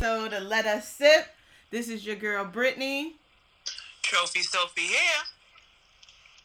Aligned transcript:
with 0.00 0.06
another 0.06 0.26
episode 0.26 0.42
of 0.42 0.48
Let 0.48 0.66
Us 0.66 0.88
Sip. 0.88 1.26
This 1.70 1.88
is 1.88 2.06
your 2.06 2.16
girl 2.16 2.44
Brittany. 2.44 3.16
Trophy 4.02 4.40
Sophie 4.40 4.82
here. 4.82 4.98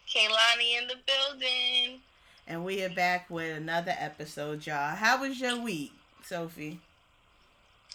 Kaylani 0.07 0.81
in 0.81 0.87
the 0.87 0.95
building. 1.05 1.99
And 2.47 2.65
we 2.65 2.83
are 2.83 2.89
back 2.89 3.29
with 3.29 3.55
another 3.55 3.93
episode, 3.97 4.65
y'all. 4.65 4.95
How 4.95 5.21
was 5.21 5.39
your 5.39 5.59
week, 5.59 5.93
Sophie? 6.23 6.79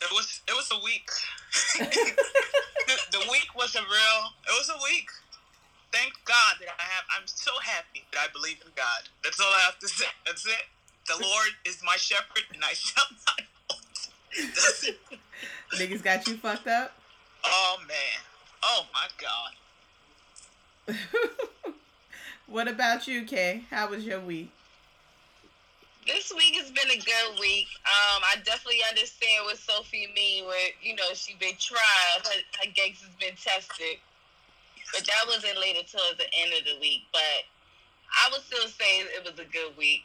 It 0.00 0.08
was 0.12 0.40
it 0.48 0.52
was 0.52 0.70
a 0.72 0.82
week. 0.82 1.10
the, 1.78 2.96
the 3.12 3.28
week 3.30 3.48
was 3.54 3.74
a 3.74 3.80
real 3.80 4.32
it 4.46 4.52
was 4.52 4.70
a 4.70 4.78
week. 4.90 5.10
Thank 5.92 6.12
God 6.24 6.56
that 6.60 6.68
I 6.78 6.82
have 6.82 7.04
I'm 7.18 7.26
so 7.26 7.52
happy 7.62 8.04
that 8.12 8.20
I 8.20 8.32
believe 8.32 8.56
in 8.64 8.72
God. 8.74 9.08
That's 9.22 9.38
all 9.38 9.52
I 9.52 9.60
have 9.60 9.78
to 9.80 9.88
say. 9.88 10.06
That's 10.24 10.46
it. 10.46 10.64
The 11.06 11.22
Lord 11.22 11.50
is 11.66 11.82
my 11.84 11.96
shepherd 11.96 12.44
and 12.54 12.64
I 12.64 12.72
shall 12.72 13.04
not 13.10 13.42
want. 13.68 15.29
That's 15.70 15.82
it. 15.82 15.90
Niggas 15.90 16.02
got 16.02 16.26
you 16.26 16.36
fucked 16.36 16.66
up? 16.66 16.92
Oh 17.44 17.76
man. 17.86 18.20
Oh 18.62 18.86
my 18.92 19.08
God. 19.18 20.96
what 22.46 22.68
about 22.68 23.06
you, 23.06 23.24
Kay? 23.24 23.64
How 23.70 23.88
was 23.88 24.04
your 24.04 24.20
week? 24.20 24.50
This 26.06 26.32
week 26.34 26.56
has 26.56 26.70
been 26.70 26.90
a 26.90 26.96
good 26.98 27.38
week. 27.38 27.68
Um, 27.84 28.22
I 28.24 28.36
definitely 28.42 28.80
understand 28.88 29.44
what 29.44 29.58
Sophie 29.58 30.10
mean 30.16 30.46
where, 30.46 30.70
you 30.82 30.96
know, 30.96 31.12
she 31.14 31.34
been 31.38 31.54
tried, 31.60 32.24
her, 32.24 32.40
her 32.64 32.72
has 32.74 33.14
been 33.20 33.36
tested. 33.36 34.00
But 34.92 35.06
that 35.06 35.24
wasn't 35.26 35.60
later 35.60 35.86
towards 35.86 36.18
the 36.18 36.26
end 36.42 36.50
of 36.58 36.64
the 36.66 36.80
week. 36.80 37.02
But 37.12 37.46
I 38.10 38.30
would 38.32 38.42
still 38.42 38.66
say 38.66 39.06
it 39.06 39.22
was 39.22 39.38
a 39.38 39.46
good 39.46 39.76
week. 39.76 40.02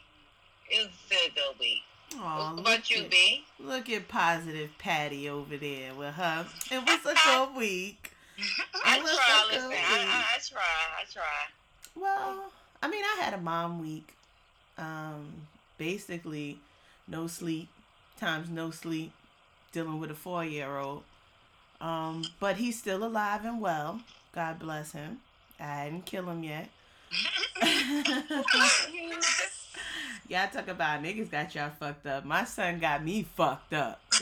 It 0.70 0.86
was 0.86 0.94
still 1.06 1.26
a 1.26 1.34
good 1.34 1.58
week. 1.58 1.82
Aw, 2.18 2.52
what 2.52 2.60
about 2.60 2.90
you, 2.90 3.02
at, 3.02 3.10
B? 3.10 3.44
Look 3.58 3.90
at 3.90 4.08
positive 4.08 4.70
Patty 4.78 5.28
over 5.28 5.56
there 5.56 5.94
with 5.94 6.14
her. 6.14 6.46
It 6.70 6.78
was 6.86 7.00
a 7.04 7.14
good 7.14 7.56
week. 7.56 8.12
I 8.84 8.98
try, 8.98 9.46
listen. 9.50 9.68
week. 9.70 9.78
I, 9.78 9.98
I, 9.98 10.24
I 10.34 10.38
try. 10.46 10.60
I 11.00 11.04
try. 11.12 12.00
Well, 12.00 12.52
I 12.82 12.88
mean, 12.88 13.02
I 13.02 13.22
had 13.22 13.34
a 13.34 13.40
mom 13.40 13.80
week. 13.80 14.14
Um, 14.78 15.32
basically, 15.78 16.58
no 17.08 17.26
sleep 17.26 17.68
times 18.16 18.48
no 18.48 18.70
sleep, 18.70 19.12
dealing 19.72 20.00
with 20.00 20.10
a 20.10 20.14
four 20.14 20.44
year 20.44 20.78
old. 20.78 21.02
Um, 21.80 22.24
but 22.40 22.56
he's 22.56 22.78
still 22.78 23.04
alive 23.04 23.44
and 23.44 23.60
well. 23.60 24.00
God 24.34 24.58
bless 24.58 24.92
him. 24.92 25.20
I 25.60 25.86
didn't 25.86 26.06
kill 26.06 26.28
him 26.28 26.42
yet. 26.42 26.68
y'all 30.28 30.48
talk 30.52 30.68
about 30.68 31.02
niggas 31.02 31.30
got 31.30 31.54
y'all 31.54 31.70
fucked 31.78 32.06
up. 32.06 32.24
My 32.24 32.44
son 32.44 32.78
got 32.78 33.04
me 33.04 33.26
fucked 33.36 33.74
up. 33.74 34.00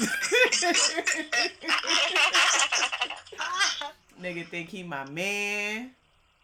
Nigga 4.21 4.47
think 4.47 4.69
he 4.69 4.83
my 4.83 5.09
man. 5.11 5.91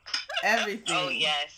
Oh, 0.07 0.11
Everything. 0.45 0.97
oh, 0.97 1.09
yes. 1.09 1.57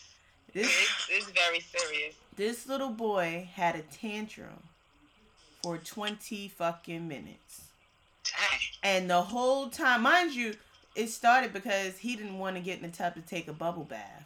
This 0.52 0.68
it's 1.08 1.30
very 1.30 1.60
serious. 1.60 2.14
this 2.36 2.66
little 2.68 2.90
boy 2.90 3.48
had 3.54 3.74
a 3.74 3.82
tantrum 3.82 4.62
for 5.62 5.78
20 5.78 6.48
fucking 6.48 7.08
minutes. 7.08 7.62
Dang. 8.24 8.60
And 8.82 9.08
the 9.10 9.22
whole 9.22 9.68
time, 9.68 10.02
mind 10.02 10.34
you, 10.34 10.54
it 10.94 11.08
started 11.08 11.52
because 11.52 11.98
he 11.98 12.16
didn't 12.16 12.38
want 12.38 12.56
to 12.56 12.62
get 12.62 12.76
in 12.76 12.82
the 12.90 12.96
tub 12.96 13.14
to 13.14 13.22
take 13.22 13.48
a 13.48 13.52
bubble 13.52 13.84
bath. 13.84 14.21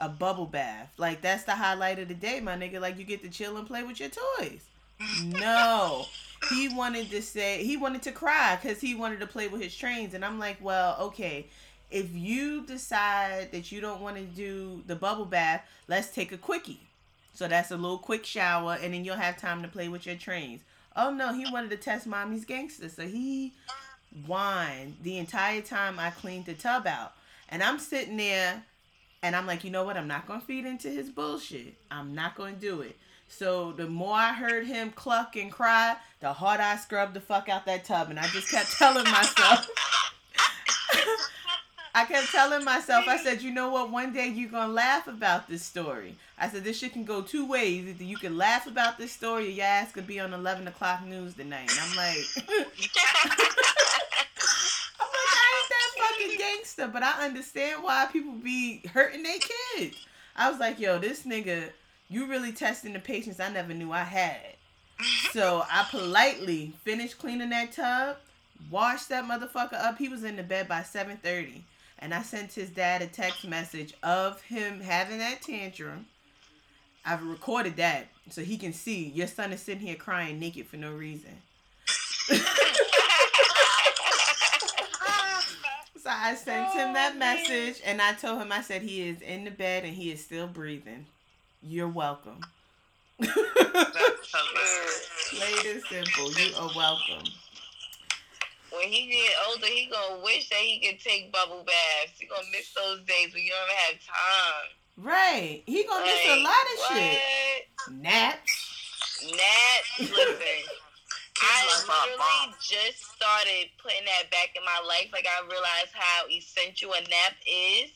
A 0.00 0.08
bubble 0.08 0.46
bath. 0.46 0.92
Like, 0.96 1.20
that's 1.20 1.44
the 1.44 1.54
highlight 1.54 1.98
of 1.98 2.08
the 2.08 2.14
day, 2.14 2.40
my 2.40 2.56
nigga. 2.56 2.80
Like, 2.80 2.98
you 2.98 3.04
get 3.04 3.22
to 3.22 3.28
chill 3.28 3.56
and 3.56 3.66
play 3.66 3.82
with 3.82 4.00
your 4.00 4.08
toys. 4.08 4.64
No. 5.24 6.06
He 6.48 6.68
wanted 6.68 7.10
to 7.10 7.20
say, 7.20 7.62
he 7.62 7.76
wanted 7.76 8.02
to 8.02 8.12
cry 8.12 8.58
because 8.60 8.80
he 8.80 8.94
wanted 8.94 9.20
to 9.20 9.26
play 9.26 9.48
with 9.48 9.60
his 9.60 9.76
trains. 9.76 10.14
And 10.14 10.24
I'm 10.24 10.38
like, 10.38 10.56
well, 10.60 10.96
okay. 11.00 11.46
If 11.90 12.14
you 12.14 12.64
decide 12.64 13.52
that 13.52 13.72
you 13.72 13.80
don't 13.80 14.00
want 14.00 14.16
to 14.16 14.22
do 14.22 14.82
the 14.86 14.96
bubble 14.96 15.24
bath, 15.24 15.66
let's 15.88 16.08
take 16.08 16.32
a 16.32 16.38
quickie. 16.38 16.80
So 17.34 17.48
that's 17.48 17.70
a 17.70 17.76
little 17.76 17.98
quick 17.98 18.24
shower, 18.24 18.78
and 18.80 18.94
then 18.94 19.04
you'll 19.04 19.16
have 19.16 19.36
time 19.36 19.62
to 19.62 19.68
play 19.68 19.88
with 19.88 20.06
your 20.06 20.16
trains. 20.16 20.60
Oh 20.94 21.10
no, 21.10 21.32
he 21.32 21.50
wanted 21.50 21.70
to 21.70 21.76
test 21.76 22.06
mommy's 22.06 22.44
gangster, 22.44 22.88
so 22.88 23.06
he 23.06 23.52
whined 24.26 24.96
the 25.02 25.18
entire 25.18 25.60
time 25.62 25.98
I 25.98 26.10
cleaned 26.10 26.46
the 26.46 26.54
tub 26.54 26.86
out. 26.86 27.12
And 27.48 27.62
I'm 27.62 27.78
sitting 27.78 28.16
there, 28.16 28.62
and 29.22 29.36
I'm 29.36 29.46
like, 29.46 29.64
you 29.64 29.70
know 29.70 29.84
what? 29.84 29.96
I'm 29.96 30.08
not 30.08 30.26
gonna 30.26 30.40
feed 30.40 30.64
into 30.64 30.88
his 30.88 31.10
bullshit. 31.10 31.74
I'm 31.90 32.14
not 32.14 32.34
gonna 32.36 32.52
do 32.52 32.80
it. 32.80 32.96
So 33.28 33.72
the 33.72 33.86
more 33.86 34.16
I 34.16 34.32
heard 34.32 34.66
him 34.66 34.90
cluck 34.90 35.36
and 35.36 35.52
cry, 35.52 35.96
the 36.20 36.32
harder 36.32 36.62
I 36.62 36.76
scrubbed 36.76 37.14
the 37.14 37.20
fuck 37.20 37.48
out 37.48 37.66
that 37.66 37.84
tub, 37.84 38.10
and 38.10 38.18
I 38.18 38.26
just 38.28 38.50
kept 38.50 38.72
telling 38.76 39.04
myself. 39.04 39.68
I 41.94 42.04
kept 42.04 42.30
telling 42.30 42.64
myself, 42.64 43.06
I 43.08 43.16
said, 43.16 43.42
you 43.42 43.50
know 43.50 43.70
what? 43.70 43.90
One 43.90 44.12
day 44.12 44.28
you're 44.28 44.50
gonna 44.50 44.72
laugh 44.72 45.06
about 45.06 45.48
this 45.48 45.62
story. 45.64 46.14
I 46.38 46.48
said 46.48 46.64
this 46.64 46.78
shit 46.78 46.92
can 46.92 47.04
go 47.04 47.20
two 47.20 47.46
ways. 47.46 47.86
Either 47.86 48.04
you 48.04 48.16
can 48.16 48.38
laugh 48.38 48.66
about 48.66 48.96
this 48.96 49.12
story, 49.12 49.46
or 49.46 49.50
your 49.50 49.66
ass 49.66 49.92
could 49.92 50.06
be 50.06 50.20
on 50.20 50.32
eleven 50.32 50.66
o'clock 50.66 51.04
news 51.04 51.34
tonight. 51.34 51.70
And 51.70 51.80
I'm 51.80 51.96
like, 51.96 52.16
I'm 52.46 52.56
like, 52.56 53.48
I 55.36 55.46
ain't 55.56 55.68
that 55.68 55.90
fucking 56.20 56.38
gangster, 56.38 56.88
but 56.88 57.02
I 57.02 57.24
understand 57.24 57.82
why 57.82 58.06
people 58.10 58.32
be 58.32 58.82
hurting 58.92 59.22
their 59.22 59.38
kids. 59.38 59.96
I 60.36 60.50
was 60.50 60.60
like, 60.60 60.78
yo, 60.78 60.98
this 60.98 61.24
nigga, 61.24 61.70
you 62.08 62.26
really 62.26 62.52
testing 62.52 62.92
the 62.92 62.98
patience 62.98 63.40
I 63.40 63.50
never 63.50 63.74
knew 63.74 63.92
I 63.92 64.04
had. 64.04 64.56
So 65.32 65.64
I 65.70 65.86
politely 65.90 66.72
finished 66.84 67.18
cleaning 67.18 67.50
that 67.50 67.72
tub, 67.72 68.16
washed 68.70 69.08
that 69.08 69.24
motherfucker 69.24 69.74
up. 69.74 69.98
He 69.98 70.08
was 70.08 70.24
in 70.24 70.36
the 70.36 70.42
bed 70.42 70.68
by 70.68 70.82
7:30, 70.82 71.62
and 71.98 72.12
I 72.12 72.22
sent 72.22 72.52
his 72.52 72.70
dad 72.70 73.00
a 73.00 73.06
text 73.06 73.46
message 73.46 73.94
of 74.02 74.42
him 74.42 74.80
having 74.80 75.18
that 75.18 75.40
tantrum. 75.40 76.06
I've 77.04 77.24
recorded 77.24 77.76
that 77.76 78.08
so 78.28 78.42
he 78.42 78.58
can 78.58 78.74
see 78.74 79.08
your 79.08 79.26
son 79.26 79.54
is 79.54 79.62
sitting 79.62 79.86
here 79.86 79.96
crying 79.96 80.38
naked 80.38 80.66
for 80.66 80.76
no 80.76 80.92
reason. 80.92 81.40
So 86.02 86.08
I 86.10 86.34
sent 86.34 86.72
him 86.72 86.90
oh, 86.90 86.94
that 86.94 87.12
Oh, 87.14 87.18
man. 87.18 87.36
message 87.36 87.82
and 87.84 88.00
I 88.00 88.14
told 88.14 88.40
him 88.40 88.52
I 88.52 88.62
said 88.62 88.82
he 88.82 89.08
is 89.08 89.20
in 89.20 89.44
the 89.44 89.50
bed 89.50 89.84
and 89.84 89.94
he 89.94 90.10
is 90.10 90.24
still 90.24 90.46
breathing. 90.46 91.06
You're 91.62 91.88
welcome. 91.88 92.40
That's 93.18 93.34
hilarious. 94.32 95.08
Plain 95.30 95.74
and 95.74 95.82
simple. 95.84 96.32
You 96.32 96.54
are 96.56 96.70
welcome. 96.74 97.24
when 98.72 98.88
he 98.88 99.10
get 99.10 99.34
older, 99.48 99.66
he 99.66 99.90
gonna 99.92 100.22
wish 100.24 100.48
that 100.48 100.58
he 100.58 100.80
could 100.80 101.00
take 101.00 101.30
bubble 101.32 101.64
baths. 101.64 102.18
He 102.18 102.26
gonna 102.26 102.46
miss 102.50 102.72
those 102.72 103.00
days 103.00 103.34
when 103.34 103.42
you 103.42 103.50
don't 103.50 103.70
have 103.78 104.00
time. 104.06 104.70
Right. 104.96 105.62
He 105.66 105.84
gonna 105.84 106.04
miss 106.04 106.26
a 106.26 106.42
lot 106.42 106.46
of 106.46 106.78
what? 106.78 106.96
shit. 106.96 107.62
Naps. 107.90 109.26
Nat, 109.30 109.82
listen. 109.98 110.79
I 111.42 111.66
life 111.66 111.88
are 111.88 111.94
a 111.94 112.10
literally 112.10 112.54
just 112.60 113.00
started 113.16 113.70
putting 113.80 114.04
that 114.04 114.30
back 114.30 114.52
in 114.56 114.62
my 114.64 114.80
life. 114.86 115.08
Like 115.12 115.26
I 115.26 115.40
realized 115.46 115.92
how 115.94 116.28
essential 116.28 116.92
a 116.92 117.00
nap 117.00 117.34
is. 117.46 117.90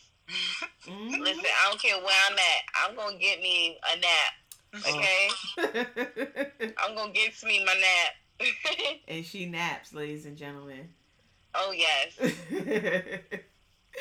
Mhm. 0.88 1.20
Listen, 1.20 1.44
I 1.44 1.68
don't 1.68 1.80
care 1.80 1.96
where 1.98 2.20
I'm 2.30 2.36
at. 2.38 2.62
I'm 2.80 2.96
gonna 2.96 3.18
get 3.18 3.40
me 3.40 3.78
a 3.92 3.96
nap. 4.00 4.32
Okay, 4.74 5.28
I'm 6.78 6.94
gonna 6.96 7.12
get 7.12 7.40
me 7.44 7.64
my 7.64 7.74
nap. 7.74 8.12
and 9.08 9.24
she 9.24 9.46
naps, 9.46 9.92
ladies 9.94 10.26
and 10.26 10.36
gentlemen. 10.36 10.88
oh 11.54 11.72
yes. 11.72 12.16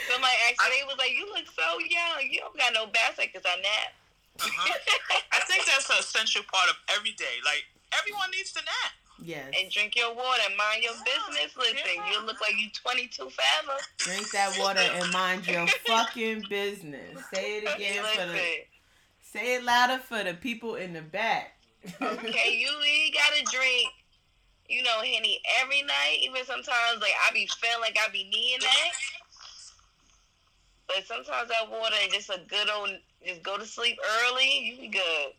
Somebody 0.09 0.37
actually 0.49 0.81
was 0.89 0.97
like, 0.97 1.11
"You 1.11 1.29
look 1.29 1.45
so 1.53 1.77
young. 1.79 2.25
You 2.31 2.39
don't 2.39 2.57
got 2.57 2.73
no 2.73 2.87
bath 2.87 3.17
because 3.17 3.43
I 3.45 3.55
nap." 3.61 3.93
Uh-huh. 4.41 4.73
I 5.31 5.39
think 5.45 5.65
that's 5.65 5.89
an 5.89 5.97
essential 5.99 6.41
part 6.51 6.69
of 6.69 6.75
every 6.97 7.11
day. 7.11 7.37
Like 7.45 7.65
everyone 7.99 8.31
needs 8.31 8.51
to 8.53 8.61
nap. 8.65 8.91
Yes. 9.23 9.53
and 9.59 9.71
drink 9.71 9.95
your 9.95 10.13
water 10.13 10.41
and 10.47 10.57
mind 10.57 10.83
your 10.83 10.93
oh, 10.95 11.03
business. 11.03 11.55
Listen, 11.57 12.03
you 12.11 12.25
look 12.25 12.41
like 12.41 12.53
you 12.57 12.69
22 12.73 13.29
forever. 13.29 13.79
Drink 13.97 14.31
that 14.31 14.57
water 14.59 14.79
and 14.79 15.11
mind 15.11 15.47
your 15.47 15.67
fucking 15.87 16.43
business. 16.49 17.23
Say 17.33 17.57
it 17.57 17.75
again 17.75 18.03
for 18.03 18.25
the 18.27 18.41
say 19.21 19.55
it 19.55 19.63
louder 19.63 19.97
for 19.97 20.23
the 20.23 20.35
people 20.35 20.75
in 20.75 20.93
the 20.93 21.01
back. 21.01 21.57
okay, 22.01 22.57
you, 22.57 22.67
you 22.85 23.13
gotta 23.13 23.43
drink, 23.51 23.89
you 24.69 24.83
know, 24.83 25.01
Henny 25.01 25.41
every 25.61 25.81
night. 25.81 26.19
Even 26.21 26.45
sometimes, 26.45 27.01
like, 27.01 27.13
I 27.27 27.33
be 27.33 27.47
feeling 27.59 27.81
like 27.81 27.97
I 28.05 28.11
be 28.11 28.23
needing 28.25 28.59
that. 28.61 28.91
But 30.87 31.07
sometimes 31.07 31.49
that 31.49 31.69
water 31.69 31.95
and 32.03 32.11
just 32.11 32.29
a 32.29 32.39
good 32.47 32.69
old, 32.69 32.89
just 33.25 33.41
go 33.41 33.57
to 33.57 33.65
sleep 33.65 33.97
early, 34.21 34.59
you 34.65 34.81
be 34.81 34.87
good. 34.89 35.33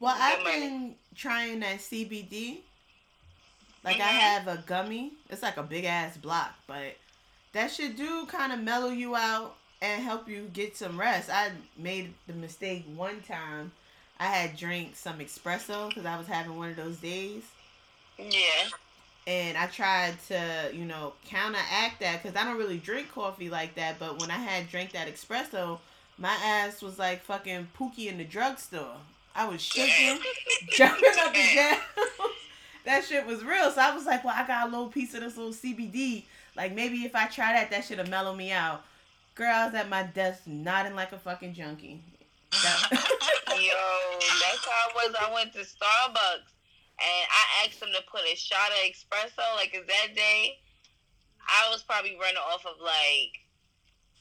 Well, 0.00 0.14
Good 0.14 0.22
I've 0.22 0.44
been 0.44 0.94
trying 1.14 1.60
that 1.60 1.78
CBD. 1.78 2.58
Like 3.84 4.00
I 4.00 4.08
Mhm. 4.12 4.18
have 4.20 4.48
a 4.48 4.56
gummy. 4.66 5.12
It's 5.30 5.42
like 5.42 5.56
a 5.58 5.62
big 5.62 5.84
ass 5.84 6.16
block, 6.16 6.54
but 6.66 6.96
that 7.52 7.70
should 7.72 7.96
do 7.96 8.26
kind 8.26 8.52
of 8.52 8.60
mellow 8.60 8.90
you 8.90 9.14
out 9.16 9.56
and 9.82 10.02
help 10.02 10.28
you 10.28 10.50
get 10.52 10.76
some 10.76 10.98
rest. 10.98 11.30
I 11.30 11.52
made 11.76 12.14
the 12.26 12.32
mistake 12.32 12.84
one 12.86 13.22
time. 13.22 13.72
I 14.18 14.26
had 14.26 14.56
drank 14.56 14.96
some 14.96 15.18
espresso 15.18 15.88
because 15.88 16.06
I 16.06 16.16
was 16.16 16.26
having 16.28 16.56
one 16.56 16.70
of 16.70 16.76
those 16.76 16.98
days, 16.98 17.42
Yeah. 18.18 18.68
And 19.26 19.56
I 19.56 19.66
tried 19.68 20.16
to, 20.28 20.70
you 20.74 20.84
know, 20.84 21.14
counteract 21.26 22.00
that 22.00 22.22
because 22.22 22.36
I 22.36 22.44
don't 22.44 22.58
really 22.58 22.78
drink 22.78 23.10
coffee 23.12 23.48
like 23.50 23.74
that. 23.76 23.98
But 23.98 24.20
when 24.20 24.30
I 24.30 24.36
had 24.38 24.68
drank 24.70 24.92
that 24.92 25.08
espresso, 25.08 25.80
my 26.18 26.34
ass 26.34 26.82
was 26.82 26.98
like 26.98 27.22
fucking 27.24 27.68
Pookie 27.78 28.06
in 28.08 28.18
the 28.18 28.24
drugstore. 28.24 28.96
I 29.34 29.48
was 29.48 29.62
shaking, 29.62 30.20
jumping 30.76 31.10
up 31.20 31.34
and 31.34 31.56
down. 31.56 31.78
that 32.84 33.04
shit 33.04 33.26
was 33.26 33.42
real. 33.44 33.70
So 33.70 33.80
I 33.80 33.94
was 33.94 34.06
like, 34.06 34.24
well, 34.24 34.34
I 34.36 34.46
got 34.46 34.66
a 34.68 34.70
little 34.70 34.88
piece 34.88 35.14
of 35.14 35.20
this 35.20 35.36
little 35.36 35.52
CBD. 35.52 36.24
Like 36.56 36.74
maybe 36.74 37.04
if 37.04 37.14
I 37.14 37.26
try 37.26 37.52
that, 37.52 37.70
that 37.70 37.84
should 37.84 37.98
have 37.98 38.08
mellowed 38.10 38.36
me 38.36 38.52
out. 38.52 38.84
Girl, 39.34 39.52
I 39.52 39.66
was 39.66 39.74
at 39.74 39.88
my 39.88 40.04
desk 40.04 40.42
nodding 40.46 40.94
like 40.94 41.12
a 41.12 41.18
fucking 41.18 41.54
junkie. 41.54 42.00
That- 42.52 42.88
Yo, 43.48 44.18
that's 44.20 44.64
how 44.64 44.70
I 44.70 44.92
was. 44.94 45.14
I 45.20 45.32
went 45.34 45.52
to 45.54 45.60
Starbucks 45.60 46.50
and 47.00 47.26
I 47.30 47.66
asked 47.66 47.80
them 47.80 47.88
to 47.94 48.02
put 48.10 48.20
a 48.32 48.36
shot 48.36 48.70
of 48.70 48.90
espresso. 48.90 49.42
Like, 49.56 49.72
'cause 49.72 49.82
that 49.86 50.14
day, 50.14 50.58
I 51.46 51.68
was 51.70 51.82
probably 51.82 52.16
running 52.20 52.36
off 52.36 52.64
of 52.66 52.80
like 52.80 53.32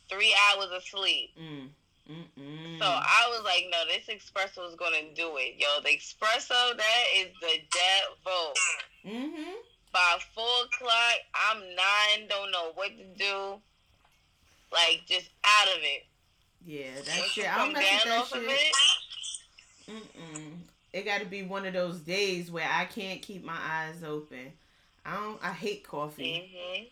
three 0.09 0.35
hours 0.51 0.69
of 0.71 0.83
sleep. 0.83 1.31
mm, 1.39 1.67
mm, 2.09 2.25
mm. 2.39 2.52
So 2.83 2.89
I 2.89 3.27
was 3.29 3.43
like, 3.45 3.65
no, 3.71 3.77
this 3.87 4.07
espresso 4.07 4.67
is 4.69 4.75
gonna 4.75 5.13
do 5.15 5.37
it. 5.37 5.55
Yo, 5.57 5.67
the 5.83 5.89
espresso, 5.97 6.75
that 6.77 7.03
is 7.17 7.27
the 7.39 7.59
devil. 7.71 8.53
mm-hmm. 9.05 9.51
By 9.93 10.17
four 10.35 10.65
o'clock, 10.65 11.15
I'm 11.49 11.59
nine, 11.59 12.27
don't 12.27 12.51
know 12.51 12.71
what 12.75 12.89
to 12.97 13.05
do. 13.17 13.61
Like, 14.71 15.03
just 15.07 15.29
out 15.45 15.67
of 15.77 15.81
it. 15.83 16.03
Yeah, 16.65 16.95
that 17.05 17.19
Once 17.19 17.31
shit. 17.31 17.53
I 17.53 17.57
don't 17.57 17.73
come 17.73 17.83
mess 17.83 18.03
with 18.03 18.03
down 18.03 18.09
that 18.09 18.19
off 18.21 18.33
of 18.33 18.41
shit. 18.41 18.51
it, 18.51 19.91
Mm-mm. 19.91 20.51
It 20.93 21.05
got 21.05 21.19
to 21.21 21.25
be 21.25 21.43
one 21.43 21.65
of 21.65 21.73
those 21.73 21.99
days 21.99 22.51
where 22.51 22.67
I 22.69 22.85
can't 22.85 23.21
keep 23.21 23.43
my 23.43 23.57
eyes 23.57 24.03
open. 24.03 24.51
I 25.05 25.15
don't. 25.15 25.39
I 25.43 25.51
hate 25.51 25.83
coffee. 25.87 26.51
hmm 26.55 26.83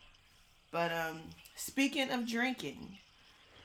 But 0.72 0.92
um, 0.92 1.22
speaking 1.56 2.10
of 2.12 2.28
drinking, 2.28 2.98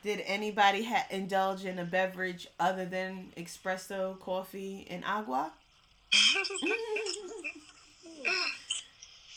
did 0.07 0.23
anybody 0.25 0.85
ha- 0.85 1.07
indulge 1.11 1.65
in 1.65 1.81
a 1.81 1.85
beverage 1.85 2.47
other 2.61 2.87
than 2.87 3.33
espresso, 3.37 4.19
coffee, 4.21 4.87
and 4.89 5.05
agua? 5.05 5.51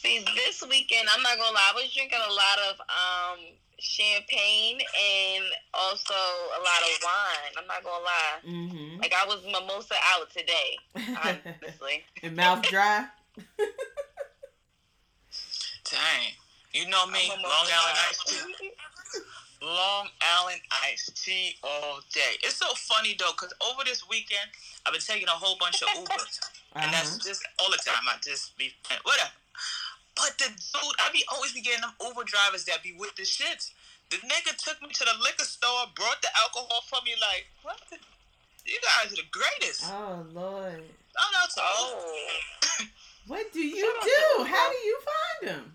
See, 0.01 0.23
this 0.35 0.63
weekend, 0.69 1.09
I'm 1.13 1.23
not 1.23 1.37
gonna 1.37 1.51
lie, 1.55 1.71
I 1.71 1.75
was 1.75 1.91
drinking 1.91 2.19
a 2.19 2.31
lot 2.31 2.59
of 2.69 2.79
um 2.87 3.39
champagne 3.79 4.77
and 4.79 5.43
also 5.73 6.13
a 6.13 6.59
lot 6.59 6.81
of 6.83 6.99
wine. 7.03 7.53
I'm 7.57 7.65
not 7.67 7.83
gonna 7.83 8.03
lie. 8.03 8.39
mm-hmm. 8.47 8.99
Like 9.01 9.13
I 9.13 9.25
was 9.25 9.43
mimosa 9.43 9.95
out 10.13 10.29
today, 10.29 10.77
honestly. 10.95 12.03
and 12.23 12.35
mouth 12.35 12.61
dry. 12.61 13.05
Dang. 15.89 16.33
You 16.71 16.87
know 16.87 17.07
me, 17.07 17.27
Long 17.29 17.37
mimosa 17.37 17.73
Island 17.73 17.97
out. 17.97 18.09
iced 18.09 18.27
tea. 18.27 18.71
Long 19.61 20.07
Island 20.21 20.61
iced 20.87 21.21
tea 21.23 21.55
all 21.63 21.99
day. 22.13 22.39
It's 22.43 22.55
so 22.55 22.67
funny 22.75 23.15
though, 23.19 23.33
cause 23.35 23.53
over 23.69 23.83
this 23.83 24.07
weekend 24.07 24.49
I've 24.85 24.93
been 24.93 25.01
taking 25.01 25.27
a 25.27 25.31
whole 25.31 25.57
bunch 25.59 25.81
of 25.81 25.89
Ubers, 25.99 26.39
and 26.75 26.93
that's 26.93 27.15
Uh-huh. 27.19 27.27
just 27.27 27.43
all 27.59 27.69
the 27.69 27.77
time. 27.77 28.07
I 28.07 28.15
just 28.23 28.55
be 28.57 28.73
whatever. 29.03 29.31
But 30.15 30.37
the 30.37 30.47
dude, 30.49 30.95
I 31.03 31.11
be 31.11 31.23
always 31.31 31.51
be 31.53 31.61
getting 31.61 31.81
them 31.81 31.93
Uber 32.01 32.23
drivers 32.23 32.63
that 32.65 32.83
be 32.83 32.93
with 32.93 33.15
the 33.15 33.23
shits. 33.23 33.71
The 34.09 34.17
nigga 34.17 34.55
took 34.57 34.81
me 34.81 34.89
to 34.89 35.05
the 35.05 35.13
liquor 35.21 35.43
store, 35.45 35.85
brought 35.95 36.21
the 36.21 36.29
alcohol 36.37 36.81
for 36.87 36.99
me. 37.03 37.15
Like 37.19 37.47
what? 37.63 37.79
The, 37.89 37.97
you 38.65 38.79
guys 38.81 39.11
are 39.11 39.15
the 39.17 39.27
greatest. 39.31 39.83
Oh 39.85 40.25
Lord, 40.33 40.83
Shout 41.17 41.33
out 41.43 41.49
to 41.55 41.61
all. 41.61 41.93
Oh. 41.99 42.85
what 43.27 43.51
do 43.51 43.59
you 43.59 43.79
Shout 43.81 44.03
do? 44.03 44.43
How 44.45 44.69
do 44.71 44.77
you 44.77 44.99
find 45.03 45.51
them? 45.55 45.73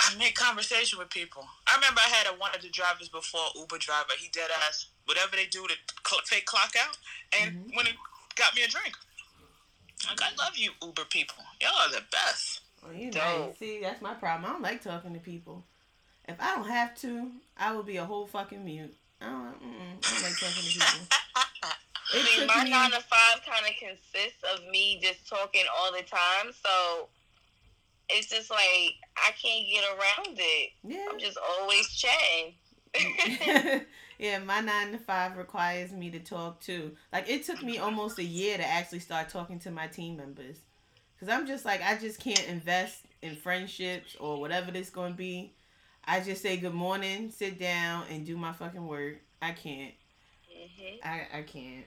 I 0.00 0.14
make 0.16 0.34
conversation 0.34 0.98
with 0.98 1.10
people. 1.10 1.44
I 1.66 1.74
remember 1.76 2.00
I 2.04 2.08
had 2.08 2.26
a, 2.26 2.38
one 2.38 2.54
of 2.54 2.62
the 2.62 2.68
drivers 2.68 3.08
before 3.08 3.46
Uber 3.54 3.78
driver. 3.78 4.12
He 4.18 4.28
dead 4.28 4.50
ass 4.68 4.86
whatever 5.06 5.36
they 5.36 5.46
do 5.46 5.66
to 5.66 5.74
cl- 6.06 6.22
fake 6.26 6.46
clock 6.46 6.74
out, 6.78 6.96
and 7.40 7.52
Mhm. 7.70 7.76
when 7.76 7.86
it 7.86 7.94
got 8.34 8.54
me 8.54 8.62
a 8.62 8.68
drink. 8.68 8.94
Like 10.08 10.20
I 10.22 10.34
love 10.36 10.56
you 10.56 10.72
Uber 10.82 11.06
people. 11.06 11.42
Y'all 11.60 11.74
are 11.74 11.88
the 11.90 12.02
best. 12.12 12.60
Well, 12.82 12.92
you 12.92 13.10
know, 13.10 13.54
see, 13.58 13.80
that's 13.80 14.02
my 14.02 14.14
problem. 14.14 14.48
I 14.48 14.52
don't 14.52 14.62
like 14.62 14.82
talking 14.82 15.14
to 15.14 15.20
people. 15.20 15.64
If 16.28 16.40
I 16.40 16.54
don't 16.54 16.68
have 16.68 16.94
to, 16.96 17.30
I 17.56 17.72
will 17.72 17.82
be 17.82 17.96
a 17.96 18.04
whole 18.04 18.26
fucking 18.26 18.64
mute. 18.64 18.94
I 19.20 19.26
don't, 19.26 19.46
I 19.46 20.10
don't 20.10 20.22
like 20.22 20.38
talking 20.38 20.62
to 20.62 20.78
people. 20.78 21.00
I 21.34 21.72
It 22.12 22.24
mean, 22.24 22.46
my 22.46 22.62
me, 22.62 22.70
nine 22.70 22.90
to 22.92 23.00
five 23.00 23.40
kind 23.44 23.66
of 23.66 23.72
consists 23.80 24.42
of 24.54 24.64
me 24.70 25.00
just 25.02 25.26
talking 25.28 25.64
all 25.76 25.90
the 25.92 26.02
time, 26.02 26.52
so 26.52 27.08
it's 28.08 28.28
just 28.28 28.50
like 28.50 28.94
I 29.16 29.32
can't 29.40 29.66
get 29.68 29.84
around 29.84 30.38
it. 30.38 30.70
yeah. 30.84 31.06
I'm 31.10 31.18
just 31.18 31.38
always 31.60 31.88
chatting. 31.88 32.54
yeah, 34.18 34.38
my 34.38 34.60
nine 34.60 34.92
to 34.92 34.98
five 34.98 35.36
requires 35.36 35.92
me 35.92 36.10
to 36.10 36.18
talk 36.20 36.60
too. 36.60 36.92
Like 37.12 37.28
it 37.28 37.44
took 37.44 37.62
me 37.62 37.78
almost 37.78 38.18
a 38.18 38.24
year 38.24 38.56
to 38.56 38.64
actually 38.66 39.00
start 39.00 39.28
talking 39.28 39.58
to 39.60 39.70
my 39.70 39.86
team 39.86 40.16
members, 40.16 40.56
cause 41.20 41.28
I'm 41.28 41.46
just 41.46 41.64
like 41.64 41.82
I 41.82 41.96
just 41.98 42.20
can't 42.20 42.46
invest 42.48 43.02
in 43.22 43.36
friendships 43.36 44.16
or 44.18 44.40
whatever 44.40 44.70
this 44.70 44.90
gonna 44.90 45.14
be. 45.14 45.52
I 46.04 46.20
just 46.20 46.40
say 46.42 46.56
good 46.56 46.74
morning, 46.74 47.30
sit 47.30 47.58
down, 47.58 48.04
and 48.10 48.24
do 48.24 48.36
my 48.36 48.52
fucking 48.52 48.86
work. 48.86 49.16
I 49.42 49.52
can't. 49.52 49.92
hmm 50.48 50.96
I 51.04 51.38
I 51.38 51.42
can't. 51.42 51.84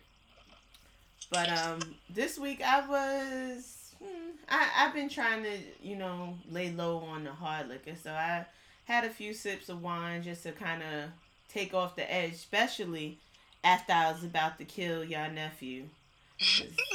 But 1.31 1.49
um, 1.49 1.79
this 2.09 2.37
week 2.39 2.61
I 2.63 2.87
was 2.87 3.78
hmm, 4.01 4.29
I 4.49 4.69
I've 4.77 4.93
been 4.93 5.09
trying 5.09 5.43
to 5.43 5.57
you 5.81 5.95
know 5.95 6.37
lay 6.49 6.71
low 6.71 6.97
on 6.99 7.23
the 7.23 7.31
hard 7.31 7.67
liquor, 7.69 7.95
so 8.01 8.11
I 8.11 8.45
had 8.85 9.03
a 9.05 9.09
few 9.09 9.33
sips 9.33 9.69
of 9.69 9.81
wine 9.81 10.23
just 10.23 10.43
to 10.43 10.51
kind 10.51 10.81
of 10.83 11.09
take 11.47 11.73
off 11.73 11.95
the 11.95 12.11
edge, 12.11 12.33
especially 12.33 13.17
after 13.63 13.93
I 13.93 14.11
was 14.11 14.23
about 14.23 14.57
to 14.59 14.65
kill 14.65 15.03
your 15.03 15.27
nephew. 15.29 15.85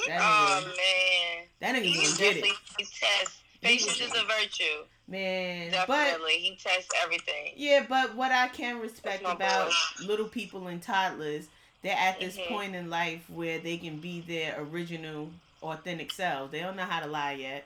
That 0.07 0.21
Oh 0.21 0.61
nigga, 0.63 0.67
man, 0.67 1.47
that 1.61 1.75
nigga 1.77 1.83
he 1.85 1.95
gonna 2.03 2.17
get 2.17 2.37
it, 2.39 2.45
he 2.79 2.85
tests. 2.85 3.41
Patience 3.63 4.01
is 4.01 4.13
a 4.15 4.25
virtue. 4.27 4.85
man. 5.09 5.71
But 5.87 5.87
Definitely, 5.87 6.33
he 6.35 6.57
tests 6.57 6.91
everything. 7.03 7.53
Yeah, 7.57 7.87
but 7.89 8.15
what 8.15 8.31
I 8.31 8.49
can 8.49 8.79
respect 8.81 9.23
about 9.23 9.69
boy. 9.69 10.07
little 10.07 10.27
people 10.27 10.67
and 10.67 10.83
toddlers, 10.83 11.49
they're 11.83 11.97
at 11.97 12.21
this 12.21 12.37
Mhm. 12.37 12.47
point 12.49 12.75
in 12.75 12.91
life 12.91 13.29
where 13.31 13.59
they 13.59 13.79
can 13.79 13.99
be 14.01 14.21
their 14.21 14.61
original, 14.61 15.31
authentic 15.73 16.13
selves. 16.13 16.53
They 16.53 16.61
don't 16.61 16.77
know 16.77 16.85
how 16.85 17.01
to 17.01 17.07
lie 17.07 17.33
yet. 17.33 17.65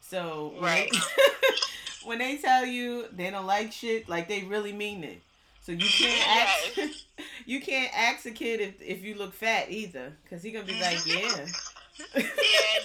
So 0.00 0.54
Right. 0.60 0.90
when 2.04 2.18
they 2.18 2.36
tell 2.38 2.64
you 2.64 3.06
they 3.12 3.30
don't 3.30 3.46
like 3.46 3.72
shit, 3.72 4.08
like 4.08 4.28
they 4.28 4.42
really 4.42 4.72
mean 4.72 5.04
it. 5.04 5.20
So 5.62 5.72
you 5.72 5.86
can't 5.88 6.28
ask, 6.40 6.76
Yes. 6.76 7.04
you 7.46 7.60
can't 7.60 7.92
ask 7.96 8.24
a 8.26 8.30
kid 8.30 8.60
if, 8.60 8.80
if 8.80 9.02
you 9.04 9.14
look 9.14 9.34
fat 9.34 9.70
either, 9.70 10.12
cause 10.30 10.42
he 10.42 10.50
gonna 10.50 10.64
be 10.64 10.80
like, 10.80 11.04
yeah. 11.06 11.46
Yeah, 12.14 12.22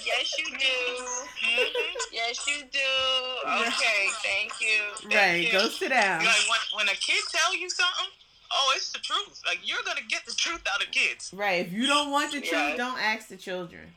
yes 0.05 0.37
you 0.39 0.45
do. 0.57 1.05
Mhm. 1.45 1.93
Yes 2.11 2.47
you 2.47 2.63
do. 2.71 3.59
Okay, 3.67 4.07
thank 4.23 4.51
you. 4.59 4.81
Thank 5.09 5.13
right, 5.13 5.45
you. 5.45 5.51
go 5.51 5.69
sit 5.69 5.89
down. 5.89 6.19
Like 6.25 6.35
when 6.49 6.59
when 6.77 6.87
a 6.89 6.97
kid 6.97 7.21
tell 7.31 7.55
you 7.55 7.69
something, 7.69 8.07
oh, 8.51 8.73
it's 8.75 8.91
the 8.91 8.97
truth. 8.99 9.39
Like 9.45 9.59
you're 9.63 9.83
gonna 9.85 10.01
get 10.09 10.25
the 10.25 10.33
truth 10.33 10.61
out 10.73 10.83
of 10.83 10.89
kids. 10.91 11.31
Right, 11.31 11.65
if 11.65 11.71
you 11.71 11.85
don't 11.85 12.09
want 12.11 12.31
the 12.31 12.39
truth, 12.39 12.51
Yes. 12.53 12.77
don't 12.77 12.99
ask 12.99 13.27
the 13.27 13.37
children. 13.37 13.93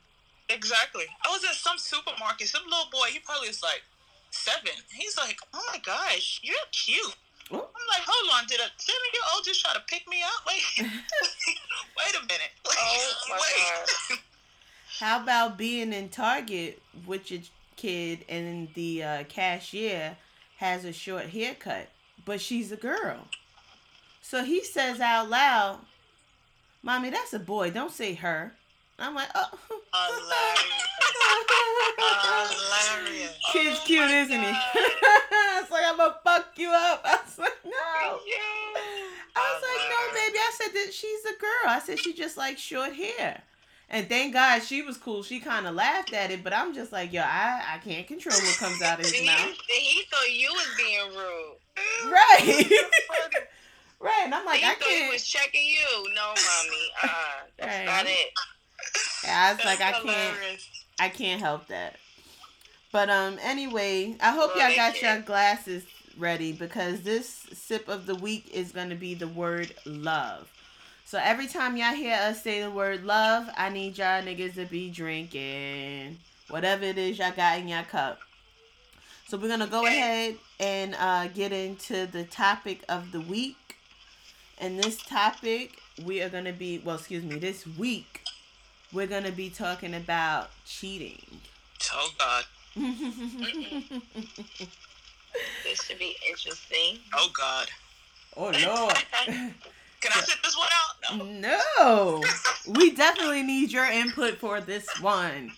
Exactly. 0.49 1.05
I 1.25 1.29
was 1.31 1.45
at 1.45 1.55
some 1.55 1.79
supermarket. 1.79 2.49
Some 2.49 2.65
little 2.65 2.91
boy, 2.91 3.09
he 3.11 3.19
probably 3.19 3.49
was 3.49 3.63
like 3.63 3.83
seven. 4.31 4.73
He's 4.93 5.17
like, 5.19 5.39
"Oh 5.53 5.63
my 5.73 5.79
gosh, 5.79 6.41
you're 6.43 6.57
cute." 6.73 7.17
Oh. 7.51 7.57
I'm 7.57 7.87
like, 7.89 8.07
"Hold 8.07 8.31
on, 8.35 8.47
did 8.47 8.61
a 8.61 8.71
seven-year-old 8.77 9.45
just 9.45 9.61
try 9.61 9.73
to 9.75 9.83
pick 9.89 10.09
me 10.09 10.23
out? 10.23 10.47
Wait, 10.47 10.63
wait 10.79 12.15
a 12.15 12.21
minute. 12.21 12.53
Oh 12.79 13.13
my 13.31 13.39
Wait. 14.11 14.19
How 15.01 15.23
about 15.23 15.59
being 15.59 15.93
in 15.93 16.09
Target 16.09 16.81
with 17.07 17.31
your 17.31 17.41
kid 17.77 18.25
and 18.29 18.69
the 18.75 19.03
uh, 19.03 19.25
cashier 19.25 20.17
has 20.59 20.85
a 20.85 20.93
short 20.93 21.27
haircut, 21.27 21.89
but 22.25 22.41
she's 22.41 22.73
a 22.73 22.77
girl? 22.77 23.29
So 24.23 24.45
he 24.45 24.65
says 24.65 25.01
out 25.01 25.29
loud, 25.29 25.81
Mommy, 26.83 27.11
that's 27.11 27.33
a 27.33 27.39
boy. 27.39 27.71
Don't 27.71 27.93
say 27.93 28.15
her. 28.15 28.55
I'm 28.99 29.15
like, 29.15 29.29
oh. 29.35 29.51
Hilarious. 32.49 33.39
Kid's 33.53 33.79
Oh 33.81 33.83
cute, 33.87 34.11
isn't 34.11 34.31
he? 34.41 34.53
God. 34.53 34.63
it's 35.63 35.71
like, 35.71 35.85
I'm 35.87 35.97
going 35.97 36.11
to 36.13 36.19
fuck 36.25 36.47
you 36.57 36.71
up. 36.71 37.03
I 37.05 37.19
was 37.25 37.39
like, 37.39 37.53
no. 37.65 37.71
I 37.73 38.19
was 39.37 39.63
like, 39.63 39.91
no, 39.91 40.15
baby. 40.15 40.39
I 40.39 40.53
said 40.55 40.73
that 40.75 40.93
she's 40.95 41.25
a 41.25 41.39
girl. 41.39 41.67
I 41.69 41.79
said 41.85 41.99
she 41.99 42.15
just 42.15 42.37
likes 42.37 42.61
short 42.61 42.95
hair. 42.95 43.43
And 43.89 44.09
thank 44.09 44.33
God 44.33 44.63
she 44.63 44.83
was 44.83 44.97
cool. 44.97 45.23
She 45.23 45.39
kind 45.41 45.67
of 45.67 45.75
laughed 45.75 46.13
at 46.13 46.31
it, 46.33 46.43
but 46.43 46.53
I'm 46.53 46.75
just 46.75 46.91
like, 46.91 47.13
yo, 47.13 47.21
I, 47.23 47.63
I 47.75 47.79
can't 47.79 48.07
control 48.07 48.35
what 48.37 48.57
comes 48.59 48.83
out 48.83 48.99
of 48.99 49.07
his 49.07 49.15
mouth. 49.27 49.55
he 49.69 50.03
thought 50.11 50.33
you 50.33 50.49
was 50.53 50.69
being 50.77 51.17
rude. 51.17 52.11
Right. 52.11 52.67
right. 54.01 54.23
And 54.25 54.35
I'm 54.35 54.45
like, 54.45 54.61
he 54.61 54.67
I 54.67 54.75
thought 54.75 54.89
he 54.89 54.97
can't. 55.01 55.13
was 55.13 55.25
checking 55.25 55.65
you. 55.67 56.05
No, 56.15 56.29
mommy. 56.29 56.91
Uh, 57.03 57.09
that's 57.59 57.77
Right. 57.77 57.87
not 57.87 58.07
it. 58.07 58.33
I 59.29 59.53
was 59.53 59.65
like, 59.65 59.81
I 59.81 59.93
can't. 59.93 60.37
I 60.99 61.09
can't 61.09 61.41
help 61.41 61.69
that. 61.69 61.97
But 62.93 63.11
um, 63.11 63.39
anyway, 63.43 64.17
I 64.21 64.31
hope 64.31 64.55
Well, 64.55 64.69
y'all 64.69 64.77
got 64.77 65.03
your 65.03 65.21
glasses 65.21 65.85
ready 66.17 66.53
because 66.53 67.03
this 67.03 67.29
sip 67.53 67.89
of 67.89 68.07
the 68.07 68.15
week 68.15 68.49
is 68.53 68.73
gonna 68.73 68.95
be 68.95 69.15
the 69.15 69.29
word 69.29 69.75
love. 69.85 70.49
So 71.05 71.19
every 71.23 71.47
time 71.47 71.77
y'all 71.77 71.95
hear 71.95 72.17
us 72.17 72.43
say 72.43 72.63
the 72.63 72.71
word 72.71 73.05
love, 73.05 73.49
I 73.57 73.69
need 73.69 73.99
y'all 73.99 74.23
niggas 74.23 74.55
to 74.55 74.65
be 74.65 74.91
drinking 74.91 76.19
whatever 76.49 76.85
it 76.85 76.99
is 76.99 77.19
y'all 77.19 77.33
got 77.33 77.59
in 77.59 77.69
your 77.69 77.83
cup. 77.83 78.21
So 79.29 79.37
we're 79.37 79.49
gonna 79.49 79.67
go 79.67 79.85
Okay. 79.85 79.99
ahead 79.99 80.37
and 80.61 80.95
uh, 80.99 81.29
get 81.29 81.53
into 81.53 82.07
the 82.07 82.25
topic 82.25 82.83
of 82.89 83.13
the 83.13 83.21
week. 83.21 83.77
And 84.59 84.79
this 84.79 85.03
topic, 85.03 85.81
we 86.05 86.23
are 86.23 86.29
gonna 86.31 86.53
be 86.53 86.79
well, 86.79 86.97
excuse 86.97 87.25
me, 87.25 87.39
this 87.39 87.67
week, 87.67 88.23
we're 88.97 89.07
gonna 89.07 89.31
be 89.31 89.51
talking 89.51 89.95
about 89.95 90.49
cheating. 90.65 91.23
Oh 91.93 92.11
God. 92.19 92.45
This 95.65 95.83
should 95.85 95.99
be 95.99 96.17
interesting. 96.27 96.99
Oh 97.13 97.29
God. 97.37 97.69
oh 98.39 98.45
Lord. 98.45 98.95
Can 99.27 100.13
I 100.13 100.21
sit 100.21 100.39
this 100.43 100.57
one 100.57 100.69
out? 100.73 101.19
No. 101.19 102.23
No. 102.23 102.23
We 102.67 102.93
definitely 102.93 103.43
need 103.43 103.71
your 103.71 103.85
input 103.85 104.39
for 104.39 104.63
this 104.63 104.89
one. 105.03 105.53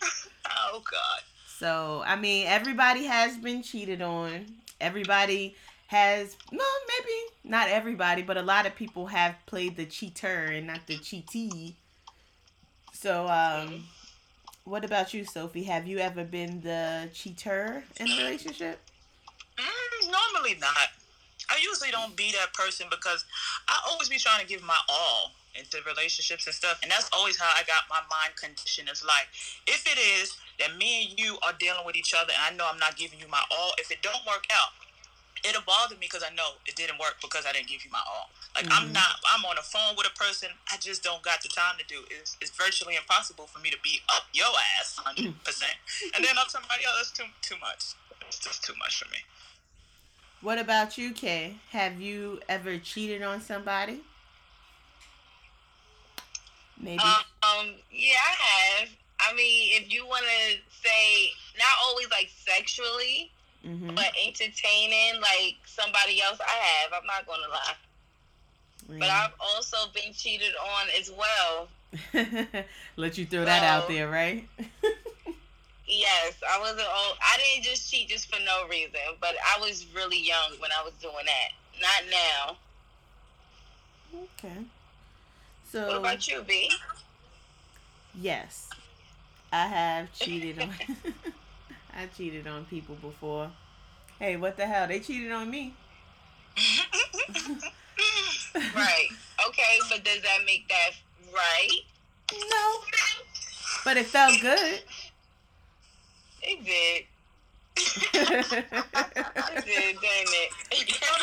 Oh 0.73 0.83
God. 0.91 1.21
So, 1.47 2.03
I 2.05 2.17
mean, 2.17 2.49
everybody 2.49 3.05
has 3.05 3.37
been 3.37 3.63
cheated 3.63 4.03
on. 4.03 4.47
Everybody 4.81 5.55
has, 5.87 6.37
no, 6.51 6.65
maybe 6.89 7.15
not 7.45 7.69
everybody, 7.69 8.23
but 8.23 8.37
a 8.37 8.43
lot 8.43 8.67
of 8.67 8.75
people 8.75 9.07
have 9.07 9.37
played 9.47 9.77
the 9.77 9.87
cheater 9.87 10.47
and 10.47 10.67
not 10.67 10.89
the 10.89 10.97
cheatee. 10.97 11.75
So, 13.01 13.29
um, 13.29 13.85
what 14.65 14.85
about 14.85 15.15
you, 15.15 15.25
Sophie? 15.25 15.63
Have 15.63 15.87
you 15.87 15.99
ever 15.99 16.25
been 16.25 16.63
the 16.63 17.09
cheater 17.15 17.85
in 18.01 18.11
a 18.11 18.17
relationship? 18.17 18.81
Mm, 19.57 20.11
normally 20.11 20.59
not. 20.59 20.91
I 21.49 21.61
usually 21.63 21.93
don't 21.93 22.17
be 22.17 22.33
that 22.33 22.53
person 22.55 22.89
because 22.91 23.25
I 23.69 23.79
always 23.89 24.09
be 24.09 24.19
trying 24.19 24.41
to 24.41 24.47
give 24.49 24.65
my 24.65 24.77
all 24.89 25.31
into 25.55 25.79
relationships 25.87 26.47
and 26.47 26.55
stuff, 26.55 26.81
and 26.83 26.91
that's 26.91 27.09
always 27.13 27.39
how 27.39 27.47
I 27.55 27.63
got 27.71 27.87
my 27.89 28.03
mind 28.11 28.35
conditioned. 28.35 28.89
Is 28.91 29.05
like 29.05 29.31
if 29.69 29.87
it 29.87 29.97
is 29.97 30.37
that 30.59 30.77
me 30.77 31.07
and 31.07 31.21
you 31.21 31.39
are 31.47 31.53
dealing 31.57 31.87
with 31.87 31.95
each 31.95 32.15
other, 32.19 32.33
and 32.35 32.53
I 32.53 32.59
know 32.59 32.69
I'm 32.69 32.81
not 32.81 32.97
giving 32.97 33.21
you 33.21 33.29
my 33.29 33.43
all. 33.53 33.75
If 33.79 33.93
it 33.93 34.03
don't 34.03 34.27
work 34.27 34.51
out, 34.51 34.75
it'll 35.45 35.63
bother 35.63 35.95
me 35.95 36.07
because 36.11 36.23
I 36.23 36.35
know 36.35 36.57
it 36.67 36.75
didn't 36.77 36.99
work 36.99 37.17
because 37.21 37.45
I 37.47 37.53
didn't 37.53 37.69
give 37.69 37.85
you 37.85 37.91
my 37.91 38.03
all. 38.07 38.31
Like 38.55 38.67
I'm 38.71 38.89
Mhm. 38.91 38.95
not. 38.95 39.21
I'm 39.31 39.45
on 39.45 39.59
a 39.59 39.63
phone 39.63 39.97
with 39.97 40.07
a 40.07 40.11
person. 40.19 40.51
I 40.73 40.77
just 40.79 41.03
don't 41.03 41.23
got 41.23 41.43
the 41.43 41.49
time 41.49 41.77
to 41.79 41.85
do. 41.85 42.05
It's, 42.11 42.37
it's 42.41 42.51
virtually 42.51 42.97
impossible 42.97 43.47
for 43.47 43.59
me 43.61 43.71
to 43.71 43.79
be 43.83 44.03
up 44.09 44.25
your 44.33 44.53
ass 44.81 44.97
100 44.97 45.45
percent, 45.45 45.75
and 46.15 46.25
then 46.25 46.39
up 46.39 46.49
somebody 46.51 46.85
else. 46.85 46.97
That's 46.97 47.13
too 47.13 47.27
too 47.43 47.61
much. 47.61 47.95
It's 48.27 48.39
just 48.39 48.65
too 48.65 48.75
much 48.79 48.99
for 49.03 49.09
me. 49.11 49.19
What 50.41 50.59
about 50.59 50.97
you, 50.99 51.13
Kay? 51.13 51.57
Have 51.71 52.01
you 52.01 52.41
ever 52.49 52.79
cheated 52.79 53.23
on 53.23 53.41
somebody? 53.41 54.01
Maybe. 56.81 57.03
Um, 57.03 57.75
yeah, 57.91 58.17
I 58.17 58.35
have. 58.81 58.89
I 59.21 59.35
mean, 59.35 59.83
if 59.83 59.93
you 59.93 60.07
want 60.07 60.25
to 60.25 60.57
say 60.71 61.31
not 61.57 61.67
always 61.87 62.09
like 62.11 62.31
sexually, 62.31 63.33
hmm 63.65 63.89
but 63.95 64.13
entertaining 64.27 65.21
like 65.21 65.57
somebody 65.67 66.23
else, 66.23 66.39
I 66.41 66.51
have. 66.51 66.93
I'm 66.93 67.07
not 67.07 67.27
gonna 67.27 67.49
lie. 67.51 67.75
But 68.99 69.11
I've 69.11 69.33
also 69.41 69.77
been 69.95 70.13
cheated 70.15 70.53
on 70.57 70.87
as 70.99 71.11
well. 71.11 71.69
Let 72.97 73.19
you 73.19 73.27
throw 73.27 73.45
that 73.45 73.63
out 73.65 73.89
there, 73.89 74.09
right? 74.11 74.49
Yes, 75.91 76.35
I 76.47 76.61
wasn't. 76.61 76.81
old. 76.81 77.17
I 77.23 77.39
didn't 77.39 77.65
just 77.65 77.91
cheat 77.91 78.09
just 78.11 78.31
for 78.33 78.39
no 78.45 78.69
reason, 78.69 79.01
but 79.23 79.35
I 79.57 79.59
was 79.59 79.87
really 79.95 80.21
young 80.21 80.53
when 80.61 80.71
I 80.79 80.85
was 80.85 80.93
doing 81.01 81.15
that. 81.25 81.81
Not 81.81 82.57
now. 84.13 84.19
okay. 84.37 84.65
So 85.65 85.87
What 85.89 85.97
about 85.97 86.29
you, 86.29 86.43
B? 86.43 86.71
yes, 88.21 88.69
I 89.51 89.67
have 89.67 90.13
cheated 90.13 90.61
on. 90.61 90.75
I 91.99 92.07
cheated 92.17 92.47
on 92.47 92.65
people 92.67 92.95
before. 92.95 93.51
Hey, 94.21 94.37
what 94.37 94.57
the 94.57 94.65
hell? 94.65 94.87
They 94.87 95.01
cheated 95.01 95.33
on 95.33 95.51
me. 95.51 95.75
Right. 98.55 99.09
Okay, 99.49 99.79
but 99.91 100.05
does 100.05 100.23
that 100.23 100.39
make 100.47 100.69
that 100.69 100.91
right? 101.35 101.81
No, 102.33 102.75
but 103.85 103.97
it 103.97 104.07
felt 104.07 104.41
good. 104.41 104.83
It 106.43 106.65
did. 106.65 107.05
It 109.69 109.97
it? 110.01 110.51
you 110.89 110.95
know 111.01 111.19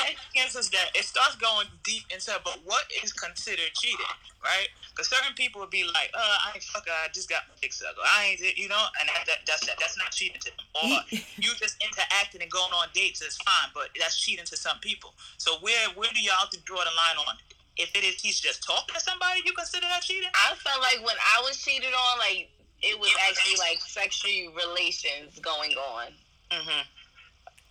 the 0.53 0.59
is 0.59 0.69
that 0.69 0.89
it 0.95 1.03
starts 1.03 1.35
going 1.35 1.67
deep 1.83 2.03
into 2.13 2.31
but 2.43 2.59
what 2.63 2.85
is 3.03 3.11
considered 3.11 3.73
cheating, 3.73 4.05
right? 4.43 4.67
Because 4.91 5.09
certain 5.09 5.33
people 5.35 5.61
would 5.61 5.69
be 5.69 5.83
like, 5.83 6.11
"Uh, 6.13 6.37
I 6.45 6.51
ain't 6.55 6.63
fuck, 6.63 6.87
I 6.87 7.07
just 7.11 7.29
got 7.29 7.43
my 7.49 7.55
dick 7.61 7.73
sucked. 7.73 7.97
I 8.03 8.31
ain't, 8.31 8.57
you 8.57 8.67
know, 8.69 8.85
and 8.99 9.09
that, 9.09 9.25
that, 9.27 9.39
that's 9.47 9.65
that. 9.65 9.77
That's 9.79 9.97
not 9.97 10.11
cheating 10.11 10.39
to 10.41 10.51
them. 10.51 10.65
Or 10.75 10.89
you 11.41 11.51
just 11.59 11.75
interacting 11.83 12.41
and 12.41 12.51
going 12.51 12.71
on 12.71 12.87
dates 12.93 13.21
is 13.21 13.37
fine, 13.37 13.71
but 13.73 13.89
that's 13.99 14.19
cheating 14.19 14.45
to 14.45 14.57
some 14.57 14.79
people. 14.79 15.13
So 15.37 15.57
where 15.61 15.89
where 15.95 16.09
do 16.13 16.21
y'all 16.21 16.39
have 16.39 16.51
to 16.51 16.61
draw 16.61 16.79
the 16.79 16.95
line 16.95 17.17
on? 17.27 17.35
If 17.77 17.95
it 17.95 18.03
is 18.05 18.21
he's 18.21 18.39
just 18.39 18.63
talking 18.63 18.95
to 18.95 19.01
somebody, 19.01 19.41
you 19.45 19.51
consider 19.51 19.87
that 19.87 20.01
cheating? 20.03 20.29
I 20.31 20.55
felt 20.55 20.79
like 20.79 21.03
when 21.03 21.15
I 21.19 21.41
was 21.43 21.57
cheated 21.57 21.91
on, 21.91 22.19
like 22.19 22.49
it 22.81 22.99
was 22.99 23.11
actually 23.27 23.57
like 23.57 23.81
sexual 23.81 24.53
relations 24.53 25.39
going 25.39 25.73
on. 25.73 26.13
Mm-hmm. 26.55 26.83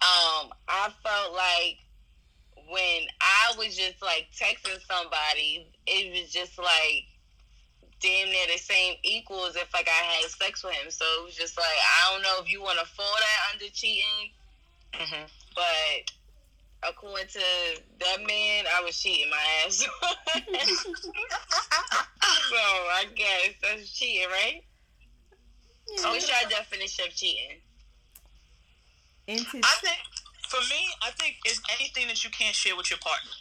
Um, 0.05 0.53
I 0.69 0.91
felt 1.03 1.33
like 1.35 1.79
when 2.69 3.07
I 3.21 3.55
was 3.57 3.77
just 3.77 4.03
like 4.03 4.27
texting 4.37 4.79
somebody, 4.91 5.67
it 5.87 6.13
was 6.21 6.31
just 6.33 6.59
like 6.59 7.05
damn 8.01 8.29
near 8.29 8.47
the 8.53 8.59
same 8.59 8.97
equal 9.03 9.47
as 9.47 9.57
if 9.57 9.73
like 9.73 9.89
I 9.89 10.05
had 10.05 10.31
sex 10.31 10.63
with 10.63 10.75
him. 10.75 10.91
So 10.91 11.05
it 11.21 11.25
was 11.25 11.35
just 11.35 11.57
like 11.57 11.67
I 11.67 12.13
don't 12.13 12.23
know 12.23 12.37
if 12.43 12.53
you 12.53 12.61
want 12.63 12.79
to 12.79 12.87
fall 12.87 13.07
that 13.19 13.53
under 13.55 13.73
cheating, 13.73 14.31
Mm-hmm. 14.95 15.25
but 15.57 16.13
according 16.89 17.27
to 17.29 17.41
that 18.01 18.19
man, 18.27 18.65
I 18.77 18.83
was 18.83 19.01
cheating 19.01 19.31
my 19.31 19.37
ass. 19.67 19.79
so 22.49 22.57
I 22.57 23.07
guess 23.15 23.55
that's 23.63 23.91
cheating, 23.99 24.29
right? 24.29 24.63
Yeah. 25.99 26.11
What's 26.11 26.29
your 26.29 26.49
definition 26.51 27.07
of 27.09 27.15
cheating? 27.15 27.59
Into 29.27 29.59
I 29.65 29.75
think 29.81 29.99
for 30.49 30.61
me, 30.69 30.85
I 31.03 31.11
think 31.17 31.37
it's 31.45 31.61
anything 31.79 32.09
that 32.09 32.23
you 32.25 32.31
can't 32.31 32.55
share 32.55 32.77
with 32.77 32.91
your 32.91 32.99
partner, 33.01 33.33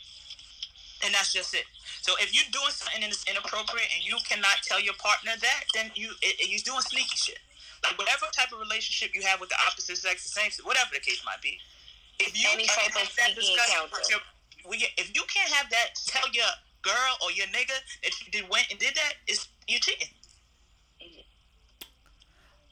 and 1.04 1.14
that's 1.14 1.34
just 1.34 1.54
it. 1.54 1.66
So 2.02 2.14
if 2.20 2.32
you're 2.34 2.48
doing 2.52 2.72
something 2.72 3.02
that's 3.02 3.24
inappropriate 3.28 3.88
and 3.96 4.04
you 4.04 4.16
cannot 4.28 4.64
tell 4.64 4.80
your 4.80 4.96
partner 4.96 5.32
that, 5.40 5.64
then 5.74 5.92
you 5.96 6.12
it, 6.22 6.40
it- 6.40 6.50
you're 6.50 6.64
doing 6.64 6.82
sneaky 6.82 7.16
shit. 7.16 7.40
Like 7.84 7.98
whatever 8.00 8.28
type 8.32 8.52
of 8.56 8.60
relationship 8.60 9.12
you 9.14 9.22
have 9.28 9.42
with 9.44 9.50
the 9.50 9.60
opposite 9.68 9.98
sex, 10.00 10.24
the 10.24 10.30
same, 10.32 10.52
sex, 10.52 10.64
whatever 10.64 10.90
the 10.94 11.02
case 11.04 11.20
might 11.26 11.42
be. 11.42 11.60
If 12.20 12.32
you 12.32 12.48
Any 12.48 12.64
can't 12.64 12.80
type 12.80 12.96
of 12.96 13.02
have 13.04 13.16
that 13.20 13.36
sneaky 13.36 13.42
discussion 13.42 13.84
encounter. 13.84 14.24
with 14.64 14.80
your, 14.80 14.90
if 14.98 15.12
you 15.14 15.24
can't 15.28 15.52
have 15.52 15.70
that, 15.70 16.00
tell 16.08 16.24
your 16.32 16.48
girl 16.82 17.14
or 17.22 17.32
your 17.36 17.48
nigga 17.48 17.76
that 18.08 18.14
you 18.24 18.32
did 18.32 18.48
went 18.50 18.68
and 18.72 18.80
did 18.80 18.96
that, 18.96 19.16
it's 19.28 19.50
you're 19.68 19.80
cheating. 19.84 20.08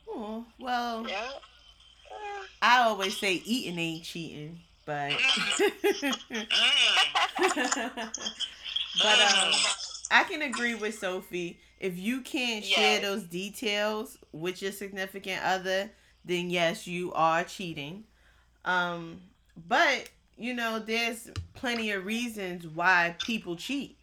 oh, 0.08 0.46
well, 0.60 1.06
Yeah. 1.08 1.32
I 2.62 2.84
always 2.84 3.18
say 3.18 3.42
eating 3.46 3.80
ain't 3.80 4.04
cheating, 4.04 4.60
but 4.86 5.14
but 5.58 5.70
um, 9.20 9.52
I 10.12 10.24
can 10.30 10.44
agree 10.44 10.76
with 10.76 11.00
Sophie. 11.00 11.60
If 11.80 11.98
you 11.98 12.22
can't 12.22 12.64
share 12.64 13.02
those 13.02 13.24
details 13.24 14.20
with 14.32 14.62
your 14.62 14.72
significant 14.72 15.44
other, 15.44 15.90
then 16.24 16.52
yes, 16.52 16.86
you 16.86 17.12
are 17.14 17.44
cheating. 17.44 18.04
Um, 18.66 19.22
but 19.68 20.10
you 20.38 20.54
know, 20.54 20.80
there's 20.80 21.30
plenty 21.54 21.92
of 21.92 22.06
reasons 22.06 22.68
why 22.68 23.16
people 23.24 23.56
cheat. 23.56 23.98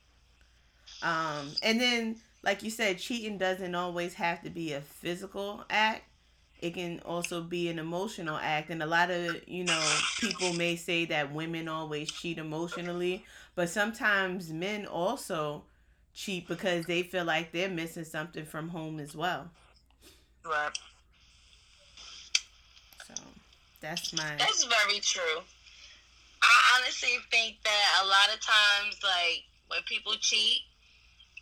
Um, 1.03 1.53
and 1.62 1.81
then, 1.81 2.17
like 2.43 2.62
you 2.62 2.71
said, 2.71 2.99
cheating 2.99 3.38
doesn't 3.38 3.75
always 3.75 4.15
have 4.15 4.43
to 4.43 4.50
be 4.50 4.73
a 4.73 4.81
physical 4.81 5.65
act. 5.71 6.03
It 6.61 6.75
can 6.75 7.00
also 7.05 7.41
be 7.41 7.69
an 7.69 7.79
emotional 7.79 8.37
act. 8.37 8.71
And 8.71 8.83
a 8.83 8.87
lot 8.87 9.11
of, 9.11 9.49
you 9.49 9.65
know, 9.65 9.81
people 10.19 10.53
may 10.55 10.75
say 10.77 11.05
that 11.07 11.33
women 11.33 11.69
always 11.69 12.11
cheat 12.11 12.38
emotionally, 12.38 13.25
but 13.55 13.69
sometimes 13.69 14.53
men 14.53 14.87
also 14.87 15.65
cheat 16.15 16.49
because 16.49 16.87
they 16.87 17.03
feel 17.03 17.25
like 17.25 17.53
they're 17.53 17.69
missing 17.69 18.05
something 18.05 18.45
from 18.45 18.69
home 18.69 18.99
as 18.99 19.15
well. 19.15 19.49
right. 20.45 20.77
So 23.07 23.15
that's 23.81 24.12
my 24.12 24.35
That's 24.37 24.65
very 24.65 24.99
true. 24.99 25.43
I 26.43 26.79
honestly 26.79 27.19
think 27.31 27.57
that 27.65 28.03
a 28.03 28.07
lot 28.07 28.35
of 28.35 28.41
times, 28.41 28.99
like 29.03 29.45
when 29.69 29.81
people 29.87 30.15
cheat, 30.21 30.62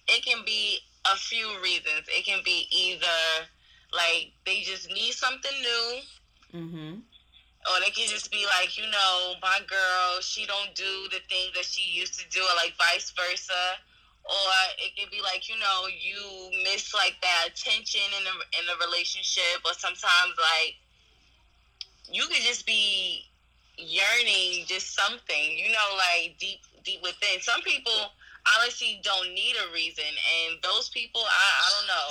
it 0.08 0.24
can 0.24 0.44
be 0.44 0.78
a 1.10 1.16
few 1.16 1.46
reasons. 1.62 2.06
It 2.08 2.24
can 2.24 2.40
be 2.44 2.66
either 2.70 3.46
like 3.96 4.32
they 4.44 4.60
just 4.62 4.88
need 4.90 5.12
something 5.12 5.52
new, 5.62 6.00
Mm-hmm. 6.54 6.94
Or 7.66 7.80
they 7.84 7.90
can 7.90 8.08
just 8.08 8.30
be 8.30 8.46
like, 8.58 8.78
you 8.78 8.84
know, 8.90 9.34
my 9.42 9.58
girl, 9.66 10.20
she 10.20 10.46
don't 10.46 10.74
do 10.74 11.08
the 11.10 11.20
things 11.28 11.52
that 11.54 11.64
she 11.64 11.90
used 11.90 12.18
to 12.18 12.28
do, 12.30 12.40
or 12.40 12.54
like 12.56 12.74
vice 12.78 13.10
versa. 13.10 13.76
Or 14.24 14.52
it 14.78 14.96
could 14.98 15.10
be 15.10 15.20
like, 15.22 15.48
you 15.48 15.58
know, 15.58 15.86
you 15.86 16.50
miss 16.64 16.94
like 16.94 17.16
that 17.22 17.48
attention 17.50 18.02
in 18.18 18.24
the 18.24 18.34
in 18.58 18.64
the 18.66 18.86
relationship, 18.86 19.62
or 19.64 19.72
sometimes 19.74 20.34
like 20.38 20.74
you 22.10 22.22
could 22.26 22.42
just 22.42 22.66
be 22.66 23.24
yearning 23.76 24.64
just 24.66 24.94
something, 24.94 25.58
you 25.58 25.70
know, 25.70 25.88
like 25.98 26.38
deep 26.38 26.60
deep 26.84 27.02
within. 27.02 27.40
Some 27.40 27.62
people 27.62 28.14
honestly 28.58 29.00
don't 29.02 29.34
need 29.34 29.54
a 29.68 29.72
reason, 29.72 30.06
and 30.06 30.62
those 30.62 30.88
people, 30.88 31.22
I 31.22 31.46
I 31.66 31.68
don't 31.78 31.88
know. 31.88 32.08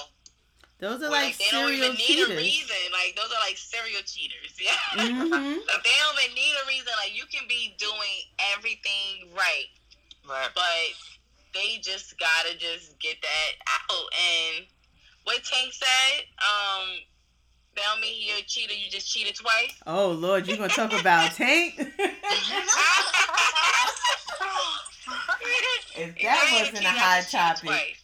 Those 0.78 1.00
are 1.04 1.10
Well, 1.10 1.22
like 1.24 1.38
they 1.38 1.46
don't 1.52 1.68
serial 1.70 1.86
even 1.86 1.96
need 1.96 2.04
a 2.04 2.06
cheaters. 2.28 2.38
reason. 2.38 2.76
Like 2.92 3.16
those 3.16 3.32
are 3.32 3.40
like 3.48 3.58
serial 3.58 4.02
cheaters. 4.06 4.54
Yeah. 4.60 4.72
Mhm. 4.96 5.58
like 5.68 5.84
they 5.84 5.96
don't 6.00 6.20
even 6.24 6.36
need 6.36 6.54
a 6.64 6.68
reason. 6.68 6.92
Like 6.98 7.16
you 7.16 7.24
can 7.32 7.48
be 7.48 7.76
doing 7.78 8.18
everything 8.56 9.32
right, 9.34 9.68
Right. 10.28 10.50
but 10.54 10.94
they 11.54 11.78
just 11.82 12.18
gotta 12.20 12.56
just 12.58 12.98
get 13.00 13.22
that 13.22 13.52
out. 13.90 14.08
And 14.58 14.66
what 15.24 15.44
Tank 15.44 15.72
said, 15.74 16.26
um, 16.40 17.00
that 17.76 17.84
don't 17.92 18.02
mean 18.02 18.16
you're 18.28 18.38
a 18.38 18.42
cheater. 18.44 18.74
You 18.74 18.90
just 18.90 19.10
cheated 19.12 19.36
twice. 19.36 19.72
Oh 19.88 20.12
Lord, 20.12 20.48
you 20.48 20.58
gonna 20.58 20.70
talk 20.70 20.92
about 20.94 21.32
Tank? 21.36 21.76
if 25.98 26.16
that 26.22 26.50
ain't 26.52 26.74
wasn't 26.74 26.78
a 26.78 26.80
cheated, 26.80 26.86
hot 26.86 27.28
topic. 27.32 27.98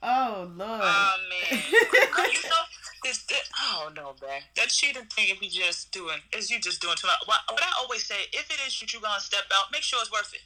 Twice. 0.00 0.10
oh 0.10 0.50
Lord. 0.56 0.80
oh 0.82 1.16
man. 1.28 1.62
you 1.70 2.42
know, 2.48 2.64
this, 3.04 3.22
this, 3.28 3.48
I 3.58 3.82
don't 3.84 3.94
know, 3.96 4.14
man. 4.26 4.42
That 4.56 4.68
cheating 4.68 5.04
thing, 5.04 5.28
if 5.30 5.42
you 5.42 5.48
just 5.50 5.90
doing, 5.92 6.18
is 6.36 6.50
you 6.50 6.60
just 6.60 6.80
doing 6.80 6.96
too 6.96 7.06
much. 7.06 7.20
What, 7.26 7.40
what 7.50 7.62
I 7.62 7.70
always 7.80 8.04
say, 8.04 8.16
if 8.32 8.50
it 8.50 8.60
is 8.66 8.78
that 8.80 8.92
you're 8.92 9.02
gonna 9.02 9.20
step 9.20 9.44
out, 9.54 9.72
make 9.72 9.82
sure 9.82 9.98
it's 10.00 10.12
worth 10.12 10.32
it. 10.34 10.40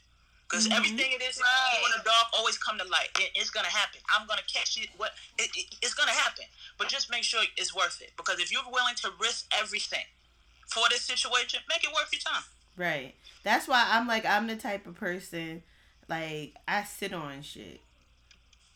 Because 0.48 0.68
Mhm. 0.68 0.76
everything 0.76 1.10
it 1.12 1.22
is, 1.22 1.40
Right. 1.40 1.78
you 1.80 1.86
in 1.86 1.92
the 1.98 2.04
dark, 2.04 2.26
always 2.34 2.58
come 2.58 2.78
to 2.78 2.84
light. 2.84 3.08
It, 3.18 3.30
it's 3.34 3.50
gonna 3.50 3.68
happen. 3.70 4.00
I'm 4.14 4.26
gonna 4.26 4.42
catch 4.52 4.76
it. 4.76 4.90
What? 4.98 5.12
It, 5.38 5.50
it, 5.56 5.74
it's 5.82 5.94
gonna 5.94 6.12
happen. 6.12 6.44
But 6.78 6.88
just 6.88 7.10
make 7.10 7.24
sure 7.24 7.42
it's 7.56 7.74
worth 7.74 8.00
it. 8.02 8.12
Because 8.16 8.38
if 8.40 8.52
you're 8.52 8.62
willing 8.70 8.94
to 8.96 9.10
risk 9.20 9.46
everything 9.58 10.04
for 10.68 10.82
this 10.90 11.00
situation, 11.02 11.60
make 11.68 11.82
it 11.82 11.90
worth 11.92 12.08
your 12.12 12.20
time. 12.20 12.44
Right. 12.76 13.14
That's 13.42 13.66
why 13.66 13.86
I'm 13.90 14.06
like 14.06 14.26
I'm 14.26 14.46
the 14.46 14.56
type 14.56 14.86
of 14.86 14.94
person 14.96 15.62
like 16.08 16.54
I 16.68 16.84
sit 16.84 17.12
on 17.14 17.42
shit. 17.42 17.80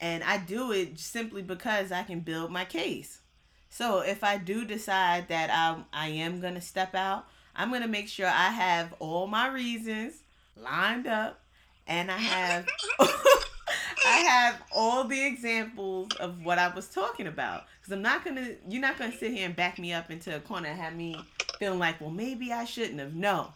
And 0.01 0.23
I 0.23 0.39
do 0.39 0.73
it 0.73 0.99
simply 0.99 1.43
because 1.43 1.91
I 1.91 2.03
can 2.03 2.21
build 2.21 2.51
my 2.51 2.65
case. 2.65 3.21
So 3.69 4.01
if 4.01 4.25
I 4.25 4.39
do 4.39 4.65
decide 4.65 5.29
that 5.29 5.51
I 5.51 5.83
I 5.93 6.09
am 6.09 6.41
going 6.41 6.55
to 6.55 6.61
step 6.61 6.95
out, 6.95 7.27
I'm 7.55 7.71
going 7.71 7.83
to 7.83 7.89
make 7.89 8.09
sure 8.09 8.27
I 8.27 8.51
have 8.51 8.95
all 8.99 9.27
my 9.27 9.49
reasons 9.49 10.23
lined 10.57 11.07
up 11.07 11.41
and 11.87 12.11
I 12.11 12.17
have 12.17 12.67
I 13.01 14.17
have 14.29 14.63
all 14.73 15.05
the 15.05 15.27
examples 15.27 16.13
of 16.19 16.45
what 16.45 16.59
I 16.59 16.69
was 16.69 16.89
talking 16.89 17.27
about 17.27 17.65
cuz 17.83 17.93
I'm 17.93 18.03
not 18.03 18.25
going 18.25 18.37
to 18.37 18.57
you're 18.69 18.81
not 18.81 18.99
going 18.99 19.13
to 19.13 19.19
sit 19.19 19.33
here 19.33 19.47
and 19.47 19.57
back 19.57 19.79
me 19.79 19.93
up 19.93 20.11
into 20.11 20.35
a 20.35 20.41
corner 20.41 20.69
and 20.69 20.81
have 20.81 20.95
me 20.95 21.17
feeling 21.59 21.79
like, 21.79 22.01
well, 22.01 22.11
maybe 22.11 22.53
I 22.53 22.65
shouldn't 22.65 23.01
have. 23.01 23.15
No. 23.15 23.53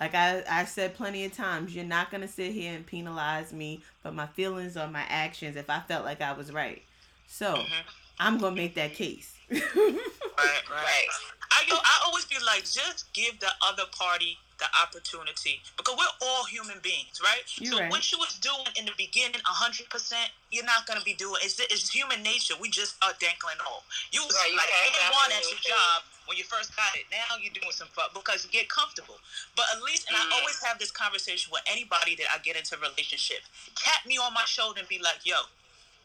Like 0.00 0.14
I, 0.14 0.42
I 0.50 0.64
said 0.64 0.94
plenty 0.94 1.24
of 1.26 1.32
times, 1.32 1.76
you're 1.76 1.84
not 1.84 2.10
gonna 2.10 2.26
sit 2.26 2.52
here 2.52 2.72
and 2.74 2.86
penalize 2.86 3.52
me 3.52 3.82
for 4.02 4.10
my 4.10 4.26
feelings 4.28 4.76
or 4.76 4.88
my 4.88 5.04
actions 5.08 5.56
if 5.56 5.68
I 5.68 5.80
felt 5.80 6.04
like 6.06 6.22
I 6.22 6.32
was 6.32 6.50
right. 6.52 6.82
So 7.28 7.54
Mhm. 7.54 7.66
I'm 8.18 8.38
gonna 8.38 8.56
make 8.56 8.74
that 8.76 8.94
case. 8.94 9.34
Right, 9.50 9.60
Right. 10.70 11.08
I 11.52 11.64
yo, 11.68 11.74
I 11.76 12.02
always 12.06 12.24
be 12.26 12.36
like, 12.46 12.62
just 12.64 13.12
give 13.12 13.38
the 13.40 13.50
other 13.60 13.84
party 13.92 14.38
the 14.60 14.68
opportunity 14.82 15.62
because 15.76 15.96
we're 15.98 16.16
all 16.28 16.44
human 16.46 16.78
beings, 16.84 17.20
right? 17.24 17.42
You're 17.58 17.74
so 17.74 17.80
right. 17.80 17.90
what 17.90 18.12
you 18.12 18.18
was 18.20 18.38
doing 18.38 18.68
in 18.78 18.86
the 18.86 18.94
beginning, 18.98 19.40
hundred 19.44 19.90
percent, 19.90 20.30
you're 20.52 20.64
not 20.68 20.86
gonna 20.86 21.02
be 21.04 21.14
doing. 21.14 21.40
It's 21.42 21.58
it's 21.60 21.90
human 21.90 22.22
nature. 22.22 22.54
We 22.60 22.70
just 22.70 22.96
are 23.02 23.14
dankling 23.18 23.60
off. 23.66 23.84
You 24.12 24.22
was 24.24 24.36
Right, 24.36 24.54
like 24.56 24.68
can't 24.70 25.14
A1 25.14 25.32
at 25.36 25.50
your 25.50 25.60
job 25.64 26.04
when 26.26 26.38
you 26.38 26.44
first 26.44 26.76
got 26.76 26.94
it. 26.94 27.06
Now 27.10 27.36
you're 27.40 27.52
doing 27.54 27.72
some 27.72 27.88
fuck 27.88 28.14
because 28.14 28.44
you 28.44 28.50
get 28.52 28.68
comfortable. 28.70 29.18
But 29.56 29.66
at 29.74 29.82
least, 29.82 30.08
and 30.08 30.16
I 30.16 30.20
Mhm. 30.22 30.32
always 30.38 30.62
have 30.64 30.78
this 30.78 30.92
conversation 30.92 31.50
with 31.52 31.62
anybody 31.66 32.14
that 32.16 32.28
I 32.32 32.38
get 32.38 32.56
into 32.56 32.76
a 32.76 32.78
relationship. 32.80 33.42
Tap 33.76 34.06
me 34.06 34.18
on 34.18 34.34
my 34.34 34.44
shoulder 34.46 34.80
and 34.80 34.88
be 34.88 35.00
like, 35.00 35.26
yo. 35.26 35.42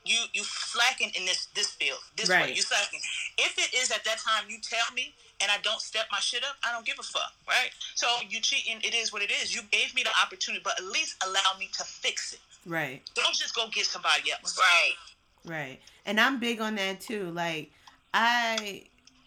You 0.06 0.26
you 0.34 0.44
slacking 0.46 1.12
in 1.16 1.26
this 1.26 1.48
this 1.56 1.72
field 1.72 2.00
this 2.16 2.30
way 2.30 2.36
Right. 2.38 2.56
you 2.56 2.62
slacking. 2.64 3.02
If 3.38 3.58
it 3.60 3.74
is 3.76 3.92
at 3.92 4.04
that 4.06 4.20
time 4.20 4.50
you 4.50 4.60
tell 4.62 4.92
me 4.94 5.16
and 5.42 5.52
I 5.52 5.58
don't 5.64 5.82
step 5.82 6.06
my 6.12 6.20
shit 6.20 6.44
up, 6.44 6.56
I 6.68 6.72
don't 6.72 6.86
give 6.86 6.98
a 7.00 7.04
fuck, 7.04 7.34
right? 7.48 7.70
So 7.96 8.08
you 8.30 8.40
cheating, 8.40 8.78
it 8.84 8.94
is 8.96 9.12
what 9.14 9.22
it 9.22 9.32
is. 9.32 9.54
You 9.56 9.62
gave 9.72 9.94
me 9.96 10.04
the 10.04 10.10
opportunity, 10.24 10.62
but 10.64 10.80
at 10.80 10.86
least 10.86 11.16
allow 11.26 11.58
me 11.60 11.70
to 11.78 11.84
fix 11.84 12.34
it. 12.34 12.40
right, 12.66 13.02
Don't 13.16 13.36
just 13.36 13.56
go 13.56 13.68
get 13.72 13.86
somebody 13.86 14.32
else. 14.32 14.58
Right. 14.58 15.52
right. 15.54 15.80
And 16.06 16.20
I'm 16.20 16.40
big 16.40 16.62
on 16.62 16.76
that 16.76 17.02
too. 17.02 17.32
Like 17.32 17.72
I 18.14 18.84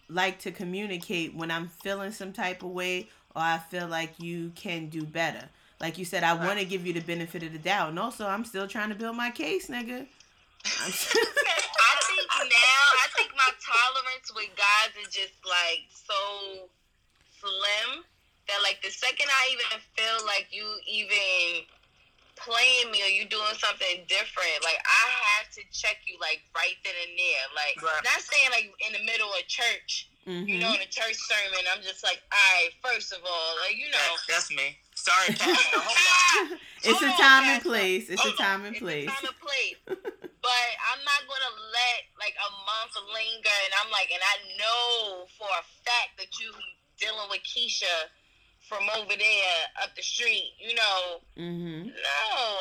like 0.08 0.38
to 0.40 0.50
communicate 0.50 1.34
when 1.34 1.50
I'm 1.50 1.68
feeling 1.68 2.12
some 2.12 2.32
type 2.32 2.62
of 2.62 2.70
way 2.70 3.08
or 3.36 3.42
I 3.42 3.58
feel 3.58 3.86
like 3.86 4.14
you 4.18 4.52
can 4.54 4.88
do 4.88 5.02
better. 5.04 5.44
Like 5.80 5.98
you 5.98 6.04
said, 6.04 6.24
I 6.24 6.34
Right. 6.36 6.46
want 6.46 6.58
to 6.58 6.64
give 6.64 6.86
you 6.86 6.92
the 6.92 7.00
benefit 7.00 7.42
of 7.44 7.52
the 7.52 7.58
doubt. 7.58 7.90
And 7.90 7.98
also, 7.98 8.26
I'm 8.26 8.44
still 8.44 8.66
trying 8.66 8.88
to 8.88 8.94
build 8.96 9.16
my 9.16 9.30
case, 9.30 9.68
nigga. 9.68 10.06
I'm 12.30 12.48
think 12.48 12.52
now, 12.52 12.82
I 13.04 13.06
think 13.14 13.30
my 13.36 13.50
tolerance 13.62 14.28
with 14.34 14.50
guys 14.58 14.92
is 15.02 15.10
just 15.14 15.36
like 15.46 15.86
so 15.92 16.66
slim 17.40 18.02
that 18.48 18.58
like 18.62 18.80
the 18.82 18.90
second 18.90 19.28
I 19.30 19.42
even 19.54 19.78
feel 19.94 20.18
like 20.26 20.48
you 20.50 20.64
even 20.88 21.66
playing 22.36 22.90
me 22.94 23.02
or 23.02 23.10
you 23.10 23.26
doing 23.26 23.54
something 23.58 24.06
different, 24.06 24.62
like 24.62 24.78
I 24.86 25.04
have 25.38 25.50
to 25.58 25.62
check 25.74 25.98
you 26.06 26.16
like 26.22 26.40
right 26.54 26.78
then 26.86 26.94
and 26.94 27.14
there. 27.18 27.44
Like 27.54 27.76
Right. 27.82 28.02
not 28.04 28.20
saying 28.22 28.50
like 28.54 28.70
in 28.86 28.92
the 28.94 29.02
middle 29.04 29.28
of 29.34 29.42
church, 29.50 30.06
Mhm. 30.26 30.46
you 30.48 30.58
know, 30.58 30.72
in 30.72 30.80
a 30.80 30.86
church 30.86 31.16
sermon, 31.26 31.66
I'm 31.74 31.82
just 31.82 32.04
like, 32.04 32.22
all 32.30 32.38
right, 32.54 32.70
first 32.82 33.12
of 33.12 33.20
all, 33.26 33.56
like 33.66 33.76
you 33.76 33.90
know. 33.90 33.98
That- 33.98 34.26
that's 34.28 34.50
me. 34.50 34.78
Sorry, 34.94 35.34
Pastor. 35.34 35.80
Hold 35.80 36.52
on. 36.52 36.60
it's 36.84 37.02
a 37.02 37.08
Hold 37.08 37.10
on, 37.10 37.18
time 37.18 37.44
and 37.44 37.62
place. 37.62 38.08
It's 38.10 38.20
a 38.24 38.28
Hold 38.28 38.40
on. 38.40 38.46
time 38.46 38.64
and 38.66 38.76
It's 38.76 38.82
a 38.82 39.06
time 39.06 39.24
and 39.24 39.40
place. 39.40 39.78
but 40.42 40.66
I'm 40.92 41.02
not 41.04 41.22
gonna 41.26 41.54
let 41.74 41.98
like 42.18 42.34
a 42.38 42.50
month 42.66 42.94
linger, 43.14 43.58
and 43.66 43.72
I'm 43.82 43.90
like, 43.90 44.10
and 44.12 44.22
I 44.22 44.36
know 44.58 45.26
for 45.38 45.48
a 45.48 45.64
fact 45.84 46.18
that 46.18 46.30
you 46.40 46.52
dealing 46.98 47.28
with 47.30 47.42
Keisha 47.46 48.10
from 48.68 48.84
over 48.96 49.14
there 49.16 49.58
up 49.82 49.94
the 49.96 50.02
street. 50.02 50.52
You 50.60 50.74
know, 50.74 51.00
Mm-hmm. 51.38 51.88
no, 51.94 52.20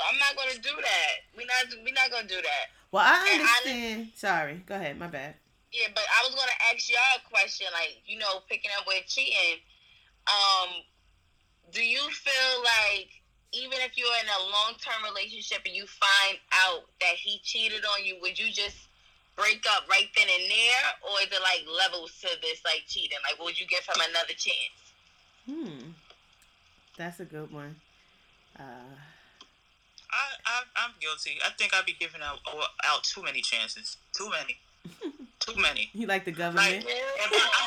I'm 0.09 0.17
not 0.19 0.35
gonna 0.37 0.59
do 0.61 0.73
that. 0.75 1.13
We 1.35 1.45
not 1.45 1.65
we 1.83 1.91
not 1.91 2.11
gonna 2.11 2.27
do 2.27 2.41
that. 2.41 2.65
Well, 2.91 3.03
I 3.05 3.17
And 3.33 3.41
I- 3.43 3.45
understand. 3.45 4.11
Sorry, 4.15 4.63
go 4.65 4.75
ahead. 4.75 4.97
My 4.97 5.07
bad. 5.07 5.35
Yeah, 5.73 5.87
but 5.93 6.03
I 6.07 6.23
was 6.25 6.33
gonna 6.33 6.57
ask 6.71 6.89
y'all 6.89 7.19
a 7.19 7.29
question, 7.29 7.67
like 7.73 8.01
you 8.05 8.17
know, 8.17 8.39
picking 8.49 8.71
up 8.79 8.87
with 8.87 9.05
cheating. 9.07 9.59
Um, 10.27 10.69
do 11.71 11.83
you 11.83 11.99
feel 12.09 12.53
like 12.63 13.09
even 13.53 13.79
if 13.81 13.97
you're 13.97 14.17
in 14.21 14.27
a 14.27 14.41
long 14.51 14.75
term 14.79 15.03
relationship 15.07 15.59
and 15.65 15.75
you 15.75 15.85
find 15.87 16.37
out 16.67 16.83
that 16.99 17.15
he 17.15 17.39
cheated 17.43 17.83
on 17.85 18.05
you, 18.05 18.17
would 18.21 18.37
you 18.37 18.51
just 18.51 18.87
break 19.35 19.63
up 19.75 19.87
right 19.89 20.09
then 20.15 20.27
and 20.27 20.49
there, 20.49 20.85
or 21.05 21.21
is 21.21 21.31
it 21.31 21.41
like 21.41 21.63
levels 21.69 22.11
to 22.21 22.27
this 22.41 22.61
like 22.65 22.83
cheating? 22.87 23.17
Like, 23.23 23.39
would 23.43 23.59
you 23.59 23.67
give 23.67 23.85
him 23.85 24.01
another 24.09 24.33
chance? 24.35 24.77
Hmm. 25.45 25.91
That's 26.97 27.19
a 27.19 27.25
good 27.25 27.51
one. 27.53 27.75
Uh, 28.59 28.95
I, 30.11 30.25
I, 30.45 30.61
I'm 30.75 30.91
guilty. 30.99 31.37
I 31.45 31.51
think 31.57 31.73
I'd 31.73 31.85
be 31.85 31.95
giving 31.97 32.21
out, 32.21 32.39
out 32.85 33.03
too 33.03 33.21
many 33.23 33.41
chances. 33.41 33.97
Too 34.13 34.29
many. 34.29 34.57
Too 35.39 35.61
many. 35.61 35.89
you 35.93 36.07
like 36.07 36.25
the 36.25 36.31
government? 36.31 36.83
like, 36.83 36.95
I'm 37.23 37.66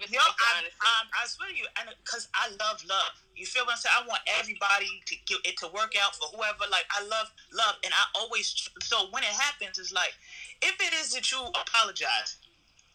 though. 0.00 0.08
I 0.08 0.16
really 0.16 0.16
respect 0.16 0.16
Yo, 0.16 0.20
your 0.20 0.48
I, 0.48 0.58
honesty. 0.58 0.80
I, 0.80 0.94
I 1.12 1.22
swear 1.28 1.48
to 1.50 1.56
you, 1.56 1.66
and 1.80 1.86
because 2.04 2.24
I 2.34 2.46
love 2.60 2.80
love. 2.88 3.14
You 3.36 3.46
feel 3.46 3.64
what 3.66 3.76
I'm 3.76 3.82
saying? 3.82 3.96
I 3.98 4.06
want 4.08 4.22
everybody 4.40 4.90
to 5.06 5.14
get 5.28 5.40
it 5.44 5.56
to 5.60 5.68
work 5.72 5.94
out 6.00 6.16
for 6.16 6.28
whoever. 6.32 6.64
Like 6.70 6.86
I 6.92 7.02
love 7.04 7.28
love, 7.52 7.76
and 7.84 7.92
I 7.94 8.04
always. 8.18 8.52
So 8.82 9.08
when 9.12 9.22
it 9.24 9.34
happens, 9.34 9.78
it's 9.78 9.92
like 9.92 10.14
if 10.62 10.76
it 10.80 10.92
is 11.00 11.12
that 11.14 11.30
you 11.32 11.40
apologize 11.52 12.38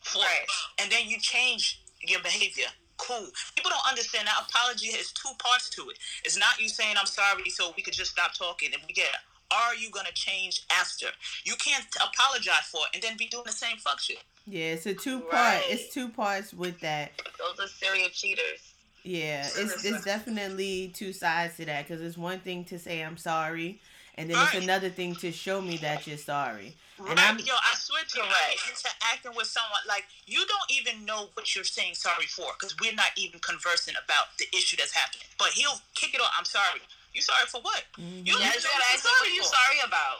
for, 0.03 0.19
Right. 0.19 0.43
it, 0.43 0.83
and 0.83 0.91
then 0.91 1.07
you 1.09 1.19
change 1.19 1.81
your 2.01 2.21
behavior. 2.21 2.67
Cool. 2.97 3.27
People 3.55 3.71
don't 3.71 3.87
understand 3.89 4.27
that 4.27 4.45
apology 4.49 4.91
has 4.93 5.11
two 5.13 5.31
parts 5.39 5.69
to 5.71 5.89
it. 5.89 5.97
It's 6.25 6.37
not 6.37 6.59
you 6.59 6.69
saying 6.69 6.95
I'm 6.99 7.07
sorry 7.07 7.49
so 7.49 7.73
we 7.77 7.83
could 7.83 7.93
just 7.93 8.11
stop 8.11 8.33
talking 8.35 8.73
and 8.73 8.83
we 8.87 8.93
get. 8.93 9.09
Are 9.51 9.75
you 9.75 9.89
gonna 9.91 10.11
change 10.13 10.65
after? 10.71 11.07
You 11.43 11.55
can't 11.55 11.85
apologize 11.95 12.65
for 12.71 12.81
it 12.87 12.95
and 12.95 13.03
then 13.03 13.17
be 13.17 13.27
doing 13.27 13.43
the 13.45 13.51
same 13.51 13.77
fuck 13.77 13.99
shit. 13.99 14.17
Yeah, 14.45 14.73
it's 14.73 14.85
a 14.85 14.93
two 14.93 15.19
part. 15.21 15.33
Right. 15.33 15.63
It's 15.69 15.93
two 15.93 16.09
parts 16.09 16.53
with 16.53 16.79
that. 16.81 17.11
Those 17.39 17.65
are 17.65 17.67
serial 17.69 18.09
cheaters. 18.09 18.73
Yeah, 19.03 19.45
it's 19.55 19.85
it's 19.85 20.03
definitely 20.03 20.91
two 20.95 21.13
sides 21.13 21.57
to 21.57 21.65
that 21.65 21.87
because 21.87 22.01
it's 22.01 22.17
one 22.17 22.39
thing 22.39 22.65
to 22.65 22.79
say 22.79 23.01
I'm 23.01 23.17
sorry, 23.17 23.79
and 24.15 24.29
then 24.29 24.37
Right. 24.37 24.55
it's 24.55 24.63
another 24.63 24.89
thing 24.89 25.15
to 25.17 25.31
show 25.31 25.61
me 25.61 25.77
that 25.77 26.07
you're 26.07 26.17
sorry. 26.17 26.75
And 26.97 27.09
Right, 27.09 27.19
I'm 27.19 27.37
yo, 27.39 27.53
I 27.53 27.75
swear 27.75 28.03
to 28.03 28.17
you, 28.17 28.23
Correct. 28.23 28.61
interacting 28.69 29.35
with 29.35 29.47
someone 29.47 29.81
like 29.87 30.05
you 30.25 30.45
don't 30.47 30.71
even 30.71 31.05
know 31.05 31.29
what 31.33 31.53
you're 31.53 31.63
saying 31.65 31.93
sorry 31.93 32.25
for 32.25 32.53
because 32.57 32.75
we're 32.79 32.93
not 32.95 33.11
even 33.17 33.39
conversing 33.41 33.93
about 34.03 34.37
the 34.39 34.45
issue 34.55 34.77
that's 34.77 34.93
happening. 34.93 35.27
But 35.37 35.49
he'll 35.49 35.81
kick 35.93 36.15
it 36.15 36.21
off. 36.21 36.31
I'm 36.37 36.45
sorry. 36.45 36.81
You 37.15 37.21
sorry 37.23 37.47
for 37.47 37.61
what? 37.61 37.83
Mhm. 37.97 38.27
You 38.27 38.33
don't 38.33 38.41
Yeah, 38.43 38.49
even 38.51 38.59
you 38.59 38.67
know 38.67 38.69
gotta 38.75 38.83
what 38.83 38.93
ask 38.93 39.03
you're 39.03 39.11
what 39.11 39.17
sorry 39.23 39.33
you 39.35 39.43
sorry 39.43 39.79
about? 39.87 40.17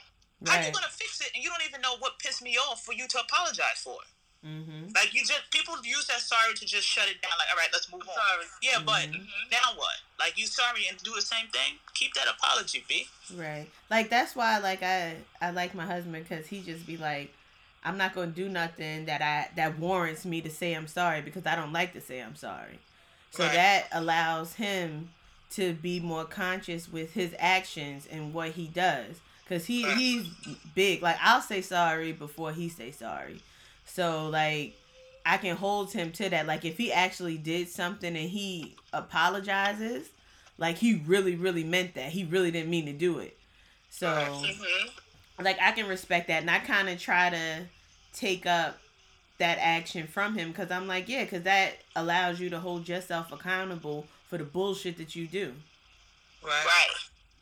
How 0.47 0.65
you 0.65 0.71
gonna 0.71 0.87
fix 0.89 1.19
it 1.21 1.31
and 1.35 1.43
you 1.43 1.49
don't 1.49 1.63
even 1.67 1.81
know 1.81 1.97
what 1.97 2.17
pissed 2.19 2.41
me 2.41 2.55
off 2.57 2.83
for 2.85 2.93
you 2.93 3.07
to 3.07 3.19
apologize 3.19 3.81
for? 3.83 3.99
Mm-hmm. 4.45 4.89
Like 4.95 5.13
you 5.13 5.21
just 5.21 5.41
people 5.51 5.75
use 5.83 6.05
that 6.07 6.21
sorry 6.21 6.53
to 6.53 6.65
just 6.65 6.87
shut 6.87 7.09
it 7.09 7.19
down. 7.21 7.31
Like, 7.37 7.47
all 7.51 7.57
right, 7.57 7.67
let's 7.73 7.91
move 7.91 8.01
on. 8.07 8.15
Sorry. 8.15 8.45
Yeah, 8.61 8.79
but 8.85 9.09
Mhm. 9.11 9.27
now 9.51 9.73
what? 9.75 9.97
Like 10.19 10.37
you 10.37 10.45
sorry 10.47 10.87
and 10.87 10.97
do 11.03 11.13
the 11.15 11.21
same 11.21 11.47
thing. 11.49 11.79
Keep 11.95 12.13
that 12.13 12.27
apology, 12.27 12.85
B. 12.87 13.09
Right. 13.33 13.67
Like 13.89 14.09
that's 14.09 14.35
why 14.35 14.59
like 14.59 14.83
I 14.83 15.17
I 15.41 15.49
like 15.51 15.73
my 15.75 15.85
husband 15.85 16.27
because 16.29 16.47
he 16.47 16.61
just 16.61 16.85
be 16.85 16.95
like, 16.95 17.33
I'm 17.83 17.97
not 17.97 18.13
gonna 18.13 18.31
do 18.31 18.47
nothing 18.47 19.05
that 19.05 19.21
I 19.21 19.49
that 19.55 19.79
warrants 19.79 20.23
me 20.25 20.41
to 20.41 20.49
say 20.51 20.73
I'm 20.73 20.87
sorry 20.87 21.21
because 21.21 21.45
I 21.45 21.55
don't 21.55 21.73
like 21.73 21.91
to 21.93 22.01
say 22.01 22.19
I'm 22.19 22.35
sorry. 22.35 22.79
So 23.31 23.43
Right. 23.43 23.53
that 23.53 23.87
allows 23.91 24.53
him 24.53 25.11
to 25.55 25.73
be 25.73 25.99
more 25.99 26.25
conscious 26.25 26.89
with 26.89 27.13
his 27.13 27.33
actions 27.39 28.07
and 28.11 28.33
what 28.33 28.51
he 28.51 28.67
does 28.67 29.19
because 29.43 29.65
he 29.65 29.83
he's 29.83 30.27
big. 30.73 31.01
Like 31.01 31.17
I'll 31.21 31.41
say 31.41 31.61
sorry 31.61 32.11
before 32.11 32.51
he 32.51 32.69
say 32.69 32.91
sorry. 32.91 33.41
So 33.85 34.27
like 34.29 34.75
I 35.25 35.37
can 35.37 35.55
hold 35.55 35.91
him 35.93 36.11
to 36.13 36.29
that. 36.29 36.45
Like 36.47 36.65
if 36.65 36.77
he 36.77 36.91
actually 36.91 37.37
did 37.37 37.69
something 37.69 38.15
and 38.15 38.29
he 38.29 38.75
apologizes, 38.93 40.09
like 40.57 40.77
he 40.77 41.01
really 41.05 41.35
really 41.35 41.63
meant 41.63 41.95
that. 41.95 42.09
He 42.09 42.25
really 42.25 42.51
didn't 42.51 42.69
mean 42.69 42.85
to 42.85 42.93
do 42.93 43.19
it. 43.19 43.37
So 43.89 44.07
hmm 44.43 44.87
like 45.43 45.57
I 45.61 45.71
can 45.71 45.87
respect 45.87 46.29
that 46.29 46.41
and 46.41 46.49
I 46.49 46.59
kind 46.59 46.87
of 46.87 46.97
try 46.97 47.29
to 47.29 47.63
take 48.13 48.45
up 48.45 48.77
that 49.37 49.57
action 49.59 50.07
from 50.07 50.33
him 50.37 50.53
cuz 50.53 50.71
I'm 50.71 50.87
like, 50.87 51.09
yeah, 51.09 51.25
cuz 51.25 51.43
that 51.43 51.73
allows 51.95 52.39
you 52.39 52.49
to 52.51 52.59
hold 52.59 52.87
yourself 52.87 53.31
accountable 53.33 54.07
for 54.35 54.43
the 54.43 54.49
bullshit 54.49 54.97
that 54.97 55.15
you 55.15 55.27
do. 55.27 55.53
Right. 56.43 56.91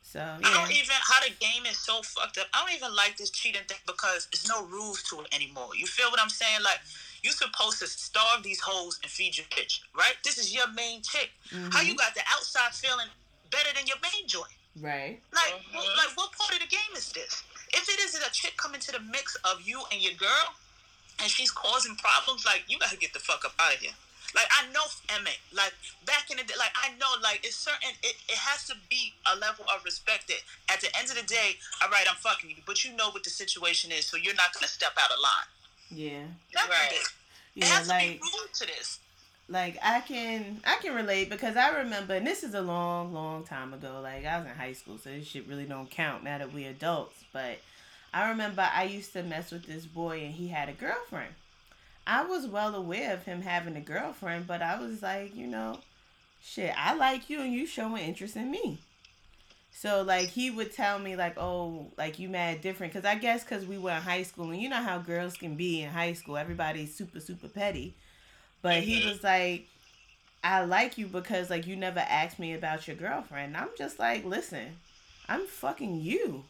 So, 0.03 0.19
I 0.19 0.37
yeah. 0.41 0.53
don't 0.53 0.71
even 0.71 0.93
how 1.01 1.25
the 1.25 1.33
game 1.39 1.65
is 1.65 1.77
so 1.79 2.03
fucked 2.03 2.37
up. 2.37 2.45
I 2.53 2.61
don't 2.61 2.75
even 2.77 2.95
like 2.95 3.17
this 3.17 3.31
cheating 3.31 3.65
thing 3.67 3.79
because 3.87 4.27
there's 4.31 4.47
no 4.47 4.63
rules 4.67 5.01
to 5.09 5.21
it 5.21 5.27
anymore. 5.33 5.69
You 5.75 5.87
feel 5.87 6.11
what 6.11 6.21
I'm 6.21 6.29
saying? 6.29 6.61
Like 6.63 6.77
you 7.23 7.31
supposed 7.31 7.79
to 7.79 7.87
starve 7.87 8.43
these 8.43 8.59
hoes 8.59 8.99
and 9.01 9.11
feed 9.11 9.35
your 9.37 9.47
bitch, 9.47 9.79
right? 9.97 10.13
This 10.23 10.37
is 10.37 10.53
your 10.53 10.67
main 10.73 11.01
chick. 11.01 11.31
How 11.71 11.81
you 11.81 11.95
Mhm. 11.95 11.97
got 11.97 12.13
the 12.13 12.21
outside 12.29 12.75
feeling 12.75 13.07
better 13.49 13.73
than 13.73 13.87
your 13.87 13.97
main 14.03 14.27
joint? 14.27 14.53
Right. 14.79 15.19
Like, 15.31 15.53
Mhm. 15.53 15.73
what, 15.73 15.97
like 15.97 16.15
what 16.17 16.31
part 16.33 16.53
of 16.53 16.59
the 16.59 16.67
game 16.67 16.93
is 16.95 17.09
this? 17.09 17.41
If 17.73 17.89
it 17.89 17.99
is 18.01 18.13
is 18.13 18.21
a 18.21 18.29
chick 18.29 18.55
coming 18.57 18.81
to 18.81 18.91
the 18.91 18.99
mix 18.99 19.33
of 19.49 19.61
you 19.61 19.83
and 19.91 19.99
your 19.99 20.13
girl, 20.13 20.53
and 21.17 21.31
she's 21.31 21.49
causing 21.49 21.95
problems, 21.95 22.45
like 22.45 22.65
you 22.67 22.77
gotta 22.77 22.97
get 22.97 23.13
the 23.13 23.19
fuck 23.19 23.45
up 23.45 23.55
out 23.57 23.73
of 23.73 23.79
here. 23.79 23.95
Like 24.35 24.47
I 24.51 24.65
know 24.73 24.81
Ma, 25.23 25.29
like 25.53 25.73
back 26.05 26.31
in 26.31 26.37
the 26.37 26.43
day, 26.43 26.55
like 26.57 26.73
I 26.75 26.89
know, 26.97 27.07
like 27.21 27.41
it's 27.43 27.55
certain. 27.55 27.89
It, 28.01 28.15
it 28.27 28.37
has 28.37 28.65
to 28.67 28.75
be 28.89 29.13
a 29.31 29.37
level 29.37 29.65
of 29.75 29.83
respect. 29.85 30.27
That 30.27 30.41
at 30.73 30.81
the 30.81 30.89
end 30.97 31.09
of 31.09 31.15
the 31.15 31.23
day, 31.27 31.57
all 31.81 31.89
right, 31.89 32.05
I'm 32.09 32.15
fucking 32.17 32.49
you, 32.49 32.55
but 32.65 32.83
you 32.83 32.95
know 32.95 33.09
what 33.11 33.23
the 33.23 33.29
situation 33.29 33.91
is, 33.91 34.05
so 34.07 34.17
you're 34.17 34.33
not 34.35 34.53
gonna 34.53 34.67
step 34.67 34.93
out 34.99 35.11
of 35.11 35.19
line. 35.21 35.49
Yeah. 35.91 36.23
That's 36.53 36.67
Right. 36.69 36.91
it. 36.91 37.07
It 37.55 37.63
Yeah, 37.63 37.65
has 37.67 37.83
to 37.87 37.93
like 37.93 38.19
be 38.19 38.19
rule 38.21 38.47
to 38.53 38.65
this. 38.65 38.99
like 39.49 39.77
I 39.83 39.99
can 40.01 40.61
I 40.65 40.77
can 40.81 40.95
relate 40.95 41.29
because 41.29 41.55
I 41.55 41.69
remember 41.79 42.15
and 42.15 42.25
this 42.25 42.43
is 42.43 42.55
a 42.55 42.61
long 42.61 43.13
long 43.13 43.43
time 43.43 43.73
ago 43.73 43.99
like 44.01 44.25
I 44.25 44.37
was 44.39 44.47
in 44.47 44.53
high 44.55 44.73
school 44.73 44.97
so 44.97 45.09
this 45.11 45.27
shit 45.27 45.45
really 45.47 45.65
don't 45.65 45.91
count 45.91 46.23
now 46.23 46.37
that 46.39 46.51
we 46.53 46.65
adults 46.65 47.23
but 47.33 47.59
I 48.13 48.29
remember 48.29 48.67
I 48.73 48.83
used 48.85 49.13
to 49.13 49.21
mess 49.21 49.51
with 49.51 49.65
this 49.67 49.85
boy 49.85 50.21
and 50.21 50.33
he 50.33 50.47
had 50.47 50.69
a 50.69 50.73
girlfriend. 50.73 51.33
I 52.13 52.23
was 52.23 52.47
well 52.47 52.75
aware 52.75 53.13
of 53.13 53.23
him 53.25 53.41
having 53.41 53.75
a 53.77 53.81
girlfriend 53.81 54.47
but 54.47 54.61
I 54.61 54.79
was 54.79 55.01
like 55.01 55.35
you 55.35 55.47
know 55.47 55.79
shit 56.41 56.73
I 56.77 56.95
like 56.95 57.29
you 57.29 57.41
and 57.41 57.53
you 57.53 57.65
showing 57.67 58.03
interest 58.03 58.35
in 58.35 58.51
me. 58.51 58.79
So 59.71 60.03
like 60.03 60.29
he 60.29 60.51
would 60.51 60.71
tell 60.73 60.99
me 60.99 61.15
like 61.15 61.37
oh 61.37 61.87
like 61.97 62.19
you 62.19 62.29
mad 62.29 62.61
different 62.61 62.93
because 62.93 63.05
I 63.05 63.15
guess 63.15 63.43
because 63.43 63.65
we 63.65 63.77
were 63.77 63.91
in 63.91 64.01
high 64.01 64.23
school 64.23 64.51
and 64.51 64.61
you 64.61 64.69
know 64.69 64.81
how 64.83 64.99
girls 64.99 65.37
can 65.37 65.55
be 65.55 65.81
in 65.81 65.89
high 65.91 66.13
school 66.13 66.37
everybody's 66.37 66.95
super 66.95 67.19
super 67.19 67.47
petty. 67.49 67.95
But 68.61 68.83
he 68.83 68.99
Mhm. 68.99 69.05
was 69.05 69.23
like, 69.23 69.67
I 70.43 70.63
like 70.65 70.97
you 70.97 71.07
because 71.07 71.49
like 71.49 71.67
you 71.67 71.75
never 71.75 71.99
asked 72.01 72.39
me 72.39 72.53
about 72.53 72.87
your 72.87 72.97
girlfriend. 72.97 73.57
I'm 73.57 73.69
just 73.77 73.99
like, 73.99 74.25
listen, 74.25 74.77
I'm 75.29 75.47
fucking 75.47 76.01
you. 76.01 76.45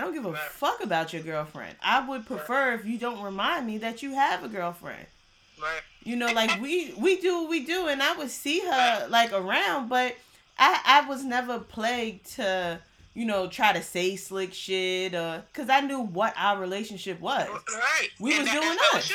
I 0.00 0.04
don't 0.04 0.14
give 0.14 0.24
a 0.24 0.30
Right. 0.30 0.40
fuck 0.40 0.82
about 0.82 1.12
your 1.12 1.20
girlfriend. 1.20 1.76
I 1.82 2.00
would 2.08 2.24
prefer 2.24 2.72
if 2.72 2.86
you 2.86 2.96
don't 2.96 3.20
remind 3.22 3.66
me 3.66 3.76
that 3.78 4.02
you 4.02 4.14
have 4.14 4.42
a 4.42 4.48
girlfriend. 4.48 5.04
Right. 5.60 5.82
You 6.04 6.16
know, 6.16 6.32
like 6.32 6.58
we 6.58 6.94
we 6.98 7.20
do 7.20 7.42
what 7.42 7.50
we 7.50 7.66
do, 7.66 7.86
and 7.88 8.02
I 8.02 8.14
would 8.14 8.30
see 8.30 8.60
her 8.60 9.06
like 9.10 9.30
around, 9.34 9.90
but 9.90 10.16
I 10.58 10.80
I 10.86 11.06
was 11.06 11.22
never 11.22 11.58
plagued 11.58 12.24
to 12.36 12.80
you 13.12 13.26
know 13.26 13.46
try 13.46 13.74
to 13.74 13.82
say 13.82 14.16
slick 14.16 14.54
shit 14.54 15.14
or 15.14 15.44
because 15.52 15.68
I 15.68 15.80
knew 15.80 16.00
what 16.00 16.32
our 16.38 16.58
relationship 16.58 17.20
was. 17.20 17.46
Right. 17.74 18.08
We 18.18 18.30
And 18.32 18.40
was 18.40 18.48
that- 18.48 18.62
doing 18.62 18.78
us. 18.94 19.12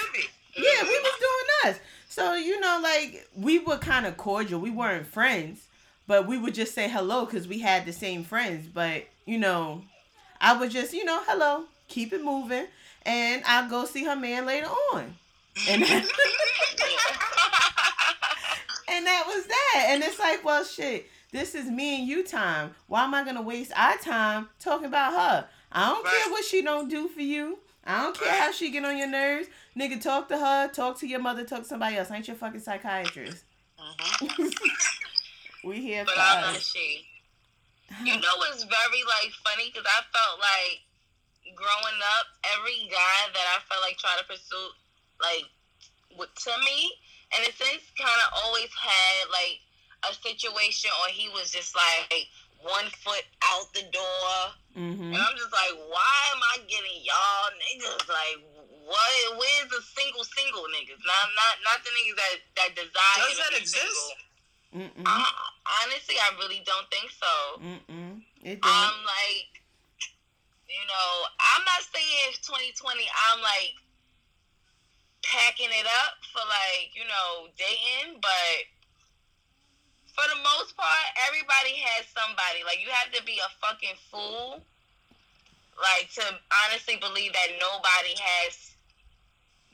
Yeah, 0.56 0.84
we 0.84 1.00
was 1.00 1.19
doing 1.19 1.74
us. 1.74 1.80
So 2.10 2.36
you 2.36 2.60
know, 2.60 2.80
like 2.84 3.28
we 3.36 3.58
were 3.58 3.78
kind 3.80 4.06
of 4.06 4.17
cordial. 4.17 4.60
We 4.62 4.69
weren't 4.69 5.08
friends, 5.08 5.65
but 6.06 6.28
we 6.28 6.38
would 6.38 6.54
just 6.54 6.76
say 6.76 6.88
hello 6.88 7.26
because 7.26 7.48
we 7.48 7.58
had 7.60 7.88
the 7.88 7.91
same 7.93 8.24
friends. 8.24 8.67
But 8.67 9.06
you 9.26 9.39
know, 9.39 9.84
I 10.41 10.58
would 10.58 10.71
just 10.71 10.93
you 10.93 11.06
know 11.06 11.21
hello, 11.26 11.65
keep 11.88 12.13
it 12.13 12.24
moving, 12.24 12.65
and 13.04 13.43
I'll 13.45 13.69
go 13.69 13.86
see 13.86 14.04
her 14.06 14.15
man 14.15 14.45
later 14.45 14.67
on, 14.93 15.15
and 15.69 15.84
and 15.84 16.06
that 19.06 19.24
was 19.28 19.45
that. 19.48 19.86
And 19.89 20.04
it's 20.04 20.19
like, 20.19 20.43
well, 20.43 20.63
shit. 20.63 21.08
This 21.32 21.54
is 21.54 21.69
me 21.69 22.00
and 22.00 22.08
you 22.08 22.24
time. 22.24 22.74
Why 22.88 23.04
am 23.04 23.13
I 23.13 23.26
gonna 23.26 23.41
waste 23.41 23.74
our 23.76 23.98
time 23.98 24.48
talking 24.60 24.86
about 24.86 25.12
her? 25.13 25.48
I 25.71 25.89
don't 25.89 26.04
Right. 26.06 26.13
care 26.24 26.32
what 26.32 26.45
she 26.45 26.62
don't 26.62 26.88
do 26.89 27.10
for 27.10 27.21
you. 27.21 27.60
I 27.86 28.04
don't 28.04 28.17
care 28.17 28.30
Right. 28.30 28.39
how 28.39 28.52
she 28.54 28.71
get 28.71 28.86
on 28.86 28.98
your 28.98 29.08
nerves. 29.08 29.50
Nigga, 29.78 30.02
talk 30.02 30.30
to 30.30 30.38
her, 30.38 30.69
talk 30.69 30.98
to 31.00 31.08
your 31.08 31.19
mother, 31.19 31.43
talk 31.43 31.63
to 31.63 31.67
somebody 31.67 31.98
else. 31.98 32.10
I 32.10 32.17
ain't 32.17 32.28
your 32.28 32.38
fucking 32.38 32.62
psychiatrist. 32.62 33.43
Mhm. 33.78 34.54
we 35.65 35.82
here 35.82 36.06
But 36.06 36.13
for 36.13 36.19
I'm 36.21 36.41
not 36.41 36.56
us. 36.56 36.71
she. 36.74 37.06
You 38.04 38.16
know 38.20 38.36
it's 38.52 38.64
very 38.66 39.02
like 39.08 39.32
funny 39.46 39.72
because 39.72 39.88
I 39.88 40.02
felt 40.12 40.36
like 40.42 40.84
growing 41.56 42.00
up, 42.20 42.26
every 42.58 42.90
guy 42.92 43.20
that 43.32 43.46
I 43.56 43.62
felt 43.70 43.80
like 43.86 43.96
tried 44.02 44.20
to 44.20 44.28
pursue, 44.28 44.70
like 45.24 45.46
with 46.18 46.34
to 46.34 46.54
me, 46.66 46.92
and 47.36 47.48
it 47.48 47.56
since 47.56 47.86
kind 47.96 48.20
of 48.28 48.30
always 48.44 48.72
had 48.76 49.32
like 49.32 49.64
a 50.10 50.14
situation 50.18 50.92
or 51.02 51.08
he 51.14 51.30
was 51.32 51.52
just 51.56 51.72
like 51.76 52.28
one 52.62 52.90
foot 53.06 53.24
out 53.54 53.72
the 53.74 53.86
door, 53.94 54.34
Mm-hmm. 54.76 55.16
and 55.16 55.16
I'm 55.16 55.36
just 55.40 55.56
like, 55.56 55.72
why 55.88 56.16
am 56.36 56.42
I 56.52 56.60
getting 56.68 57.00
y'all 57.00 57.48
niggas 57.64 58.12
like? 58.12 58.44
What? 58.84 59.40
Where's 59.40 59.72
the 59.72 59.80
single 59.82 60.28
single 60.28 60.68
niggas? 60.68 61.00
Not 61.00 61.26
not 61.32 61.54
not 61.64 61.80
the 61.88 61.90
niggas 61.96 62.18
that 62.20 62.38
that 62.60 62.72
desire. 62.76 63.24
Does 63.24 63.40
that 63.40 63.56
exist? 63.56 63.80
single. 63.88 64.35
Mm-mm. 64.76 65.08
Uh, 65.08 65.32
honestly, 65.88 66.20
I 66.20 66.36
really 66.36 66.60
don't 66.68 66.84
think 66.92 67.08
so. 67.16 67.64
Mm-mm. 67.64 68.20
It 68.44 68.60
don't. 68.60 68.68
I'm 68.68 69.00
like, 69.08 69.64
you 70.68 70.84
know, 70.84 71.12
I'm 71.40 71.64
not 71.64 71.80
saying 71.88 72.36
2020. 72.44 73.08
I'm 73.32 73.40
like 73.40 73.80
packing 75.24 75.72
it 75.72 75.88
up 76.04 76.20
for 76.36 76.44
like 76.44 76.92
you 76.92 77.08
know 77.08 77.48
dating, 77.56 78.20
but 78.20 78.56
for 80.12 80.28
the 80.28 80.44
most 80.44 80.76
part, 80.76 81.08
everybody 81.24 81.80
has 81.96 82.12
somebody. 82.12 82.68
Like 82.68 82.84
you 82.84 82.92
have 82.92 83.16
to 83.16 83.24
be 83.24 83.40
a 83.40 83.50
fucking 83.64 83.96
fool, 84.12 84.60
like 85.80 86.12
to 86.20 86.26
honestly 86.68 87.00
believe 87.00 87.32
that 87.32 87.56
nobody 87.64 88.12
has 88.20 88.75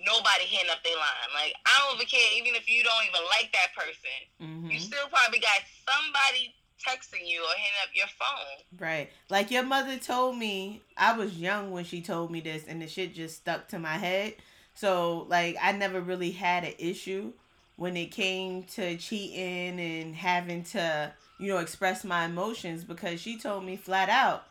nobody 0.05 0.45
hitting 0.45 0.69
up 0.71 0.83
their 0.83 0.95
line. 0.95 1.31
Like 1.33 1.53
I 1.65 1.73
don't 1.83 1.95
even 1.95 2.07
care, 2.07 2.29
even 2.37 2.55
if 2.55 2.69
you 2.69 2.83
don't 2.83 3.05
even 3.07 3.23
like 3.29 3.51
that 3.53 3.71
person, 3.73 4.17
mm-hmm. 4.41 4.71
you 4.71 4.79
still 4.79 5.07
probably 5.09 5.39
got 5.39 5.61
somebody 5.85 6.53
texting 6.81 7.27
you 7.27 7.41
or 7.41 7.53
hitting 7.55 7.81
up 7.83 7.93
your 7.93 8.07
phone. 8.17 8.79
Right. 8.79 9.09
Like 9.29 9.51
your 9.51 9.63
mother 9.63 9.97
told 9.97 10.37
me, 10.37 10.81
I 10.97 11.17
was 11.17 11.37
young 11.37 11.71
when 11.71 11.85
she 11.85 12.01
told 12.01 12.31
me 12.31 12.41
this, 12.41 12.65
and 12.67 12.81
the 12.81 12.87
shit 12.87 13.13
just 13.13 13.37
stuck 13.37 13.67
to 13.69 13.79
my 13.79 13.97
head. 13.97 14.35
So, 14.73 15.27
like, 15.29 15.57
I 15.61 15.73
never 15.73 16.01
really 16.01 16.31
had 16.31 16.63
an 16.63 16.73
issue 16.79 17.33
when 17.75 17.97
it 17.97 18.11
came 18.11 18.63
to 18.63 18.97
cheating 18.97 19.79
and 19.79 20.15
having 20.15 20.63
to, 20.63 21.13
you 21.39 21.49
know, 21.49 21.57
express 21.57 22.03
my 22.03 22.25
emotions 22.25 22.83
because 22.83 23.19
she 23.19 23.37
told 23.37 23.65
me 23.65 23.75
flat 23.75 24.09
out, 24.09 24.45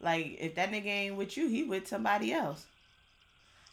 like, 0.00 0.36
if 0.40 0.56
that 0.56 0.72
nigga 0.72 0.86
ain't 0.86 1.16
with 1.16 1.36
you, 1.36 1.48
he 1.48 1.62
with 1.62 1.86
somebody 1.86 2.32
else. 2.32 2.66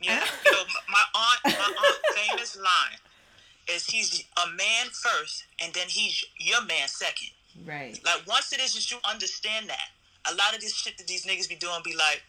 Yeah, 0.02 0.24
yo, 0.46 0.52
my 0.90 1.04
aunt, 1.16 1.40
my 1.58 1.66
aunt 1.66 1.98
famous 2.16 2.56
line 2.58 2.98
is 3.68 3.86
he's 3.86 4.24
a 4.44 4.48
man 4.52 4.88
first, 4.92 5.46
and 5.62 5.74
then 5.74 5.88
he's 5.88 6.24
your 6.38 6.64
man 6.66 6.88
second. 6.88 7.30
Right. 7.66 8.00
Like 8.06 8.26
once 8.28 8.54
it 8.54 8.60
is 8.62 8.74
that 8.76 8.90
you 8.92 8.98
understand 9.10 9.70
that, 9.70 9.90
a 10.32 10.36
lot 10.36 10.56
of 10.56 10.62
this 10.62 10.74
shit 10.74 10.98
that 10.98 11.08
these 11.08 11.26
niggas 11.26 11.50
be 11.50 11.56
doing 11.56 11.80
be 11.84 11.96
like, 11.96 12.24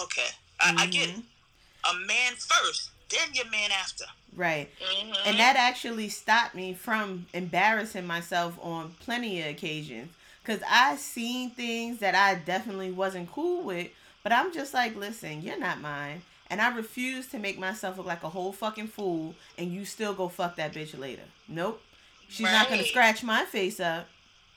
okay, 0.00 0.28
I, 0.60 0.74
I 0.78 0.86
get 0.86 1.08
it. 1.08 1.16
Mm-hmm. 1.16 1.96
A 1.96 2.06
man 2.06 2.32
first, 2.34 2.90
then 3.10 3.34
your 3.34 3.50
man 3.50 3.70
after. 3.72 4.04
Right. 4.34 4.70
Mhm. 4.80 5.16
And 5.26 5.38
that 5.38 5.56
actually 5.56 6.08
stopped 6.08 6.54
me 6.54 6.72
from 6.72 7.26
embarrassing 7.34 8.06
myself 8.06 8.58
on 8.62 8.94
plenty 9.00 9.42
of 9.42 9.48
occasions. 9.48 10.10
Because 10.42 10.62
I 10.68 10.96
seen 10.96 11.50
things 11.50 11.98
that 11.98 12.14
I 12.14 12.34
definitely 12.36 12.90
wasn't 12.90 13.30
cool 13.30 13.62
with. 13.62 13.88
But 14.22 14.32
I'm 14.32 14.52
just 14.52 14.72
like, 14.72 14.96
listen, 14.96 15.42
you're 15.42 15.58
not 15.58 15.80
mine. 15.80 16.22
And 16.52 16.60
I 16.60 16.68
refuse 16.76 17.28
to 17.28 17.38
make 17.38 17.58
myself 17.58 17.96
look 17.96 18.04
like 18.06 18.22
a 18.24 18.28
whole 18.28 18.52
fucking 18.52 18.88
fool. 18.88 19.34
And 19.56 19.72
you 19.72 19.86
still 19.86 20.12
go 20.12 20.28
fuck 20.28 20.56
that 20.56 20.74
bitch 20.74 20.96
later. 20.98 21.22
Nope. 21.48 21.80
She's 22.28 22.42
not 22.44 22.68
going 22.68 22.78
to 22.80 22.86
scratch 22.86 23.22
my 23.22 23.46
face 23.46 23.80
up. 23.80 24.06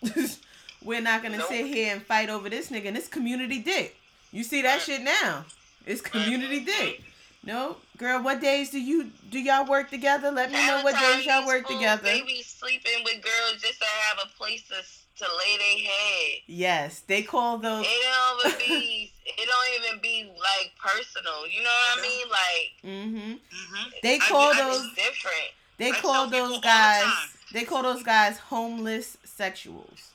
We're 0.83 0.99
not 0.99 1.21
going 1.21 1.31
to 1.31 1.37
Nope. 1.37 1.47
sit 1.47 1.65
here 1.67 1.93
and 1.93 2.03
fight 2.03 2.29
over 2.29 2.49
this 2.49 2.69
nigga. 2.69 2.87
And 2.87 2.97
this 2.97 3.07
community 3.07 3.59
dick. 3.59 3.95
You 4.33 4.43
see 4.43 4.61
that 4.63 4.73
Right. 4.73 4.81
shit 4.81 5.01
now. 5.03 5.45
It's 5.85 6.01
community 6.01 6.59
dick. 6.65 7.01
No, 7.45 7.77
girl. 7.97 8.21
What 8.21 8.41
days 8.41 8.71
do 8.71 8.79
you 8.81 9.11
do 9.29 9.39
y'all 9.39 9.65
work 9.65 9.89
together? 9.89 10.31
Let 10.31 10.51
me 10.51 10.57
know 10.67 10.81
what 10.83 10.99
days 10.99 11.25
y'all 11.25 11.45
work 11.45 11.65
together. 11.65 12.03
They 12.03 12.23
be 12.23 12.41
sleeping 12.41 13.03
with 13.05 13.21
girls 13.21 13.61
just 13.61 13.79
to 13.79 13.85
have 13.85 14.17
a 14.25 14.37
place 14.37 14.63
to 14.67 14.83
to 15.17 15.25
lay 15.25 15.57
their 15.57 15.91
head. 15.91 16.31
Yes, 16.47 16.99
they 17.07 17.23
call 17.23 17.57
those. 17.57 17.85
It 17.87 18.01
don't 18.03 18.45
even 18.47 18.57
be. 18.59 19.13
it 19.25 19.47
don't 19.47 19.83
even 19.85 20.01
be 20.01 20.31
like 20.37 20.71
personal. 20.77 21.47
You 21.47 21.63
know 21.63 21.69
what 21.69 21.99
I 21.99 22.01
mean? 22.01 22.29
Like 22.29 22.71
hmm 22.81 23.31
Mm-hmm. 23.55 23.89
They 24.03 24.19
call 24.19 24.53
I- 24.53 24.57
those. 24.57 24.85
it's 24.85 24.95
different. 24.95 25.51
They 25.77 25.91
I 25.91 25.95
call 25.99 26.13
tell 26.13 26.25
people 26.29 26.39
all 26.45 26.49
those 26.51 26.61
guys. 26.61 27.03
time. 27.03 27.29
They 27.51 27.63
call 27.63 27.83
those 27.83 28.03
guys 28.03 28.37
homeless 28.37 29.17
sexuals. 29.25 30.09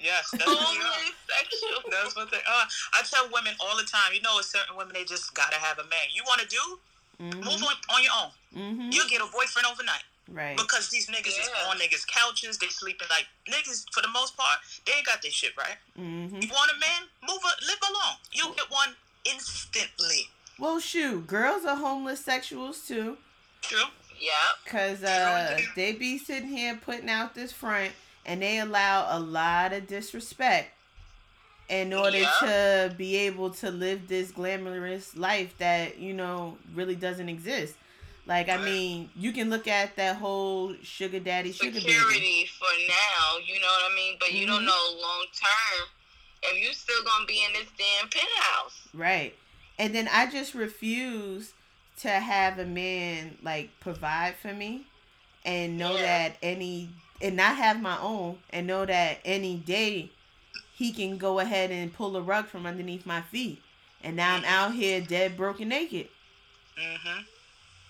Yes, 0.00 0.30
that's 0.30 0.46
what 0.46 0.58
they 0.58 0.78
are. 0.78 0.82
Homeless 0.82 1.12
sexual. 1.26 1.82
That's 1.90 2.14
what 2.16 2.30
they 2.30 2.36
are. 2.38 2.66
I 2.94 3.02
tell 3.02 3.28
women 3.32 3.54
all 3.58 3.76
the 3.76 3.82
time, 3.82 4.12
you 4.14 4.20
know, 4.22 4.36
with 4.36 4.46
certain 4.46 4.76
women, 4.76 4.94
they 4.94 5.02
just 5.04 5.34
gotta 5.34 5.56
have 5.56 5.78
a 5.78 5.82
man. 5.82 6.06
You 6.14 6.22
want 6.24 6.40
to 6.40 6.46
do? 6.46 6.78
Move 7.20 7.34
hmm 7.44 7.64
on 7.64 7.74
on 7.90 8.02
your 8.02 8.12
own. 8.22 8.30
hmm 8.54 8.90
You'll 8.92 9.08
get 9.08 9.20
a 9.20 9.26
boyfriend 9.26 9.66
overnight 9.66 10.04
Right. 10.30 10.56
because 10.56 10.90
these 10.90 11.06
niggas 11.08 11.28
is 11.40 11.48
Yeah. 11.54 11.70
on 11.70 11.78
niggas' 11.78 12.06
couches. 12.06 12.58
They 12.58 12.68
sleeping 12.68 13.08
like 13.10 13.26
niggas 13.48 13.84
for 13.92 14.02
the 14.02 14.08
most 14.08 14.36
part. 14.36 14.58
They 14.86 14.92
ain't 14.92 15.06
got 15.06 15.22
their 15.22 15.30
shit 15.30 15.56
right. 15.56 15.76
hmm 15.96 16.26
You 16.40 16.48
want 16.48 16.70
a 16.70 16.78
man? 16.78 17.02
Move, 17.26 17.40
a, 17.44 17.64
live 17.66 17.78
alone. 17.88 18.16
You'll 18.32 18.52
get 18.52 18.70
one 18.70 18.94
instantly. 19.24 20.28
Well, 20.58 20.80
shoot, 20.80 21.26
girls 21.26 21.64
are 21.64 21.76
homeless 21.76 22.22
sexuals 22.24 22.86
too, 22.86 23.16
True. 23.62 23.84
Yep. 24.20 24.32
cause 24.66 25.02
uh, 25.04 25.54
True. 25.58 25.66
they 25.76 25.92
be 25.92 26.18
sitting 26.18 26.48
here 26.48 26.76
putting 26.84 27.08
out 27.08 27.34
this 27.34 27.52
front, 27.52 27.92
and 28.26 28.42
they 28.42 28.58
allow 28.58 29.16
a 29.16 29.20
lot 29.20 29.72
of 29.72 29.86
disrespect 29.86 30.72
in 31.68 31.92
order 31.92 32.18
Yeah. 32.18 32.30
to 32.40 32.94
be 32.96 33.16
able 33.16 33.50
to 33.50 33.70
live 33.70 34.08
this 34.08 34.30
glamorous 34.32 35.16
life 35.16 35.56
that 35.58 35.98
you 35.98 36.12
know 36.14 36.58
really 36.74 36.96
doesn't 36.96 37.28
exist. 37.28 37.74
Like 38.28 38.50
I 38.50 38.58
mean, 38.58 39.08
you 39.16 39.32
can 39.32 39.48
look 39.48 39.66
at 39.66 39.96
that 39.96 40.16
whole 40.16 40.74
sugar 40.82 41.18
daddy, 41.18 41.50
sugar 41.50 41.70
baby. 41.70 41.80
Security 41.80 42.46
for 42.58 42.68
now. 42.86 43.38
You 43.42 43.58
know 43.58 43.66
what 43.66 43.90
I 43.90 43.94
mean? 43.94 44.16
But 44.20 44.32
you 44.34 44.44
Mhm. 44.44 44.50
don't 44.50 44.64
know 44.66 44.98
long 45.00 45.26
term 45.34 45.88
if 46.42 46.62
you 46.62 46.74
still 46.74 47.02
gonna 47.04 47.24
be 47.24 47.42
in 47.42 47.54
this 47.54 47.68
damn 47.78 48.08
penthouse. 48.10 48.80
Right. 48.92 49.34
And 49.78 49.94
then 49.94 50.08
I 50.08 50.26
just 50.26 50.52
refuse 50.54 51.54
to 52.00 52.10
have 52.10 52.58
a 52.58 52.66
man 52.66 53.38
like 53.42 53.70
provide 53.80 54.36
for 54.36 54.52
me 54.52 54.84
and 55.46 55.78
know 55.78 55.94
Yeah. 55.96 56.02
that 56.28 56.36
any 56.42 56.90
and 57.22 57.34
not 57.34 57.56
have 57.56 57.80
my 57.80 57.98
own 57.98 58.42
and 58.50 58.66
know 58.66 58.84
that 58.84 59.20
any 59.24 59.56
day 59.56 60.10
he 60.74 60.92
can 60.92 61.16
go 61.16 61.38
ahead 61.40 61.70
and 61.70 61.94
pull 61.94 62.14
a 62.14 62.20
rug 62.20 62.46
from 62.46 62.66
underneath 62.66 63.06
my 63.06 63.22
feet. 63.22 63.62
And 64.04 64.16
now 64.16 64.34
I'm 64.36 64.44
out 64.44 64.74
here 64.74 65.00
dead 65.00 65.36
broken 65.36 65.70
naked. 65.70 66.10
Mm-hmm. 66.76 67.22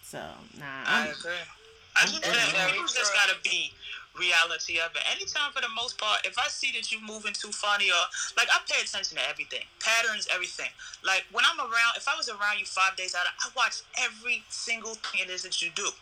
So 0.08 0.24
nah 0.56 0.64
I 0.88 1.04
I'm, 1.04 1.12
agree. 1.12 1.44
I 1.92 2.08
just 2.08 2.24
I'm 2.24 2.32
think 2.32 2.56
very 2.56 2.80
just 2.88 3.12
gotta 3.12 3.36
be 3.44 3.76
reality 4.16 4.80
of 4.80 4.96
it. 4.96 5.04
Anytime 5.04 5.52
for 5.52 5.60
the 5.60 5.68
most 5.76 6.00
part, 6.00 6.24
if 6.24 6.40
I 6.40 6.48
see 6.48 6.72
that 6.72 6.88
you 6.88 6.96
moving 7.04 7.36
too 7.36 7.52
funny 7.52 7.92
or 7.92 8.04
like 8.32 8.48
I 8.48 8.56
pay 8.64 8.80
attention 8.80 9.20
to 9.20 9.24
everything. 9.28 9.68
Patterns, 9.84 10.24
everything. 10.32 10.72
Like 11.04 11.28
when 11.28 11.44
I'm 11.44 11.60
around 11.60 12.00
if 12.00 12.08
I 12.08 12.16
was 12.16 12.32
around 12.32 12.56
you 12.56 12.64
five 12.64 12.96
days 12.96 13.12
out, 13.12 13.28
I 13.28 13.52
watch 13.52 13.84
every 14.00 14.40
single 14.48 14.96
thing 14.96 15.28
it 15.28 15.30
is 15.30 15.44
that 15.44 15.60
you 15.60 15.68
do. 15.76 15.92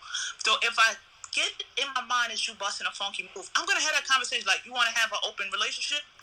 So 0.47 0.55
if 0.63 0.79
I 0.79 0.95
get 1.35 1.51
in 1.75 1.91
my 1.99 2.07
mind 2.07 2.31
that 2.31 2.39
you 2.47 2.55
busting 2.63 2.87
a 2.87 2.95
funky 2.95 3.27
move, 3.35 3.51
I'm 3.59 3.67
gonna 3.67 3.83
have 3.83 3.99
that 3.99 4.07
conversation 4.07 4.47
like 4.47 4.63
you 4.63 4.71
wanna 4.71 4.95
have 4.95 5.11
an 5.11 5.19
open 5.27 5.51
relationship? 5.51 6.07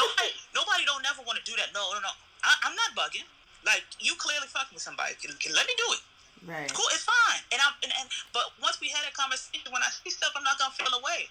nobody 0.00 0.32
nobody 0.56 0.88
don't 0.88 1.04
never 1.04 1.20
wanna 1.28 1.44
do 1.44 1.52
that. 1.60 1.76
No, 1.76 1.92
no, 1.92 2.00
no. 2.00 2.12
I, 2.40 2.56
I'm 2.64 2.72
not 2.72 2.96
bugging. 2.96 3.28
Like 3.68 3.84
you 4.00 4.16
clearly 4.16 4.48
fucking 4.48 4.72
with 4.72 4.82
somebody. 4.82 5.12
Can, 5.20 5.36
can 5.36 5.52
let 5.52 5.68
me 5.68 5.76
do 5.76 5.92
it. 5.92 6.00
Right. 6.46 6.72
Cool, 6.72 6.86
it's 6.92 7.04
fine. 7.04 7.40
And 7.52 7.60
I'm 7.60 7.74
and, 7.82 7.92
and 8.00 8.08
but 8.32 8.44
once 8.62 8.80
we 8.80 8.88
had 8.88 9.04
a 9.08 9.12
conversation, 9.14 9.72
when 9.72 9.82
I 9.82 9.88
see 9.90 10.10
stuff, 10.10 10.32
I'm 10.36 10.44
not 10.44 10.58
gonna 10.58 10.72
feel 10.74 10.92
away 10.98 11.28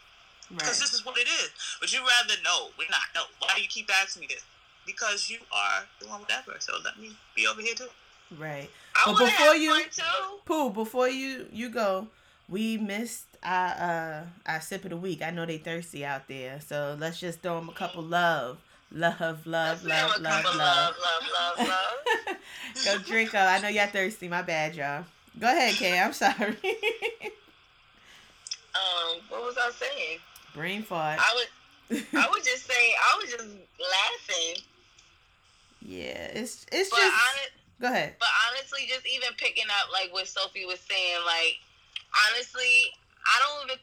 because 0.49 0.79
Right. 0.79 0.79
this 0.79 0.93
is 0.93 1.05
what 1.05 1.17
it 1.17 1.27
is. 1.27 1.49
But 1.79 1.91
you 1.93 1.99
rather 1.99 2.35
no, 2.43 2.69
we're 2.77 2.89
not. 2.89 3.07
No, 3.15 3.23
why 3.39 3.53
do 3.55 3.61
you 3.61 3.67
keep 3.67 3.89
asking 3.91 4.21
me 4.21 4.27
this? 4.27 4.43
Because 4.85 5.29
you 5.29 5.37
are 5.53 5.85
doing 5.99 6.19
whatever. 6.19 6.55
So 6.59 6.73
let 6.83 6.97
me 6.99 7.11
be 7.35 7.47
over 7.47 7.61
here 7.61 7.75
too. 7.75 7.87
Right. 8.37 8.69
I 8.95 9.11
But 9.11 9.25
before 9.25 9.55
you- 9.55 9.83
too. 9.89 10.39
Pooh, 10.45 10.69
before 10.69 11.07
you 11.09 11.47
you 11.51 11.69
go, 11.69 12.07
we 12.49 12.77
missed 12.77 13.25
our 13.43 13.67
uh 13.67 14.23
our 14.45 14.61
sip 14.61 14.83
of 14.85 14.89
the 14.91 14.97
week. 14.97 15.21
I 15.21 15.31
know 15.31 15.45
they 15.45 15.57
thirsty 15.57 16.05
out 16.05 16.27
there, 16.27 16.59
so 16.61 16.95
let's 16.99 17.19
just 17.19 17.41
throw 17.41 17.59
them 17.59 17.69
a 17.69 17.73
couple 17.73 18.03
love, 18.03 18.57
love, 18.91 19.19
love, 19.21 19.45
love, 19.45 19.83
love, 19.85 20.21
love. 20.21 20.45
love, 20.45 20.45
love, 20.55 21.57
love, 21.57 21.67
love. 21.67 22.35
go 22.85 22.97
drink 22.99 23.33
up. 23.33 23.47
I 23.49 23.59
know 23.61 23.67
y'all 23.69 23.87
thirsty. 23.87 24.27
My 24.27 24.41
bad, 24.41 24.75
y'all. 24.75 25.05
Go 25.39 25.47
ahead, 25.47 25.75
Kay. 25.75 25.99
I'm 25.99 26.13
sorry. 26.13 26.57
Um, 28.73 29.19
what 29.27 29.41
was 29.43 29.57
I 29.57 29.69
saying? 29.71 30.19
Brain 30.55 30.81
fart. 30.83 31.19
I 31.19 31.35
was 31.35 32.01
I 32.13 32.27
was 32.31 32.43
just 32.45 32.65
saying 32.65 32.93
I 33.03 33.17
was 33.21 33.29
just 33.29 33.43
laughing. 33.43 34.63
yeah, 35.81 36.31
it's 36.31 36.65
it's 36.71 36.89
But 36.89 36.97
just. 36.97 37.11
honest, 37.13 37.51
Go 37.81 37.87
ahead. 37.87 38.15
but 38.19 38.29
honestly, 38.47 38.87
just 38.87 39.05
even 39.05 39.35
picking 39.37 39.65
up 39.67 39.91
like 39.91 40.13
what 40.13 40.25
Sophie 40.25 40.65
was 40.65 40.79
saying, 40.79 41.19
like 41.25 41.59
honestly, 42.31 42.95
I 43.27 43.35
don't 43.43 43.69
even 43.71 43.79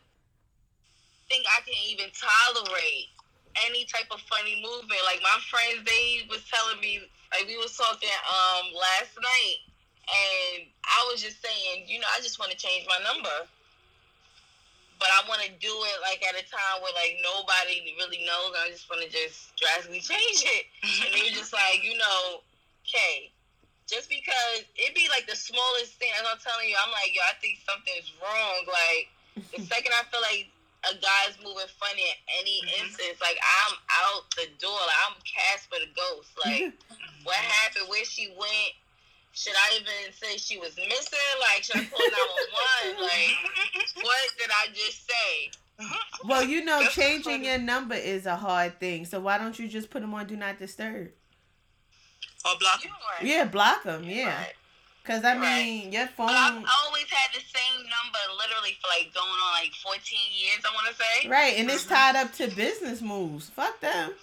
think 1.29 1.45
I 1.53 1.61
can 1.61 1.77
even 1.93 2.09
tolerate 2.17 3.13
any 3.67 3.85
type 3.87 4.09
of 4.11 4.21
funny 4.27 4.61
movement. 4.61 5.01
Like 5.05 5.21
my 5.23 5.39
friends, 5.49 5.85
they 5.85 6.27
was 6.29 6.45
telling 6.49 6.81
me, 6.81 7.05
like 7.33 7.47
we 7.47 7.57
was 7.57 7.77
talking 7.77 8.13
um 8.29 8.73
last 8.75 9.15
night, 9.17 9.59
and 10.09 10.69
I 10.85 10.99
was 11.11 11.21
just 11.21 11.41
saying, 11.41 11.89
you 11.89 12.01
know, 12.01 12.09
I 12.17 12.21
just 12.21 12.39
want 12.39 12.53
to 12.53 12.59
change 12.59 12.87
my 12.89 12.99
number. 13.05 13.49
But 14.99 15.15
I 15.15 15.23
want 15.31 15.39
to 15.47 15.51
do 15.63 15.71
it 15.71 15.97
like 16.03 16.19
at 16.27 16.35
a 16.35 16.43
time 16.43 16.83
where 16.83 16.91
like 16.99 17.23
nobody 17.23 17.95
really 17.95 18.27
knows. 18.27 18.51
I 18.59 18.67
just 18.75 18.91
want 18.91 19.07
to 19.07 19.11
just 19.11 19.55
drastically 19.55 20.03
change 20.13 20.43
it. 20.43 20.65
And 20.83 21.15
they 21.15 21.31
were 21.31 21.37
just 21.37 21.55
like, 21.55 21.87
you 21.87 21.95
know, 21.95 22.43
okay, 22.83 23.31
just 23.87 24.11
because 24.11 24.67
it 24.75 24.93
be 24.99 25.07
like 25.09 25.31
the 25.31 25.39
smallest 25.39 25.97
thing, 26.03 26.11
as 26.19 26.27
I'm 26.27 26.43
telling 26.43 26.69
you, 26.69 26.77
I'm 26.77 26.91
like, 26.91 27.15
yo, 27.15 27.23
I 27.25 27.39
think 27.39 27.63
something's 27.63 28.11
wrong. 28.19 28.67
Like, 28.67 29.07
the 29.55 29.63
second 29.73 29.95
I 29.95 30.03
feel 30.11 30.21
like 30.21 30.51
a 30.85 30.95
guy's 30.95 31.37
moving 31.43 31.67
funny 31.79 32.03
at 32.11 32.19
any 32.41 32.63
Mhm. 32.63 32.81
instance, 32.85 33.21
like, 33.21 33.39
I'm 33.43 33.77
out 33.91 34.31
the 34.37 34.47
door. 34.59 34.79
Like, 34.79 34.97
I'm 35.09 35.15
Casper 35.23 35.77
the 35.81 35.87
ghost. 35.95 36.31
Like, 36.45 36.73
what 37.25 37.37
happened? 37.37 37.89
Where 37.89 38.05
she 38.05 38.29
went? 38.39 38.73
Should 39.33 39.55
I 39.57 39.77
even 39.81 40.13
say 40.15 40.37
she 40.37 40.59
was 40.59 40.77
missing? 40.77 41.19
Like, 41.41 41.63
should 41.65 41.77
I 41.77 41.85
call 41.87 41.99
911? 42.11 43.03
Like, 43.97 44.05
what 44.05 44.39
did 44.39 44.51
I 44.51 44.69
just 44.73 45.07
say? 45.07 45.51
well, 46.25 46.43
you 46.43 46.65
know, 46.65 46.81
That's 46.83 46.95
changing 46.95 47.23
funny. 47.43 47.47
your 47.47 47.59
number 47.59 47.95
is 47.95 48.27
a 48.27 48.37
hard 48.37 48.81
thing. 48.81 49.05
So 49.05 49.21
why 49.21 49.39
don't 49.39 49.57
you 49.59 49.69
just 49.69 49.91
put 49.91 50.01
them 50.03 50.15
on 50.15 50.27
Do 50.27 50.37
Not 50.37 50.59
Disturb? 50.59 51.11
or 52.45 52.57
block. 52.59 52.83
You 52.85 52.91
right. 52.91 53.23
Yeah, 53.27 53.45
block 53.45 53.83
them. 53.85 54.05
You 54.05 54.17
Yeah, 54.17 54.37
right. 54.43 54.55
Because 55.09 55.25
I 55.25 55.33
Right. 55.41 55.65
mean, 55.65 55.93
your 55.93 56.05
But 56.19 56.37
I've 56.37 56.61
always 56.85 57.09
had 57.09 57.33
the 57.33 57.41
same 57.41 57.81
number 57.89 58.21
literally 58.37 58.77
for 58.83 58.89
like 58.93 59.09
going 59.15 59.41
on 59.41 59.53
like 59.57 59.73
14 59.75 60.21
years, 60.37 60.61
I 60.69 60.75
want 60.75 60.87
to 60.89 60.95
say. 61.03 61.27
Right, 61.29 61.57
and 61.57 61.71
it's 61.71 61.85
Mhm. 61.85 61.89
tied 61.89 62.17
up 62.17 62.35
to 62.37 62.49
business 62.49 63.01
moves. 63.01 63.49
Fuck 63.49 63.81
them. 63.81 64.15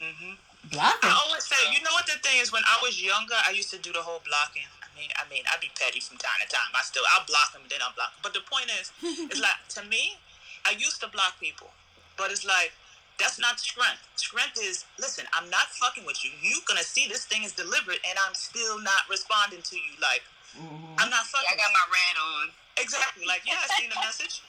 Mm-hmm. 0.00 0.34
Block 0.72 0.98
I 1.04 1.08
them. 1.08 1.18
always 1.20 1.44
say, 1.44 1.70
you 1.70 1.82
know 1.82 1.92
what 1.92 2.06
the 2.06 2.16
thing 2.24 2.38
is? 2.40 2.50
When 2.50 2.64
I 2.64 2.78
was 2.80 3.00
younger, 3.00 3.36
I 3.44 3.50
used 3.50 3.68
to 3.70 3.78
do 3.78 3.92
the 3.92 4.02
whole 4.02 4.20
blocking. 4.20 4.66
I 4.82 4.88
mean, 4.98 5.10
I 5.16 5.28
mean, 5.28 5.44
I'd 5.52 5.60
be 5.60 5.70
petty 5.78 6.00
from 6.00 6.16
time 6.16 6.40
to 6.40 6.46
time. 6.48 6.70
I 6.74 6.82
still, 6.82 7.04
I'll 7.12 7.24
block 7.26 7.52
them, 7.52 7.62
then 7.68 7.82
I'll 7.82 7.92
block. 7.92 8.12
'em. 8.14 8.20
But 8.22 8.32
the 8.32 8.40
point 8.40 8.70
is, 8.70 8.90
it's 9.02 9.38
like 9.46 9.68
to 9.76 9.82
me, 9.84 10.18
I 10.64 10.70
used 10.70 11.00
to 11.02 11.08
block 11.08 11.38
people, 11.38 11.74
but 12.16 12.30
it's 12.32 12.44
like 12.44 12.72
that's 13.18 13.38
not 13.40 13.58
strength. 13.60 14.02
Strength 14.16 14.58
is 14.62 14.84
listen. 14.98 15.24
I'm 15.32 15.48
not 15.50 15.68
fucking 15.80 16.04
with 16.04 16.24
you. 16.24 16.30
You 16.42 16.60
gonna 16.66 16.82
see 16.84 17.08
this 17.08 17.24
thing 17.24 17.42
is 17.44 17.52
deliberate, 17.52 18.00
and 18.08 18.18
I'm 18.26 18.34
still 18.34 18.80
not 18.80 19.08
responding 19.10 19.62
to 19.62 19.76
you. 19.76 19.92
Like 20.00 20.22
Mhm. 20.56 20.94
I'm 20.98 21.10
not 21.10 21.26
fucking. 21.26 21.46
Yeah, 21.50 21.54
I 21.54 21.56
got 21.56 21.72
my 21.72 21.86
red 21.92 22.16
on. 22.20 22.52
exactly. 22.78 23.24
Like 23.26 23.42
yeah, 23.46 23.58
I 23.62 23.66
seen 23.80 23.90
the 23.90 23.96
message. 23.96 24.42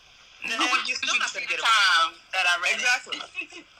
And 0.43 0.51
then 0.62 0.62
you 0.86 0.95
still 0.95 1.17
not 1.17 1.34
gonna 1.34 1.45
get 1.45 1.60
it. 1.60 1.63
time 1.65 2.13
that 2.34 2.45
I 2.47 2.62
read 2.62 2.75
Exactly. 2.75 3.21
it. 3.58 3.65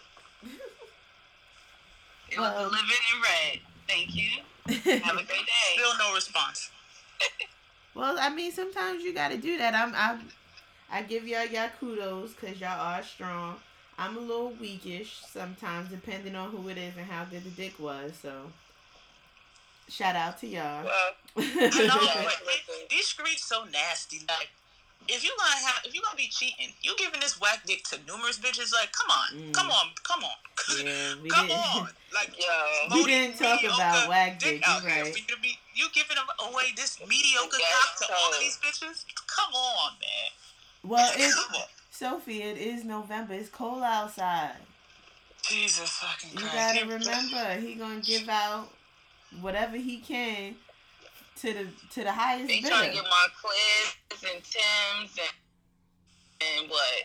It 2.30 2.38
was 2.39 2.52
Well- 2.54 2.63
living 2.69 3.04
in 3.13 3.21
red. 3.21 3.60
Thank 3.88 4.15
you. 4.15 4.30
Have 5.02 5.15
a 5.15 5.23
great 5.23 5.45
day. 5.45 5.73
Still 5.76 5.97
no 5.97 6.13
response. 6.13 6.69
well, 7.95 8.17
I 8.19 8.28
mean, 8.30 8.52
sometimes 8.52 9.02
you 9.02 9.13
got 9.13 9.30
to 9.32 9.38
do 9.38 9.58
that. 9.58 9.73
I'm, 9.73 9.93
I'm, 9.95 10.28
I 10.91 11.04
give 11.04 11.26
y'all 11.26 11.45
y'all 11.45 11.69
kudos 11.80 12.34
because 12.34 12.60
y'all 12.60 12.80
are 12.82 13.02
strong. 13.02 13.56
I'm 13.97 14.15
a 14.15 14.19
little 14.19 14.51
weakish 14.60 15.21
sometimes, 15.31 15.89
depending 15.89 16.36
on 16.36 16.51
who 16.51 16.67
it 16.69 16.77
is 16.77 16.93
and 16.97 17.05
how 17.07 17.25
good 17.25 17.43
the 17.43 17.49
dick 17.49 17.79
was. 17.79 18.13
So, 18.21 18.31
shout 19.89 20.15
out 20.15 20.39
to 20.41 20.47
y'all. 20.47 20.83
Well, 20.83 21.12
I 21.38 21.41
know, 21.88 22.23
but 22.23 22.36
they- 22.45 22.88
these 22.89 23.07
streets 23.07 23.45
so 23.45 23.63
nasty. 23.65 24.19
Like, 24.29 24.49
if 25.07 25.23
you 25.23 25.31
gonna 25.39 25.65
have, 25.65 25.81
if 25.86 25.95
you 25.95 26.01
gonna 26.01 26.15
be 26.17 26.27
cheating, 26.27 26.67
you 26.81 26.93
giving 26.97 27.19
this 27.21 27.39
whack 27.39 27.62
dick 27.65 27.83
to 27.86 27.97
numerous 28.07 28.38
bitches. 28.38 28.71
Like, 28.73 28.91
come 28.91 29.10
on, 29.10 29.49
Mm. 29.49 29.53
come 29.53 29.71
on, 29.71 29.88
come 30.03 30.23
on, 30.23 30.38
yeah, 30.86 31.15
we 31.23 31.29
come 31.29 31.47
didn't. 31.47 31.60
on. 31.60 31.89
Like, 32.13 32.31
yo. 32.39 32.95
We 32.95 33.03
didn't 33.05 33.38
talk 33.38 33.62
about 33.63 34.07
whack 34.10 34.39
dick 34.39 34.62
dick, 34.62 34.67
you 34.67 34.88
right. 34.89 35.01
for 35.13 35.19
you 35.19 35.25
to 35.27 35.38
be, 35.41 35.60
you 35.75 35.88
giving 35.93 36.15
away 36.39 36.71
this 36.75 36.99
mediocre 37.01 37.57
Yes, 37.60 37.73
cock 37.99 38.07
to 38.07 38.13
all 38.15 38.31
of 38.33 38.39
these 38.39 38.57
bitches. 38.57 39.05
Come 39.27 39.53
on, 39.53 39.91
man. 39.99 40.31
Well, 40.83 41.12
it, 41.15 41.33
Come 41.36 41.55
on. 41.55 41.67
Sophie, 42.01 42.43
it 42.43 42.57
is 42.57 42.83
November. 42.86 43.33
It's 43.33 43.49
cold 43.49 43.81
outside. 43.81 44.53
Jesus 45.49 45.89
fucking 45.97 46.29
Christ. 46.38 46.43
You 46.43 46.51
gotta 46.51 46.86
remember, 46.86 47.55
he 47.60 47.73
gonna 47.73 48.01
give 48.01 48.29
out 48.29 48.69
whatever 49.41 49.77
he 49.77 49.97
can 49.97 50.55
to 51.41 51.53
the 51.53 51.65
to 51.95 52.03
the 52.03 52.12
highest 52.12 52.49
They 52.49 52.62
bidder. 52.62 52.69
trying 52.69 52.89
to 52.89 52.93
get 52.93 53.03
my 53.03 53.27
Clips 53.41 54.23
and 54.31 54.43
Tim's 54.43 55.17
and 55.17 55.33
and 56.62 56.69
what? 56.69 57.03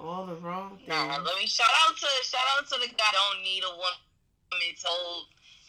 All 0.00 0.26
the 0.26 0.34
wrong 0.34 0.78
things. 0.78 0.88
Nah, 0.88 1.18
let 1.22 1.38
me 1.38 1.46
shout 1.46 1.70
out 1.86 1.94
to 1.96 2.06
shout 2.24 2.42
out 2.58 2.66
to 2.66 2.76
the 2.80 2.88
guy. 2.88 3.04
Don't 3.12 3.40
need 3.44 3.62
a 3.62 3.70
woman 3.70 4.74
told 4.82 5.26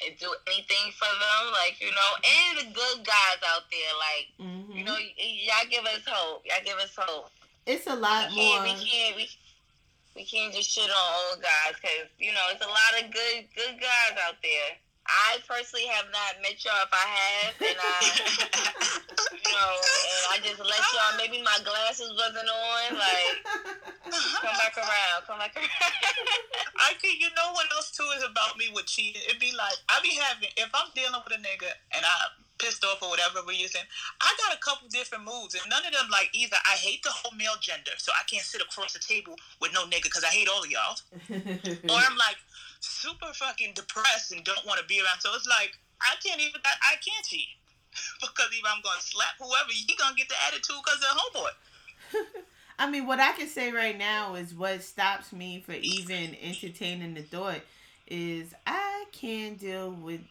and 0.08 0.18
do 0.18 0.34
anything 0.48 0.92
for 0.98 1.06
them, 1.06 1.54
like 1.54 1.80
you 1.80 1.92
know, 1.92 2.12
and 2.26 2.58
the 2.68 2.74
good 2.74 3.06
guys 3.06 3.40
out 3.54 3.62
there, 3.70 3.94
like 4.02 4.28
hmm 4.40 4.76
you 4.76 4.84
know, 4.84 4.94
y- 4.94 5.14
y'all 5.20 5.70
give 5.70 5.86
us 5.86 6.02
hope. 6.08 6.42
Y'all 6.46 6.66
give 6.66 6.78
us 6.80 6.96
hope. 6.98 7.30
It's 7.66 7.88
a 7.88 7.96
lot 7.96 8.30
we 8.30 8.36
more. 8.36 8.62
we 8.64 8.74
can't, 8.78 9.16
we, 9.16 9.30
we 10.16 10.24
can't 10.26 10.54
just 10.54 10.70
shit 10.70 10.90
on 10.90 11.10
old 11.32 11.42
guys 11.42 11.76
because 11.82 12.08
you 12.20 12.32
know 12.32 12.46
it's 12.54 12.64
a 12.64 12.70
lot 12.70 12.94
of 13.02 13.12
good, 13.12 13.46
good 13.56 13.76
guys 13.82 14.14
out 14.28 14.38
there. 14.42 14.78
I 15.06 15.38
personally 15.46 15.86
have 15.86 16.10
not 16.10 16.42
met 16.42 16.58
y'all. 16.66 16.82
If 16.82 16.90
I 16.90 17.06
have, 17.06 17.54
and 17.62 17.78
I, 17.78 17.98
you 19.38 19.54
know, 19.54 19.72
and 19.78 20.24
I 20.34 20.36
just 20.42 20.58
let 20.58 20.82
y'all. 20.98 21.14
Maybe 21.18 21.46
my 21.46 21.58
glasses 21.62 22.10
wasn't 22.18 22.50
on. 22.50 22.98
Like, 22.98 23.38
come 24.42 24.58
back 24.58 24.74
around, 24.78 25.30
come 25.30 25.38
back 25.38 25.54
around. 25.54 25.70
I 26.90 26.98
could, 26.98 27.22
you 27.22 27.30
know 27.38 27.54
what 27.54 27.70
else 27.78 27.94
too 27.94 28.06
is 28.18 28.26
about 28.26 28.58
me 28.58 28.74
with 28.74 28.86
cheating? 28.90 29.22
It'd 29.30 29.40
be 29.40 29.54
like 29.54 29.78
I 29.90 30.02
be 30.02 30.18
having 30.18 30.50
if 30.58 30.74
I'm 30.74 30.90
dealing 30.98 31.22
with 31.22 31.38
a 31.38 31.42
nigga 31.42 31.70
and 31.94 32.02
I 32.02 32.45
pissed 32.58 32.84
off 32.84 33.02
or 33.02 33.10
whatever 33.10 33.42
reason, 33.48 33.82
I 34.22 34.34
got 34.38 34.56
a 34.56 34.60
couple 34.60 34.88
different 34.90 35.26
moves 35.26 35.56
and 35.56 35.64
none 35.70 35.86
of 35.86 35.94
them 35.94 36.08
like 36.12 36.30
either 36.34 36.58
I 36.66 36.76
hate 36.78 37.04
the 37.04 37.12
whole 37.12 37.36
male 37.36 37.60
gender, 37.60 37.92
so 37.98 38.12
I 38.14 38.24
can't 38.30 38.46
sit 38.46 38.62
across 38.62 38.94
the 38.94 39.00
table 39.00 39.36
with 39.62 39.74
no 39.74 39.86
nigga 39.86 40.04
because 40.04 40.24
I 40.24 40.34
hate 40.34 40.48
all 40.48 40.64
of 40.64 40.70
y'all, 40.70 40.96
or 41.30 42.00
I'm 42.00 42.18
like 42.18 42.38
super 42.80 43.32
fucking 43.34 43.74
depressed 43.76 44.32
and 44.32 44.44
don't 44.44 44.66
want 44.66 44.80
to 44.80 44.86
be 44.86 45.00
around. 45.00 45.20
So 45.20 45.34
it's 45.36 45.48
like 45.48 45.78
I 46.02 46.16
can't 46.24 46.42
even 46.42 46.62
I, 46.64 46.94
I 46.94 46.96
can't 47.02 47.26
cheat 47.26 47.50
because 48.22 48.50
if 48.52 48.64
I'm 48.66 48.82
gonna 48.82 49.02
slap 49.02 49.36
whoever, 49.40 49.72
he 49.72 49.96
gonna 49.96 50.16
get 50.16 50.30
the 50.30 50.36
attitude 50.48 50.78
because 50.84 51.00
they're 51.02 51.18
homeboy. 51.18 52.44
I 52.80 52.90
mean, 52.90 53.08
what 53.08 53.20
I 53.20 53.32
can 53.32 53.48
say 53.48 53.72
right 53.72 53.98
now 53.98 54.36
is 54.36 54.54
what 54.54 54.84
stops 54.84 55.32
me 55.32 55.64
for 55.66 55.72
even 55.72 56.36
entertaining 56.42 57.14
the 57.14 57.22
thought 57.22 57.62
is 58.08 58.54
I 58.68 59.06
can't 59.12 59.58
deal 59.58 59.92
with 59.92 60.22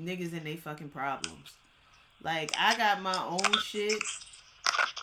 niggas 0.00 0.32
and 0.32 0.42
they 0.42 0.56
fucking 0.56 0.90
problems. 0.90 1.52
Like 2.22 2.52
I 2.58 2.76
got 2.76 3.02
my 3.02 3.18
own 3.24 3.58
shit. 3.62 4.02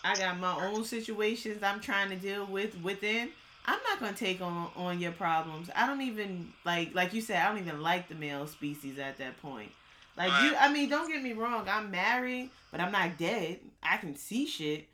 I 0.04 0.16
got 0.16 0.40
my 0.40 0.66
own 0.66 0.84
situations 0.84 1.62
I'm 1.62 1.80
trying 1.80 2.10
to 2.10 2.16
deal 2.16 2.46
with 2.46 2.80
within. 2.82 3.30
I'm 3.64 3.78
not 3.88 4.00
gonna 4.00 4.12
take 4.12 4.40
on 4.40 4.70
on 4.76 4.98
your 4.98 5.12
problems. 5.12 5.70
I 5.74 5.86
don't 5.86 6.02
even 6.02 6.52
like 6.64 6.94
like 6.94 7.12
you 7.14 7.20
said. 7.20 7.36
I 7.36 7.48
don't 7.48 7.62
even 7.62 7.80
like 7.80 8.08
the 8.08 8.14
male 8.14 8.46
species 8.46 8.98
at 8.98 9.18
that 9.18 9.40
point. 9.40 9.70
Like 10.16 10.30
you, 10.42 10.54
I 10.58 10.70
mean, 10.70 10.90
don't 10.90 11.08
get 11.10 11.22
me 11.22 11.32
wrong. 11.32 11.66
I'm 11.68 11.90
married, 11.90 12.50
but 12.70 12.80
I'm 12.80 12.92
not 12.92 13.16
dead. 13.16 13.60
I 13.82 13.96
can 13.96 14.14
see 14.14 14.46
shit, 14.46 14.88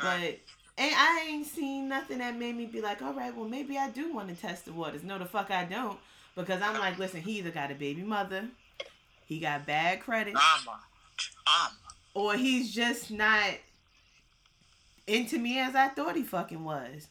but 0.00 0.38
and 0.78 0.92
I 0.94 1.26
ain't 1.28 1.46
seen 1.46 1.88
nothing 1.88 2.18
that 2.18 2.36
made 2.36 2.56
me 2.56 2.66
be 2.66 2.80
like, 2.80 3.00
all 3.00 3.14
right, 3.14 3.34
well 3.36 3.48
maybe 3.48 3.78
I 3.78 3.90
do 3.90 4.12
want 4.12 4.28
to 4.28 4.34
test 4.34 4.64
the 4.64 4.72
waters. 4.72 5.04
No, 5.04 5.18
the 5.18 5.24
fuck 5.24 5.50
I 5.50 5.64
don't, 5.64 5.98
because 6.34 6.60
I'm 6.62 6.78
like, 6.78 6.98
listen, 6.98 7.22
he 7.22 7.38
either 7.38 7.50
got 7.50 7.70
a 7.70 7.74
baby 7.74 8.02
mother, 8.02 8.48
he 9.26 9.38
got 9.38 9.66
bad 9.66 10.00
credit, 10.00 10.32
Drama, 10.32 10.80
drama. 11.16 11.74
or 12.14 12.34
he's 12.34 12.72
just 12.72 13.10
not 13.10 13.50
into 15.06 15.38
me 15.38 15.58
as 15.58 15.74
I 15.74 15.88
thought 15.88 16.16
he 16.16 16.22
fucking 16.22 16.64
was. 16.64 17.08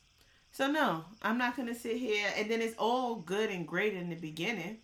So 0.52 0.72
no, 0.72 1.06
I'm 1.22 1.38
not 1.38 1.56
gonna 1.56 1.76
sit 1.76 1.98
here 1.98 2.28
and 2.38 2.50
then 2.50 2.62
it's 2.62 2.76
all 2.78 3.16
good 3.16 3.50
and 3.50 3.68
great 3.68 3.94
in 3.94 4.10
the 4.10 4.16
beginning. 4.16 4.78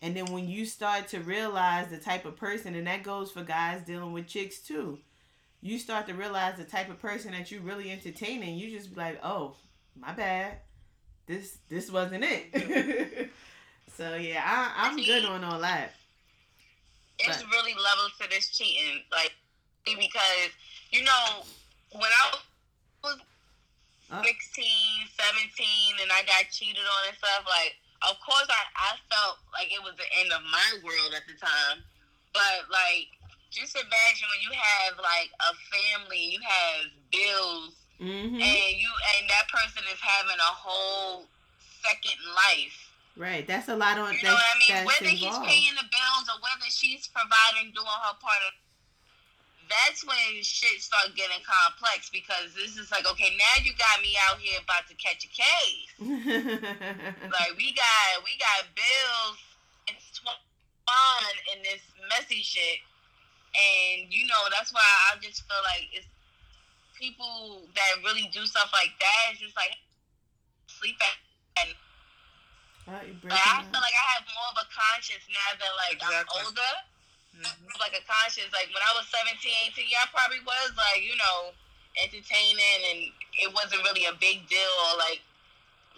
And 0.00 0.16
then 0.16 0.26
when 0.26 0.48
you 0.48 0.64
start 0.64 1.08
to 1.08 1.18
realize 1.18 1.88
the 1.88 1.98
type 1.98 2.24
of 2.24 2.36
person, 2.36 2.76
and 2.76 2.86
that 2.86 3.02
goes 3.02 3.32
for 3.32 3.42
guys 3.42 3.82
dealing 3.82 4.12
with 4.12 4.28
chicks 4.28 4.60
too, 4.60 5.00
you 5.60 5.78
start 5.78 6.06
to 6.06 6.14
realize 6.14 6.56
the 6.56 6.64
type 6.64 6.88
of 6.88 7.00
person 7.00 7.32
that 7.32 7.50
you 7.50 7.60
really 7.60 7.90
entertaining, 7.90 8.56
you 8.56 8.70
just 8.70 8.94
be 8.94 9.00
like, 9.00 9.18
oh, 9.24 9.56
my 10.00 10.12
bad. 10.12 10.58
This 11.26 11.58
this 11.68 11.90
wasn't 11.90 12.24
it. 12.26 13.30
so 13.96 14.14
yeah, 14.14 14.42
I, 14.44 14.88
I'm 14.88 14.96
good 14.96 15.24
on 15.24 15.44
all 15.44 15.60
that. 15.60 15.92
It's 17.18 17.42
But- 17.42 17.50
really 17.50 17.74
levels 17.74 18.12
to 18.20 18.28
this 18.28 18.48
cheating, 18.50 19.02
like 19.10 19.34
because 19.84 20.50
you 20.90 21.02
know 21.02 21.44
when 21.92 22.10
I 22.12 22.38
was 23.02 23.18
Uh. 24.10 24.22
16, 24.22 25.08
17, 25.20 26.00
and 26.00 26.10
I 26.12 26.22
got 26.24 26.48
cheated 26.50 26.80
on 26.84 27.08
and 27.08 27.16
stuff, 27.18 27.44
like 27.46 27.76
of 28.02 28.16
course 28.20 28.46
I, 28.48 28.62
I 28.76 28.96
felt 29.10 29.38
like 29.52 29.72
it 29.72 29.82
was 29.82 29.96
the 29.96 30.06
end 30.20 30.32
of 30.32 30.42
my 30.44 30.78
world 30.84 31.12
at 31.14 31.26
the 31.26 31.34
time. 31.34 31.84
But 32.32 32.70
like 32.70 33.08
just 33.50 33.74
imagine 33.76 34.28
when 34.28 34.42
you 34.44 34.52
have 34.56 34.98
like 34.98 35.30
a 35.40 35.52
family, 35.72 36.24
you 36.36 36.40
have 36.40 36.86
bills 37.10 37.74
Mm-hmm. 38.00 38.38
and 38.40 38.76
you 38.78 38.90
and 39.18 39.28
that 39.28 39.48
person 39.50 39.82
is 39.92 39.98
having 39.98 40.38
a 40.38 40.54
whole 40.54 41.26
second 41.82 42.20
life. 42.32 42.87
Right, 43.16 43.46
that's 43.46 43.68
a 43.68 43.74
lot 43.74 43.98
on 43.98 44.14
You 44.14 44.22
know 44.22 44.34
what 44.34 44.42
I 44.42 44.58
mean? 44.58 44.86
Whether 44.86 45.10
he's 45.10 45.38
paying 45.42 45.74
the 45.74 45.88
bills 45.90 46.26
or 46.30 46.38
whether 46.38 46.70
she's 46.70 47.08
providing, 47.08 47.74
doing 47.74 47.86
her 47.86 48.14
part 48.20 48.42
of 48.46 48.54
that's 49.68 50.00
when 50.04 50.40
shit 50.40 50.80
start 50.80 51.12
getting 51.14 51.44
complex 51.44 52.08
because 52.08 52.56
this 52.56 52.80
is 52.80 52.90
like, 52.90 53.04
okay, 53.04 53.36
now 53.36 53.54
you 53.60 53.72
got 53.76 54.00
me 54.00 54.16
out 54.28 54.40
here 54.40 54.58
about 54.64 54.88
to 54.88 54.96
catch 54.96 55.28
a 55.28 55.30
case. 55.30 55.92
Like 57.28 57.52
we 57.60 57.76
got 57.76 58.24
we 58.24 58.32
got 58.40 58.64
bills 58.72 59.38
and 59.88 59.96
fun 60.24 61.34
in 61.52 61.62
this 61.62 61.84
messy 62.08 62.40
shit. 62.40 62.80
And 63.52 64.08
you 64.08 64.26
know, 64.26 64.48
that's 64.48 64.72
why 64.72 64.88
I 65.12 65.20
just 65.20 65.44
feel 65.44 65.60
like 65.64 65.88
it's 65.92 66.08
people 66.96 67.68
that 67.76 68.02
really 68.02 68.28
do 68.32 68.44
stuff 68.46 68.72
like 68.72 68.96
that 68.98 69.34
is 69.34 69.40
just 69.40 69.56
like 69.56 69.76
sleep 70.66 70.96
at 71.04 71.18
Oh, 71.58 71.87
you're 73.04 73.30
But 73.30 73.38
I 73.38 73.62
feel 73.68 73.82
like 73.82 73.96
I 73.96 74.06
have 74.16 74.24
more 74.32 74.50
of 74.52 74.58
a 74.64 74.66
conscience 74.72 75.24
now 75.28 75.48
that 75.56 75.72
like 75.76 76.00
Exactly. 76.00 76.40
I'm 76.40 76.46
older. 76.48 76.74
Mhm. 77.38 77.78
Like 77.78 77.94
a 77.94 78.04
conscience. 78.08 78.50
Like 78.50 78.72
when 78.72 78.82
I 78.82 78.92
was 78.96 79.06
17, 79.12 79.36
18, 79.38 79.86
yeah, 79.86 80.04
I 80.04 80.08
probably 80.10 80.40
was 80.42 80.72
like, 80.74 81.04
you 81.04 81.14
know, 81.14 81.54
entertaining 82.02 82.80
and 82.90 83.00
it 83.38 83.50
wasn't 83.52 83.82
really 83.84 84.06
a 84.06 84.14
big 84.16 84.48
deal. 84.48 84.78
Like 84.98 85.22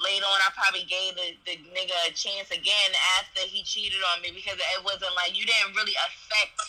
later 0.00 0.26
on, 0.26 0.40
I 0.44 0.50
probably 0.52 0.84
gave 0.84 1.16
the, 1.16 1.36
the 1.44 1.56
nigga 1.72 1.96
a 2.08 2.12
chance 2.12 2.50
again 2.50 2.90
after 3.20 3.44
he 3.48 3.62
cheated 3.62 4.00
on 4.12 4.20
me 4.24 4.32
because 4.32 4.56
it 4.56 4.82
wasn't 4.84 5.14
like 5.16 5.36
you 5.36 5.44
didn't 5.44 5.76
really 5.76 5.96
affect 6.08 6.60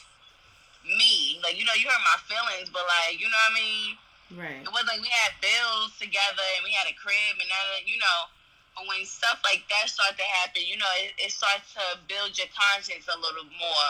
me. 0.84 1.40
Like, 1.44 1.56
you 1.60 1.66
know, 1.66 1.76
you 1.76 1.88
hurt 1.88 2.04
my 2.04 2.20
feelings, 2.28 2.70
but 2.70 2.84
like, 2.88 3.20
you 3.20 3.28
know 3.28 3.42
what 3.50 3.52
I 3.52 3.60
mean? 3.60 3.90
right. 4.32 4.62
It 4.64 4.72
wasn't 4.72 4.96
like 4.96 5.04
we 5.04 5.12
had 5.12 5.36
bills 5.44 5.92
together 6.00 6.46
and 6.56 6.64
we 6.64 6.72
had 6.72 6.88
a 6.88 6.96
crib 6.96 7.40
and 7.40 7.50
that, 7.50 7.84
you 7.88 8.00
know. 8.00 8.32
But 8.76 8.88
when 8.88 9.04
stuff 9.06 9.44
like 9.44 9.68
that 9.68 9.92
start 9.92 10.16
to 10.16 10.28
happen, 10.42 10.64
you 10.64 10.78
know, 10.80 10.92
it, 11.04 11.12
it 11.20 11.32
starts 11.32 11.76
to 11.76 12.00
build 12.08 12.38
your 12.40 12.48
conscience 12.56 13.08
a 13.12 13.18
little 13.20 13.48
more. 13.60 13.90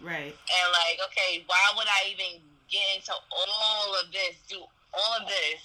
Right. 0.00 0.32
And 0.32 0.66
like, 0.72 1.00
okay, 1.12 1.44
why 1.46 1.64
would 1.76 1.88
I 1.88 2.12
even 2.12 2.40
get 2.68 2.84
into 2.96 3.12
all 3.12 3.94
of 4.00 4.12
this, 4.12 4.36
do 4.48 4.64
all 4.92 5.12
of 5.20 5.28
this, 5.28 5.60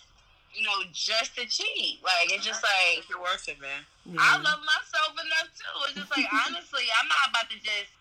you 0.52 0.64
know, 0.64 0.84
just 0.92 1.36
to 1.40 1.48
cheat? 1.48 2.04
Like, 2.04 2.32
it's 2.32 2.44
just 2.44 2.64
like, 2.64 3.04
It's 3.04 3.12
worth 3.16 3.48
it, 3.48 3.60
man. 3.60 3.88
Yeah. 4.06 4.20
I 4.20 4.36
love 4.40 4.62
myself 4.64 5.16
enough 5.16 5.50
too. 5.56 5.76
It's 5.88 5.98
just 6.04 6.12
like, 6.12 6.28
honestly, 6.48 6.88
I'm 7.00 7.08
not 7.08 7.32
about 7.32 7.48
to 7.52 7.58
just 7.60 7.92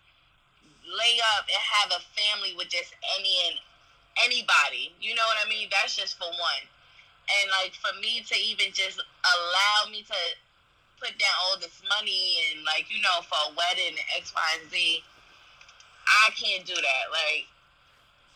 lay 0.83 1.15
up 1.39 1.47
and 1.47 1.61
have 1.79 1.89
a 1.95 2.01
family 2.15 2.55
with 2.59 2.67
just 2.67 2.91
any 3.19 3.33
and 3.47 3.55
anybody. 4.23 4.91
You 4.99 5.15
know 5.15 5.25
what 5.27 5.39
I 5.39 5.47
mean? 5.47 5.71
That's 5.71 5.95
just 5.95 6.19
for 6.19 6.27
one. 6.27 6.63
And 7.39 7.51
like 7.63 7.73
for 7.73 7.93
me 8.01 8.23
to 8.27 8.35
even 8.35 8.73
just 8.73 8.99
allow 8.99 9.91
me 9.91 10.03
to 10.03 10.19
put 10.99 11.17
down 11.17 11.35
all 11.45 11.59
this 11.59 11.81
money 11.99 12.37
and 12.51 12.63
like 12.63 12.85
you 12.89 13.01
know 13.01 13.21
for 13.23 13.51
a 13.51 13.55
wedding 13.55 13.97
and 13.97 14.07
X, 14.17 14.33
Y, 14.35 14.41
and 14.61 14.71
Z. 14.71 15.03
I 16.07 16.29
can't 16.31 16.65
do 16.65 16.73
that. 16.73 17.05
Like, 17.11 17.47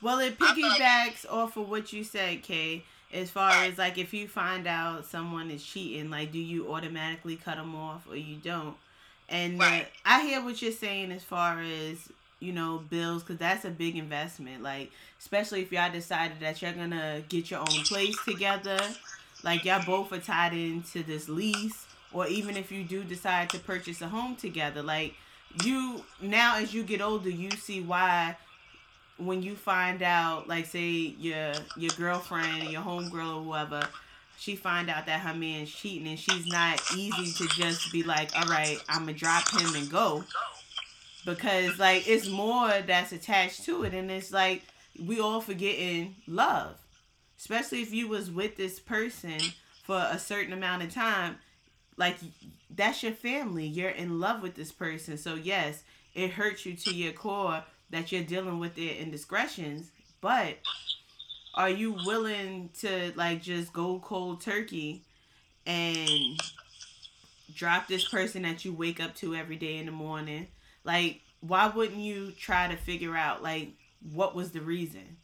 well, 0.02 0.20
it 0.20 0.38
piggybacks 0.40 1.26
like, 1.26 1.34
off 1.34 1.58
of 1.58 1.70
what 1.70 1.94
you 1.94 2.04
said, 2.04 2.44
Kay. 2.44 2.84
As 3.14 3.30
far 3.30 3.52
as 3.52 3.78
like 3.78 3.98
if 3.98 4.14
you 4.14 4.28
find 4.28 4.68
out 4.68 5.06
someone 5.06 5.52
is 5.52 5.64
cheating, 5.64 6.10
like 6.10 6.32
do 6.32 6.40
you 6.40 6.74
automatically 6.74 7.36
cut 7.36 7.58
them 7.58 7.76
off 7.76 8.08
or 8.10 8.16
you 8.16 8.38
don't? 8.38 8.76
And 9.30 9.62
uh, 9.62 9.66
right. 9.66 9.84
uh, 9.84 9.86
I 10.06 10.26
hear 10.26 10.44
what 10.44 10.62
you're 10.62 10.72
saying 10.72 11.12
as 11.12 11.24
far 11.24 11.62
as 11.62 12.10
you 12.46 12.54
know 12.54 12.84
bills 12.90 13.24
because 13.24 13.38
that's 13.38 13.66
a 13.66 13.70
big 13.70 13.98
investment. 13.98 14.62
Like 14.64 14.92
especially 15.20 15.62
if 15.62 15.72
y'all 15.72 15.92
decided 15.92 16.40
that 16.42 16.62
you're 16.62 16.74
gonna 16.74 17.24
get 17.28 17.50
your 17.50 17.62
own 17.62 17.84
place 17.84 18.18
together, 18.24 18.80
like 19.44 19.66
y'all 19.66 19.84
both 19.86 20.12
are 20.14 20.20
tied 20.20 20.54
into 20.54 21.04
this 21.04 21.28
lease, 21.28 21.86
or 22.14 22.28
even 22.28 22.56
if 22.56 22.72
you 22.72 22.84
do 22.84 23.04
decide 23.04 23.50
to 23.50 23.60
purchase 23.60 24.02
a 24.02 24.08
home 24.08 24.36
together, 24.36 24.82
like 24.84 25.16
you 25.64 26.04
now 26.22 26.58
as 26.58 26.74
you 26.74 26.84
get 26.84 27.02
older, 27.02 27.30
you 27.30 27.52
see 27.52 27.82
why 27.82 28.36
when 29.18 29.42
you 29.42 29.56
find 29.56 30.02
out, 30.02 30.48
like 30.48 30.66
say 30.66 31.16
your 31.20 31.54
your 31.78 31.92
girlfriend, 31.98 32.70
your 32.70 32.82
homegirl 32.82 33.38
or 33.38 33.44
whoever, 33.44 33.88
she 34.38 34.56
find 34.56 34.90
out 34.90 35.06
that 35.06 35.22
her 35.22 35.34
man's 35.34 35.72
cheating 35.72 36.08
and 36.08 36.20
she's 36.20 36.48
not 36.48 36.82
easy 36.96 37.32
to 37.34 37.50
just 37.56 37.92
be 37.92 38.04
like, 38.04 38.36
all 38.38 38.48
right, 38.48 38.78
I'm 38.90 39.02
gonna 39.06 39.14
drop 39.14 39.50
him 39.52 39.76
and 39.76 39.90
go. 39.90 40.24
Because 41.26 41.80
like 41.80 42.08
it's 42.08 42.30
more 42.30 42.72
that's 42.86 43.12
attached 43.12 43.66
to 43.66 43.84
it 43.84 43.94
and 43.94 44.12
it's 44.12 44.32
like 44.32 44.64
we 45.04 45.20
all 45.20 45.42
forgetting 45.42 46.16
love. 46.28 46.78
Especially 47.38 47.82
if 47.82 47.94
you 47.94 48.08
was 48.08 48.32
with 48.32 48.56
this 48.56 48.80
person 48.80 49.40
for 49.84 50.08
a 50.10 50.20
certain 50.20 50.54
amount 50.54 50.84
of 50.84 50.94
time. 50.94 51.38
Like 51.98 52.18
that's 52.70 53.04
your 53.04 53.14
family. 53.14 53.66
You're 53.66 53.90
in 53.90 54.20
love 54.20 54.42
with 54.42 54.56
this 54.56 54.72
person. 54.72 55.18
So 55.18 55.36
yes, 55.36 55.84
it 56.14 56.32
hurts 56.32 56.66
you 56.66 56.76
to 56.76 56.94
your 56.94 57.14
core 57.14 57.64
that 57.90 58.12
you're 58.12 58.24
dealing 58.24 58.60
with 58.60 58.76
their 58.76 58.96
indiscretions, 58.96 59.92
but 60.22 60.58
are 61.54 61.70
you 61.70 61.94
willing 62.06 62.70
to 62.80 63.14
like 63.16 63.42
just 63.42 63.72
go 63.72 64.00
cold 64.00 64.42
turkey 64.42 65.04
and 65.66 66.40
drop 67.54 67.88
this 67.88 68.08
person 68.08 68.42
that 68.42 68.66
you 68.66 68.74
wake 68.74 69.00
up 69.00 69.16
to 69.16 69.36
every 69.36 69.56
day 69.56 69.78
in 69.78 69.86
the 69.86 69.92
morning? 69.92 70.48
Like, 70.86 71.22
why 71.42 71.68
wouldn't 71.68 72.00
you 72.00 72.32
try 72.32 72.68
to 72.68 72.78
figure 72.78 73.18
out 73.18 73.44
like 73.44 73.74
what 74.14 74.36
was 74.36 74.52
the 74.52 74.62
reason? 74.62 75.18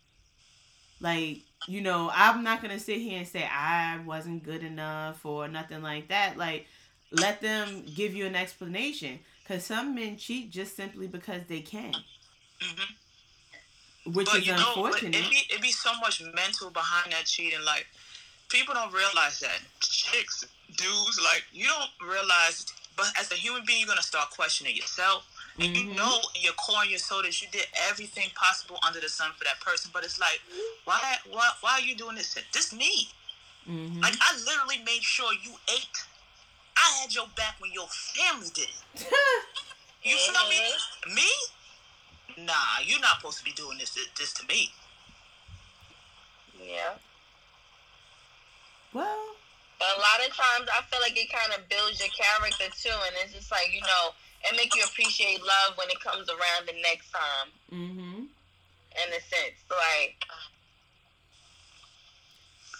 Like, 0.99 1.39
you 1.67 1.81
know, 1.81 2.11
I'm 2.13 2.43
not 2.43 2.61
gonna 2.61 2.79
sit 2.79 2.97
here 2.97 3.19
and 3.19 3.27
say 3.27 3.43
I 3.43 3.99
wasn't 4.05 4.43
good 4.43 4.63
enough 4.63 5.25
or 5.25 5.47
nothing 5.47 5.81
like 5.81 6.09
that. 6.09 6.37
Like, 6.37 6.67
let 7.11 7.41
them 7.41 7.83
give 7.95 8.13
you 8.13 8.25
an 8.25 8.35
explanation. 8.35 9.19
Cause 9.47 9.65
some 9.65 9.95
men 9.95 10.17
cheat 10.17 10.51
just 10.51 10.75
simply 10.75 11.07
because 11.07 11.41
they 11.47 11.61
can. 11.61 11.93
Mm-hmm. 11.93 14.13
Which 14.13 14.27
but 14.27 14.39
is 14.39 14.47
you 14.47 14.53
know, 14.53 14.63
unfortunate. 14.67 15.15
It 15.15 15.29
be, 15.29 15.41
it 15.49 15.61
be 15.61 15.71
so 15.71 15.91
much 15.99 16.21
mental 16.35 16.69
behind 16.69 17.11
that 17.11 17.25
cheating. 17.25 17.59
Like 17.65 17.87
people 18.49 18.73
don't 18.73 18.93
realize 18.93 19.39
that 19.39 19.59
chicks, 19.79 20.45
dudes, 20.77 21.19
like 21.23 21.43
you 21.51 21.65
don't 21.65 22.09
realize. 22.09 22.65
But 22.95 23.07
as 23.19 23.31
a 23.31 23.35
human 23.35 23.63
being, 23.65 23.81
you're 23.81 23.87
gonna 23.87 24.01
start 24.01 24.29
questioning 24.31 24.75
yourself. 24.75 25.27
And 25.59 25.75
mm-hmm. 25.75 25.89
you 25.89 25.95
know 25.95 26.19
in 26.35 26.41
your 26.41 26.53
core 26.53 26.81
and 26.81 26.89
your 26.89 26.99
soul 26.99 27.21
that 27.23 27.41
you 27.41 27.47
did 27.51 27.65
everything 27.89 28.29
possible 28.35 28.77
under 28.85 28.99
the 28.99 29.09
sun 29.09 29.31
for 29.37 29.43
that 29.43 29.59
person. 29.59 29.91
But 29.93 30.03
it's 30.03 30.19
like, 30.19 30.41
why 30.85 30.99
why 31.29 31.49
why 31.61 31.73
are 31.73 31.81
you 31.81 31.95
doing 31.95 32.15
this? 32.15 32.37
This 32.53 32.73
me. 32.73 33.09
Mm-hmm. 33.69 34.01
Like 34.01 34.15
I 34.19 34.37
literally 34.45 34.83
made 34.85 35.03
sure 35.03 35.31
you 35.43 35.51
ate. 35.73 35.97
I 36.77 37.01
had 37.01 37.13
your 37.13 37.27
back 37.35 37.55
when 37.59 37.71
your 37.73 37.87
family 37.87 38.47
did 38.53 38.69
it. 38.69 39.07
you 40.03 40.15
feel 40.15 40.49
me? 40.49 40.55
Mm-hmm. 40.55 41.15
Me? 41.15 41.29
nah, 42.37 42.79
you're 42.85 42.99
not 42.99 43.17
supposed 43.17 43.39
to 43.39 43.43
be 43.43 43.51
doing 43.51 43.77
this 43.77 43.97
this 44.17 44.33
to 44.33 44.45
me. 44.47 44.69
Yeah. 46.59 46.95
Well. 48.93 49.35
But 49.79 49.97
a 49.97 49.99
lot 49.99 50.21
of 50.21 50.29
times, 50.29 50.69
I 50.69 50.85
feel 50.93 51.01
like 51.01 51.17
it 51.17 51.33
kind 51.33 51.57
of 51.57 51.67
builds 51.67 51.97
your 51.97 52.13
character 52.13 52.69
too, 52.69 52.93
and 52.93 53.17
it's 53.23 53.33
just 53.33 53.49
like 53.49 53.73
you 53.73 53.81
know, 53.81 54.13
it 54.49 54.55
make 54.57 54.75
you 54.75 54.83
appreciate 54.83 55.41
love 55.41 55.77
when 55.77 55.89
it 55.89 55.99
comes 55.99 56.29
around 56.29 56.67
the 56.67 56.75
next 56.81 57.11
time. 57.11 57.51
Mhm. 57.71 58.27
In 58.91 59.07
a 59.13 59.21
sense, 59.21 59.59
like 59.69 60.25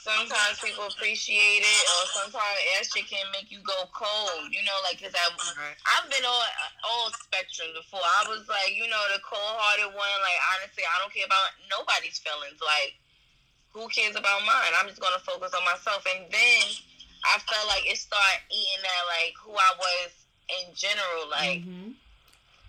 sometimes 0.02 0.58
people 0.60 0.90
appreciate 0.90 1.62
it, 1.62 1.84
or 1.86 2.02
sometimes 2.10 2.58
extra 2.78 3.02
can 3.06 3.30
make 3.32 3.52
you 3.54 3.62
go 3.62 3.86
cold. 3.94 4.50
You 4.50 4.64
know, 4.66 4.78
like 4.84 4.98
because 4.98 5.14
I've 5.14 5.38
I've 5.38 6.10
been 6.10 6.26
on 6.26 6.46
all 6.84 7.14
spectrum 7.14 7.70
before. 7.78 8.02
I 8.02 8.26
was 8.28 8.48
like, 8.50 8.74
you 8.74 8.90
know, 8.90 9.04
the 9.14 9.22
cold 9.22 9.56
hearted 9.62 9.94
one. 9.94 10.18
Like 10.26 10.42
honestly, 10.58 10.84
I 10.84 10.96
don't 11.00 11.14
care 11.14 11.30
about 11.30 11.54
nobody's 11.70 12.20
feelings. 12.20 12.60
Like 12.60 12.98
who 13.72 13.88
cares 13.88 14.18
about 14.18 14.44
mine? 14.44 14.74
I'm 14.82 14.90
just 14.90 15.00
gonna 15.00 15.22
focus 15.22 15.54
on 15.54 15.64
myself. 15.64 16.04
And 16.10 16.28
then 16.28 16.64
I 17.24 17.40
felt 17.40 17.68
like 17.70 17.86
it 17.86 17.98
started 17.98 18.42
eating 18.50 18.84
at 18.84 19.04
like 19.08 19.38
who 19.40 19.54
I 19.54 19.72
was 19.78 20.21
in 20.60 20.74
general. 20.76 21.30
Like. 21.30 21.64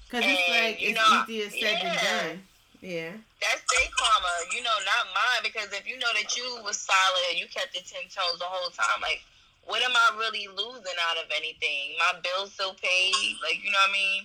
Because 0.07 0.29
mm-hmm. 0.29 0.37
it's 0.37 0.49
like 0.53 0.77
it's 0.79 0.99
know, 0.99 1.25
easier 1.25 1.51
said 1.51 1.79
yeah. 1.81 1.83
than 1.83 1.97
done. 2.05 2.37
Yeah. 2.83 3.13
That's 3.41 3.63
their 3.71 3.89
karma, 3.95 4.35
you 4.51 4.61
know, 4.61 4.77
not 4.85 5.09
mine. 5.15 5.43
Because 5.47 5.73
if 5.73 5.89
you 5.89 5.97
know 5.97 6.11
that 6.19 6.37
you 6.37 6.45
was 6.67 6.77
solid, 6.77 7.39
you 7.39 7.47
kept 7.49 7.73
it 7.79 7.87
ten 7.87 8.05
toes 8.11 8.43
the 8.43 8.45
whole 8.45 8.71
time. 8.75 9.01
Like, 9.01 9.23
what 9.65 9.81
am 9.81 9.95
I 9.95 10.19
really 10.19 10.51
losing 10.51 10.99
out 11.09 11.17
of 11.23 11.31
anything? 11.31 11.95
My 11.97 12.19
bills 12.21 12.53
still 12.53 12.75
paid. 12.75 13.39
Like, 13.41 13.63
you 13.63 13.71
know 13.71 13.79
what 13.87 13.95
I 13.95 13.95
mean? 13.95 14.21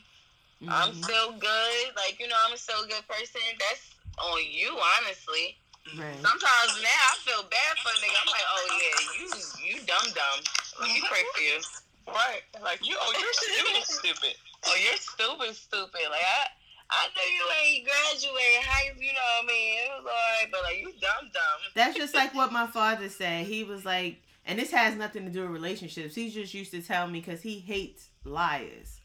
Mm-hmm. 0.58 0.74
I'm 0.74 0.92
still 1.06 1.32
good. 1.38 1.94
Like, 1.96 2.20
you 2.20 2.28
know, 2.28 2.36
I'm 2.50 2.58
still 2.58 2.82
a 2.82 2.88
good 2.90 3.06
person. 3.08 3.46
That's 3.62 3.94
on 4.18 4.42
you, 4.50 4.74
honestly. 4.74 5.56
Right. 5.96 6.20
Sometimes 6.20 6.72
now 6.84 7.00
I 7.08 7.16
feel 7.24 7.48
bad 7.48 7.74
for 7.80 7.94
a 7.94 7.98
nigga. 8.04 8.18
I'm 8.20 8.28
like, 8.28 8.50
oh 8.52 8.66
yeah, 8.76 8.98
you 9.16 9.26
you 9.64 9.76
dumb 9.86 10.04
dumb. 10.12 10.40
Let 10.82 10.90
me 10.92 11.02
pray 11.08 11.24
for 11.32 11.42
you. 11.42 11.62
Right. 12.08 12.42
Like 12.64 12.88
you 12.88 12.96
oh 13.00 13.14
you're 13.14 13.34
stupid 13.34 13.84
stupid. 13.88 14.36
Oh 14.66 14.76
you're 14.76 14.98
stupid 14.98 15.56
stupid. 15.56 16.08
Like 16.10 16.22
I 16.22 16.48
I 16.90 17.08
know 17.08 17.22
you 17.36 17.76
ain't 17.76 17.86
graduated 17.86 18.64
high, 18.64 18.92
you 18.98 19.12
know 19.12 19.20
what 19.20 19.44
I 19.44 19.48
mean? 19.48 19.74
It 19.78 19.90
was 19.90 20.06
alright, 20.06 20.52
but 20.52 20.64
like 20.64 20.78
you 20.80 20.92
dumb 21.02 21.30
dumb. 21.34 21.60
That's 21.76 21.98
just 21.98 22.16
like 22.16 22.34
what 22.34 22.52
my 22.52 22.68
father 22.68 23.10
said. 23.10 23.46
He 23.46 23.64
was 23.64 23.84
like, 23.84 24.22
and 24.46 24.58
this 24.58 24.72
has 24.72 24.96
nothing 24.96 25.26
to 25.26 25.30
do 25.30 25.42
with 25.42 25.52
relationships. 25.52 26.16
He 26.16 26.30
just 26.30 26.54
used 26.54 26.72
to 26.72 26.82
tell 26.82 27.08
me 27.08 27.20
because 27.20 27.42
he 27.42 27.60
hates 27.60 28.08
liars. 28.24 29.02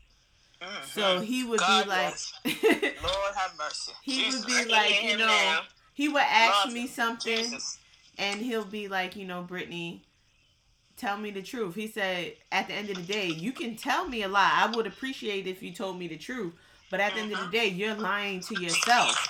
Mm-hmm. 0.62 1.00
So 1.00 1.20
he 1.20 1.44
would 1.44 1.58
God 1.58 1.84
be 1.84 1.90
like, 1.90 2.14
Lord 3.02 3.34
have 3.34 3.52
mercy. 3.58 3.92
He 4.02 4.24
Jesus. 4.24 4.40
would 4.40 4.46
be 4.46 4.70
like, 4.70 5.02
you 5.02 5.16
know, 5.16 5.26
now. 5.26 5.62
he 5.92 6.08
would 6.08 6.22
ask 6.22 6.66
Lord 6.66 6.74
me 6.74 6.86
something, 6.86 7.36
Jesus. 7.36 7.78
and 8.16 8.40
he'll 8.40 8.64
be 8.64 8.86
like, 8.86 9.16
you 9.16 9.26
know, 9.26 9.42
Brittany, 9.42 10.04
tell 11.02 11.18
me 11.18 11.32
the 11.32 11.42
truth. 11.42 11.74
He 11.74 11.88
said, 11.88 12.34
at 12.52 12.68
the 12.68 12.74
end 12.74 12.88
of 12.88 12.96
the 12.96 13.02
day, 13.02 13.26
you 13.26 13.52
can 13.52 13.74
tell 13.74 14.08
me 14.08 14.22
a 14.22 14.28
lie. 14.28 14.52
I 14.54 14.74
would 14.74 14.86
appreciate 14.86 15.48
if 15.48 15.62
you 15.62 15.72
told 15.72 15.98
me 15.98 16.06
the 16.06 16.16
truth. 16.16 16.54
But 16.90 17.00
at 17.00 17.14
the 17.14 17.20
end 17.20 17.32
of 17.32 17.40
the 17.40 17.50
day, 17.50 17.66
you're 17.66 17.94
lying 17.94 18.40
to 18.40 18.62
yourself. 18.62 19.28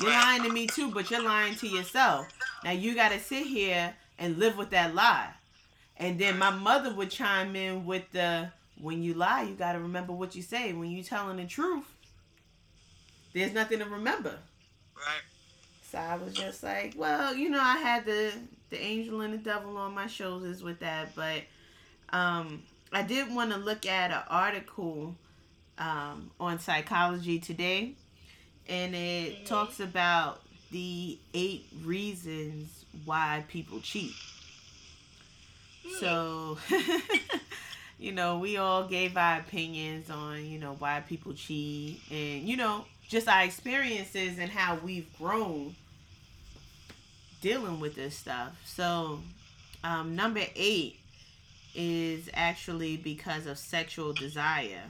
You're 0.00 0.10
lying 0.10 0.42
to 0.44 0.48
me 0.48 0.66
too, 0.66 0.90
but 0.90 1.10
you're 1.10 1.22
lying 1.22 1.56
to 1.56 1.68
yourself. 1.68 2.26
Now 2.64 2.70
you 2.70 2.94
got 2.94 3.12
to 3.12 3.20
sit 3.20 3.46
here 3.46 3.94
and 4.18 4.38
live 4.38 4.56
with 4.56 4.70
that 4.70 4.94
lie. 4.94 5.28
And 5.98 6.18
then 6.18 6.38
my 6.38 6.50
mother 6.50 6.94
would 6.94 7.10
chime 7.10 7.54
in 7.54 7.84
with 7.84 8.10
the 8.12 8.50
when 8.80 9.02
you 9.02 9.12
lie, 9.12 9.42
you 9.42 9.54
got 9.54 9.72
to 9.72 9.78
remember 9.78 10.14
what 10.14 10.34
you 10.34 10.40
say. 10.40 10.72
When 10.72 10.90
you 10.90 11.02
telling 11.02 11.36
the 11.36 11.44
truth, 11.44 11.84
there's 13.34 13.52
nothing 13.52 13.80
to 13.80 13.84
remember. 13.84 14.38
Right. 14.96 15.22
So 15.82 15.98
I 15.98 16.16
was 16.16 16.32
just 16.32 16.62
like, 16.62 16.94
well, 16.96 17.34
you 17.34 17.50
know, 17.50 17.60
I 17.60 17.76
had 17.76 18.06
the 18.06 18.32
the 18.70 18.80
angel 18.80 19.20
and 19.20 19.34
the 19.34 19.38
devil 19.38 19.76
on 19.76 19.94
my 19.94 20.06
shoulders 20.06 20.62
with 20.62 20.80
that, 20.80 21.14
but 21.14 21.42
um, 22.12 22.62
I 22.92 23.02
did 23.02 23.34
want 23.34 23.52
to 23.52 23.58
look 23.58 23.86
at 23.86 24.10
an 24.10 24.22
article 24.28 25.14
um, 25.78 26.30
on 26.38 26.58
Psychology 26.58 27.38
Today, 27.38 27.94
and 28.68 28.94
it 28.94 29.46
talks 29.46 29.80
about 29.80 30.42
the 30.70 31.18
eight 31.34 31.66
reasons 31.84 32.84
why 33.04 33.44
people 33.48 33.80
cheat. 33.80 34.12
Mm. 35.86 36.00
So, 36.00 36.58
you 37.98 38.12
know, 38.12 38.38
we 38.38 38.56
all 38.56 38.86
gave 38.86 39.16
our 39.16 39.38
opinions 39.38 40.10
on, 40.10 40.44
you 40.46 40.58
know, 40.58 40.76
why 40.78 41.00
people 41.08 41.32
cheat 41.32 42.00
and, 42.10 42.48
you 42.48 42.56
know, 42.56 42.84
just 43.08 43.28
our 43.28 43.42
experiences 43.42 44.38
and 44.38 44.50
how 44.50 44.76
we've 44.76 45.06
grown 45.18 45.74
dealing 47.40 47.80
with 47.80 47.94
this 47.94 48.16
stuff. 48.16 48.52
So, 48.64 49.20
um, 49.82 50.14
number 50.14 50.42
eight 50.54 51.00
is 51.74 52.28
actually 52.34 52.96
because 52.96 53.46
of 53.46 53.58
sexual 53.58 54.12
desire. 54.12 54.82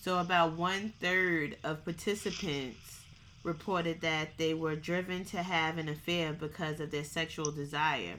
So, 0.00 0.18
about 0.18 0.52
one 0.52 0.92
third 1.00 1.56
of 1.64 1.84
participants 1.84 3.00
reported 3.42 4.00
that 4.02 4.36
they 4.36 4.54
were 4.54 4.76
driven 4.76 5.24
to 5.26 5.42
have 5.42 5.78
an 5.78 5.88
affair 5.88 6.32
because 6.32 6.80
of 6.80 6.90
their 6.90 7.04
sexual 7.04 7.50
desire. 7.50 8.14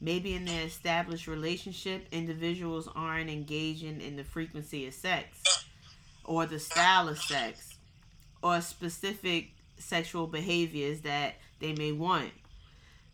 Maybe 0.00 0.34
in 0.34 0.44
their 0.44 0.64
established 0.64 1.26
relationship, 1.26 2.06
individuals 2.10 2.88
aren't 2.94 3.30
engaging 3.30 4.00
in 4.00 4.16
the 4.16 4.24
frequency 4.24 4.86
of 4.86 4.94
sex 4.94 5.66
or 6.24 6.46
the 6.46 6.58
style 6.58 7.08
of 7.08 7.18
sex 7.18 7.76
or 8.42 8.60
specific 8.60 9.50
sexual 9.78 10.26
behaviors 10.26 11.00
that 11.02 11.34
they 11.58 11.74
may 11.74 11.92
want. 11.92 12.30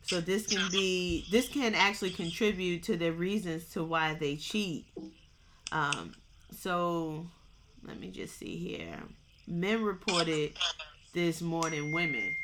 So 0.06 0.20
this 0.20 0.46
can 0.46 0.70
be 0.70 1.26
this 1.32 1.48
can 1.48 1.74
actually 1.74 2.10
contribute 2.10 2.84
to 2.84 2.96
the 2.96 3.10
reasons 3.10 3.68
to 3.72 3.82
why 3.82 4.14
they 4.14 4.36
cheat. 4.36 4.86
Um, 5.72 6.14
so 6.56 7.26
let 7.84 7.98
me 7.98 8.10
just 8.10 8.38
see 8.38 8.56
here. 8.56 8.98
Men 9.48 9.82
reported 9.82 10.52
this 11.12 11.42
more 11.42 11.68
than 11.68 11.92
women. 11.92 12.36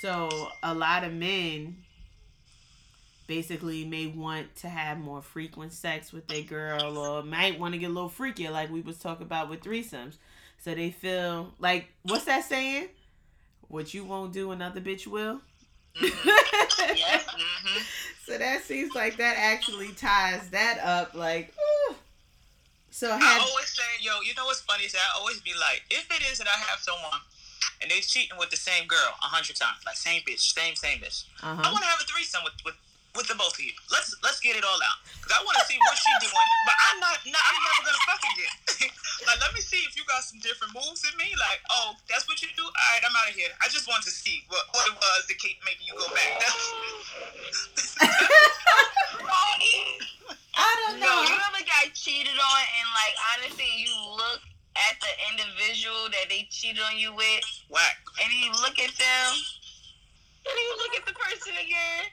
So 0.00 0.48
a 0.62 0.74
lot 0.74 1.04
of 1.04 1.12
men 1.12 1.76
basically 3.28 3.84
may 3.84 4.06
want 4.08 4.56
to 4.56 4.68
have 4.68 4.98
more 4.98 5.22
frequent 5.22 5.72
sex 5.72 6.12
with 6.12 6.26
their 6.26 6.42
girl 6.42 6.98
or 6.98 7.22
might 7.22 7.60
want 7.60 7.74
to 7.74 7.78
get 7.78 7.90
a 7.90 7.92
little 7.92 8.10
freakier 8.10 8.50
like 8.50 8.72
we 8.72 8.80
was 8.80 8.98
talking 8.98 9.26
about 9.26 9.48
with 9.48 9.60
threesomes. 9.60 10.16
So 10.58 10.74
they 10.74 10.90
feel 10.90 11.52
like 11.60 11.88
what's 12.02 12.24
that 12.24 12.44
saying? 12.44 12.88
What 13.68 13.94
you 13.94 14.04
won't 14.04 14.32
do 14.32 14.50
another 14.50 14.80
bitch 14.80 15.06
will? 15.06 15.42
Mm-hmm. 16.00 16.28
Mm-hmm. 16.28 17.82
So 18.28 18.36
that 18.36 18.62
seems 18.62 18.94
like 18.94 19.16
that 19.16 19.36
actually 19.38 19.88
ties 19.92 20.50
that 20.50 20.78
up 20.84 21.14
like 21.14 21.54
ooh. 21.56 21.94
So 22.90 23.10
I 23.10 23.16
have 23.16 23.40
always 23.40 23.72
say, 23.72 23.88
yo, 24.02 24.20
you 24.20 24.34
know 24.36 24.44
what's 24.44 24.60
funny 24.60 24.84
is 24.84 24.92
that 24.92 25.00
I 25.00 25.18
always 25.18 25.40
be 25.40 25.52
like, 25.56 25.82
if 25.88 26.04
it 26.14 26.20
is 26.30 26.36
that 26.36 26.46
I 26.46 26.58
have 26.68 26.78
someone 26.78 27.24
and 27.80 27.90
they 27.90 28.00
cheating 28.00 28.36
with 28.36 28.50
the 28.50 28.58
same 28.58 28.86
girl 28.86 29.16
a 29.24 29.28
hundred 29.32 29.56
times, 29.56 29.80
like 29.86 29.96
same 29.96 30.20
bitch, 30.28 30.52
same 30.52 30.74
same 30.74 30.98
bitch, 30.98 31.24
I 31.42 31.52
uh-huh. 31.52 31.70
want 31.72 31.80
to 31.80 31.88
have 31.88 32.00
a 32.00 32.04
threesome 32.04 32.42
with 32.44 32.52
with 32.66 32.74
with 33.16 33.26
the 33.28 33.34
both 33.36 33.54
of 33.56 33.64
you. 33.64 33.72
Let's 33.90 34.14
let's 34.22 34.40
get 34.40 34.56
it 34.56 34.64
all 34.64 34.78
out 34.80 34.98
because 35.20 35.32
I 35.36 35.40
want 35.44 35.56
to 35.60 35.64
see 35.66 35.76
what 35.80 35.96
she 35.98 36.10
doing, 36.22 36.48
but 36.66 36.76
I'm 36.90 36.98
not, 37.00 37.16
not 37.28 37.42
I'm 37.42 37.56
never 37.62 37.82
gonna 37.88 38.04
fuck 38.08 38.22
again. 38.36 38.54
like, 39.28 39.38
let 39.42 39.52
me 39.54 39.60
see 39.60 39.80
if 39.88 39.96
you 39.96 40.04
got 40.06 40.22
some 40.24 40.38
different 40.40 40.72
moves 40.76 41.02
than 41.02 41.14
me. 41.18 41.32
Like, 41.38 41.60
oh, 41.72 41.96
that's 42.08 42.28
what 42.28 42.38
you 42.44 42.48
do. 42.54 42.62
All 42.64 42.88
right, 42.94 43.02
I'm 43.02 43.14
out 43.16 43.28
of 43.32 43.36
here. 43.36 43.50
I 43.60 43.68
just 43.72 43.88
want 43.88 44.04
to 44.04 44.12
see 44.12 44.44
what 44.52 44.62
what 44.76 44.86
it 44.88 44.96
was 44.96 45.20
that 45.26 45.36
keep 45.40 45.58
making 45.66 45.86
you 45.88 45.96
go 45.98 46.06
back. 46.14 46.38
I 50.58 50.70
don't 50.86 50.98
No, 51.00 51.06
know. 51.06 51.22
you 51.22 51.34
ever 51.34 51.62
got 51.64 51.94
cheated 51.94 52.34
on 52.34 52.62
and 52.78 52.88
like 52.94 53.14
honestly 53.34 53.68
you 53.78 53.94
look 54.16 54.42
at 54.90 54.94
the 55.02 55.12
individual 55.30 56.10
that 56.10 56.26
they 56.28 56.46
cheated 56.50 56.82
on 56.82 56.98
you 56.98 57.14
with 57.14 57.42
Whack. 57.70 57.98
and 58.22 58.30
you 58.32 58.50
look 58.62 58.78
at 58.78 58.90
them 58.94 59.30
and 60.46 60.54
you 60.56 60.70
look 60.82 60.94
at 60.98 61.06
the 61.06 61.14
person 61.14 61.54
again 61.62 62.10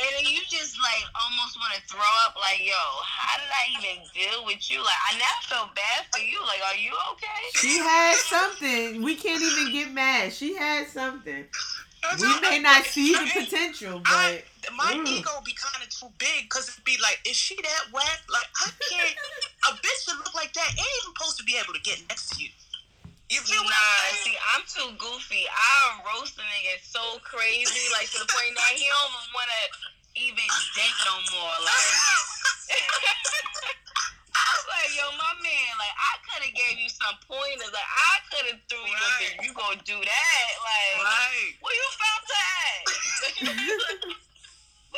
and 0.00 0.08
then 0.16 0.32
you 0.32 0.40
just 0.48 0.78
like 0.78 1.04
almost 1.18 1.58
want 1.58 1.74
to 1.74 1.82
throw 1.90 2.12
up 2.26 2.36
like 2.38 2.60
yo 2.64 2.78
how 3.02 3.36
did 3.38 3.50
i 3.50 3.64
even 3.74 4.04
deal 4.14 4.44
with 4.46 4.70
you 4.70 4.78
like 4.78 5.00
i 5.10 5.18
now 5.18 5.34
feel 5.42 5.68
bad 5.74 6.06
for 6.12 6.20
you 6.22 6.38
like 6.46 6.62
are 6.70 6.78
you 6.78 6.92
okay 7.12 7.42
She 7.54 7.78
had 7.78 8.14
something. 8.16 9.02
We 9.02 9.16
can't 9.16 9.42
even 9.42 9.72
get 9.72 9.90
mad. 9.92 10.32
She 10.32 10.54
had 10.54 10.86
something. 10.88 11.44
That's 12.02 12.22
We 12.22 12.28
may 12.40 12.48
right. 12.50 12.62
not 12.62 12.84
see 12.84 13.12
the 13.12 13.18
I 13.18 13.22
ain't- 13.24 13.50
potential, 13.50 14.02
I, 14.06 14.42
but 14.62 14.72
my 14.74 14.92
Mm. 14.94 15.08
ego 15.08 15.30
be 15.44 15.52
kind 15.54 15.82
of 15.82 15.88
too 15.90 16.06
big 16.18 16.44
because 16.44 16.68
it'd 16.68 16.84
be 16.84 16.96
like, 17.02 17.18
is 17.26 17.34
she 17.36 17.56
that 17.56 17.82
whack? 17.92 18.20
Like, 18.30 18.46
I 18.62 18.70
can't. 18.88 19.16
a 19.68 19.72
bitch 19.82 20.04
that 20.06 20.16
look 20.22 20.34
like 20.34 20.52
that 20.54 20.68
ain't 20.70 20.78
even 20.78 21.14
supposed 21.16 21.38
to 21.38 21.44
be 21.44 21.56
able 21.58 21.74
to 21.74 21.80
get 21.80 21.98
next 22.08 22.30
to 22.36 22.42
you. 22.44 22.50
You 23.28 23.44
feel 23.44 23.60
what 23.60 23.68
Nah, 23.68 24.08
I'm 24.08 24.16
see, 24.24 24.36
I'm 24.56 24.64
too 24.64 24.88
goofy. 24.96 25.44
I 25.44 26.00
roast 26.00 26.40
a 26.40 26.44
nigga 26.48 26.80
so 26.80 27.20
crazy, 27.20 27.84
like 27.92 28.08
to 28.16 28.24
the 28.24 28.28
point 28.32 28.56
that 28.56 28.72
he 28.72 28.88
don't 28.88 29.12
even 29.12 29.28
wanna 29.36 29.62
even 30.16 30.48
date 30.72 30.96
no 31.04 31.12
more. 31.36 31.52
Like, 31.60 31.92
I 34.32 34.48
was 34.56 34.64
like, 34.72 34.90
yo, 34.96 35.12
my 35.20 35.32
man, 35.44 35.70
like 35.76 35.92
I 35.92 36.12
could 36.24 36.40
have 36.48 36.56
gave 36.56 36.80
you 36.80 36.88
some 36.88 37.20
pointers. 37.28 37.68
Like 37.68 37.84
I 37.84 38.14
could 38.32 38.46
have 38.56 38.60
threw 38.72 38.80
you 38.80 38.96
a 38.96 38.96
Right. 38.96 39.36
bit. 39.36 39.44
You 39.44 39.52
gonna 39.52 39.76
do 39.84 39.98
that? 40.00 40.48
Like, 40.64 40.96
right. 41.04 41.52
where 41.60 41.76
you 41.76 41.88
found 42.00 42.24
that? 42.32 42.80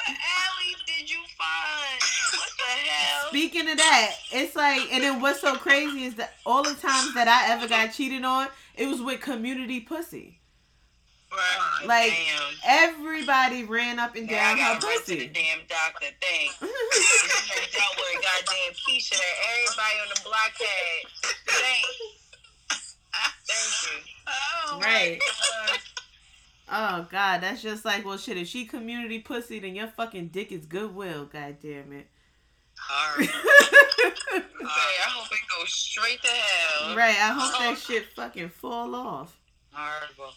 what 0.06 0.16
alley 0.16 0.74
did 0.86 1.10
you 1.10 1.18
find? 1.38 2.00
What 2.32 2.50
the 2.58 2.90
hell? 2.90 3.28
speaking 3.28 3.68
of 3.70 3.76
that, 3.78 4.16
it's 4.32 4.56
like, 4.56 4.92
and 4.92 5.02
then 5.02 5.20
what's 5.20 5.40
so 5.40 5.54
crazy 5.56 6.04
is 6.04 6.14
that 6.16 6.34
all 6.44 6.62
the 6.62 6.74
times 6.74 7.14
that 7.14 7.28
I 7.28 7.52
ever 7.52 7.68
got 7.68 7.92
cheated 7.92 8.24
on, 8.24 8.48
it 8.76 8.86
was 8.86 9.00
with 9.00 9.20
community 9.20 9.80
pussy. 9.80 10.40
Right. 11.32 11.86
Like 11.86 12.12
Damn. 12.12 12.90
everybody 12.90 13.62
ran 13.64 14.00
up 14.00 14.16
and 14.16 14.28
Yeah, 14.28 14.48
I 14.48 14.56
down 14.56 14.76
her 14.76 14.80
gotta 14.80 15.06
the 15.06 15.26
damn 15.28 15.58
doctor. 15.68 16.06
Thanks. 16.20 16.56
I 16.60 17.66
dealt 17.70 17.96
with 17.96 18.24
goddamn 18.24 18.74
Keisha 18.74 19.10
that 19.10 19.36
everybody 19.46 19.96
on 20.02 20.08
the 20.14 20.20
block 20.24 20.52
had. 20.58 21.10
Thanks. 21.46 22.20
Thank 23.46 24.06
you. 24.06 24.12
Oh, 24.26 24.78
my 24.80 24.86
Right. 24.86 25.20
Oh 26.70 27.06
God, 27.10 27.40
that's 27.42 27.62
just 27.62 27.84
like, 27.84 28.04
well, 28.04 28.16
shit. 28.16 28.36
If 28.36 28.46
she 28.46 28.64
community 28.64 29.18
pussy, 29.18 29.58
then 29.58 29.74
your 29.74 29.88
fucking 29.88 30.28
dick 30.28 30.52
is 30.52 30.66
goodwill. 30.66 31.24
God 31.24 31.56
damn 31.60 31.92
it. 31.92 32.06
Say, 33.18 33.26
I 34.62 35.08
hope 35.10 35.26
it 35.32 35.40
goes 35.58 35.72
straight 35.72 36.22
to 36.22 36.28
hell. 36.28 36.96
right. 36.96 37.16
I 37.16 37.34
hope 37.34 37.58
that 37.58 37.68
um, 37.70 37.76
shit 37.76 38.06
fucking 38.14 38.50
fall 38.50 38.94
off. 38.94 39.36
Horrible. 39.72 40.32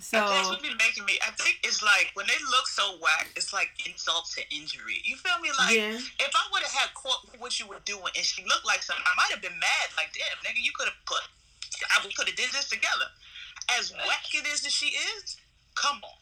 So 0.00 0.16
That's 0.16 0.48
what 0.48 0.62
be 0.62 0.72
making 0.80 1.04
me. 1.04 1.20
I 1.20 1.30
think 1.36 1.60
it's 1.62 1.82
like 1.82 2.10
when 2.14 2.26
they 2.26 2.40
look 2.50 2.66
so 2.68 2.96
whack, 3.00 3.28
it's 3.36 3.52
like 3.52 3.68
insult 3.84 4.32
to 4.36 4.42
injury. 4.48 4.96
You 5.04 5.16
feel 5.16 5.36
me? 5.40 5.50
Like 5.58 5.76
yeah, 5.76 5.92
if 5.92 6.32
I 6.32 6.44
would 6.52 6.62
have 6.62 6.72
had 6.72 6.94
caught 6.94 7.28
what 7.38 7.60
you 7.60 7.66
were 7.68 7.84
doing 7.84 8.08
and 8.16 8.24
she 8.24 8.42
looked 8.44 8.64
like 8.64 8.82
something, 8.82 9.04
I 9.04 9.14
might 9.16 9.32
have 9.32 9.42
been 9.42 9.58
mad. 9.60 9.86
Like, 9.96 10.12
damn, 10.16 10.40
nigga, 10.40 10.64
you 10.64 10.72
could 10.72 10.88
have 10.88 11.00
put. 11.04 11.20
I 11.92 12.00
could 12.16 12.28
have 12.28 12.36
did 12.36 12.48
this 12.52 12.68
together. 12.68 13.12
As 13.78 13.92
whack 13.92 14.24
it 14.32 14.46
is 14.48 14.62
that 14.62 14.72
she 14.72 14.96
is, 14.96 15.36
come 15.74 16.00
on, 16.02 16.18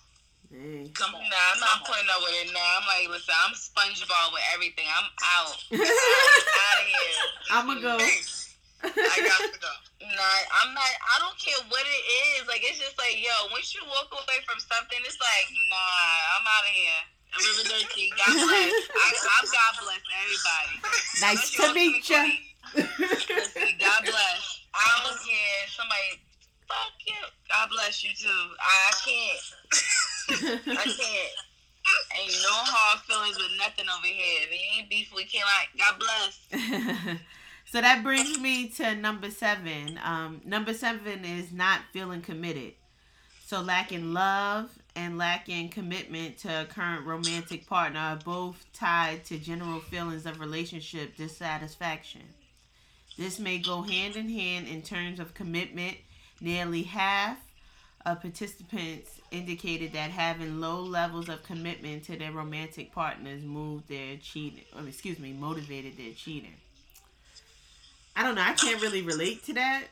Hey. 0.48 0.88
come 0.96 1.14
on. 1.14 1.22
Nah, 1.28 1.46
I'm 1.54 1.60
not 1.60 1.68
come 1.68 1.82
on. 1.82 1.88
putting 1.92 2.08
up 2.08 2.20
with 2.24 2.36
it 2.40 2.48
now. 2.56 2.68
I'm 2.80 2.86
like, 2.88 3.06
listen, 3.12 3.34
I'm 3.44 3.52
SpongeBob 3.52 4.32
with 4.32 4.44
everything. 4.54 4.88
I'm 4.88 5.08
out. 5.36 5.56
I'm 5.72 5.80
out 5.82 6.78
of 6.80 6.88
here. 6.88 7.20
I'ma 7.52 7.74
go. 7.84 7.96
I 7.98 9.16
got 9.28 9.40
to 9.52 9.58
go. 9.60 9.72
Nah, 10.00 10.38
I'm 10.62 10.72
not. 10.72 10.86
I 10.86 11.16
don't 11.20 11.36
care 11.36 11.58
what 11.68 11.82
it 11.84 12.02
is. 12.38 12.48
Like 12.48 12.62
it's 12.64 12.78
just 12.78 12.96
like, 12.96 13.18
yo, 13.18 13.34
once 13.52 13.74
you 13.74 13.82
walk 13.90 14.08
away 14.14 14.38
from 14.46 14.56
something, 14.62 14.98
it's 15.04 15.18
like, 15.20 15.46
nah, 15.68 16.38
I'm 16.38 16.46
out 16.46 16.64
of 16.64 16.74
here. 16.74 17.02
Arrivederci. 17.36 18.08
God 18.18 18.32
bless. 18.40 18.72
I, 18.88 19.08
I'm 19.36 19.46
God 19.52 19.72
bless 19.84 20.02
everybody. 20.22 20.74
Nice 21.20 21.44
Unless 21.58 21.68
to 21.68 21.74
meet 21.74 22.08
you. 22.08 22.24
God 23.82 24.00
bless. 24.06 24.42
I 24.74 24.86
don't 25.04 25.18
care. 25.18 25.60
Somebody, 25.68 26.22
fuck 26.68 26.92
you. 27.06 27.14
God 27.50 27.68
bless 27.70 28.04
you 28.04 28.10
too. 28.14 28.28
I, 28.60 28.92
can't. 29.04 30.78
I 30.78 30.84
can't. 30.84 31.34
Ain't 32.20 32.32
no 32.42 32.52
hard 32.52 33.00
feelings 33.00 33.36
with 33.38 33.52
nothing 33.58 33.86
over 33.88 34.06
here. 34.06 34.42
If 34.42 34.50
it 34.50 34.60
ain't 34.78 34.90
beef, 34.90 35.12
we 35.14 35.24
can't 35.24 35.46
like. 35.46 35.68
God 35.78 35.98
bless. 35.98 37.18
so 37.64 37.80
that 37.80 38.02
brings 38.02 38.38
me 38.38 38.68
to 38.68 38.94
number 38.94 39.30
seven. 39.30 39.98
Um, 40.04 40.42
number 40.44 40.74
seven 40.74 41.24
is 41.24 41.50
not 41.52 41.80
feeling 41.92 42.20
committed. 42.20 42.74
So 43.46 43.62
lacking 43.62 44.12
love 44.12 44.70
and 44.94 45.16
lacking 45.16 45.70
commitment 45.70 46.36
to 46.38 46.62
a 46.62 46.64
current 46.66 47.06
romantic 47.06 47.66
partner 47.66 48.00
are 48.00 48.16
both 48.16 48.66
tied 48.74 49.24
to 49.26 49.38
general 49.38 49.80
feelings 49.80 50.26
of 50.26 50.40
relationship 50.40 51.16
dissatisfaction. 51.16 52.22
This 53.16 53.38
may 53.38 53.58
go 53.58 53.82
hand 53.82 54.16
in 54.16 54.28
hand 54.28 54.68
in 54.68 54.82
terms 54.82 55.18
of 55.18 55.34
commitment. 55.34 55.96
Nearly 56.40 56.82
half 56.84 57.38
of 58.06 58.20
participants 58.20 59.20
indicated 59.30 59.92
that 59.92 60.10
having 60.10 60.60
low 60.60 60.80
levels 60.80 61.28
of 61.28 61.42
commitment 61.42 62.04
to 62.04 62.16
their 62.16 62.32
romantic 62.32 62.92
partners 62.92 63.42
moved 63.42 63.88
their 63.88 64.16
cheating, 64.16 64.64
or 64.76 64.86
excuse 64.86 65.18
me, 65.18 65.32
motivated 65.32 65.96
their 65.96 66.12
cheating. 66.12 66.54
I 68.16 68.22
don't 68.22 68.34
know. 68.34 68.42
I 68.42 68.52
can't 68.54 68.80
really 68.80 69.02
relate 69.02 69.44
to 69.44 69.54
that 69.54 69.84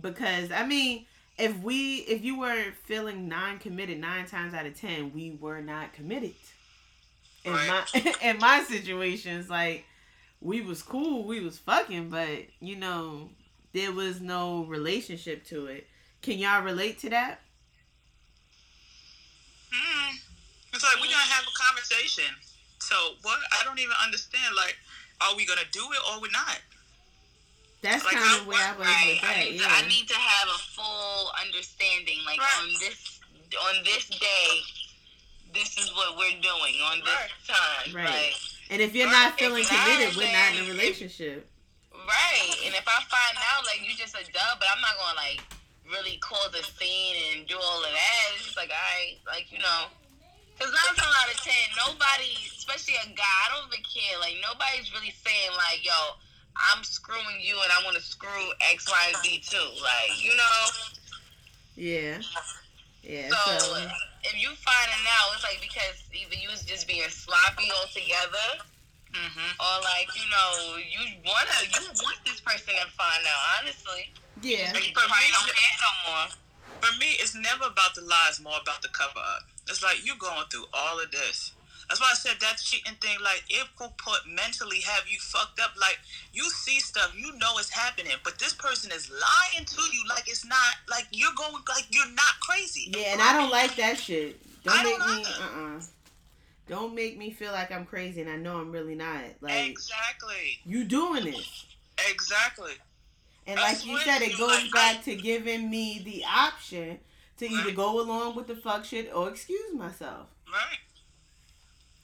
because 0.00 0.50
I 0.50 0.66
mean, 0.66 1.06
if 1.38 1.56
we, 1.60 1.98
if 1.98 2.24
you 2.24 2.38
were 2.38 2.72
feeling 2.84 3.28
non-committed 3.28 3.98
nine 4.00 4.26
times 4.26 4.54
out 4.54 4.66
of 4.66 4.78
ten, 4.78 5.12
we 5.12 5.36
were 5.40 5.60
not 5.60 5.92
committed. 5.92 6.34
In 7.44 7.52
my 7.52 7.84
in 8.22 8.38
my 8.38 8.64
situations, 8.66 9.48
like 9.48 9.84
we 10.40 10.60
was 10.60 10.82
cool, 10.82 11.24
we 11.24 11.40
was 11.40 11.58
fucking, 11.58 12.10
but 12.10 12.38
you 12.60 12.76
know, 12.76 13.30
there 13.76 13.92
was 13.92 14.20
no 14.22 14.64
relationship 14.64 15.44
to 15.44 15.66
it. 15.66 15.86
Can 16.22 16.38
y'all 16.38 16.62
relate 16.62 16.98
to 17.00 17.10
that? 17.10 17.40
Mm. 19.68 20.16
It's 20.72 20.82
like 20.82 20.96
we're 20.96 21.12
gonna 21.12 21.32
have 21.36 21.44
a 21.44 21.52
conversation. 21.52 22.32
So 22.80 22.96
what? 23.20 23.38
I 23.52 23.64
don't 23.64 23.78
even 23.78 23.92
understand. 24.02 24.56
Like, 24.56 24.76
are 25.20 25.36
we 25.36 25.44
gonna 25.44 25.68
do 25.72 25.84
it 25.92 26.00
or 26.08 26.22
we're 26.22 26.32
not? 26.32 26.58
That's 27.82 28.02
Like, 28.04 28.14
kind 28.16 28.40
of 28.40 28.46
where 28.46 28.56
I 28.64 28.72
was 28.72 28.86
Right. 28.88 29.20
with 29.20 29.30
I 29.30 29.44
need, 29.44 29.60
Yeah. 29.60 29.68
to, 29.68 29.74
I 29.74 29.88
need 29.88 30.08
to 30.08 30.14
have 30.16 30.48
a 30.48 30.58
full 30.58 31.32
understanding. 31.44 32.24
Like 32.24 32.40
Right. 32.40 32.58
on 32.58 32.72
this 32.80 33.20
on 33.60 33.84
this 33.84 34.06
day, 34.06 34.64
this 35.52 35.76
is 35.78 35.92
what 35.92 36.16
we're 36.16 36.40
doing 36.40 36.80
on 36.80 36.98
this 37.00 37.08
Right. 37.14 37.30
time. 37.46 37.92
Right. 37.94 38.32
Like, 38.32 38.36
And 38.70 38.82
if 38.82 38.94
you're 38.94 39.10
not 39.10 39.38
feeling 39.38 39.64
committed, 39.64 40.16
we're 40.16 40.32
not 40.32 40.54
in 40.56 40.64
a 40.64 40.68
relationship. 40.68 41.48
Right. 42.06 42.54
And 42.62 42.74
if 42.78 42.86
I 42.86 42.98
find 43.10 43.36
out 43.50 43.66
like 43.66 43.82
you 43.82 43.90
just 43.98 44.14
a 44.14 44.22
dub, 44.30 44.62
but 44.62 44.70
I'm 44.70 44.78
not 44.78 44.94
gonna 44.94 45.18
like 45.18 45.42
really 45.90 46.18
cause 46.22 46.54
a 46.54 46.62
scene 46.62 47.18
and 47.34 47.46
do 47.46 47.58
all 47.58 47.82
of 47.82 47.90
that. 47.90 48.22
It's 48.34 48.46
just 48.46 48.56
like 48.56 48.70
I 48.70 49.18
like 49.26 49.50
you 49.50 49.58
know. 49.58 49.90
Cause 50.56 50.72
nine 50.72 50.96
times 50.96 51.12
out 51.20 51.28
of 51.28 51.36
ten, 51.44 51.66
nobody, 51.76 52.32
especially 52.56 52.96
a 53.04 53.12
guy, 53.12 53.36
I 53.44 53.52
don't 53.52 53.68
even 53.68 53.84
care. 53.84 54.16
Like 54.22 54.40
nobody's 54.40 54.88
really 54.94 55.12
saying 55.12 55.52
like, 55.52 55.84
"Yo, 55.84 55.92
I'm 56.56 56.80
screwing 56.80 57.42
you, 57.44 57.60
and 57.60 57.68
I 57.74 57.84
want 57.84 57.98
to 57.98 58.02
screw 58.02 58.54
X, 58.72 58.88
Y, 58.88 59.02
and 59.12 59.16
Z 59.20 59.44
too." 59.44 59.68
Like 59.82 60.16
you 60.16 60.32
know. 60.32 60.62
Yeah. 61.76 62.22
Yeah. 63.02 63.28
So, 63.28 63.58
So, 63.58 63.76
if 64.24 64.34
you 64.34 64.48
finding 64.56 65.04
out, 65.12 65.34
it's 65.34 65.44
like 65.44 65.60
because 65.60 66.02
either 66.10 66.34
you 66.34 66.48
was 66.50 66.64
just 66.64 66.88
being 66.88 67.06
sloppy 67.10 67.68
altogether, 67.76 68.64
Mm-hmm. 69.16 69.56
or 69.64 69.74
like 69.82 70.08
you 70.12 70.26
know 70.28 70.76
you 70.76 71.02
wanna 71.24 71.56
you 71.72 71.82
want 72.04 72.18
this 72.28 72.40
person 72.40 72.74
to 72.76 72.86
find 72.92 73.22
out. 73.24 73.42
Honestly. 73.60 74.12
yeah. 74.42 74.72
You 74.76 74.92
probably 74.92 75.30
don't 75.32 75.48
no 75.48 75.92
more. 76.12 76.26
For 76.84 76.92
me, 77.00 77.16
it's 77.18 77.34
never 77.34 77.64
about 77.72 77.94
the 77.94 78.02
lies, 78.02 78.38
more 78.42 78.60
about 78.60 78.82
the 78.82 78.88
cover 78.92 79.18
up. 79.18 79.48
It's 79.68 79.82
like 79.82 80.04
you 80.04 80.14
going 80.18 80.44
through 80.52 80.66
all 80.74 81.00
of 81.00 81.10
this. 81.10 81.52
That's 81.88 82.00
why 82.00 82.08
I 82.10 82.14
said 82.14 82.36
that 82.40 82.58
cheating 82.58 82.94
thing, 83.00 83.16
like 83.22 83.44
it 83.48 83.66
will 83.78 83.94
put 83.96 84.26
mentally 84.28 84.80
have 84.80 85.04
you 85.08 85.18
fucked 85.20 85.60
up. 85.60 85.70
Like 85.80 85.98
you 86.32 86.44
see 86.50 86.80
stuff, 86.80 87.14
you 87.16 87.32
know 87.38 87.58
it's 87.58 87.70
happening, 87.70 88.12
but 88.24 88.38
this 88.38 88.52
person 88.54 88.90
is 88.92 89.08
lying 89.10 89.64
to 89.64 89.82
you 89.94 90.02
like 90.08 90.28
it's 90.28 90.44
not 90.44 90.74
like 90.90 91.06
you're 91.12 91.32
going 91.36 91.62
like 91.68 91.86
you're 91.90 92.10
not 92.12 92.34
crazy. 92.42 92.92
Yeah, 92.94 93.12
and 93.14 93.22
I 93.22 93.32
don't 93.38 93.50
like 93.50 93.76
that 93.76 93.98
shit. 93.98 94.36
Don't 94.64 94.76
I 94.76 94.82
make 94.84 94.98
don't 94.98 95.16
me 95.16 95.24
uh 95.24 95.28
either. 95.28 95.76
uh 95.78 95.80
Don't 96.68 96.94
make 96.94 97.16
me 97.16 97.30
feel 97.30 97.52
like 97.52 97.70
I'm 97.70 97.84
crazy 97.86 98.20
and 98.20 98.30
I 98.30 98.36
know 98.36 98.56
I'm 98.58 98.72
really 98.72 98.94
not. 98.96 99.20
Like 99.40 99.68
exactly, 99.68 100.58
you 100.64 100.84
doing 100.84 101.26
it. 101.26 101.46
exactly. 102.10 102.72
And 103.46 103.60
like 103.60 103.86
you 103.86 103.98
said, 104.00 104.22
it 104.22 104.36
goes 104.36 104.62
like. 104.64 104.72
back 104.72 105.04
to 105.04 105.14
giving 105.14 105.70
me 105.70 106.02
the 106.04 106.24
option 106.24 106.98
to 107.38 107.46
either 107.46 107.66
Right. 107.66 107.76
go 107.76 108.00
along 108.00 108.34
with 108.34 108.48
the 108.48 108.56
fuck 108.56 108.84
shit 108.84 109.14
or 109.14 109.28
excuse 109.28 109.72
myself. 109.74 110.26
Right. 110.52 110.80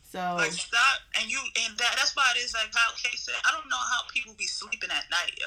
So 0.08 0.18
Like 0.38 0.52
stop, 0.52 1.00
and 1.20 1.30
you 1.30 1.40
and 1.66 1.76
that. 1.78 1.94
That's 1.96 2.14
why 2.14 2.30
it 2.36 2.40
is 2.44 2.54
like 2.54 2.70
how 2.74 2.90
Kay 3.02 3.16
said. 3.16 3.34
I 3.44 3.50
don't 3.50 3.68
know 3.68 3.76
how 3.80 4.02
people 4.14 4.34
be 4.38 4.46
sleeping 4.46 4.90
at 4.90 5.10
night, 5.10 5.32
yo. 5.40 5.46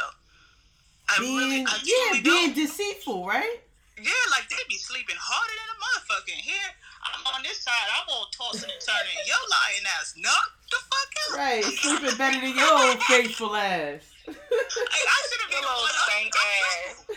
I 1.07 1.19
being 1.19 1.37
really, 1.37 1.65
I 1.69 1.77
yeah, 1.85 2.21
being 2.21 2.51
don't. 2.51 2.55
deceitful, 2.55 3.27
right? 3.27 3.61
Yeah, 3.95 4.25
like 4.31 4.49
they 4.49 4.57
be 4.67 4.75
sleeping 4.77 5.15
harder 5.17 5.53
than 5.53 5.69
a 5.71 5.77
motherfucking 5.79 6.41
here. 6.41 6.69
I'm 7.13 7.35
on 7.35 7.43
this 7.43 7.59
side. 7.61 7.73
I'm 7.97 8.07
all 8.09 8.27
tossing 8.31 8.69
and 8.69 8.81
turning. 8.81 9.17
Your 9.25 9.37
lying 9.49 9.85
ass, 9.99 10.13
knock 10.17 10.51
the 10.69 10.77
fuck 10.77 11.11
out. 11.21 11.37
Right, 11.37 11.63
sleeping 11.63 12.17
better 12.17 12.39
than 12.41 12.55
your 12.57 12.73
old 12.73 12.99
faithful 13.03 13.55
ass. 13.55 14.01
Like, 14.27 14.35
I 14.37 15.27
should 15.29 15.41
have 15.41 15.51
Your 15.51 15.61
been 15.61 15.69
little 15.69 15.83
on 15.83 15.89
up. 15.89 15.95
stank 16.07 16.33
ass. 16.35 17.05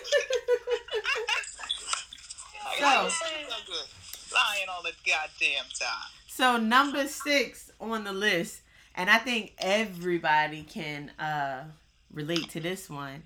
So- 2.79 3.09
so 3.09 3.57
good. 3.67 3.87
Lying 4.35 4.69
all 4.71 4.83
the 4.83 4.93
goddamn 5.07 5.65
time. 5.79 6.11
So 6.29 6.57
number 6.59 7.09
six 7.09 7.71
on 7.81 8.05
the 8.05 8.13
list, 8.13 8.61
and 8.95 9.11
I 9.11 9.19
think 9.19 9.55
everybody 9.59 10.63
can 10.63 11.11
uh, 11.19 11.65
relate 12.13 12.49
to 12.51 12.61
this 12.61 12.89
one. 12.89 13.25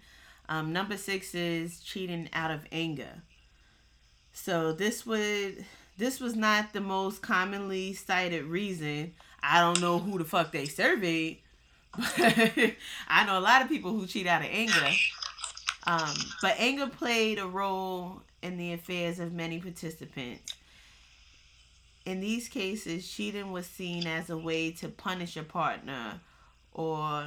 Um, 0.48 0.72
number 0.72 0.96
six 0.96 1.34
is 1.34 1.80
cheating 1.80 2.28
out 2.32 2.50
of 2.50 2.64
anger. 2.72 3.22
So 4.32 4.72
this 4.72 5.04
would 5.04 5.66
this 6.02 6.18
was 6.18 6.34
not 6.34 6.72
the 6.72 6.80
most 6.80 7.22
commonly 7.22 7.94
cited 7.94 8.44
reason. 8.46 9.14
I 9.40 9.60
don't 9.60 9.80
know 9.80 10.00
who 10.00 10.18
the 10.18 10.24
fuck 10.24 10.50
they 10.50 10.66
surveyed, 10.66 11.38
but 11.96 12.74
I 13.08 13.24
know 13.24 13.38
a 13.38 13.40
lot 13.40 13.62
of 13.62 13.68
people 13.68 13.92
who 13.92 14.08
cheat 14.08 14.26
out 14.26 14.42
of 14.42 14.48
anger. 14.50 14.90
Um, 15.86 16.14
but 16.40 16.56
anger 16.58 16.88
played 16.88 17.38
a 17.38 17.46
role 17.46 18.22
in 18.42 18.56
the 18.56 18.72
affairs 18.72 19.20
of 19.20 19.32
many 19.32 19.60
participants. 19.60 20.54
In 22.04 22.20
these 22.20 22.48
cases, 22.48 23.08
cheating 23.08 23.52
was 23.52 23.66
seen 23.66 24.04
as 24.08 24.28
a 24.28 24.36
way 24.36 24.72
to 24.72 24.88
punish 24.88 25.36
a 25.36 25.44
partner 25.44 26.20
or 26.72 27.26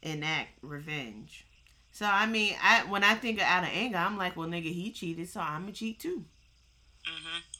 enact 0.00 0.52
revenge. 0.62 1.44
So 1.92 2.06
I 2.06 2.24
mean, 2.24 2.54
I 2.62 2.84
when 2.84 3.04
I 3.04 3.14
think 3.14 3.40
of 3.40 3.44
out 3.44 3.64
of 3.64 3.70
anger, 3.74 3.98
I'm 3.98 4.16
like, 4.16 4.38
well, 4.38 4.48
nigga, 4.48 4.72
he 4.72 4.90
cheated, 4.90 5.28
so 5.28 5.40
I'm 5.40 5.62
gonna 5.62 5.72
cheat 5.72 6.00
too. 6.00 6.24
Mm-hmm. 7.04 7.55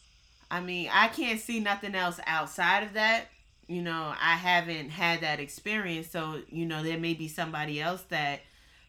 I 0.50 0.60
mean, 0.60 0.88
I 0.92 1.08
can't 1.08 1.40
see 1.40 1.60
nothing 1.60 1.94
else 1.94 2.20
outside 2.26 2.82
of 2.84 2.92
that. 2.94 3.26
You 3.66 3.82
know, 3.82 4.14
I 4.20 4.36
haven't 4.36 4.90
had 4.90 5.22
that 5.22 5.40
experience, 5.40 6.08
so 6.08 6.42
you 6.48 6.66
know, 6.66 6.82
there 6.82 6.98
may 6.98 7.14
be 7.14 7.26
somebody 7.26 7.80
else 7.80 8.02
that 8.10 8.40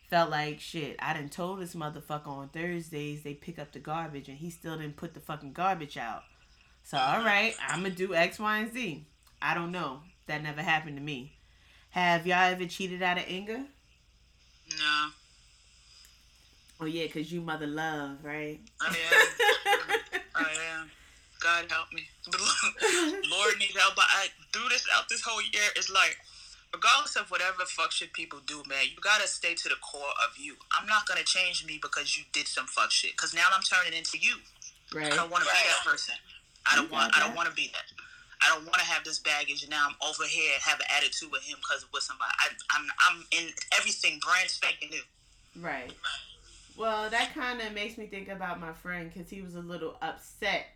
felt 0.10 0.30
like 0.30 0.60
shit. 0.60 0.96
I 1.00 1.14
done 1.14 1.30
told 1.30 1.60
this 1.60 1.74
motherfucker 1.74 2.28
on 2.28 2.50
Thursdays 2.50 3.24
they 3.24 3.34
pick 3.34 3.58
up 3.58 3.72
the 3.72 3.80
garbage, 3.80 4.30
and 4.30 4.38
he 4.38 4.52
still 4.52 4.78
didn't 4.78 4.98
put 4.98 5.16
the 5.16 5.20
fucking 5.20 5.54
garbage 5.54 5.98
out. 5.98 6.24
So 6.84 6.98
all 6.98 7.24
right, 7.24 7.56
I'm 7.68 7.82
gonna 7.82 7.96
do 7.96 8.14
X, 8.14 8.38
Y, 8.40 8.58
and 8.60 8.72
Z. 8.72 9.06
I 9.42 9.56
don't 9.56 9.72
know. 9.72 10.02
That 10.28 10.44
never 10.44 10.62
happened 10.62 10.98
to 10.98 11.04
me. 11.04 11.34
Have 11.92 12.28
y'all 12.28 12.52
ever 12.52 12.66
cheated 12.66 13.02
out 13.02 13.18
of 13.18 13.24
anger? 13.28 13.62
No, 14.78 15.08
Oh 16.80 16.86
yeah, 16.86 17.08
cause 17.08 17.32
you 17.32 17.42
mother 17.42 17.66
love, 17.66 18.24
right? 18.24 18.60
I 18.80 18.88
am. 18.88 20.00
I 20.36 20.52
am. 20.76 20.92
God 21.40 21.70
help 21.70 21.92
me. 21.94 22.04
But 22.26 22.42
Lord 23.32 23.56
needs 23.60 23.76
help. 23.78 23.96
But 23.96 24.06
I 24.10 24.28
through 24.54 24.70
this 24.70 24.86
out 24.96 25.10
this 25.10 25.22
whole 25.22 25.42
year, 25.42 25.70
it's 25.76 25.90
like, 25.90 26.18
regardless 26.74 27.16
of 27.16 27.30
whatever 27.32 27.66
fuck 27.66 27.92
shit 27.92 28.14
people 28.14 28.40
do, 28.46 28.64
man, 28.68 28.86
you 28.90 28.98
gotta 29.02 29.28
stay 29.28 29.54
to 29.56 29.70
the 29.70 29.80
core 29.82 30.16
of 30.26 30.38
you. 30.38 30.56
I'm 30.72 30.88
not 30.88 31.08
gonna 31.08 31.24
change 31.24 31.66
me 31.66 31.80
because 31.82 32.18
you 32.18 32.24
did 32.34 32.48
some 32.48 32.66
fuck 32.68 32.92
shit. 32.92 33.16
Cause 33.18 33.34
now 33.34 33.46
I'm 33.54 33.64
turning 33.64 33.98
into 33.98 34.18
you. 34.18 34.36
right. 34.94 35.12
I 35.12 35.16
don't 35.16 35.32
want 35.32 35.44
to 35.44 35.50
be 35.50 35.56
that 35.56 35.90
person. 35.90 36.16
I 36.66 36.76
don't 36.76 36.86
You 36.86 36.94
want. 36.94 37.16
I 37.16 37.20
don't 37.26 37.36
want 37.36 37.50
to 37.50 37.56
be 37.56 37.72
that. 37.74 37.86
I 38.42 38.54
don't 38.54 38.66
want 38.66 38.76
to 38.76 38.86
have 38.86 39.04
this 39.04 39.20
baggage. 39.20 39.64
And 39.64 39.72
now 39.72 39.88
I'm 39.90 39.96
over 40.08 40.24
here 40.26 40.52
have 40.62 40.80
an 40.80 40.86
attitude 40.96 41.32
with 41.32 41.44
him 41.44 41.58
because 41.58 41.84
of 41.84 41.90
what 41.90 42.04
somebody. 42.04 42.32
I, 42.40 42.50
I'm 42.76 42.86
I'm 43.10 43.26
in 43.32 43.50
everything 43.78 44.20
brand 44.24 44.50
spanking 44.50 44.90
new. 44.90 45.02
Right. 45.62 45.92
Well, 46.78 47.10
that 47.10 47.34
kind 47.34 47.60
of 47.62 47.74
makes 47.74 47.98
me 47.98 48.06
think 48.06 48.30
about 48.30 48.60
my 48.60 48.72
friend 48.72 49.12
because 49.12 49.32
he 49.32 49.42
was 49.42 49.56
a 49.56 49.60
little 49.60 49.98
upset 50.02 50.68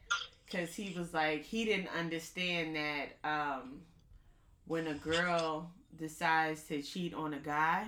because 0.51 0.73
he 0.75 0.93
was 0.97 1.13
like 1.13 1.43
he 1.43 1.65
didn't 1.65 1.89
understand 1.97 2.75
that 2.75 3.07
um, 3.23 3.81
when 4.65 4.87
a 4.87 4.93
girl 4.95 5.71
decides 5.97 6.63
to 6.63 6.81
cheat 6.81 7.13
on 7.13 7.33
a 7.33 7.39
guy, 7.39 7.87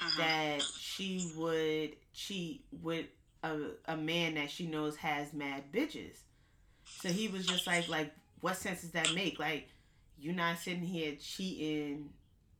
Mhm. 0.00 0.16
that 0.16 0.62
she 0.78 1.32
would 1.36 1.96
cheat 2.12 2.64
with 2.82 3.06
a, 3.42 3.56
a 3.86 3.96
man 3.96 4.34
that 4.34 4.50
she 4.50 4.66
knows 4.66 4.96
has 4.96 5.32
mad 5.32 5.70
bitches. 5.72 6.16
So 7.00 7.08
he 7.10 7.28
was 7.28 7.46
just 7.46 7.66
like, 7.66 7.88
like, 7.88 8.12
what 8.40 8.56
sense 8.56 8.80
does 8.82 8.90
that 8.92 9.14
make? 9.14 9.38
Like, 9.38 9.68
you're 10.18 10.34
not 10.34 10.58
sitting 10.58 10.82
here 10.82 11.14
cheating 11.20 12.10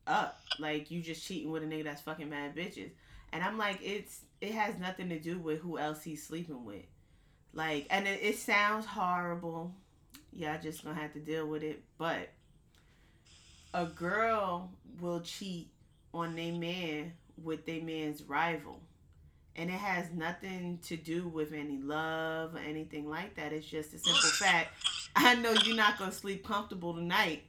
up. 0.07 0.41
Like, 0.59 0.91
you 0.91 1.03
just 1.03 1.27
cheating 1.27 1.51
with 1.51 1.63
a 1.63 1.67
nigga 1.67 1.85
that's 1.85 2.03
fucking 2.03 2.31
mad 2.31 2.55
bitches. 2.55 2.91
And 3.33 3.43
I'm 3.43 3.59
like, 3.59 3.81
it's 3.83 4.21
it 4.41 4.53
has 4.53 4.79
nothing 4.79 5.09
to 5.09 5.19
do 5.19 5.39
with 5.39 5.61
who 5.61 5.77
else 5.79 6.03
he's 6.03 6.25
sleeping 6.25 6.65
with. 6.65 6.85
Like, 7.55 7.87
and 7.91 8.07
it, 8.07 8.21
it 8.23 8.39
sounds 8.39 8.85
horrible. 8.85 9.73
Y'all 10.33 10.59
just 10.61 10.85
gonna 10.85 11.01
have 11.01 11.13
to 11.13 11.21
deal 11.21 11.47
with 11.47 11.63
it. 11.63 11.83
But 11.97 12.31
a 13.73 13.87
girl 13.87 14.71
will 15.01 15.21
cheat 15.21 15.71
on 16.13 16.35
their 16.35 16.53
man 16.53 17.13
with 17.43 17.65
their 17.67 17.83
man's 17.83 18.23
rival. 18.23 18.81
And 19.57 19.71
it 19.71 19.75
has 19.75 20.11
nothing 20.11 20.81
to 20.87 20.97
do 20.97 21.29
with 21.29 21.53
any 21.53 21.79
love 21.79 22.57
or 22.57 22.59
anything 22.59 23.09
like 23.09 23.37
that. 23.37 23.53
It's 23.53 23.67
just 23.67 23.95
a 23.95 23.99
simple 23.99 24.31
fact. 24.31 24.71
I 25.15 25.37
know 25.37 25.53
you're 25.53 25.77
not 25.77 25.97
gonna 25.97 26.11
sleep 26.11 26.45
comfortable 26.45 26.93
tonight 26.93 27.45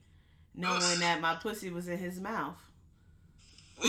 knowing 0.53 0.99
that 0.99 1.19
my 1.19 1.35
pussy 1.35 1.71
was 1.71 1.87
in 1.87 1.97
his 1.97 2.19
mouth. 2.19 2.57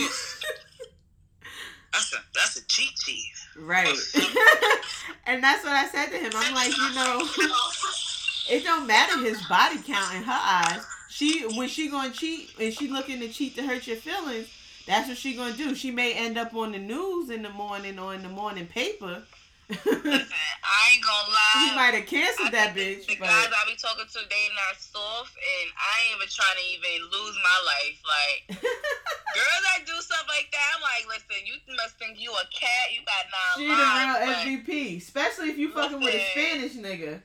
That's 1.93 2.13
a 2.13 2.17
that's 2.35 2.57
a 2.57 2.67
cheat 2.67 2.93
cheat. 2.95 3.23
Right. 3.59 3.97
and 5.25 5.43
that's 5.43 5.63
what 5.63 5.73
I 5.73 5.87
said 5.87 6.07
to 6.07 6.17
him. 6.17 6.31
I'm 6.35 6.53
like, 6.53 6.75
you 6.75 6.93
know, 6.95 7.21
it 8.49 8.63
don't 8.63 8.87
matter 8.87 9.19
his 9.19 9.41
body 9.47 9.77
count 9.81 10.15
in 10.15 10.23
her 10.23 10.39
eyes. 10.41 10.85
She 11.09 11.43
when 11.55 11.67
she 11.67 11.89
gonna 11.89 12.11
cheat 12.11 12.51
and 12.59 12.73
she 12.73 12.87
looking 12.87 13.19
to 13.21 13.29
cheat 13.29 13.55
to 13.55 13.63
hurt 13.63 13.87
your 13.87 13.97
feelings, 13.97 14.47
that's 14.85 15.07
what 15.07 15.17
she 15.17 15.35
gonna 15.35 15.55
do. 15.55 15.73
She 15.73 15.91
may 15.91 16.13
end 16.13 16.37
up 16.37 16.53
on 16.53 16.71
the 16.71 16.79
news 16.79 17.29
in 17.29 17.41
the 17.41 17.49
morning 17.49 17.97
or 17.97 18.13
in 18.13 18.21
the 18.21 18.29
morning 18.29 18.67
paper. 18.67 19.23
Listen, 19.69 19.83
I 20.63 20.79
ain't 20.95 21.03
gonna 21.03 21.27
lie. 21.27 21.59
he 21.67 21.75
might 21.75 21.93
have 21.99 22.07
I 22.07 22.07
canceled 22.07 22.51
that 22.55 22.71
bitch, 22.71 23.03
The, 23.03 23.19
the 23.19 23.27
guys 23.27 23.51
but 23.51 23.59
I 23.59 23.63
be 23.67 23.75
talking 23.75 24.07
to, 24.07 24.19
they 24.31 24.43
not 24.55 24.79
soft, 24.79 25.35
and 25.35 25.67
I 25.75 25.91
ain't 26.07 26.15
even 26.23 26.29
trying 26.31 26.55
to 26.55 26.65
even 26.71 26.95
lose 27.11 27.35
my 27.43 27.57
life. 27.67 27.97
Like 28.07 28.39
girls 29.35 29.63
that 29.75 29.83
do 29.83 29.95
stuff 29.99 30.23
like 30.31 30.47
that, 30.55 30.67
I'm 30.75 30.83
like, 30.83 31.03
listen, 31.11 31.43
you 31.43 31.59
must 31.75 31.99
think 31.99 32.15
you 32.15 32.31
a 32.31 32.45
cat. 32.47 32.95
You 32.95 33.03
got 33.03 33.23
nine 33.27 33.55
she 33.59 33.67
the 33.67 33.75
real 33.75 33.83
lives. 33.83 34.23
but 34.23 34.35
MVP, 34.47 34.69
especially 35.03 35.49
if 35.51 35.57
you 35.59 35.67
fucking 35.75 35.99
with 35.99 36.15
a 36.15 36.23
Spanish 36.31 36.79
nigga. 36.79 37.19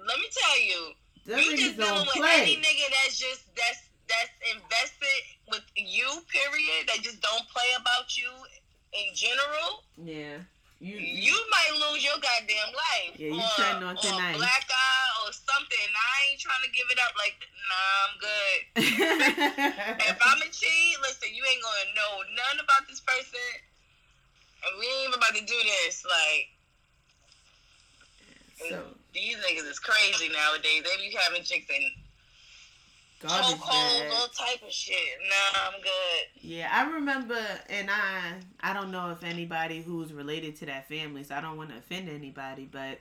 Let 0.00 0.16
me 0.22 0.28
tell 0.32 0.58
you, 0.64 0.80
Them 1.28 1.38
you 1.44 1.56
just 1.60 1.76
dealing 1.76 2.08
with 2.08 2.16
play. 2.16 2.40
any 2.40 2.56
nigga 2.62 2.86
that's 2.88 3.18
just 3.18 3.44
that's 3.52 3.84
that's 4.08 4.32
invested 4.54 5.22
with 5.50 5.66
you. 5.76 6.06
Period. 6.32 6.88
That 6.88 7.02
just 7.02 7.20
don't 7.20 7.44
play 7.52 7.68
about 7.76 8.16
you 8.16 8.30
in 8.96 9.12
general. 9.12 9.82
Yeah. 10.00 10.38
You, 10.78 10.96
You 11.00 11.36
might 11.48 11.72
lose 11.72 12.04
your 12.04 12.20
goddamn 12.20 12.70
life. 12.76 13.16
Yeah, 13.16 13.32
you 13.32 13.40
or, 13.40 13.52
treading 13.56 13.82
on 13.82 13.96
or 13.96 14.00
thin 14.00 14.12
ice. 14.12 14.36
black 14.36 14.66
eye 14.68 15.10
or 15.24 15.32
something. 15.32 15.88
I 15.88 16.14
ain't 16.28 16.40
trying 16.40 16.60
to 16.64 16.70
give 16.70 16.84
it 16.92 17.00
up. 17.00 17.16
Like, 17.16 17.36
nah, 17.64 17.96
I'm 18.04 18.14
good. 18.20 18.58
if 20.04 20.18
I'm 20.20 20.40
a 20.44 20.48
cheat, 20.52 20.96
listen, 21.00 21.32
you 21.32 21.42
ain't 21.48 21.62
gonna 21.64 21.88
know 21.96 22.12
none 22.36 22.60
about 22.60 22.84
this 22.88 23.00
person, 23.00 23.40
and 24.68 24.72
we 24.78 24.84
ain't 24.84 25.08
even 25.08 25.16
about 25.16 25.32
to 25.32 25.44
do 25.48 25.58
this. 25.64 26.04
Like, 26.04 26.52
so 28.68 28.84
these 29.16 29.36
niggas 29.40 29.68
is 29.68 29.80
crazy 29.80 30.28
nowadays. 30.28 30.84
They 30.84 30.96
be 31.00 31.16
having 31.16 31.42
chicks 31.42 31.72
in 31.72 31.88
garbage 33.26 33.58
chokeholds, 33.58 34.00
bag. 34.00 34.12
all 34.12 34.28
type 34.28 34.62
of 34.62 34.72
shit. 34.72 34.96
Nah, 35.28 35.60
I'm 35.66 35.80
good. 35.80 36.42
Yeah, 36.42 36.68
I 36.72 36.90
remember, 36.94 37.38
and 37.68 37.90
I 37.90 38.34
I 38.60 38.72
don't 38.72 38.90
know 38.90 39.10
if 39.10 39.24
anybody 39.24 39.82
who's 39.82 40.12
related 40.12 40.56
to 40.56 40.66
that 40.66 40.88
family, 40.88 41.24
so 41.24 41.34
I 41.34 41.40
don't 41.40 41.56
want 41.56 41.70
to 41.70 41.76
offend 41.76 42.08
anybody, 42.08 42.68
but 42.70 43.00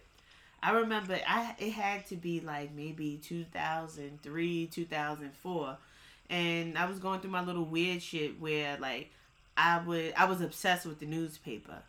I 0.61 0.71
remember 0.71 1.19
I 1.27 1.55
it 1.59 1.71
had 1.71 2.07
to 2.07 2.15
be 2.15 2.39
like 2.39 2.73
maybe 2.73 3.19
two 3.23 3.43
thousand 3.45 4.21
three, 4.23 4.67
two 4.67 4.85
thousand 4.85 5.31
four, 5.41 5.77
and 6.29 6.77
I 6.77 6.85
was 6.85 6.99
going 6.99 7.19
through 7.19 7.31
my 7.31 7.43
little 7.43 7.65
weird 7.65 8.01
shit 8.01 8.39
where 8.39 8.77
like 8.79 9.11
I 9.57 9.79
would 9.79 10.13
I 10.17 10.25
was 10.25 10.41
obsessed 10.41 10.85
with 10.85 10.99
the 10.99 11.05
newspaper, 11.05 11.83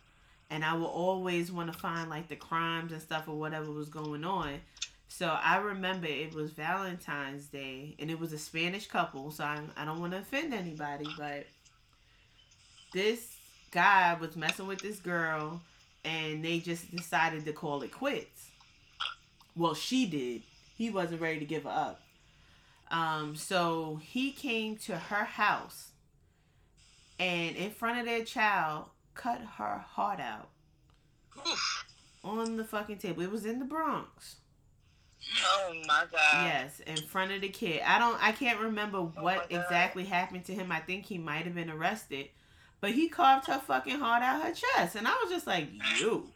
and 0.49 0.63
I 0.63 0.73
would 0.73 0.85
always 0.85 1.51
want 1.51 1.71
to 1.73 1.77
find 1.77 2.09
like 2.09 2.27
the 2.27 2.35
crimes 2.35 2.91
and 2.91 3.01
stuff 3.01 3.27
or 3.27 3.35
whatever 3.35 3.71
was 3.71 3.89
going 3.89 4.23
on. 4.23 4.59
So 5.07 5.27
I 5.27 5.57
remember 5.57 6.07
it 6.07 6.33
was 6.33 6.51
Valentine's 6.51 7.47
Day, 7.47 7.95
and 7.99 8.11
it 8.11 8.19
was 8.19 8.33
a 8.33 8.37
Spanish 8.37 8.87
couple. 8.87 9.31
So 9.31 9.43
I, 9.43 9.59
I 9.75 9.85
don't 9.85 9.99
want 9.99 10.13
to 10.13 10.19
offend 10.19 10.53
anybody, 10.53 11.07
but 11.17 11.45
this 12.93 13.35
guy 13.71 14.15
was 14.19 14.35
messing 14.35 14.67
with 14.67 14.79
this 14.79 14.99
girl, 14.99 15.61
and 16.05 16.43
they 16.43 16.59
just 16.59 16.95
decided 16.95 17.45
to 17.45 17.53
call 17.53 17.81
it 17.83 17.91
quits. 17.91 18.49
Well, 19.55 19.73
she 19.73 20.05
did. 20.05 20.43
He 20.77 20.89
wasn't 20.89 21.21
ready 21.21 21.39
to 21.39 21.45
give 21.45 21.63
her 21.63 21.69
up. 21.69 22.01
Um, 22.91 23.35
so 23.35 23.99
he 24.01 24.31
came 24.31 24.77
to 24.77 24.97
her 24.97 25.25
house, 25.25 25.89
and 27.19 27.55
in 27.55 27.71
front 27.71 27.99
of 27.99 28.05
their 28.05 28.23
child, 28.23 28.85
cut 29.15 29.41
her 29.57 29.79
heart 29.79 30.19
out 30.19 30.49
on 32.23 32.57
the 32.57 32.63
fucking 32.63 32.97
table. 32.99 33.23
It 33.23 33.31
was 33.31 33.45
in 33.45 33.59
the 33.59 33.65
Bronx. 33.65 34.37
Oh 35.43 35.73
my 35.87 36.05
god. 36.11 36.45
Yes, 36.45 36.79
in 36.81 36.97
front 36.97 37.31
of 37.31 37.41
the 37.41 37.49
kid. 37.49 37.81
I 37.85 37.99
don't 37.99 38.21
I 38.21 38.31
can't 38.31 38.59
remember 38.59 38.97
oh 38.99 39.11
what 39.19 39.47
Oh 39.51 39.55
exactly 39.55 40.05
happened 40.05 40.45
to 40.45 40.53
him. 40.53 40.71
I 40.71 40.79
think 40.79 41.05
he 41.05 41.17
might 41.17 41.45
have 41.45 41.55
been 41.55 41.69
arrested. 41.69 42.29
But 42.79 42.91
he 42.91 43.09
carved 43.09 43.47
her 43.47 43.59
fucking 43.59 43.99
heart 43.99 44.21
out 44.21 44.43
her 44.43 44.53
chest. 44.53 44.95
And 44.95 45.07
I 45.07 45.11
was 45.23 45.31
just 45.31 45.47
like, 45.47 45.67
you. 45.99 46.27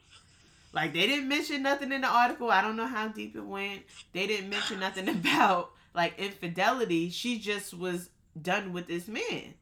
Like 0.73 0.93
they 0.93 1.05
didn't 1.05 1.27
mention 1.27 1.63
nothing 1.63 1.91
in 1.91 2.01
the 2.01 2.07
article. 2.07 2.49
I 2.49 2.61
don't 2.61 2.77
know 2.77 2.87
how 2.87 3.09
deep 3.09 3.35
it 3.35 3.45
went. 3.45 3.83
They 4.13 4.25
didn't 4.27 4.49
mention 4.49 4.79
nothing 4.79 5.09
about 5.09 5.71
like 5.93 6.17
infidelity. 6.17 7.09
She 7.09 7.39
just 7.39 7.73
was 7.73 8.09
done 8.41 8.73
with 8.73 8.87
this 8.87 9.07
man. 9.07 9.53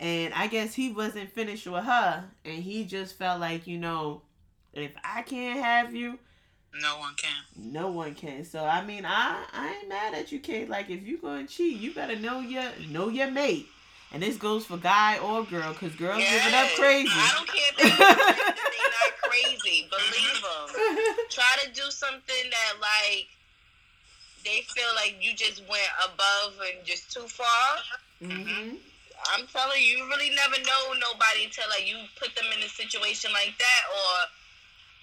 And 0.00 0.34
I 0.34 0.48
guess 0.48 0.74
he 0.74 0.92
wasn't 0.92 1.30
finished 1.30 1.66
with 1.66 1.84
her. 1.84 2.24
And 2.44 2.62
he 2.62 2.84
just 2.84 3.16
felt 3.16 3.40
like, 3.40 3.66
you 3.66 3.78
know, 3.78 4.22
if 4.72 4.92
I 5.02 5.22
can't 5.22 5.60
have 5.60 5.94
you, 5.94 6.18
No 6.80 6.98
one 6.98 7.14
can. 7.16 7.32
no 7.56 7.88
one 7.90 8.14
can. 8.14 8.44
So 8.44 8.64
I 8.64 8.84
mean, 8.84 9.04
I 9.06 9.44
I 9.52 9.76
ain't 9.78 9.88
mad 9.88 10.14
at 10.14 10.32
you, 10.32 10.40
Kate. 10.40 10.68
Like 10.68 10.90
if 10.90 11.02
you 11.06 11.18
gonna 11.18 11.46
cheat, 11.46 11.78
you 11.80 11.92
better 11.94 12.16
know 12.16 12.40
your 12.40 12.64
know 12.90 13.08
your 13.08 13.30
mate. 13.30 13.66
And 14.12 14.22
this 14.22 14.36
goes 14.36 14.64
for 14.66 14.76
guy 14.76 15.18
or 15.18 15.42
girl, 15.44 15.72
cause 15.74 15.92
girls 15.96 16.18
give 16.18 16.46
it 16.46 16.54
up 16.54 16.68
crazy. 16.78 17.08
I 17.10 17.32
don't 17.34 17.48
care 17.48 17.70
if 17.70 17.76
they- 17.76 17.88
they 17.94 18.84
not 18.94 19.12
crazy. 19.22 19.88
Believe 19.90 20.42
them. 20.42 21.16
Try 21.30 21.56
to 21.64 21.70
do 21.72 21.90
something 21.90 22.44
that 22.50 22.74
like 22.80 23.26
they 24.44 24.60
feel 24.74 24.90
like 24.94 25.16
you 25.20 25.34
just 25.34 25.60
went 25.68 25.90
above 26.04 26.54
and 26.60 26.84
just 26.84 27.10
too 27.12 27.26
far. 27.28 27.78
hmm 28.20 28.76
I'm 29.32 29.46
telling 29.46 29.80
you, 29.80 29.96
you 29.98 30.08
really 30.08 30.30
never 30.36 30.58
know 30.66 30.92
nobody 31.00 31.44
until 31.46 31.64
like 31.70 31.88
you 31.88 31.96
put 32.20 32.34
them 32.36 32.44
in 32.56 32.62
a 32.62 32.68
situation 32.68 33.32
like 33.32 33.54
that, 33.58 33.82
or 33.88 34.12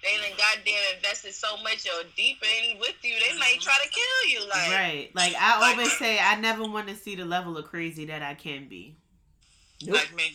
they 0.02 0.16
done 0.16 0.36
goddamn 0.36 0.96
invested 0.96 1.32
so 1.32 1.56
much 1.62 1.86
or 1.86 2.04
deep 2.16 2.42
in 2.42 2.78
with 2.78 2.96
you, 3.02 3.14
they 3.14 3.38
might 3.38 3.54
mm-hmm. 3.54 3.60
try 3.60 3.76
to 3.82 3.88
kill 3.88 4.30
you. 4.30 4.48
Like, 4.48 4.70
Right. 4.70 5.10
Like 5.14 5.34
I 5.38 5.60
Like- 5.60 5.76
always 5.76 5.92
uh, 5.92 5.98
say, 5.98 6.18
I 6.18 6.36
never 6.36 6.64
want 6.64 6.88
to 6.88 6.96
see 6.96 7.14
the 7.14 7.24
level 7.24 7.56
of 7.56 7.66
crazy 7.66 8.06
that 8.06 8.22
I 8.22 8.34
can 8.34 8.68
be. 8.68 8.96
Nope. 9.84 9.96
Like 9.96 10.14
me. 10.14 10.34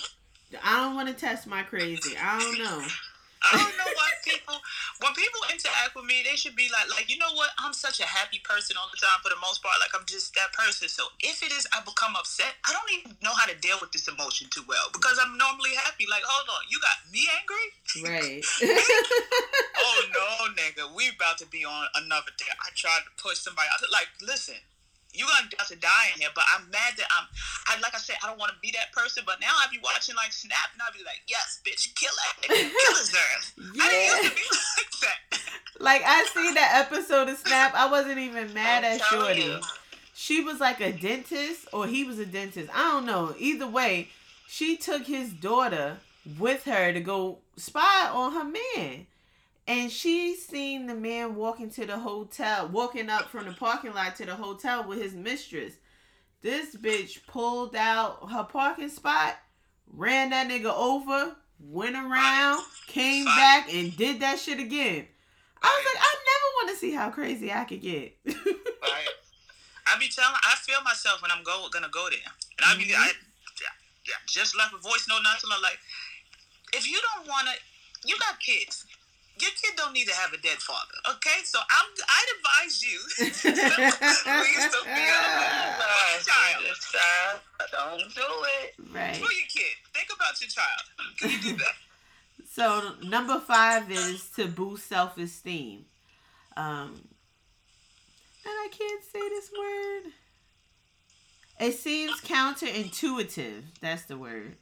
I 0.63 0.78
don't 0.82 0.95
want 0.95 1.09
to 1.09 1.13
test 1.13 1.47
my 1.47 1.63
crazy. 1.63 2.15
I 2.18 2.39
don't 2.39 2.59
know. 2.59 2.88
I 3.43 3.57
don't 3.57 3.77
know 3.77 3.91
why 3.93 4.09
people 4.25 4.57
when 5.01 5.13
people 5.13 5.41
interact 5.51 5.93
with 5.95 6.05
me, 6.05 6.25
they 6.25 6.35
should 6.35 6.55
be 6.55 6.69
like 6.73 6.89
like 6.89 7.09
you 7.09 7.17
know 7.17 7.31
what? 7.33 7.49
I'm 7.59 7.73
such 7.73 7.99
a 7.99 8.07
happy 8.07 8.41
person 8.43 8.75
all 8.77 8.89
the 8.89 8.97
time 8.97 9.19
for 9.21 9.29
the 9.29 9.39
most 9.41 9.61
part. 9.61 9.77
Like 9.79 9.93
I'm 9.93 10.05
just 10.05 10.33
that 10.35 10.53
person. 10.53 10.89
So 10.89 11.07
if 11.21 11.43
it 11.43 11.51
is 11.51 11.67
I 11.73 11.81
become 11.85 12.15
upset, 12.17 12.57
I 12.65 12.73
don't 12.73 12.91
even 12.97 13.17
know 13.21 13.33
how 13.33 13.45
to 13.45 13.55
deal 13.59 13.77
with 13.81 13.91
this 13.91 14.07
emotion 14.07 14.47
too 14.49 14.63
well 14.67 14.89
because 14.91 15.19
I'm 15.21 15.38
normally 15.38 15.75
happy. 15.77 16.05
Like 16.09 16.23
hold 16.25 16.49
on, 16.49 16.63
you 16.69 16.79
got 16.81 16.97
me 17.11 17.23
angry? 17.29 17.67
Right. 18.03 18.43
Oh 19.79 20.03
no, 20.13 20.53
nigga, 20.57 20.93
we 20.95 21.09
about 21.09 21.38
to 21.38 21.45
be 21.47 21.63
on 21.63 21.85
another 21.95 22.31
day. 22.38 22.45
I 22.49 22.69
tried 22.75 23.01
to 23.05 23.11
push 23.21 23.38
somebody 23.39 23.67
out. 23.71 23.81
Like 23.91 24.09
listen. 24.21 24.55
You're 25.13 25.27
gonna 25.27 25.49
have 25.57 25.67
to 25.67 25.75
die 25.75 26.13
in 26.13 26.21
here, 26.21 26.29
but 26.35 26.43
I'm 26.53 26.69
mad 26.69 26.93
that 26.97 27.07
I'm. 27.09 27.27
I 27.67 27.79
like 27.81 27.95
I 27.95 27.97
said, 27.97 28.17
I 28.23 28.27
don't 28.27 28.39
want 28.39 28.51
to 28.53 28.59
be 28.61 28.71
that 28.71 28.91
person, 28.93 29.23
but 29.25 29.39
now 29.41 29.51
I 29.51 29.65
be 29.71 29.79
watching 29.83 30.15
like 30.15 30.31
Snap, 30.31 30.69
and 30.73 30.81
I 30.81 30.91
be 30.95 31.03
like, 31.03 31.21
yes, 31.27 31.59
bitch, 31.65 31.93
kill 31.95 32.11
that, 32.13 32.47
kill 32.47 32.95
his 32.95 33.13
ass. 33.15 33.53
I 33.57 33.89
didn't 33.89 34.05
yeah. 34.05 34.21
used 34.21 34.29
to 34.29 34.35
be 34.35 34.41
like 34.77 34.93
that. 35.01 35.39
Like 35.79 36.01
I 36.05 36.25
see 36.33 36.53
that 36.53 36.85
episode 36.85 37.29
of 37.29 37.37
Snap. 37.37 37.73
I 37.75 37.89
wasn't 37.89 38.19
even 38.19 38.53
mad 38.53 38.83
I'm 38.83 38.93
at 38.93 39.01
Shorty. 39.01 39.41
you. 39.41 39.59
she 40.13 40.43
was 40.43 40.59
like 40.59 40.81
a 40.81 40.91
dentist 40.91 41.67
or 41.73 41.87
he 41.87 42.03
was 42.03 42.19
a 42.19 42.25
dentist. 42.25 42.69
I 42.73 42.91
don't 42.91 43.05
know. 43.05 43.35
Either 43.39 43.67
way, 43.67 44.09
she 44.47 44.77
took 44.77 45.05
his 45.05 45.31
daughter 45.31 45.97
with 46.37 46.65
her 46.65 46.91
to 46.93 46.99
go 46.99 47.39
spy 47.55 48.09
on 48.11 48.33
her 48.33 48.43
man. 48.43 49.07
And 49.68 49.91
she 49.91 50.36
seen 50.36 50.88
the 50.88 50.95
man 50.95 51.36
walking 51.36 51.70
to 51.72 51.86
the 51.86 51.99
hotel, 51.99 52.70
walking 52.70 53.09
up 53.09 53.30
from 53.30 53.45
the 53.45 53.51
parking 53.51 53.93
lot 53.93 54.15
to 54.15 54.26
the 54.26 54.36
hotel 54.36 54.88
with 54.88 55.01
his 55.01 55.13
mistress. 55.13 55.74
This 56.41 56.76
bitch 56.76 57.26
pulled 57.28 57.76
out 57.76 58.32
her 58.32 58.45
parking 58.45 58.89
spot, 58.89 59.36
ran 59.91 60.30
that 60.30 60.47
nigga 60.47 60.74
over, 60.74 61.36
went 61.59 61.95
around, 61.95 62.63
came 62.88 63.26
back, 63.26 63.74
and 63.74 63.95
did 63.97 64.22
that 64.22 64.39
shit 64.39 64.59
again. 64.59 65.05
I 65.61 65.68
was 65.68 65.93
like, 65.93 66.01
I 66.01 66.15
never 66.15 66.53
want 66.55 66.70
to 66.70 66.76
see 66.78 66.93
how 66.93 67.09
crazy 67.09 67.51
I 67.51 67.65
could 67.65 67.82
get. 67.82 68.15
Right. 68.26 69.09
I 69.88 69.97
be 69.99 70.07
telling, 70.07 70.36
I 70.43 70.55
feel 70.61 70.82
myself 70.84 71.22
when 71.22 71.32
I'm 71.32 71.43
go 71.43 71.68
gonna 71.74 71.89
go 71.91 72.07
there, 72.09 72.20
and 72.57 72.65
I 72.65 72.78
be, 72.78 72.86
Mhm. 72.86 72.95
I, 72.95 73.11
yeah, 74.07 74.15
just 74.28 74.55
left 74.55 74.74
a 74.74 74.78
voice 74.78 75.05
note 75.09 75.24
not 75.24 75.39
to 75.39 75.47
my 75.47 75.57
like, 75.61 75.80
if 76.74 76.89
you 76.89 77.01
don't 77.01 77.28
wanna, 77.28 77.51
you 78.05 78.18
got 78.20 78.39
kids. 78.39 78.86
Your 79.39 79.51
kid 79.51 79.75
don't 79.75 79.93
need 79.93 80.07
to 80.07 80.15
have 80.15 80.33
a 80.33 80.38
dead 80.38 80.57
father, 80.57 81.15
okay? 81.15 81.43
So 81.43 81.59
I'm, 81.59 81.88
I'd 82.09 82.29
advise 82.38 82.81
you 82.83 82.99
please 83.17 83.41
to 83.43 83.51
be 83.53 84.91
a, 84.91 85.21
a 85.83 86.23
child 86.23 86.63
Just, 86.65 86.95
uh, 86.95 87.38
don't 87.71 88.15
do 88.15 88.21
it. 88.61 88.73
right. 88.93 89.15
for 89.15 89.31
your 89.31 89.47
kid. 89.49 89.75
Think 89.93 90.09
about 90.15 90.39
your 90.41 90.49
child. 90.49 90.81
Can 91.19 91.29
you 91.31 91.39
do 91.41 91.57
that? 91.57 91.73
So 92.49 92.93
number 93.03 93.39
five 93.39 93.91
is 93.91 94.29
to 94.35 94.47
boost 94.47 94.88
self 94.88 95.15
esteem. 95.19 95.85
Um, 96.55 96.93
and 98.43 98.53
I 98.53 98.69
can't 98.71 99.03
say 99.03 99.19
this 99.29 99.51
word. 99.55 100.13
It 101.59 101.73
seems 101.73 102.19
counterintuitive. 102.21 103.61
That's 103.81 104.03
the 104.05 104.17
word. 104.17 104.55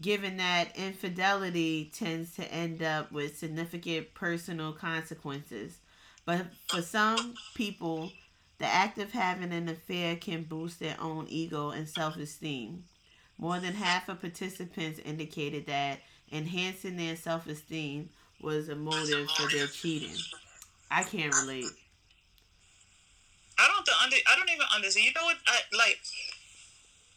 Given 0.00 0.38
that 0.38 0.76
infidelity 0.76 1.90
tends 1.94 2.34
to 2.36 2.50
end 2.52 2.82
up 2.82 3.12
with 3.12 3.36
significant 3.36 4.14
personal 4.14 4.72
consequences. 4.72 5.78
But 6.24 6.46
for 6.68 6.80
some 6.80 7.34
people, 7.54 8.10
the 8.58 8.66
act 8.66 8.98
of 8.98 9.12
having 9.12 9.52
an 9.52 9.68
affair 9.68 10.16
can 10.16 10.44
boost 10.44 10.80
their 10.80 10.96
own 11.00 11.26
ego 11.28 11.70
and 11.70 11.88
self 11.88 12.16
esteem. 12.16 12.84
More 13.36 13.58
than 13.58 13.74
half 13.74 14.08
of 14.08 14.20
participants 14.20 15.00
indicated 15.04 15.66
that 15.66 16.00
enhancing 16.30 16.96
their 16.96 17.16
self 17.16 17.46
esteem 17.46 18.10
was 18.40 18.68
a 18.68 18.76
motive 18.76 19.30
for 19.30 19.50
their 19.50 19.66
cheating. 19.66 20.16
I 20.90 21.02
can't 21.02 21.34
relate. 21.42 21.66
I 23.58 23.68
don't 23.68 23.88
under, 24.02 24.16
I 24.16 24.36
don't 24.36 24.50
even 24.50 24.66
understand. 24.74 25.06
You 25.06 25.12
know 25.14 25.24
what? 25.24 25.36
I 25.46 25.58
like. 25.76 26.00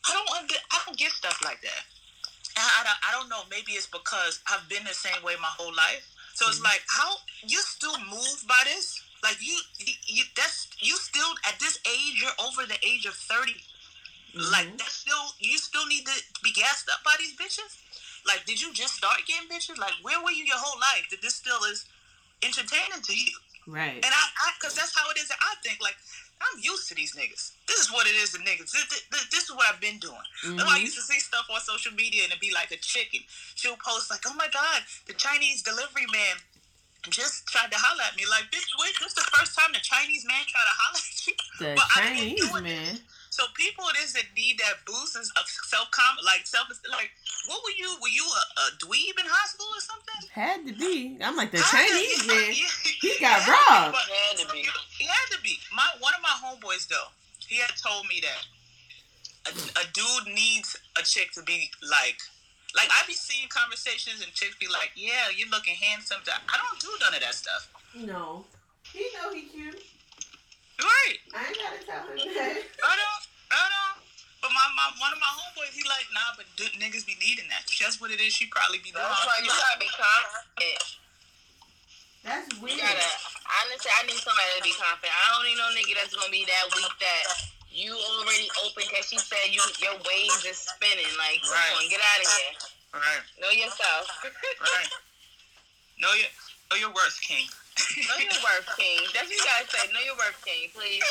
I 0.09 0.13
don't 0.13 0.37
under, 0.37 0.55
I 0.71 0.81
don't 0.85 0.97
get 0.97 1.11
stuff 1.11 1.39
like 1.43 1.61
that. 1.61 1.83
I, 2.57 2.83
don't, 2.83 3.01
I 3.07 3.11
don't 3.11 3.29
know. 3.29 3.43
Maybe 3.49 3.73
it's 3.73 3.87
because 3.87 4.41
I've 4.47 4.67
been 4.69 4.83
the 4.83 4.93
same 4.93 5.23
way 5.23 5.33
my 5.41 5.51
whole 5.57 5.73
life. 5.73 6.07
So 6.33 6.49
it's 6.49 6.61
like, 6.61 6.81
how 6.89 7.17
you 7.45 7.59
still 7.59 7.93
moved 8.09 8.47
by 8.47 8.61
this? 8.65 9.01
Like 9.21 9.37
you, 9.39 9.55
you, 9.79 9.93
you, 10.07 10.23
that's 10.35 10.67
you 10.79 10.95
still 10.97 11.29
at 11.47 11.59
this 11.59 11.79
age, 11.85 12.19
you're 12.19 12.35
over 12.43 12.65
the 12.65 12.75
age 12.85 13.05
of 13.05 13.13
30. 13.13 13.53
Mhm. 14.35 14.51
Like 14.51 14.77
that's 14.77 15.05
still 15.05 15.23
you 15.39 15.57
still 15.57 15.85
need 15.85 16.05
to 16.05 16.13
be 16.43 16.51
gassed 16.51 16.89
up 16.89 17.03
by 17.05 17.15
these 17.19 17.35
bitches. 17.37 17.77
Like, 18.25 18.45
did 18.45 18.59
you 18.61 18.73
just 18.73 18.95
start 18.95 19.19
getting 19.27 19.47
bitches? 19.47 19.77
Like, 19.77 19.93
where 20.01 20.19
were 20.23 20.31
you 20.31 20.43
your 20.43 20.57
whole 20.57 20.79
life? 20.79 21.07
That 21.11 21.21
this 21.21 21.35
still 21.35 21.63
is 21.71 21.85
entertaining 22.41 23.01
to 23.03 23.13
you? 23.15 23.31
right. 23.67 23.95
And 23.95 24.11
I, 24.11 24.23
I, 24.43 24.51
cause 24.61 24.75
that's 24.75 24.91
how 24.97 25.09
it 25.11 25.17
is. 25.17 25.31
I 25.31 25.55
think 25.63 25.79
like 25.81 25.95
I'm 26.41 26.59
used 26.61 26.87
to 26.89 26.95
these 26.95 27.15
niggas. 27.15 27.51
This 27.67 27.79
is 27.79 27.91
what 27.91 28.05
it 28.07 28.15
is 28.15 28.31
to 28.33 28.39
niggas. 28.39 28.71
This, 28.71 28.85
this, 29.11 29.25
this 29.31 29.43
is 29.49 29.51
what 29.55 29.65
I've 29.71 29.79
been 29.81 29.99
doing. 29.99 30.25
Mhm. 30.43 30.57
That's 30.57 30.69
I 30.71 30.77
used 30.77 30.95
to 30.95 31.01
see 31.01 31.19
stuff 31.19 31.47
on 31.49 31.59
social 31.61 31.93
media 31.93 32.23
and 32.23 32.31
it'd 32.31 32.41
be 32.41 32.51
like 32.53 32.71
a 32.71 32.77
chicken. 32.77 33.21
She'll 33.55 33.77
post 33.77 34.09
like, 34.11 34.21
"Oh 34.27 34.33
my 34.33 34.47
god, 34.49 34.83
the 35.07 35.13
Chinese 35.13 35.61
delivery 35.61 36.05
man 36.11 36.37
just 37.09 37.47
tried 37.47 37.71
to 37.71 37.77
holler 37.77 38.03
at 38.03 38.15
me." 38.15 38.25
Like, 38.25 38.51
bitch, 38.51 38.67
wait, 38.79 38.95
this 38.99 39.13
the 39.13 39.21
first 39.35 39.57
time 39.57 39.71
the 39.71 39.79
Chinese 39.79 40.25
man 40.25 40.43
tried 40.47 40.67
to 40.67 40.75
holler 40.77 40.99
at 40.99 41.27
you? 41.27 41.33
The 41.59 41.75
But 41.75 41.87
I 41.95 42.01
didn't 42.01 42.17
Chinese 42.17 42.51
do 42.51 42.55
it. 42.57 43.01
Man. 43.33 43.47
So 43.47 43.51
people 43.55 43.85
it 43.89 43.97
is 44.03 44.13
that 44.13 44.25
need 44.37 44.59
that 44.59 44.85
boost 44.85 45.15
of 45.17 45.23
uh, 45.35 45.41
self 45.65 45.89
com 45.91 46.17
like 46.25 46.45
self 46.45 46.67
like 46.91 47.11
what 47.47 47.59
were 47.63 47.73
you? 47.77 47.89
Were 48.01 48.09
you 48.13 48.23
a, 48.23 48.43
a 48.61 48.65
dweeb 48.77 49.19
in 49.19 49.25
high 49.25 49.47
school 49.49 49.67
or 49.73 49.81
something? 49.81 50.29
Had 50.31 50.65
to 50.67 50.73
be. 50.73 51.17
I'm 51.21 51.35
like 51.35 51.51
the 51.51 51.59
I- 51.59 51.69
Chinese 51.73 52.27
yeah, 52.27 52.33
man. 52.33 52.51
yeah. 52.53 53.01
He 53.01 53.11
got 53.19 53.41
Yeah, 53.47 53.53
robbed. 53.89 53.97
but- 53.97 54.07
Had 54.07 54.37
to 54.45 54.53
be. 54.53 54.65
He 54.99 55.05
had 55.05 55.27
to 55.35 55.41
be. 55.41 55.57
My 55.75 55.87
one 55.99 56.13
of 56.13 56.21
my 56.21 56.35
homeboys 56.37 56.87
though, 56.87 57.09
he 57.41 57.57
had 57.57 57.73
told 57.75 58.05
me 58.07 58.21
that 58.21 58.41
a, 59.49 59.51
a 59.81 59.85
dude 59.91 60.33
needs 60.33 60.77
a 60.97 61.03
chick 61.03 61.31
to 61.33 61.43
be 61.43 61.69
like, 61.83 62.15
like 62.75 62.87
I 62.89 63.05
be 63.07 63.13
seeing 63.13 63.49
conversations 63.49 64.21
and 64.23 64.31
chicks 64.33 64.55
be 64.55 64.67
like, 64.67 64.91
yeah, 64.95 65.27
you're 65.35 65.49
looking 65.49 65.75
handsome. 65.75 66.21
I 66.23 66.55
don't 66.57 66.79
do 66.79 66.87
none 67.01 67.13
of 67.13 67.21
that 67.21 67.33
stuff. 67.35 67.69
No. 67.95 68.45
He 68.93 69.09
know 69.19 69.33
he 69.33 69.41
cute. 69.43 69.81
Right? 70.81 71.17
I 71.35 71.41
ain't 71.47 71.57
gotta 71.59 71.79
tell 71.85 72.01
him 72.09 72.17
that. 72.33 72.57
I 72.81 72.93
don't. 72.97 73.23
I 73.53 73.63
don't. 73.69 73.97
But 74.41 74.51
my, 74.51 74.65
my 74.75 74.87
one 74.99 75.13
of 75.15 75.19
my 75.23 75.31
homeboys, 75.39 75.71
he 75.71 75.85
like, 75.87 76.03
nah, 76.11 76.35
but 76.35 76.43
d- 76.59 76.73
niggas 76.75 77.07
be 77.07 77.15
needing 77.23 77.47
that. 77.47 77.63
That's 77.79 78.01
what 78.01 78.11
it 78.11 78.19
is. 78.19 78.33
She 78.35 78.49
probably 78.51 78.83
be 78.83 78.91
doing. 78.91 79.05
That's 79.05 79.23
why 79.23 79.39
you 79.39 79.47
gotta 79.53 79.79
be 79.79 79.87
confident. 79.93 80.83
That's 82.27 82.47
You 82.55 82.59
weird. 82.63 82.79
gotta 82.79 83.07
honestly 83.63 83.91
I 83.93 84.01
need 84.07 84.19
somebody 84.19 84.51
to 84.59 84.63
be 84.63 84.75
confident. 84.75 85.11
I 85.15 85.25
don't 85.35 85.43
need 85.47 85.59
no 85.59 85.67
nigga 85.75 85.93
that's 85.99 86.15
gonna 86.15 86.31
be 86.31 86.43
that 86.47 86.65
weak 86.75 86.91
that 87.03 87.23
you 87.71 87.95
already 87.95 88.47
open 88.67 88.83
because 88.87 89.07
she 89.11 89.19
said 89.19 89.51
you 89.51 89.63
your 89.79 89.95
waves 90.03 90.43
is 90.43 90.59
spinning. 90.59 91.07
Like, 91.19 91.39
come 91.43 91.55
Right. 91.55 91.73
on, 91.79 91.87
get 91.91 91.99
out 92.03 92.19
of 92.19 92.27
here. 92.27 92.53
Right. 92.99 93.23
Know 93.39 93.51
yourself. 93.55 94.03
Right. 94.59 94.89
Know 95.99 96.11
your 96.19 96.31
know 96.71 96.77
your 96.79 96.91
worth, 96.95 97.15
King. 97.23 97.47
Know 97.77 98.17
your 98.19 98.39
worth, 98.43 98.69
King. 98.77 98.99
That's 99.13 99.27
what 99.27 99.37
you 99.37 99.43
gotta 99.43 99.67
say. 99.69 99.83
Know 99.93 100.03
your 100.05 100.15
worth, 100.17 100.39
King, 100.45 100.69
please. 100.73 101.03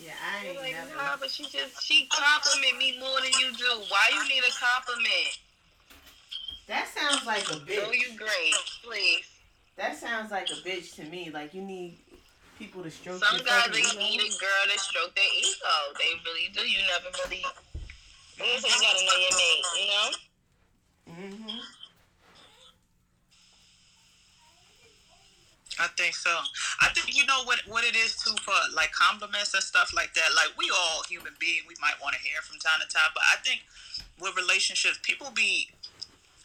Yeah, 0.00 0.12
I 0.18 0.46
ain't 0.46 0.56
Like, 0.56 0.72
never. 0.72 0.96
nah, 0.96 1.16
but 1.20 1.30
she 1.30 1.44
just 1.44 1.82
she 1.84 2.08
compliment 2.10 2.78
me 2.78 2.98
more 2.98 3.20
than 3.20 3.30
you 3.38 3.52
do. 3.56 3.70
Why 3.88 4.08
you 4.14 4.22
need 4.28 4.42
a 4.42 4.52
compliment? 4.56 5.38
That 6.66 6.88
sounds 6.88 7.26
like 7.26 7.44
a 7.50 7.56
Know 7.56 7.66
bitch. 7.66 7.92
you 7.98 8.16
great, 8.16 8.54
please. 8.82 9.26
That 9.76 9.96
sounds 9.96 10.30
like 10.30 10.48
a 10.50 10.58
bitch 10.66 10.94
to 10.96 11.04
me. 11.04 11.30
Like 11.32 11.52
you 11.54 11.62
need 11.62 11.98
people 12.58 12.82
to 12.82 12.90
stroke 12.90 13.22
Some 13.24 13.44
guys 13.44 13.68
they 13.72 13.82
need 13.98 14.20
a 14.20 14.30
girl 14.40 14.64
to 14.72 14.78
stroke 14.78 15.14
their 15.14 15.24
ego. 15.38 15.74
They 15.98 16.10
really 16.24 16.48
do. 16.54 16.60
You 16.68 16.78
never 16.88 17.10
really. 17.24 17.44
You 18.38 18.60
gotta 18.62 19.04
know 19.04 19.18
your 19.20 19.36
mate, 19.36 19.64
you 19.78 19.86
know. 19.86 20.10
Mm-hmm. 21.10 21.58
I 25.82 25.88
think 25.98 26.14
so. 26.14 26.30
I 26.80 26.94
think 26.94 27.10
you 27.10 27.26
know 27.26 27.42
what 27.42 27.58
what 27.66 27.82
it 27.82 27.96
is 27.96 28.14
too 28.14 28.34
for 28.42 28.54
like 28.72 28.92
compliments 28.92 29.52
and 29.52 29.62
stuff 29.62 29.90
like 29.94 30.14
that. 30.14 30.30
Like 30.36 30.54
we 30.56 30.70
all 30.70 31.02
human 31.08 31.34
beings, 31.40 31.66
we 31.66 31.74
might 31.80 31.98
want 32.00 32.14
to 32.14 32.22
hear 32.22 32.38
from 32.42 32.58
time 32.62 32.78
to 32.78 32.86
time, 32.86 33.10
but 33.14 33.22
I 33.26 33.42
think 33.42 33.66
with 34.20 34.36
relationships, 34.36 35.00
people 35.02 35.30
be 35.34 35.70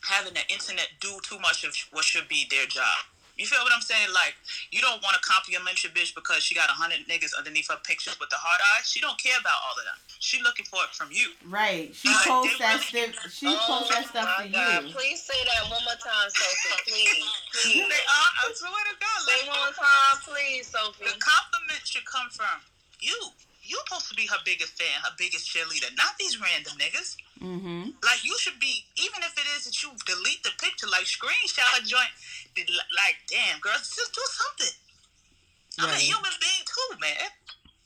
having 0.10 0.34
the 0.34 0.42
internet 0.50 0.90
do 1.00 1.20
too 1.22 1.38
much 1.38 1.64
of 1.64 1.76
what 1.92 2.04
should 2.04 2.28
be 2.28 2.48
their 2.50 2.66
job. 2.66 3.06
You 3.38 3.46
feel 3.46 3.62
what 3.62 3.72
I'm 3.74 3.86
saying? 3.86 4.10
Like 4.14 4.34
you 4.74 4.82
don't 4.82 4.98
want 5.06 5.14
to 5.14 5.22
compliment 5.22 5.78
your 5.86 5.94
bitch 5.94 6.14
because 6.18 6.42
she 6.42 6.56
got 6.58 6.70
a 6.70 6.76
hundred 6.78 7.06
niggas 7.08 7.38
underneath 7.38 7.70
her 7.70 7.78
pictures 7.86 8.18
with 8.20 8.30
the 8.34 8.36
hard 8.42 8.58
eyes. 8.76 8.90
She 8.90 9.00
don't 9.00 9.18
care 9.22 9.38
about 9.40 9.62
all 9.62 9.78
of 9.78 9.86
them. 9.86 9.98
She 10.20 10.42
looking 10.42 10.66
for 10.66 10.82
it 10.82 10.90
from 10.98 11.14
you. 11.14 11.30
Right. 11.46 11.94
She 11.94 12.10
Like, 12.10 12.26
posts 12.26 12.58
that 12.58 12.82
really- 12.94 13.14
stuff. 13.14 13.30
She 13.32 13.46
oh 13.46 13.62
posts 13.62 13.94
that 13.94 14.10
stuff 14.10 14.26
Oh 14.26 14.42
my 14.42 14.50
for 14.50 14.90
you. 14.90 14.94
Please 14.98 15.22
say 15.22 15.38
that 15.46 15.70
one 15.70 15.86
more 15.86 16.02
time, 16.02 16.28
Sophie. 16.34 16.82
Please, 16.90 17.30
please. 17.54 17.86
They 17.86 18.04
are. 18.10 18.30
I 18.42 18.50
swear 18.58 18.74
to 18.74 18.96
God. 18.98 19.20
Say 19.30 19.38
Like, 19.46 19.54
one 19.54 19.60
more 19.70 19.76
time, 19.78 20.16
please, 20.26 20.66
Sophie. 20.68 21.06
The 21.06 21.16
compliment 21.22 21.84
should 21.86 22.06
come 22.10 22.30
from 22.34 22.58
you. 23.00 23.14
You're 23.62 23.84
supposed 23.86 24.08
to 24.10 24.16
be 24.16 24.26
her 24.32 24.40
biggest 24.48 24.80
fan, 24.80 24.96
her 25.04 25.12
biggest 25.20 25.46
cheerleader, 25.52 25.92
not 26.00 26.16
these 26.18 26.40
random 26.42 26.74
niggas. 26.80 27.18
Mm-hmm. 27.42 27.94
Like 28.02 28.22
you 28.24 28.36
should 28.40 28.60
be, 28.60 28.86
even 28.98 29.22
if 29.22 29.34
it 29.38 29.48
is 29.58 29.66
that 29.66 29.78
you 29.84 29.94
delete 30.06 30.44
the 30.44 30.52
picture, 30.58 30.88
like 30.88 31.06
screenshot 31.06 31.70
a 31.78 31.82
joint. 31.86 32.10
Like, 32.58 33.22
damn, 33.30 33.60
girl, 33.60 33.78
just 33.78 34.14
do 34.14 34.22
something. 34.26 34.74
I'm 35.80 35.94
a 35.94 36.02
human 36.02 36.34
being 36.42 36.66
too, 36.66 36.98
man. 36.98 37.30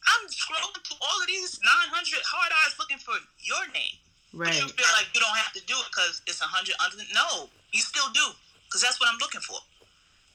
I'm 0.07 0.23
scrolling 0.31 0.79
through 0.87 0.97
all 1.03 1.21
of 1.21 1.27
these 1.27 1.59
900 1.59 2.23
hard 2.23 2.51
eyes 2.63 2.75
looking 2.79 2.97
for 2.97 3.13
your 3.43 3.67
name. 3.73 3.99
But 4.33 4.55
you 4.55 4.67
feel 4.67 4.91
like 4.95 5.11
you 5.13 5.19
don't 5.19 5.35
have 5.35 5.51
to 5.53 5.61
do 5.67 5.75
it 5.75 5.87
because 5.91 6.21
it's 6.25 6.39
100 6.39 6.75
under. 6.79 7.03
No, 7.13 7.49
you 7.73 7.81
still 7.81 8.09
do 8.13 8.31
because 8.65 8.81
that's 8.81 8.99
what 8.99 9.09
I'm 9.11 9.19
looking 9.19 9.41
for. 9.41 9.59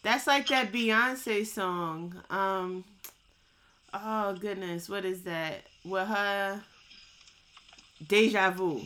That's 0.03 0.27
like 0.27 0.47
that 0.49 0.73
Beyonce 0.73 1.47
song. 1.47 2.15
Um. 2.29 2.85
Oh 3.95 4.35
goodness, 4.35 4.89
what 4.89 5.07
is 5.07 5.23
that? 5.23 5.63
With 5.85 6.07
her. 6.09 6.63
Deja 8.07 8.51
Vu. 8.51 8.83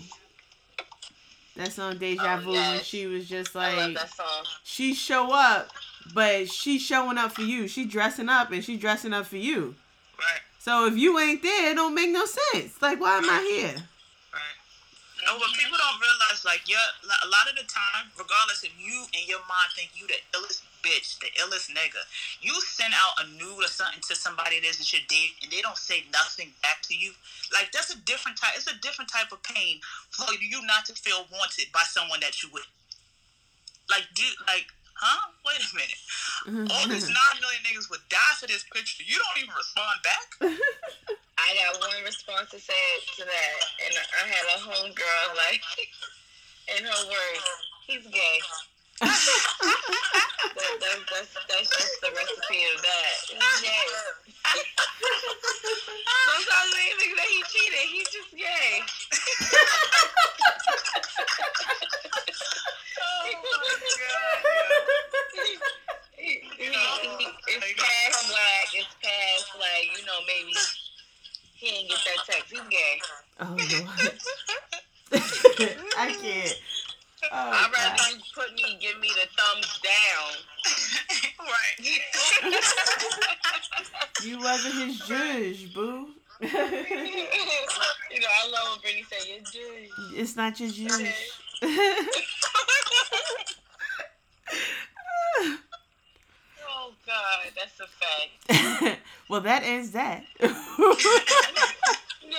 That 1.61 1.73
song 1.73 1.99
Deja 1.99 2.41
Oh, 2.41 2.41
Vu 2.41 2.53
when 2.53 2.81
she 2.81 3.05
was 3.05 3.29
just 3.29 3.55
like 3.55 3.95
she 4.65 4.95
show 4.95 5.29
up, 5.29 5.69
but 6.15 6.49
she 6.49 6.79
showing 6.79 7.19
up 7.19 7.33
for 7.33 7.43
you. 7.43 7.69
She 7.69 7.85
dressing 7.85 8.31
up 8.31 8.51
and 8.51 8.65
she 8.65 8.79
dressing 8.79 9.13
up 9.13 9.27
for 9.27 9.37
you. 9.37 9.77
Right. 10.17 10.41
So 10.59 10.87
if 10.87 10.97
you 10.97 11.19
ain't 11.19 11.43
there, 11.43 11.73
it 11.73 11.75
don't 11.75 11.95
make 11.95 12.09
no 12.09 12.25
sense. 12.25 12.81
Like 12.81 12.99
why 12.99 13.19
am 13.19 13.29
I 13.29 13.45
here? 13.45 13.77
Right. 13.77 14.57
No, 15.27 15.37
but 15.37 15.53
people 15.53 15.77
don't 15.77 16.01
realize, 16.01 16.41
like, 16.49 16.65
yeah, 16.65 16.81
a 17.05 17.29
lot 17.29 17.45
of 17.45 17.57
the 17.61 17.69
time, 17.69 18.09
regardless 18.17 18.65
if 18.65 18.73
you 18.81 19.05
and 19.13 19.29
your 19.29 19.41
mom 19.45 19.69
think 19.77 19.91
you 19.93 20.07
the 20.09 20.17
illest 20.33 20.65
bitch, 20.83 21.19
the 21.21 21.29
illest 21.41 21.71
nigga, 21.71 22.03
you 22.41 22.55
send 22.61 22.95
out 22.95 23.25
a 23.25 23.29
nude 23.37 23.65
or 23.65 23.71
something 23.71 24.01
to 24.09 24.15
somebody 24.17 24.61
that 24.61 24.69
is 24.69 24.79
that 24.79 24.93
you're 24.93 25.05
and 25.43 25.51
they 25.51 25.61
don't 25.61 25.77
say 25.77 26.05
nothing 26.13 26.53
back 26.63 26.83
to 26.89 26.95
you. 26.95 27.13
Like, 27.53 27.73
that's 27.73 27.95
a 27.95 27.99
different 28.03 28.39
type. 28.39 28.53
It's 28.57 28.71
a 28.71 28.79
different 28.81 29.11
type 29.11 29.33
of 29.33 29.43
pain 29.43 29.81
for 30.11 30.33
you 30.35 30.65
not 30.67 30.87
to 30.87 30.95
feel 30.95 31.27
wanted 31.33 31.73
by 31.73 31.85
someone 31.85 32.21
that 32.21 32.43
you 32.43 32.49
would. 32.53 32.67
Like, 33.91 34.07
do 34.15 34.25
like, 34.47 34.69
huh? 34.95 35.33
Wait 35.45 35.59
a 35.59 35.71
minute. 35.75 36.03
Mm-hmm. 36.47 36.67
All 36.71 36.87
these 36.89 37.09
nine 37.21 37.37
million 37.41 37.63
niggas 37.67 37.91
would 37.91 38.05
die 38.09 38.35
for 38.39 38.47
this 38.47 38.65
picture. 38.73 39.03
You 39.03 39.19
don't 39.19 39.45
even 39.45 39.55
respond 39.57 39.99
back. 40.05 40.29
I 41.41 41.57
got 41.57 41.81
one 41.81 42.05
response 42.05 42.51
to 42.51 42.61
say 42.61 42.85
to 43.17 43.25
that, 43.25 43.57
and 43.87 43.95
I 43.97 44.29
had 44.29 44.45
a 44.55 44.59
homegirl 44.61 45.29
like, 45.37 45.63
in 46.77 46.85
her 46.85 47.03
words, 47.09 47.47
he's 47.87 48.07
gay. 48.07 48.39
That, 49.01 50.77
that, 50.81 50.99
that's, 51.09 51.33
that's 51.49 51.69
just 51.71 52.01
the 52.03 52.09
recipe 52.09 52.61
of 52.75 52.83
that. 52.83 53.17
Sometimes 56.27 56.73
they 56.75 56.89
think 56.99 57.17
that 57.17 57.29
he 57.29 57.43
cheated. 57.49 57.87
He's 57.89 58.09
just 58.11 58.31
gay. 58.37 58.83
oh 63.01 63.25
my 63.43 63.89
god. 63.97 64.91
It's 66.19 67.73
past. 67.77 68.31
It's 68.75 68.95
past 69.03 69.49
like 69.59 69.87
you 69.99 70.05
know 70.07 70.21
maybe 70.27 70.53
he 71.55 71.71
didn't 71.71 71.89
get 71.89 72.01
that 72.05 72.21
text. 72.27 72.51
He's 72.51 72.61
gay. 72.69 73.01
oh 73.41 73.57
lord. 73.57 74.13
I 75.99 76.13
can't. 76.21 76.61
Oh, 77.33 77.51
I'd 77.51 77.71
God. 77.73 77.79
rather 77.79 78.11
you 78.17 78.23
put 78.35 78.55
me, 78.55 78.79
give 78.81 78.99
me 79.01 79.09
the 79.15 79.29
thumbs 79.37 79.81
down. 79.83 80.31
right. 81.47 81.77
You 84.23 84.39
wasn't 84.39 84.75
his 84.75 84.99
judge, 84.99 85.73
boo. 85.73 86.09
you 86.43 86.49
know, 86.49 86.53
I 86.53 88.49
love 88.51 88.69
when 88.73 88.81
Brittany 88.83 89.05
say 89.11 89.17
you're 89.31 89.41
Jewish. 89.51 89.91
it's 90.15 90.37
not 90.37 90.61
your 90.61 90.69
judge. 90.71 91.15
Oh 96.69 96.93
God, 97.07 97.53
that's 97.57 97.81
a 97.81 97.87
fact. 97.87 98.99
well, 99.29 99.41
that 99.41 99.63
ends 99.65 99.93
that. 99.93 100.25
Yeah. 100.39 102.37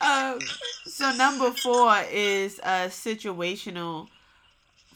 Um, 0.00 0.38
so 0.84 1.12
number 1.12 1.50
four 1.52 1.94
is 2.10 2.60
uh, 2.62 2.88
situational 2.88 4.08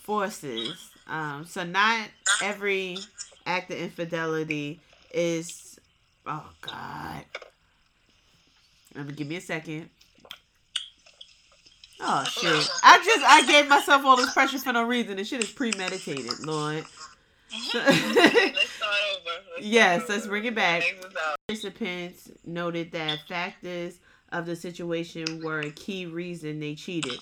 forces. 0.01 0.91
Um, 1.07 1.45
so 1.45 1.65
not 1.65 2.09
every 2.43 2.99
act 3.47 3.71
of 3.71 3.79
infidelity 3.79 4.81
is 5.13 5.71
Oh 6.27 6.49
God. 6.61 7.25
Let 8.95 9.07
me 9.07 9.13
give 9.15 9.27
me 9.27 9.37
a 9.37 9.41
second. 9.41 9.89
Oh 12.01 12.25
shit! 12.25 12.69
I 12.83 13.03
just 13.05 13.25
I 13.27 13.47
gave 13.47 13.69
myself 13.69 14.05
all 14.05 14.17
this 14.17 14.33
pressure 14.33 14.59
for 14.59 14.73
no 14.73 14.85
reason. 14.85 15.17
This 15.17 15.29
shit 15.29 15.43
is 15.43 15.51
premeditated, 15.51 16.41
Lord. 16.47 16.85
let's 17.53 17.71
start 17.71 17.85
over. 17.85 19.31
Let's 19.57 19.67
yes, 19.67 20.09
let's 20.09 20.27
bring 20.27 20.45
it 20.45 20.55
back. 20.55 20.83
Participants 21.49 22.31
noted 22.47 22.93
that 22.93 23.19
factors 23.29 23.99
of 24.33 24.47
the 24.47 24.57
situation 24.57 25.43
were 25.43 25.61
a 25.61 25.71
key 25.71 26.07
reason 26.07 26.61
they 26.61 26.75
cheated. 26.75 27.21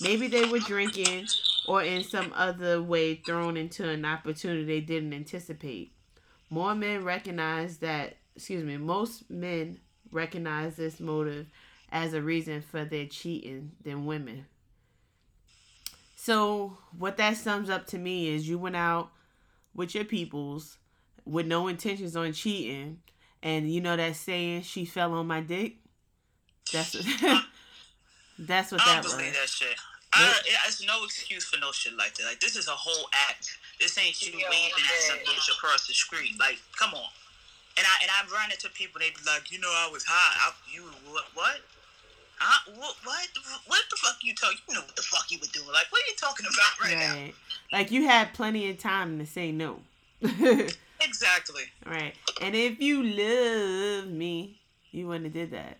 Maybe 0.00 0.28
they 0.28 0.46
were 0.46 0.58
drinking 0.58 1.26
or 1.66 1.82
in 1.82 2.02
some 2.02 2.32
other 2.34 2.82
way 2.82 3.16
thrown 3.16 3.56
into 3.56 3.88
an 3.88 4.04
opportunity 4.04 4.64
they 4.64 4.80
didn't 4.80 5.12
anticipate. 5.12 5.92
More 6.48 6.74
men 6.74 7.04
recognize 7.04 7.78
that, 7.78 8.16
excuse 8.34 8.64
me, 8.64 8.76
most 8.76 9.30
men 9.30 9.78
recognize 10.10 10.76
this 10.76 10.98
motive 10.98 11.46
as 11.92 12.14
a 12.14 12.22
reason 12.22 12.62
for 12.62 12.84
their 12.84 13.06
cheating 13.06 13.72
than 13.82 14.06
women. 14.06 14.46
So, 16.16 16.78
what 16.98 17.16
that 17.16 17.36
sums 17.36 17.70
up 17.70 17.86
to 17.88 17.98
me 17.98 18.28
is 18.28 18.48
you 18.48 18.58
went 18.58 18.76
out 18.76 19.10
with 19.74 19.94
your 19.94 20.04
peoples 20.04 20.76
with 21.24 21.46
no 21.46 21.68
intentions 21.68 22.16
on 22.16 22.32
cheating, 22.32 22.98
and 23.42 23.72
you 23.72 23.80
know 23.80 23.96
that 23.96 24.16
saying, 24.16 24.62
she 24.62 24.84
fell 24.84 25.14
on 25.14 25.26
my 25.26 25.40
dick? 25.40 25.76
That's 26.72 26.94
what, 26.94 27.04
that's 28.38 28.72
what 28.72 28.80
I 28.80 28.84
that 28.86 29.02
don't 29.02 29.12
believe 29.12 29.32
was. 29.32 29.40
that 29.40 29.48
shit. 29.48 29.76
I, 30.12 30.34
it, 30.44 30.54
it's 30.66 30.84
no 30.84 31.04
excuse 31.04 31.44
for 31.44 31.58
no 31.60 31.70
shit 31.70 31.96
like 31.96 32.14
that. 32.14 32.24
Like 32.24 32.40
this 32.40 32.56
is 32.56 32.66
a 32.66 32.72
whole 32.74 33.08
act. 33.28 33.48
This 33.78 33.96
ain't 33.98 34.20
you 34.20 34.38
Yeah, 34.38 34.50
waving 34.50 34.84
at 34.84 35.00
some 35.00 35.18
bitch 35.18 35.50
across 35.54 35.86
the 35.86 35.94
street. 35.94 36.38
Like, 36.38 36.58
come 36.76 36.94
on. 36.94 37.10
And 37.78 37.86
I 37.86 37.94
and 38.02 38.10
I 38.10 38.26
run 38.34 38.50
into 38.50 38.68
people. 38.70 38.98
They 38.98 39.10
be 39.10 39.22
like, 39.26 39.52
you 39.52 39.60
know, 39.60 39.70
I 39.70 39.88
was 39.92 40.04
high. 40.04 40.50
I, 40.50 40.52
you 40.72 40.82
what? 41.10 41.24
What? 41.34 41.60
Uh, 42.40 42.74
what? 42.76 42.94
What? 43.04 43.28
What 43.66 43.80
the 43.90 43.96
fuck 43.96 44.16
you 44.22 44.34
talking? 44.34 44.58
You 44.68 44.74
know 44.74 44.80
what 44.80 44.96
the 44.96 45.02
fuck 45.02 45.30
you 45.30 45.38
were 45.40 45.46
doing? 45.52 45.68
Like, 45.68 45.86
what 45.90 46.02
are 46.02 46.10
you 46.10 46.16
talking 46.18 46.46
about 46.50 46.88
right, 46.88 46.98
now? 46.98 47.32
Like 47.78 47.90
you 47.92 48.04
had 48.06 48.34
plenty 48.34 48.68
of 48.70 48.78
time 48.78 49.18
to 49.18 49.26
say 49.26 49.52
no. 49.52 49.80
Exactly. 51.02 51.62
right. 51.86 52.12
And 52.42 52.54
if 52.54 52.78
you 52.78 53.02
love 53.02 54.10
me, 54.10 54.60
you 54.92 55.08
wouldn't 55.08 55.24
have 55.24 55.32
did 55.32 55.50
that. 55.52 55.78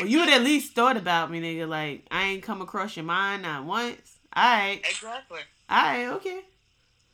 Or 0.00 0.06
you 0.06 0.20
would 0.20 0.28
at 0.28 0.42
least 0.42 0.74
thought 0.74 0.96
about 0.96 1.30
me, 1.30 1.40
nigga. 1.40 1.68
Like, 1.68 2.04
I 2.10 2.24
ain't 2.24 2.42
come 2.42 2.60
across 2.60 2.96
your 2.96 3.04
mind 3.04 3.42
not 3.42 3.64
once. 3.64 4.16
Alright. 4.36 4.80
Exactly. 4.80 5.40
Alright, 5.70 6.08
okay. 6.08 6.40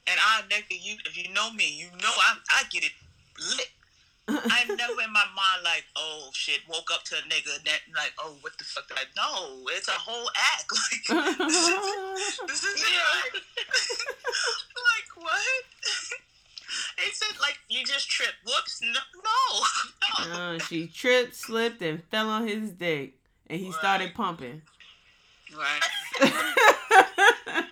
And 0.06 0.18
I, 0.18 0.42
nigga, 0.48 0.78
you 0.82 0.96
if 1.06 1.16
you 1.16 1.32
know 1.32 1.52
me, 1.52 1.72
you 1.78 1.86
know 2.02 2.10
I 2.10 2.36
I 2.50 2.62
get 2.70 2.84
it 2.84 2.92
lit. 3.38 3.68
I'm 4.28 4.76
never 4.76 5.00
in 5.02 5.12
my 5.12 5.24
mind 5.34 5.62
like, 5.64 5.84
oh 5.96 6.30
shit, 6.32 6.60
woke 6.68 6.90
up 6.92 7.02
to 7.04 7.16
a 7.16 7.22
nigga 7.28 7.62
that 7.64 7.80
like, 7.94 8.12
oh 8.18 8.36
what 8.40 8.56
the 8.58 8.64
fuck? 8.64 8.90
Like, 8.90 9.08
no, 9.16 9.64
it's 9.76 9.88
a 9.88 9.92
whole 9.92 10.28
act. 10.36 10.70
Like, 11.08 11.38
this 11.38 11.68
is, 11.68 12.40
this 12.46 12.64
is 12.64 12.80
Yeah. 12.82 13.40
like 14.88 15.08
what? 15.16 15.64
They 16.96 17.10
said 17.12 17.40
like 17.40 17.58
you 17.68 17.84
just 17.84 18.08
tripped. 18.08 18.36
Whoops, 18.44 18.80
no, 18.82 19.00
no, 19.24 20.28
no. 20.34 20.54
Uh, 20.54 20.58
she 20.58 20.86
tripped, 20.86 21.34
slipped, 21.34 21.82
and 21.82 22.02
fell 22.04 22.28
on 22.28 22.46
his 22.46 22.70
dick. 22.70 23.14
And 23.48 23.60
he 23.60 23.72
started 23.72 24.14
pumping. 24.14 24.62
Right. 25.54 25.82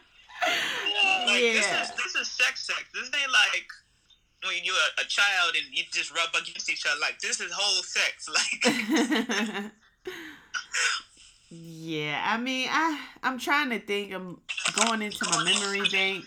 Like 1.27 1.41
this 1.41 1.67
is 1.67 1.91
this 1.97 2.15
is 2.21 2.29
sex 2.29 2.67
sex. 2.67 2.85
This 2.95 3.05
ain't 3.05 3.33
like 3.33 3.69
when 4.45 4.65
you're 4.65 4.75
a, 4.75 5.03
a 5.03 5.05
child 5.05 5.55
and 5.57 5.67
you 5.77 5.85
just 5.93 6.15
rub 6.15 6.29
against 6.31 6.71
each 6.71 6.85
other. 6.87 7.01
Like 7.01 7.19
this 7.21 7.41
is 7.41 7.53
whole 7.53 7.83
sex. 7.83 8.29
Like 10.03 10.13
yeah, 11.53 12.23
I 12.25 12.39
mean, 12.39 12.69
I 12.71 13.01
I'm 13.25 13.39
trying 13.39 13.71
to 13.71 13.81
think. 13.81 14.13
I'm 14.13 14.41
going 14.87 15.03
into 15.03 15.25
my 15.31 15.45
memory 15.45 15.89
bank. 15.91 16.25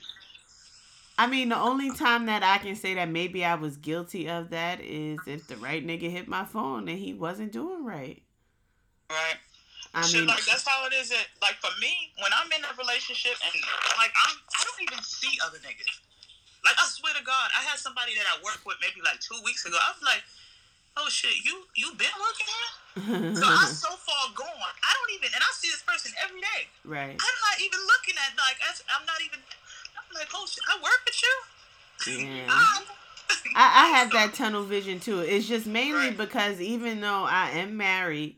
I 1.17 1.27
mean, 1.27 1.49
the 1.49 1.59
only 1.59 1.91
time 1.91 2.25
that 2.25 2.41
I 2.41 2.57
can 2.57 2.75
say 2.75 2.95
that 2.95 3.09
maybe 3.09 3.45
I 3.45 3.53
was 3.55 3.77
guilty 3.77 4.27
of 4.27 4.49
that 4.49 4.81
is 4.81 5.19
if 5.27 5.45
the 5.47 5.57
right 5.57 5.85
nigga 5.85 6.09
hit 6.09 6.27
my 6.27 6.43
phone 6.43 6.89
and 6.89 6.97
he 6.97 7.13
wasn't 7.13 7.51
doing 7.51 7.85
right. 7.85 8.21
right. 9.09 9.37
I 9.93 10.01
Shit, 10.01 10.25
mean, 10.25 10.27
like 10.27 10.41
that's 10.49 10.65
how 10.65 10.89
it 10.89 10.93
is. 10.97 11.13
At, 11.13 11.29
like 11.45 11.61
for 11.61 11.69
me, 11.77 12.09
when 12.17 12.33
I'm 12.33 12.49
in 12.49 12.65
a 12.65 12.73
relationship 12.81 13.37
and 13.45 13.53
like 14.01 14.09
I'm, 14.25 14.33
I 14.57 14.61
don't 14.65 14.81
even 14.89 14.97
see 15.05 15.37
other 15.45 15.61
niggas. 15.61 16.01
Like 16.65 16.73
I 16.81 16.85
swear 16.89 17.13
to 17.13 17.21
God, 17.21 17.53
I 17.53 17.61
had 17.61 17.77
somebody 17.77 18.17
that 18.17 18.25
I 18.25 18.41
worked 18.41 18.65
with 18.65 18.81
maybe 18.81 19.05
like 19.05 19.21
two 19.21 19.37
weeks 19.45 19.69
ago. 19.69 19.77
I 19.77 19.93
was 19.93 20.01
like, 20.01 20.25
oh 20.97 21.13
shit, 21.13 21.45
you 21.45 21.69
you 21.77 21.93
been 21.93 22.15
working 22.17 22.49
here? 22.49 23.37
So 23.37 23.45
I'm 23.45 23.69
so 23.85 23.93
far 24.01 24.33
gone. 24.33 24.49
I 24.81 24.91
don't 24.97 25.11
even, 25.13 25.29
and 25.29 25.45
I 25.45 25.49
see 25.53 25.69
this 25.69 25.85
person 25.85 26.09
every 26.25 26.41
day. 26.41 26.61
right. 26.89 27.13
I'm 27.13 27.37
not 27.45 27.57
even 27.61 27.77
looking 27.85 28.17
at 28.17 28.33
like 28.33 28.57
I'm 28.65 29.05
not 29.05 29.21
even. 29.21 29.45
I'm 30.13 30.19
like, 30.19 30.29
oh 30.35 30.45
shit, 30.47 30.63
I 30.69 30.81
work 30.81 31.01
with 31.05 31.21
you. 31.23 32.27
Yeah. 32.27 32.47
Ah. 32.49 32.83
I, 33.55 33.85
I 33.85 33.97
have 33.97 34.11
that 34.11 34.33
tunnel 34.33 34.63
vision 34.63 34.99
too. 34.99 35.19
It's 35.21 35.47
just 35.47 35.65
mainly 35.65 36.07
Right. 36.09 36.17
because 36.17 36.59
even 36.61 37.01
though 37.01 37.23
I 37.23 37.49
am 37.51 37.77
married, 37.77 38.35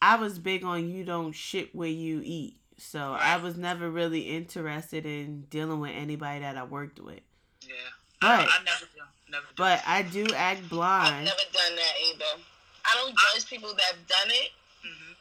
I 0.00 0.16
was 0.16 0.38
big 0.38 0.62
on 0.64 0.88
you 0.90 1.04
don't 1.04 1.32
shit 1.32 1.74
where 1.74 1.88
you 1.88 2.20
eat. 2.24 2.56
So 2.76 3.16
I 3.18 3.38
was 3.38 3.56
never 3.56 3.90
really 3.90 4.20
interested 4.20 5.04
in 5.04 5.42
dealing 5.50 5.80
with 5.80 5.90
anybody 5.94 6.40
that 6.40 6.56
I 6.56 6.62
worked 6.64 7.00
with. 7.00 7.20
Yeah, 7.66 7.74
But- 8.20 8.28
I 8.48 8.62
never 8.64 8.84
do, 8.94 9.02
never 9.32 9.46
do. 9.46 9.52
But 9.56 9.82
I 9.86 10.02
do 10.02 10.26
act 10.36 10.68
blind. 10.68 11.16
I've 11.16 11.24
never 11.24 11.48
done 11.52 11.74
that 11.76 11.94
either. 12.12 12.42
I 12.84 12.94
don't 12.94 13.16
judge 13.34 13.48
people 13.50 13.70
that 13.74 13.82
have 13.82 14.06
done 14.06 14.28
it, 14.30 14.50
Mhm. 14.86 15.16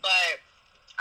but 0.00 0.40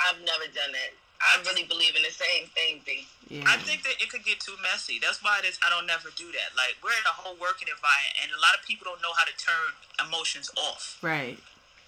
I've 0.10 0.20
never 0.20 0.46
done 0.54 0.72
it. 0.76 0.98
I 1.22 1.38
really 1.46 1.64
believe 1.70 1.94
in 1.96 2.02
the 2.02 2.10
same 2.10 2.50
thing, 2.58 2.82
B. 2.82 3.06
Yeah. 3.30 3.46
I 3.46 3.58
think 3.62 3.84
that 3.86 4.02
it 4.02 4.10
could 4.10 4.26
get 4.26 4.42
too 4.42 4.58
messy. 4.66 4.98
That's 4.98 5.22
why 5.22 5.38
it 5.40 5.46
is. 5.46 5.60
I 5.62 5.70
don't 5.70 5.86
never 5.86 6.10
do 6.18 6.26
that. 6.34 6.50
Like 6.58 6.82
we're 6.82 6.98
in 6.98 7.06
a 7.06 7.14
whole 7.14 7.38
working 7.38 7.70
environment, 7.70 8.16
and 8.26 8.30
a 8.34 8.42
lot 8.42 8.58
of 8.58 8.66
people 8.66 8.90
don't 8.90 9.02
know 9.06 9.14
how 9.14 9.24
to 9.30 9.36
turn 9.38 9.70
emotions 10.08 10.50
off. 10.58 10.98
right. 11.02 11.38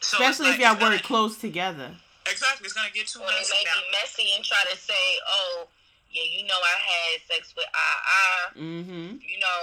So 0.04 0.20
Especially 0.20 0.52
like, 0.52 0.60
if 0.60 0.62
y'all 0.62 0.76
it's 0.76 0.84
gonna- 0.84 0.96
work 1.00 1.08
close 1.08 1.38
together. 1.40 1.96
Exactly, 2.30 2.64
it's 2.68 2.76
gonna 2.76 2.92
get 2.94 3.08
too 3.08 3.20
Or 3.20 3.28
they 3.28 3.40
messy 3.44 3.56
may 3.56 3.64
now. 3.68 3.80
be 3.80 3.92
messy 4.00 4.28
and 4.36 4.44
try 4.44 4.64
to 4.72 4.78
say, 4.78 5.04
oh, 5.28 5.68
yeah, 6.12 6.24
you 6.24 6.44
know 6.48 6.56
I 6.60 6.76
had 6.80 7.22
sex 7.28 7.54
with 7.56 7.68
ah 7.74 8.52
Mm-hmm. 8.56 9.18
you 9.24 9.40
know, 9.40 9.62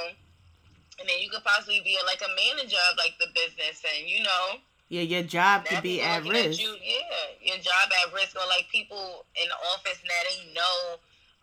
and 0.99 1.09
then 1.09 1.21
you 1.21 1.31
could 1.31 1.45
possibly 1.45 1.81
be 1.85 1.97
like 2.05 2.21
a 2.21 2.29
manager 2.37 2.81
of 2.91 2.97
like 2.99 3.17
the 3.21 3.29
business, 3.33 3.81
and 3.85 4.09
you 4.09 4.23
know, 4.25 4.61
Yeah, 4.91 5.03
your 5.07 5.23
job 5.23 5.65
now 5.65 5.71
could 5.79 5.83
be 5.87 6.03
at 6.03 6.25
looking 6.25 6.51
risk. 6.51 6.61
you, 6.61 6.75
yeah, 6.83 7.31
your 7.55 7.57
job 7.63 7.87
at 8.05 8.13
risk, 8.13 8.35
or 8.35 8.43
like 8.51 8.67
people 8.71 9.25
in 9.41 9.47
the 9.49 9.55
office 9.73 9.97
now 10.03 10.21
they 10.29 10.53
know 10.53 10.99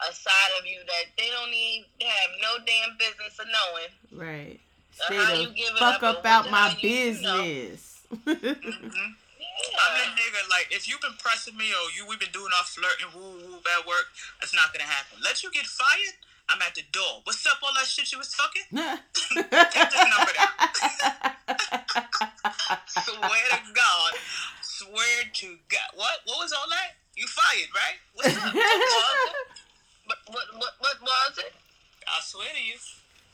a 0.07 0.13
side 0.13 0.51
of 0.59 0.65
you 0.67 0.77
that 0.85 1.05
they 1.17 1.29
don't 1.31 1.49
need 1.49 1.87
to 1.99 2.05
have 2.05 2.29
no 2.43 2.59
damn 2.67 2.97
business 2.99 3.39
of 3.39 3.47
knowing. 3.47 3.89
Right. 4.13 4.59
Stay 4.91 5.15
how 5.15 5.31
the 5.33 5.41
you 5.43 5.49
give 5.55 5.71
it 5.73 5.79
fuck 5.79 6.03
up, 6.03 6.17
or 6.17 6.19
about 6.19 6.51
my 6.51 6.69
how 6.69 6.77
you- 6.77 6.89
you 6.89 7.21
know. 7.23 7.41
business. 7.41 8.01
hmm 8.11 8.35
Yeah. 8.35 9.79
I'm 9.79 9.93
that 9.95 10.11
nigga. 10.19 10.41
Like 10.51 10.67
if 10.71 10.87
you've 10.87 11.01
been 11.01 11.15
pressing 11.17 11.55
me, 11.57 11.71
or 11.71 11.87
you 11.95 12.05
we've 12.07 12.19
been 12.19 12.31
doing 12.35 12.51
our 12.59 12.65
flirting, 12.67 13.07
woo 13.15 13.47
woo 13.47 13.57
at 13.79 13.87
work, 13.87 14.11
that's 14.41 14.53
not 14.53 14.73
gonna 14.73 14.83
happen. 14.89 15.17
Let 15.23 15.41
you 15.41 15.49
get 15.51 15.65
fired. 15.65 16.19
I'm 16.49 16.61
at 16.61 16.75
the 16.75 16.83
door. 16.91 17.21
What's 17.23 17.45
up? 17.45 17.57
All 17.61 17.73
that 17.75 17.85
shit 17.85 18.11
you 18.11 18.17
was 18.17 18.31
talking? 18.31 18.63
Take 18.71 19.91
this 19.91 20.07
number 20.17 20.33
down. 20.33 20.47
Swear 22.87 23.47
to 23.51 23.73
God. 23.73 24.13
Swear 24.61 25.23
to 25.33 25.57
God. 25.69 25.89
What? 25.95 26.19
What 26.25 26.39
was 26.39 26.53
all 26.53 26.67
that? 26.69 26.95
You 27.15 27.25
fired, 27.27 27.69
right? 27.75 27.97
What's 28.13 28.37
up? 28.37 28.53
But 30.07 30.17
what, 30.27 30.45
what, 30.53 30.73
what 30.79 31.01
was 31.01 31.37
it? 31.39 31.53
I 32.07 32.21
swear 32.21 32.47
to 32.55 32.63
you. 32.63 32.75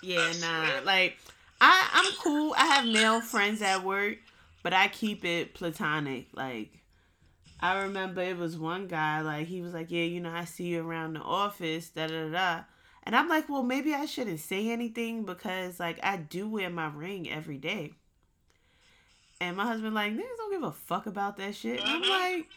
Yeah, 0.02 0.34
nah. 0.42 0.84
Like, 0.84 1.18
I 1.62 1.90
I'm 1.94 2.12
cool. 2.24 2.56
I 2.58 2.66
have 2.66 2.86
male 2.86 3.22
friends 3.22 3.62
at 3.62 3.84
work, 3.84 4.18
but 4.64 4.74
I 4.74 4.88
keep 4.88 5.24
it 5.24 5.54
platonic. 5.54 6.28
Like, 6.34 6.72
I 7.62 7.82
remember 7.84 8.22
it 8.22 8.38
was 8.38 8.58
one 8.58 8.88
guy. 8.88 9.22
Like, 9.22 9.48
he 9.48 9.62
was 9.62 9.74
like, 9.74 9.92
"Yeah, 9.92 10.04
you 10.04 10.20
know, 10.20 10.32
I 10.32 10.46
see 10.46 10.66
you 10.66 10.86
around 10.86 11.14
the 11.14 11.22
office." 11.22 11.90
Da 11.90 12.08
da 12.08 12.30
da. 12.30 12.62
Da. 13.04 13.08
And 13.08 13.16
I'm 13.16 13.28
like, 13.30 13.50
well, 13.50 13.64
maybe 13.64 13.94
I 13.94 14.06
shouldn't 14.06 14.40
say 14.40 14.70
anything 14.70 15.24
because, 15.24 15.80
like, 15.80 16.00
I 16.04 16.18
do 16.18 16.48
wear 16.48 16.70
my 16.70 16.88
ring 16.88 17.30
every 17.30 17.58
day. 17.58 17.94
And 19.42 19.58
my 19.58 19.66
husband 19.66 19.94
like, 19.94 20.14
niggas 20.14 20.38
don't 20.38 20.52
give 20.52 20.64
a 20.64 20.72
fuck 20.72 21.06
about 21.06 21.38
that 21.38 21.56
shit. 21.56 21.80
And 21.82 21.90
I'm 21.90 22.02
Mhm. 22.02 22.10
like, 22.10 22.48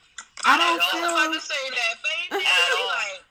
I 0.44 0.57
don't 0.59 0.80
I 0.80 1.01
was 1.01 1.11
about 1.12 1.32
to 1.34 1.40
say 1.40 1.70
that, 1.70 1.94
baby. 2.30 2.44
At 2.47 2.72
all. 2.78 2.86
Like, 2.86 3.22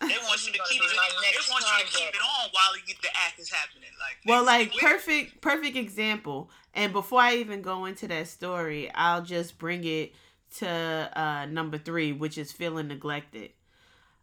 They 0.00 0.18
want 0.26 0.46
you 0.46 0.52
to 0.52 0.58
keep 0.68 0.82
it. 0.82 0.96
my 0.96 1.08
They 1.20 1.52
want 1.52 1.64
you 1.64 1.84
to 1.84 1.92
keep 1.92 2.08
it 2.08 2.20
on 2.20 2.50
while 2.50 2.76
you, 2.76 2.94
the 3.02 3.08
act 3.16 3.38
is 3.38 3.50
happening. 3.50 3.90
Like 4.00 4.16
Well, 4.26 4.44
like 4.44 4.70
weird. 4.70 4.80
perfect, 4.80 5.40
perfect 5.40 5.76
example. 5.76 6.50
And 6.74 6.92
before 6.92 7.20
I 7.20 7.36
even 7.36 7.60
go 7.62 7.84
into 7.84 8.08
that 8.08 8.26
story, 8.28 8.90
I'll 8.94 9.22
just 9.22 9.58
bring 9.58 9.84
it 9.84 10.14
to 10.56 10.68
uh, 10.68 11.46
number 11.46 11.78
three, 11.78 12.12
which 12.12 12.36
is 12.38 12.50
feeling 12.50 12.88
neglected. 12.88 13.50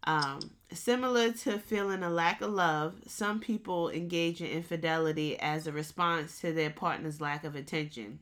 Um, 0.04 0.40
similar 0.72 1.32
to 1.32 1.60
feeling 1.60 2.04
a 2.04 2.10
lack 2.10 2.42
of 2.42 2.52
love, 2.52 2.96
some 3.08 3.40
people 3.40 3.90
engage 3.90 4.42
in 4.42 4.48
infidelity 4.48 5.40
as 5.40 5.68
a 5.68 5.72
response 5.72 6.40
to 6.42 6.54
their 6.54 6.70
partner's 6.70 7.22
lack 7.22 7.44
of 7.44 7.56
attention. 7.56 8.20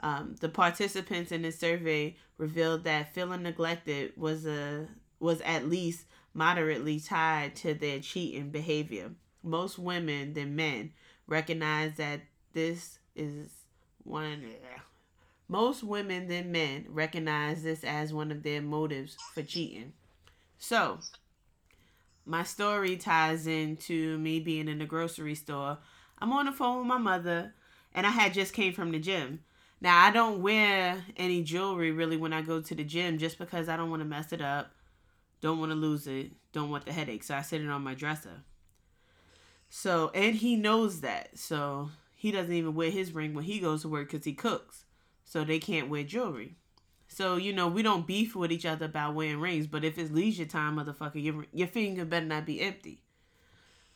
Um, 0.00 0.36
the 0.40 0.48
participants 0.48 1.32
in 1.32 1.42
this 1.42 1.58
survey 1.58 2.16
revealed 2.38 2.84
that 2.84 3.14
feeling 3.14 3.42
neglected 3.42 4.12
was 4.16 4.46
a 4.46 4.88
was 5.18 5.40
at 5.40 5.66
least 5.66 6.04
moderately 6.34 7.00
tied 7.00 7.56
to 7.56 7.72
their 7.72 8.00
cheating 8.00 8.50
behavior. 8.50 9.10
Most 9.42 9.78
women 9.78 10.34
than 10.34 10.54
men 10.54 10.92
recognize 11.26 11.96
that 11.96 12.20
this 12.52 12.98
is 13.14 13.48
one 14.04 14.44
most 15.48 15.82
women 15.84 16.28
than 16.28 16.50
men 16.50 16.86
recognize 16.88 17.62
this 17.62 17.84
as 17.84 18.12
one 18.12 18.32
of 18.32 18.42
their 18.42 18.60
motives 18.60 19.16
for 19.32 19.42
cheating. 19.42 19.92
So, 20.58 20.98
my 22.26 22.42
story 22.42 22.96
ties 22.96 23.46
into 23.46 24.18
me 24.18 24.40
being 24.40 24.68
in 24.68 24.78
the 24.78 24.84
grocery 24.84 25.36
store. 25.36 25.78
I'm 26.18 26.32
on 26.32 26.46
the 26.46 26.52
phone 26.52 26.78
with 26.78 26.86
my 26.86 26.98
mother, 26.98 27.54
and 27.94 28.06
I 28.06 28.10
had 28.10 28.34
just 28.34 28.52
came 28.52 28.72
from 28.72 28.90
the 28.90 28.98
gym. 28.98 29.40
Now 29.80 30.04
I 30.04 30.10
don't 30.10 30.42
wear 30.42 31.04
any 31.16 31.42
jewelry 31.42 31.92
really 31.92 32.16
when 32.16 32.32
I 32.32 32.42
go 32.42 32.60
to 32.60 32.74
the 32.74 32.84
gym, 32.84 33.18
just 33.18 33.38
because 33.38 33.68
I 33.68 33.76
don't 33.76 33.90
want 33.90 34.00
to 34.00 34.08
mess 34.08 34.32
it 34.32 34.42
up, 34.42 34.72
don't 35.40 35.60
want 35.60 35.70
to 35.70 35.76
lose 35.76 36.06
it, 36.06 36.32
don't 36.52 36.70
want 36.70 36.84
the 36.84 36.92
headache. 36.92 37.22
So 37.22 37.34
I 37.36 37.42
sit 37.42 37.60
it 37.60 37.68
on 37.68 37.84
my 37.84 37.94
dresser. 37.94 38.42
So 39.68 40.10
and 40.14 40.34
he 40.34 40.56
knows 40.56 41.02
that, 41.02 41.38
so 41.38 41.90
he 42.14 42.32
doesn't 42.32 42.52
even 42.52 42.74
wear 42.74 42.90
his 42.90 43.12
ring 43.12 43.34
when 43.34 43.44
he 43.44 43.60
goes 43.60 43.82
to 43.82 43.88
work 43.88 44.10
because 44.10 44.24
he 44.24 44.32
cooks. 44.32 44.84
So 45.24 45.44
they 45.44 45.58
can't 45.58 45.90
wear 45.90 46.02
jewelry. 46.02 46.56
So 47.16 47.36
you 47.36 47.54
know 47.54 47.66
we 47.66 47.82
don't 47.82 48.06
beef 48.06 48.36
with 48.36 48.52
each 48.52 48.66
other 48.66 48.84
about 48.84 49.14
wearing 49.14 49.40
rings, 49.40 49.66
but 49.66 49.86
if 49.86 49.96
it's 49.96 50.10
leisure 50.10 50.44
time, 50.44 50.76
motherfucker, 50.76 51.14
your 51.14 51.46
your 51.50 51.66
finger 51.66 52.04
better 52.04 52.26
not 52.26 52.44
be 52.44 52.60
empty. 52.60 53.00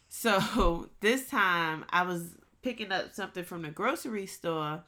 So 0.09 0.89
this 1.01 1.29
time 1.29 1.85
I 1.91 2.01
was 2.05 2.37
picking 2.63 2.91
up 2.91 3.13
something 3.13 3.45
from 3.45 3.61
the 3.61 3.69
grocery 3.71 4.25
store, 4.25 4.85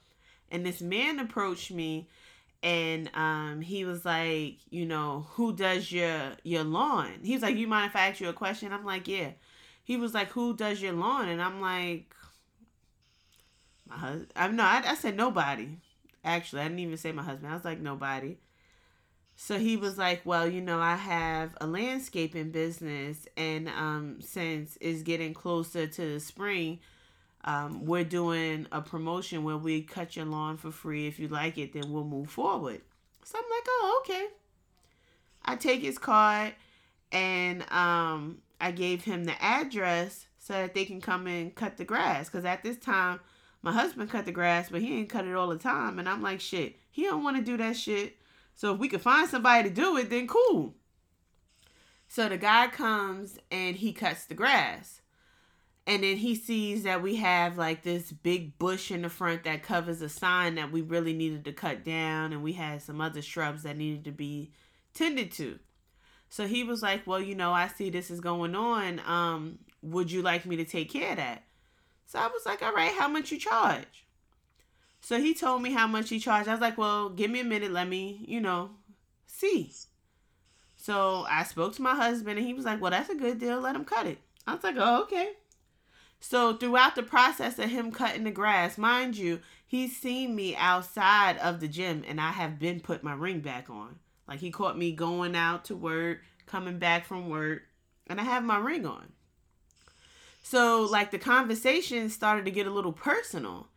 and 0.50 0.64
this 0.64 0.80
man 0.80 1.18
approached 1.18 1.70
me, 1.72 2.08
and 2.62 3.10
um 3.12 3.60
he 3.60 3.84
was 3.84 4.06
like, 4.06 4.60
you 4.70 4.86
know, 4.86 5.26
who 5.32 5.52
does 5.54 5.92
your 5.92 6.32
your 6.42 6.64
lawn? 6.64 7.20
He 7.22 7.34
was 7.34 7.42
like, 7.42 7.56
you 7.56 7.68
mind 7.68 7.90
if 7.90 7.96
I 7.96 8.08
ask 8.08 8.18
you 8.18 8.30
a 8.30 8.32
question? 8.32 8.72
I'm 8.72 8.86
like, 8.86 9.08
yeah. 9.08 9.32
He 9.84 9.98
was 9.98 10.14
like, 10.14 10.30
who 10.30 10.56
does 10.56 10.80
your 10.80 10.94
lawn? 10.94 11.28
And 11.28 11.42
I'm 11.42 11.60
like, 11.60 12.14
my 13.86 13.96
husband. 13.96 14.32
I'm 14.36 14.56
no, 14.56 14.62
I, 14.64 14.82
I 14.86 14.94
said 14.94 15.18
nobody. 15.18 15.76
Actually, 16.24 16.62
I 16.62 16.64
didn't 16.64 16.78
even 16.80 16.96
say 16.96 17.12
my 17.12 17.22
husband. 17.22 17.50
I 17.50 17.54
was 17.54 17.64
like, 17.64 17.80
nobody. 17.80 18.36
So 19.36 19.58
he 19.58 19.76
was 19.76 19.98
like, 19.98 20.20
Well, 20.24 20.48
you 20.48 20.60
know, 20.60 20.78
I 20.78 20.96
have 20.96 21.56
a 21.60 21.66
landscaping 21.66 22.50
business, 22.50 23.26
and 23.36 23.68
um, 23.68 24.20
since 24.20 24.78
it's 24.80 25.02
getting 25.02 25.34
closer 25.34 25.86
to 25.86 26.12
the 26.14 26.20
spring, 26.20 26.78
um, 27.44 27.84
we're 27.84 28.04
doing 28.04 28.66
a 28.70 28.80
promotion 28.80 29.42
where 29.42 29.56
we 29.56 29.82
cut 29.82 30.16
your 30.16 30.26
lawn 30.26 30.56
for 30.58 30.70
free. 30.70 31.06
If 31.08 31.18
you 31.18 31.28
like 31.28 31.58
it, 31.58 31.72
then 31.72 31.90
we'll 31.92 32.04
move 32.04 32.30
forward. 32.30 32.82
So 33.24 33.38
I'm 33.38 33.44
like, 33.50 33.64
Oh, 33.66 34.02
okay. 34.04 34.26
I 35.44 35.56
take 35.56 35.80
his 35.82 35.98
card 35.98 36.54
and 37.10 37.68
um, 37.72 38.38
I 38.60 38.70
gave 38.70 39.04
him 39.04 39.24
the 39.24 39.42
address 39.42 40.26
so 40.38 40.52
that 40.54 40.74
they 40.74 40.84
can 40.84 41.00
come 41.00 41.26
and 41.26 41.54
cut 41.54 41.76
the 41.76 41.84
grass. 41.84 42.28
Because 42.28 42.44
at 42.44 42.62
this 42.62 42.76
time, 42.76 43.20
my 43.62 43.72
husband 43.72 44.10
cut 44.10 44.24
the 44.24 44.32
grass, 44.32 44.68
but 44.70 44.82
he 44.82 44.98
ain't 44.98 45.08
cut 45.08 45.24
it 45.24 45.34
all 45.34 45.48
the 45.48 45.56
time. 45.56 45.98
And 45.98 46.08
I'm 46.08 46.20
like, 46.20 46.40
shit, 46.40 46.76
he 46.90 47.04
don't 47.04 47.22
want 47.22 47.36
to 47.36 47.42
do 47.42 47.56
that 47.56 47.76
shit. 47.76 48.16
So 48.54 48.74
if 48.74 48.80
we 48.80 48.88
could 48.88 49.00
find 49.00 49.28
somebody 49.28 49.68
to 49.68 49.74
do 49.74 49.96
it, 49.96 50.10
then 50.10 50.26
cool. 50.26 50.74
So 52.08 52.28
the 52.28 52.36
guy 52.36 52.66
comes 52.66 53.38
and 53.50 53.76
he 53.76 53.92
cuts 53.92 54.26
the 54.26 54.34
grass. 54.34 55.00
And 55.86 56.04
then 56.04 56.16
he 56.16 56.34
sees 56.34 56.82
that 56.84 57.02
we 57.02 57.16
have 57.16 57.56
like 57.56 57.82
this 57.82 58.12
big 58.12 58.58
bush 58.58 58.90
in 58.90 59.02
the 59.02 59.08
front 59.08 59.44
that 59.44 59.62
covers 59.62 60.00
a 60.02 60.08
sign 60.08 60.56
that 60.56 60.70
we 60.70 60.80
really 60.80 61.12
needed 61.12 61.44
to 61.46 61.52
cut 61.52 61.84
down. 61.84 62.32
And 62.32 62.42
we 62.42 62.52
had 62.52 62.82
some 62.82 63.00
other 63.00 63.22
shrubs 63.22 63.62
that 63.62 63.76
needed 63.76 64.04
to 64.04 64.12
be 64.12 64.52
tended 64.94 65.32
to. 65.32 65.58
So 66.28 66.46
he 66.46 66.64
was 66.64 66.82
like, 66.82 67.06
Well, 67.06 67.20
you 67.20 67.34
know, 67.34 67.52
I 67.52 67.68
see 67.68 67.90
this 67.90 68.10
is 68.10 68.20
going 68.20 68.54
on. 68.54 69.00
Um, 69.00 69.58
would 69.82 70.10
you 70.10 70.22
like 70.22 70.46
me 70.46 70.56
to 70.56 70.64
take 70.64 70.92
care 70.92 71.12
of 71.12 71.16
that? 71.16 71.44
So 72.06 72.18
I 72.18 72.26
was 72.26 72.44
like, 72.44 72.62
All 72.62 72.72
right, 72.72 72.92
how 72.92 73.08
much 73.08 73.32
you 73.32 73.38
charge? 73.38 74.02
So 75.02 75.18
he 75.18 75.34
told 75.34 75.62
me 75.62 75.72
how 75.72 75.88
much 75.88 76.08
he 76.08 76.20
charged. 76.20 76.48
I 76.48 76.52
was 76.52 76.60
like, 76.60 76.78
well, 76.78 77.08
give 77.10 77.30
me 77.30 77.40
a 77.40 77.44
minute. 77.44 77.72
Let 77.72 77.88
me, 77.88 78.24
you 78.26 78.40
know, 78.40 78.70
see. 79.26 79.72
So 80.76 81.26
I 81.28 81.42
spoke 81.42 81.74
to 81.74 81.82
my 81.82 81.96
husband 81.96 82.38
and 82.38 82.46
he 82.46 82.54
was 82.54 82.64
like, 82.64 82.80
well, 82.80 82.92
that's 82.92 83.10
a 83.10 83.16
good 83.16 83.40
deal. 83.40 83.60
Let 83.60 83.74
him 83.74 83.84
cut 83.84 84.06
it. 84.06 84.18
I 84.46 84.54
was 84.54 84.62
like, 84.62 84.76
oh, 84.78 85.02
okay. 85.02 85.32
So 86.20 86.56
throughout 86.56 86.94
the 86.94 87.02
process 87.02 87.58
of 87.58 87.68
him 87.68 87.90
cutting 87.90 88.22
the 88.22 88.30
grass, 88.30 88.78
mind 88.78 89.16
you, 89.16 89.40
he's 89.66 89.96
seen 89.96 90.36
me 90.36 90.54
outside 90.54 91.36
of 91.38 91.58
the 91.58 91.66
gym 91.66 92.04
and 92.06 92.20
I 92.20 92.30
have 92.30 92.60
been 92.60 92.78
put 92.78 93.02
my 93.02 93.14
ring 93.14 93.40
back 93.40 93.68
on. 93.68 93.98
Like 94.28 94.38
he 94.38 94.52
caught 94.52 94.78
me 94.78 94.92
going 94.92 95.34
out 95.34 95.64
to 95.64 95.74
work, 95.74 96.20
coming 96.46 96.78
back 96.78 97.06
from 97.06 97.28
work, 97.28 97.62
and 98.06 98.20
I 98.20 98.24
have 98.24 98.44
my 98.44 98.58
ring 98.58 98.86
on. 98.86 99.12
So 100.42 100.82
like 100.82 101.10
the 101.10 101.18
conversation 101.18 102.10
started 102.10 102.44
to 102.44 102.50
get 102.50 102.66
a 102.66 102.70
little 102.70 102.92
personal. 102.92 103.68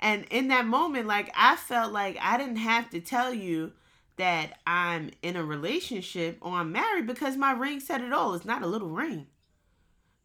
And 0.00 0.24
in 0.30 0.48
that 0.48 0.66
moment, 0.66 1.06
like 1.06 1.30
I 1.34 1.56
felt 1.56 1.92
like 1.92 2.16
I 2.20 2.36
didn't 2.38 2.56
have 2.56 2.90
to 2.90 3.00
tell 3.00 3.32
you 3.32 3.72
that 4.16 4.58
I'm 4.66 5.10
in 5.22 5.36
a 5.36 5.44
relationship 5.44 6.38
or 6.40 6.52
I'm 6.54 6.72
married 6.72 7.06
because 7.06 7.36
my 7.36 7.52
ring 7.52 7.80
said 7.80 8.00
it 8.00 8.12
all. 8.12 8.34
It's 8.34 8.44
not 8.44 8.62
a 8.62 8.66
little 8.66 8.88
ring. 8.88 9.26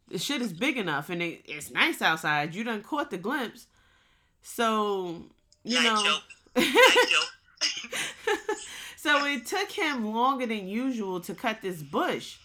The 0.07 0.17
shit 0.17 0.41
is 0.41 0.53
big 0.53 0.77
enough 0.77 1.09
and 1.09 1.21
it, 1.21 1.41
it's 1.45 1.71
nice 1.71 2.01
outside. 2.01 2.55
You 2.55 2.63
done 2.63 2.83
caught 2.83 3.11
the 3.11 3.17
glimpse. 3.17 3.67
So, 4.41 5.23
you 5.63 5.83
know. 5.83 6.17
so 8.97 9.25
it 9.25 9.45
took 9.45 9.71
him 9.71 10.13
longer 10.13 10.45
than 10.45 10.67
usual 10.67 11.19
to 11.21 11.33
cut 11.33 11.61
this 11.61 11.81
bush. 11.81 12.37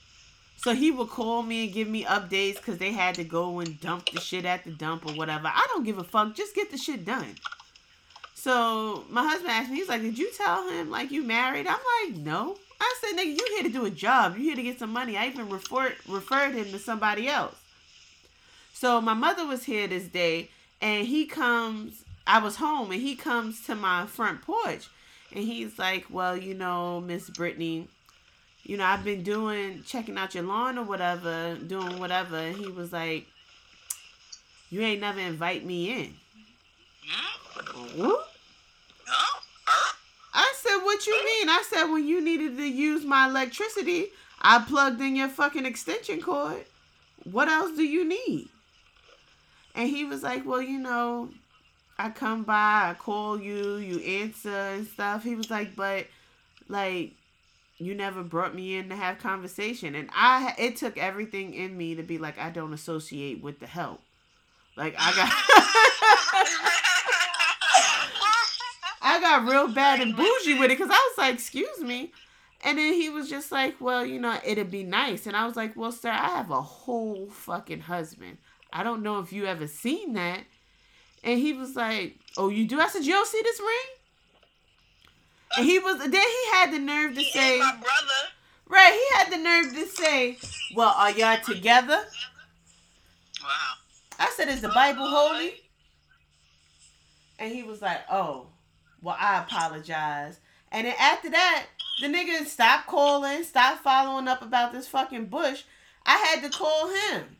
So 0.67 0.75
he 0.75 0.91
would 0.91 1.11
call 1.11 1.45
me 1.45 1.67
and 1.67 1.73
give 1.73 1.87
me 1.87 2.03
updates 2.03 2.57
because 2.57 2.79
they 2.79 2.91
had 2.91 3.15
to 3.15 3.23
go 3.23 3.61
and 3.61 3.81
dump 3.81 4.11
the 4.11 4.19
shit 4.19 4.45
at 4.45 4.65
the 4.65 4.73
dump 4.73 5.07
or 5.07 5.13
whatever. 5.13 5.47
I 5.47 5.65
don't 5.69 5.85
give 5.85 5.99
a 5.99 6.03
fuck. 6.03 6.35
Just 6.35 6.57
get 6.57 6.73
the 6.73 6.77
shit 6.77 7.05
done. 7.05 7.37
So 8.35 9.05
my 9.09 9.23
husband 9.23 9.53
asked 9.53 9.71
me, 9.71 9.77
he's 9.77 9.89
like, 9.89 10.03
Did 10.03 10.19
you 10.19 10.29
tell 10.37 10.69
him 10.69 10.91
like 10.91 11.13
you 11.13 11.23
married? 11.23 11.69
I'm 11.69 11.79
like, 12.03 12.17
No. 12.17 12.57
I 12.81 12.95
said, 13.01 13.17
nigga, 13.17 13.27
you 13.27 13.47
here 13.55 13.63
to 13.63 13.69
do 13.69 13.85
a 13.85 13.91
job. 13.91 14.37
You 14.37 14.43
here 14.43 14.57
to 14.57 14.63
get 14.65 14.81
some 14.81 14.91
money. 14.91 15.17
I 15.17 15.29
even 15.29 15.49
referred 15.51 15.95
referred 16.09 16.57
him 16.57 16.73
to 16.73 16.81
somebody 16.81 17.29
else. 17.29 17.55
So 18.73 19.01
my 19.01 19.15
mother 19.15 19.47
was 19.47 19.63
here 19.63 19.87
this 19.87 20.09
day 20.09 20.51
and 20.83 21.07
he 21.07 21.27
comes 21.27 22.03
I 22.27 22.41
was 22.41 22.57
home 22.57 22.91
and 22.91 23.01
he 23.01 23.15
comes 23.15 23.65
to 23.67 23.77
my 23.77 24.07
front 24.07 24.43
porch 24.43 24.89
and 25.33 25.45
he's 25.45 25.79
like, 25.79 26.07
Well, 26.11 26.37
you 26.37 26.55
know, 26.55 27.01
Miss 27.01 27.31
Brittany, 27.31 27.87
you 28.67 28.77
know, 28.77 28.85
I've 28.85 29.05
been 29.05 29.23
doing 29.23 29.85
checking 29.87 30.19
out 30.19 30.35
your 30.35 30.43
lawn 30.43 30.77
or 30.77 30.83
whatever, 30.83 31.55
doing 31.55 32.01
whatever. 32.01 32.37
And 32.37 32.57
he 32.57 32.67
was 32.67 32.93
like, 32.93 33.27
You 34.71 34.81
ain't 34.81 35.01
never 35.01 35.21
invite 35.21 35.65
me 35.65 35.93
in. 35.93 36.15
I 40.35 40.55
said, 40.57 40.79
What 40.79 41.07
you 41.07 41.25
mean? 41.25 41.49
I 41.49 41.65
said, 41.71 41.85
When 41.85 42.09
you 42.09 42.21
needed 42.21 42.57
to 42.57 42.69
use 42.69 43.05
my 43.05 43.29
electricity, 43.29 44.09
I 44.43 44.65
plugged 44.67 45.01
in 45.01 45.15
your 45.15 45.29
fucking 45.29 45.65
extension 45.65 46.21
cord. 46.21 46.65
What 47.23 47.47
else 47.47 47.77
do 47.77 47.85
you 47.85 48.05
need? 48.05 48.49
And 49.77 49.89
he 49.89 50.05
was 50.05 50.25
like, 50.25 50.45
Well, 50.45 50.61
you 50.61 50.81
know, 50.81 51.29
I 52.01 52.11
come 52.11 52.43
by, 52.43 52.91
I 52.91 52.97
call 52.99 53.41
you, 53.41 53.77
you 53.77 54.01
answer 54.01 54.51
and 54.51 54.89
stuff. 54.89 55.23
He 55.23 55.37
was 55.37 55.53
like, 55.53 55.77
But, 55.77 56.09
like, 56.69 57.13
you 57.79 57.95
never 57.95 58.23
brought 58.23 58.55
me 58.55 58.77
in 58.77 58.89
to 58.89 58.97
have 58.97 59.19
conversation. 59.19 59.95
And 59.95 60.09
i 60.15 60.55
it 60.59 60.77
took 60.77 60.97
everything 60.99 61.55
in 61.55 61.77
me 61.77 61.95
to 61.95 62.03
be 62.03 62.19
like 62.19 62.39
i 62.39 62.51
don't 62.51 62.73
associate 62.73 63.43
with 63.43 63.61
the 63.61 63.67
help. 63.67 64.01
Like 64.77 64.95
i 64.99 65.15
got 65.15 65.33
i 69.03 69.21
got 69.21 69.49
real 69.49 69.69
bad 69.69 70.01
and 70.01 70.17
bougie 70.17 70.59
with 70.59 70.71
it 70.71 70.79
because 70.79 70.91
i 70.91 71.11
was 71.11 71.19
like 71.19 71.35
excuse 71.35 71.81
me. 71.81 72.13
And 72.65 72.79
then 72.79 72.95
he 72.95 73.11
was 73.11 73.29
just 73.29 73.53
like 73.53 73.81
well 73.81 74.05
you 74.05 74.19
know 74.21 74.39
it'd 74.45 74.71
be 74.71 74.85
nice. 74.85 75.27
And 75.27 75.37
i 75.37 75.47
was 75.47 75.57
like 75.57 75.77
well 75.77 75.93
sir 75.93 76.11
i 76.11 76.29
have 76.29 76.51
a 76.51 76.63
whole 76.63 77.29
fucking 77.31 77.81
husband. 77.81 78.39
I 78.73 78.83
don't 78.83 79.03
know 79.03 79.21
if 79.21 79.33
you 79.33 79.47
ever 79.47 79.67
seen 79.67 80.15
that. 80.15 80.41
And 81.23 81.39
he 81.39 81.53
was 81.53 81.77
like 81.77 82.17
oh 82.39 82.49
you 82.49 82.67
do? 82.67 82.81
I 82.81 82.89
said 82.89 83.05
you 83.05 83.13
don't 83.13 83.29
see 83.29 83.43
this 83.43 83.61
ring 83.61 83.96
and 85.57 85.67
he 85.67 85.79
was 85.79 85.99
then 85.99 86.13
he 86.13 86.51
had 86.53 86.73
the 86.73 86.79
nerve 86.79 87.15
to 87.15 87.21
He 87.21 87.31
say 87.31 87.59
my 87.59 87.73
brother. 87.73 88.33
Right, 88.69 88.93
he 88.93 89.17
had 89.17 89.33
the 89.33 89.39
nerve 89.39 89.73
to 89.75 89.87
say, 89.87 90.39
Well, 90.75 90.93
are 90.97 91.13
y'all 91.13 91.39
together? 91.45 92.05
Wow. 93.43 93.75
I 94.19 94.33
said, 94.37 94.49
Is 94.49 94.61
the 94.61 94.71
oh, 94.71 94.75
Bible 94.75 95.07
holy? 95.09 95.55
And 97.39 97.53
he 97.53 97.63
was 97.63 97.81
like, 97.81 98.01
Oh, 98.11 98.49
well, 99.01 99.17
I 99.19 99.39
apologize. 99.39 100.41
And 100.73 100.87
then 100.87 100.95
after 100.99 101.31
that, 101.31 101.67
the 102.01 102.09
nigga 102.09 102.45
stopped 102.47 102.89
calling, 102.89 103.45
stopped 103.45 103.85
following 103.85 104.27
up 104.27 104.43
about 104.43 104.73
this 104.73 104.89
fucking 104.89 105.27
bush. 105.27 105.63
I 106.05 106.17
had 106.19 106.43
to 106.43 106.51
call 106.51 106.89
him. 106.89 107.37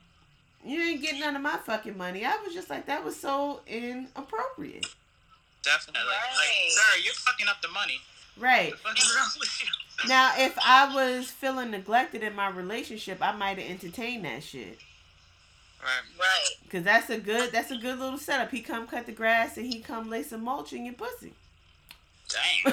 You 0.63 0.81
ain't 0.81 1.01
getting 1.01 1.19
none 1.19 1.35
of 1.35 1.41
my 1.41 1.57
fucking 1.57 1.97
money. 1.97 2.25
I 2.25 2.37
was 2.43 2.53
just 2.53 2.69
like, 2.69 2.85
that 2.87 3.03
was 3.03 3.15
so 3.19 3.59
inappropriate. 3.67 4.85
Definitely. 5.63 6.01
Like, 6.07 6.15
Right. 6.39 6.69
sir, 6.69 6.99
you're 7.03 7.13
fucking 7.13 7.47
up 7.47 7.61
the 7.61 7.67
money. 7.67 7.99
Right. 8.37 8.71
The 8.71 8.77
fuck 8.77 8.97
is 8.97 9.15
wrong 9.15 9.29
with 9.39 9.61
you? 9.61 9.67
Now, 10.09 10.33
if 10.37 10.57
I 10.59 10.93
was 10.93 11.31
feeling 11.31 11.71
neglected 11.71 12.21
in 12.21 12.35
my 12.35 12.49
relationship, 12.49 13.19
I 13.21 13.31
might 13.31 13.57
have 13.57 13.69
entertained 13.69 14.25
that 14.25 14.43
shit. 14.43 14.77
Right. 15.81 16.19
Right. 16.19 16.69
Cause 16.69 16.83
that's 16.83 17.09
a 17.09 17.17
good 17.17 17.51
that's 17.53 17.71
a 17.71 17.77
good 17.77 17.97
little 17.99 18.17
setup. 18.17 18.51
He 18.51 18.61
come 18.61 18.87
cut 18.87 19.05
the 19.05 19.13
grass 19.13 19.55
and 19.57 19.65
he 19.65 19.79
come 19.79 20.09
lay 20.09 20.23
some 20.23 20.43
mulch 20.43 20.73
in 20.73 20.83
your 20.85 20.95
pussy. 20.95 21.33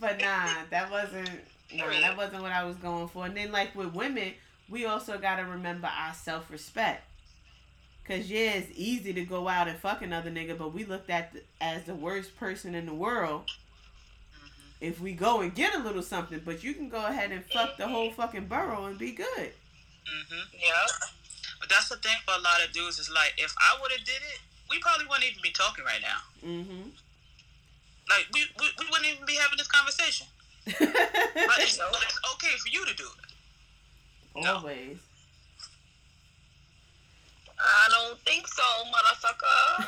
But 0.00 0.20
nah, 0.20 0.64
that 0.70 0.90
wasn't 0.90 1.28
nah, 1.74 1.88
that 1.88 2.16
wasn't 2.16 2.42
what 2.42 2.52
I 2.52 2.64
was 2.64 2.76
going 2.76 3.08
for. 3.08 3.26
And 3.26 3.36
then 3.36 3.52
like 3.52 3.74
with 3.74 3.94
women, 3.94 4.34
we 4.68 4.86
also 4.86 5.18
gotta 5.18 5.44
remember 5.44 5.88
our 5.88 6.14
self 6.14 6.50
respect. 6.50 7.04
Cause 8.06 8.28
yeah, 8.30 8.54
it's 8.54 8.70
easy 8.74 9.12
to 9.12 9.24
go 9.24 9.48
out 9.48 9.68
and 9.68 9.78
fuck 9.78 10.02
another 10.02 10.30
nigga, 10.30 10.58
but 10.58 10.74
we 10.74 10.84
looked 10.84 11.10
at 11.10 11.32
the, 11.32 11.42
as 11.60 11.84
the 11.84 11.94
worst 11.94 12.36
person 12.36 12.74
in 12.74 12.86
the 12.86 12.94
world 12.94 13.48
if 14.80 15.00
we 15.00 15.12
go 15.12 15.40
and 15.40 15.54
get 15.54 15.74
a 15.74 15.78
little 15.78 16.02
something. 16.02 16.40
But 16.44 16.62
you 16.64 16.74
can 16.74 16.88
go 16.88 17.04
ahead 17.06 17.32
and 17.32 17.44
fuck 17.44 17.76
the 17.76 17.88
whole 17.88 18.10
fucking 18.10 18.46
borough 18.46 18.86
and 18.86 18.98
be 18.98 19.12
good. 19.12 19.52
hmm 20.06 20.40
Yep. 20.52 21.10
But 21.60 21.68
that's 21.68 21.88
the 21.88 21.96
thing 21.96 22.16
for 22.24 22.34
a 22.38 22.42
lot 22.42 22.64
of 22.66 22.72
dudes 22.72 22.98
is 22.98 23.10
like, 23.10 23.34
if 23.36 23.54
I 23.58 23.78
would 23.80 23.92
have 23.92 24.04
did 24.04 24.16
it, 24.34 24.40
we 24.70 24.78
probably 24.78 25.06
wouldn't 25.06 25.24
even 25.24 25.42
be 25.42 25.50
talking 25.50 25.84
right 25.84 26.00
now. 26.00 26.48
Mm-hmm. 26.48 26.88
Like, 28.08 28.26
we, 28.32 28.40
we, 28.58 28.66
we 28.78 28.86
wouldn't 28.90 29.12
even 29.12 29.26
be 29.26 29.34
having 29.34 29.58
this 29.58 29.68
conversation. 29.68 30.26
But 30.66 31.58
it's, 31.58 31.78
but 31.78 32.02
it's 32.02 32.20
okay 32.34 32.56
for 32.58 32.68
you 32.68 32.86
to 32.86 32.94
do 32.94 33.04
it. 33.04 34.42
No. 34.42 34.56
Always. 34.56 34.98
I 37.58 37.88
don't 37.90 38.18
think 38.20 38.46
so, 38.48 38.62
motherfucker. 38.86 39.86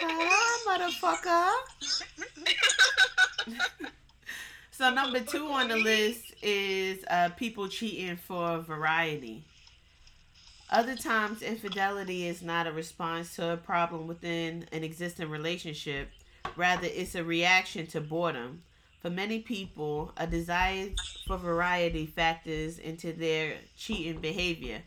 Ah, 0.00 0.58
motherfucker. 0.66 1.50
so 4.70 4.90
number 4.90 5.20
two 5.20 5.46
on 5.46 5.68
the 5.68 5.76
list 5.76 6.34
is 6.42 7.04
uh, 7.10 7.28
people 7.30 7.68
cheating 7.68 8.16
for 8.16 8.58
variety. 8.60 9.44
Other 10.70 10.96
times, 10.96 11.40
infidelity 11.40 12.26
is 12.26 12.42
not 12.42 12.66
a 12.66 12.72
response 12.72 13.34
to 13.36 13.52
a 13.52 13.56
problem 13.56 14.06
within 14.06 14.66
an 14.70 14.84
existing 14.84 15.30
relationship. 15.30 16.10
Rather, 16.56 16.86
it's 16.86 17.14
a 17.14 17.24
reaction 17.24 17.86
to 17.88 18.02
boredom. 18.02 18.62
For 19.00 19.08
many 19.08 19.38
people, 19.38 20.12
a 20.18 20.26
desire 20.26 20.90
for 21.26 21.38
variety 21.38 22.04
factors 22.04 22.78
into 22.78 23.14
their 23.14 23.54
cheating 23.78 24.20
behavior. 24.20 24.82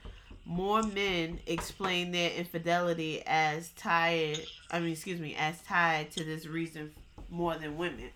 More 0.45 0.83
men 0.83 1.39
explain 1.47 2.11
their 2.11 2.29
infidelity 2.31 3.23
as 3.25 3.69
tied, 3.69 4.39
I 4.69 4.79
mean, 4.79 4.91
excuse 4.91 5.19
me, 5.19 5.35
as 5.35 5.59
tied 5.61 6.11
to 6.11 6.23
this 6.23 6.45
reason 6.45 6.91
more 7.29 7.55
than 7.55 7.77
women. 7.77 8.09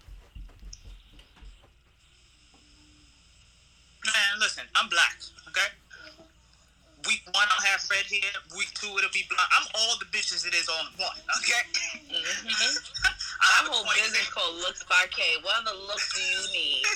Man, 4.05 4.39
listen, 4.39 4.65
I'm 4.75 4.87
black? 4.89 5.17
Week 7.07 7.21
one, 7.31 7.47
I'll 7.53 7.65
have 7.65 7.85
red 7.89 8.05
hair. 8.09 8.33
Week 8.57 8.73
two, 8.73 8.89
it'll 8.97 9.13
be 9.13 9.25
blonde. 9.29 9.49
I'm 9.53 9.67
all 9.77 9.97
the 9.99 10.05
bitches 10.09 10.45
it 10.45 10.53
is 10.53 10.69
on 10.69 10.85
one, 10.97 11.17
okay? 11.37 11.61
hmm 12.09 12.75
I 13.41 13.65
a 13.65 13.69
whole 13.69 13.85
business 13.93 14.29
called 14.29 14.55
Looks 14.57 14.83
by 14.85 15.05
K. 15.11 15.21
What 15.41 15.61
other 15.61 15.77
looks 15.77 16.13
do 16.13 16.21
you 16.21 16.41
need? 16.53 16.83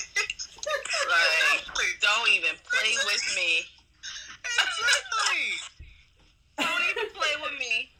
Like, 1.08 1.64
don't 2.02 2.28
even 2.30 2.54
play 2.68 2.92
with 3.06 3.24
me. 3.34 3.64
Exactly. 4.44 5.46
Don't 6.58 6.84
even 6.90 7.08
play 7.14 7.34
with 7.42 7.58
me. 7.58 7.90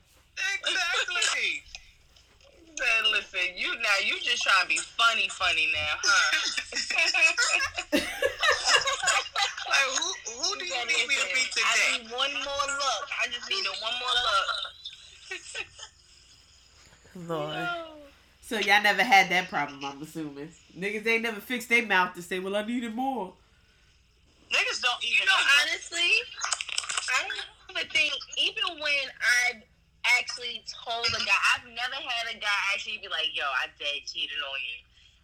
Exactly. 0.60 1.62
Said, 2.80 3.12
listen, 3.12 3.40
you 3.56 3.76
now 3.76 3.98
you 4.02 4.14
just 4.22 4.42
trying 4.42 4.62
to 4.62 4.68
be 4.68 4.78
funny, 4.78 5.28
funny 5.28 5.68
now, 5.74 6.00
huh? 6.02 6.38
Like, 9.68 9.98
who, 9.98 10.08
who 10.32 10.58
do 10.58 10.64
you 10.64 10.86
need 10.86 11.06
me 11.06 11.14
to 11.14 11.26
be 11.34 11.44
today? 11.52 11.62
I 11.62 11.98
need 11.98 12.10
one 12.10 12.32
more 12.32 12.66
look. 12.66 13.04
I 13.22 13.28
just 13.30 13.48
needed 13.50 13.70
one 13.82 13.92
more 14.00 14.16
look. 17.28 17.28
Lord. 17.28 17.68
So 18.40 18.58
y'all 18.58 18.82
never 18.82 19.04
had 19.04 19.30
that 19.30 19.48
problem, 19.50 19.84
I'm 19.84 20.02
assuming. 20.02 20.48
Niggas 20.76 21.06
ain't 21.06 21.22
never 21.22 21.40
fixed 21.40 21.68
their 21.68 21.86
mouth 21.86 22.14
to 22.14 22.22
say, 22.22 22.38
well, 22.38 22.56
I 22.56 22.64
needed 22.64 22.94
more. 22.94 23.34
Niggas 24.50 24.80
don't 24.80 25.02
You 25.02 25.24
know, 25.26 25.38
honestly, 25.60 26.10
I 27.14 27.28
don't 27.28 27.76
even 27.76 27.90
think 27.90 28.12
even 28.38 28.80
when 28.80 29.10
I 29.20 29.62
actually 30.18 30.64
told 30.66 31.06
a 31.06 31.22
guy, 31.22 31.40
I've 31.54 31.66
never 31.68 31.98
had 32.00 32.34
a 32.34 32.38
guy 32.38 32.58
actually 32.74 32.98
be 32.98 33.08
like, 33.08 33.30
"Yo, 33.34 33.44
I 33.44 33.68
dead 33.78 34.02
cheated 34.06 34.40
on 34.40 34.58
you." 34.64 34.78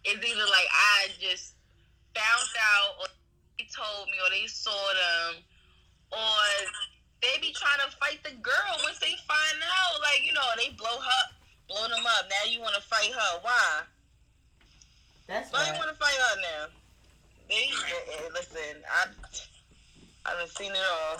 It's 0.07 0.23
either 0.23 0.47
like 0.47 0.69
I 0.71 1.09
just 1.19 1.55
found 2.15 2.47
out, 2.77 3.01
or 3.01 3.07
they 3.57 3.67
told 3.67 4.07
me, 4.07 4.17
or 4.23 4.29
they 4.29 4.47
saw 4.47 4.71
them, 4.71 5.43
or 6.11 6.39
they 7.21 7.41
be 7.41 7.51
trying 7.51 7.81
to 7.83 7.91
fight 7.97 8.23
the 8.23 8.35
girl 8.39 8.73
once 8.83 8.99
they 8.99 9.15
find 9.27 9.57
out. 9.63 10.01
Like 10.01 10.23
you 10.25 10.33
know, 10.33 10.47
they 10.55 10.69
blow 10.77 10.97
her, 11.01 11.23
blow 11.67 11.87
them 11.87 12.05
up. 12.05 12.29
Now 12.29 12.49
you 12.49 12.61
want 12.61 12.75
to 12.75 12.81
fight 12.81 13.11
her? 13.11 13.31
Why? 13.41 13.83
That's 15.27 15.51
Why 15.51 15.67
you 15.67 15.75
want 15.75 15.91
to 15.91 15.99
fight 15.99 16.15
her 16.15 16.41
now? 16.41 16.63
They, 17.49 17.67
eh, 17.67 18.15
eh, 18.15 18.29
listen, 18.33 18.79
I, 18.87 19.07
I've 20.25 20.49
seen 20.51 20.71
it 20.71 20.87
all. 20.91 21.17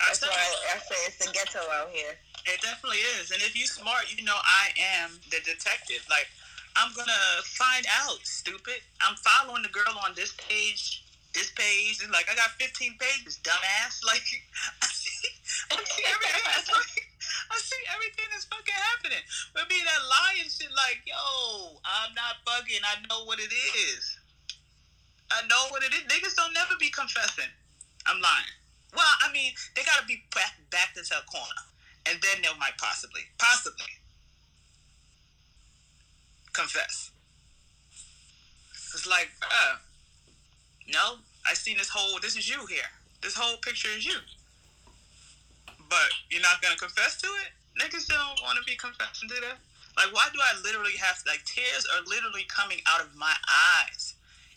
That's 0.00 0.20
said, 0.20 0.28
why 0.28 0.44
I 0.74 0.78
say 0.78 0.96
it's 1.08 1.18
the 1.18 1.32
ghetto 1.32 1.60
out 1.72 1.88
here. 1.90 2.12
It 2.46 2.62
definitely 2.62 3.02
is. 3.18 3.34
And 3.34 3.42
if 3.42 3.58
you 3.58 3.66
smart, 3.66 4.06
you 4.06 4.22
know 4.22 4.38
I 4.38 4.70
am 5.02 5.18
the 5.34 5.42
detective. 5.42 6.06
Like, 6.06 6.30
I'm 6.78 6.94
gonna 6.94 7.42
find 7.58 7.84
out, 7.90 8.22
stupid. 8.22 8.86
I'm 9.02 9.18
following 9.18 9.66
the 9.66 9.74
girl 9.74 9.98
on 10.06 10.14
this 10.14 10.30
page, 10.38 11.02
this 11.34 11.50
page, 11.58 12.06
and 12.06 12.12
like 12.14 12.30
I 12.30 12.38
got 12.38 12.54
15 12.62 12.94
pages, 13.02 13.42
dumbass. 13.42 13.98
Like, 14.06 14.22
I 14.78 14.86
see, 14.86 15.26
I 15.74 15.82
see 15.82 16.06
everything 16.06 16.46
that's 16.46 16.70
fucking, 16.70 17.08
I 17.50 17.56
see 17.58 17.82
everything 17.90 18.28
that's 18.30 18.46
fucking 18.46 18.78
happening. 18.94 19.24
But 19.50 19.66
be 19.68 19.82
that 19.82 20.02
lying 20.06 20.46
shit, 20.46 20.70
like, 20.70 21.02
yo, 21.02 21.82
I'm 21.82 22.14
not 22.14 22.46
bugging. 22.46 22.86
I 22.86 23.02
know 23.10 23.26
what 23.26 23.40
it 23.42 23.50
is. 23.50 24.04
I 25.34 25.42
know 25.50 25.66
what 25.74 25.82
it 25.82 25.90
is. 25.90 26.06
Niggas 26.06 26.38
don't 26.38 26.54
never 26.54 26.78
be 26.78 26.94
confessing. 26.94 27.50
I'm 28.06 28.22
lying. 28.22 28.54
Well, 28.94 29.14
I 29.26 29.32
mean, 29.32 29.50
they 29.74 29.82
gotta 29.82 30.06
be 30.06 30.22
back, 30.30 30.54
backed 30.70 30.96
into 30.96 31.18
a 31.18 31.26
corner 31.26 31.66
and 32.08 32.20
then 32.22 32.42
they 32.42 32.58
might 32.58 32.76
possibly, 32.78 33.22
possibly 33.38 33.86
confess. 36.52 37.10
It's 38.94 39.06
like, 39.06 39.28
uh, 39.42 39.76
no, 40.92 41.16
I 41.44 41.54
seen 41.54 41.76
this 41.76 41.90
whole. 41.90 42.18
This 42.20 42.36
is 42.36 42.48
you 42.48 42.64
here. 42.66 42.88
This 43.22 43.36
whole 43.36 43.58
picture 43.58 43.88
is 43.96 44.06
you. 44.06 44.18
But 45.88 46.10
you're 46.30 46.42
not 46.42 46.62
gonna 46.62 46.76
confess 46.76 47.20
to 47.20 47.26
it. 47.26 47.52
Niggas 47.78 48.06
don't 48.08 48.40
want 48.42 48.58
to 48.58 48.64
be 48.64 48.76
confessing 48.76 49.28
to 49.28 49.34
that. 49.34 49.58
Like, 49.96 50.14
why 50.14 50.28
do 50.32 50.38
I 50.40 50.60
literally 50.62 50.96
have 50.98 51.22
like 51.26 51.44
tears 51.44 51.86
are 51.94 52.04
literally 52.06 52.44
coming 52.48 52.78
out 52.86 53.00
of 53.00 53.14
my 53.14 53.34
eyes? 53.48 54.14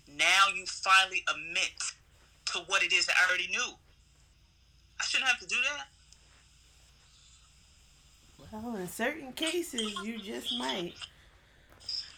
Now 0.08 0.48
you 0.54 0.66
finally 0.66 1.24
admit 1.30 1.76
to 2.54 2.60
what 2.68 2.84
it 2.84 2.94
is 2.94 3.06
that 3.06 3.16
I 3.20 3.30
already 3.30 3.48
knew. 3.48 3.76
I 5.00 5.04
shouldn't 5.06 5.30
have 5.30 5.40
to 5.40 5.48
do 5.48 5.56
that. 5.64 5.88
Well, 8.52 8.76
in 8.76 8.88
certain 8.88 9.34
cases, 9.34 9.94
you 10.04 10.20
just 10.20 10.58
might. 10.58 10.94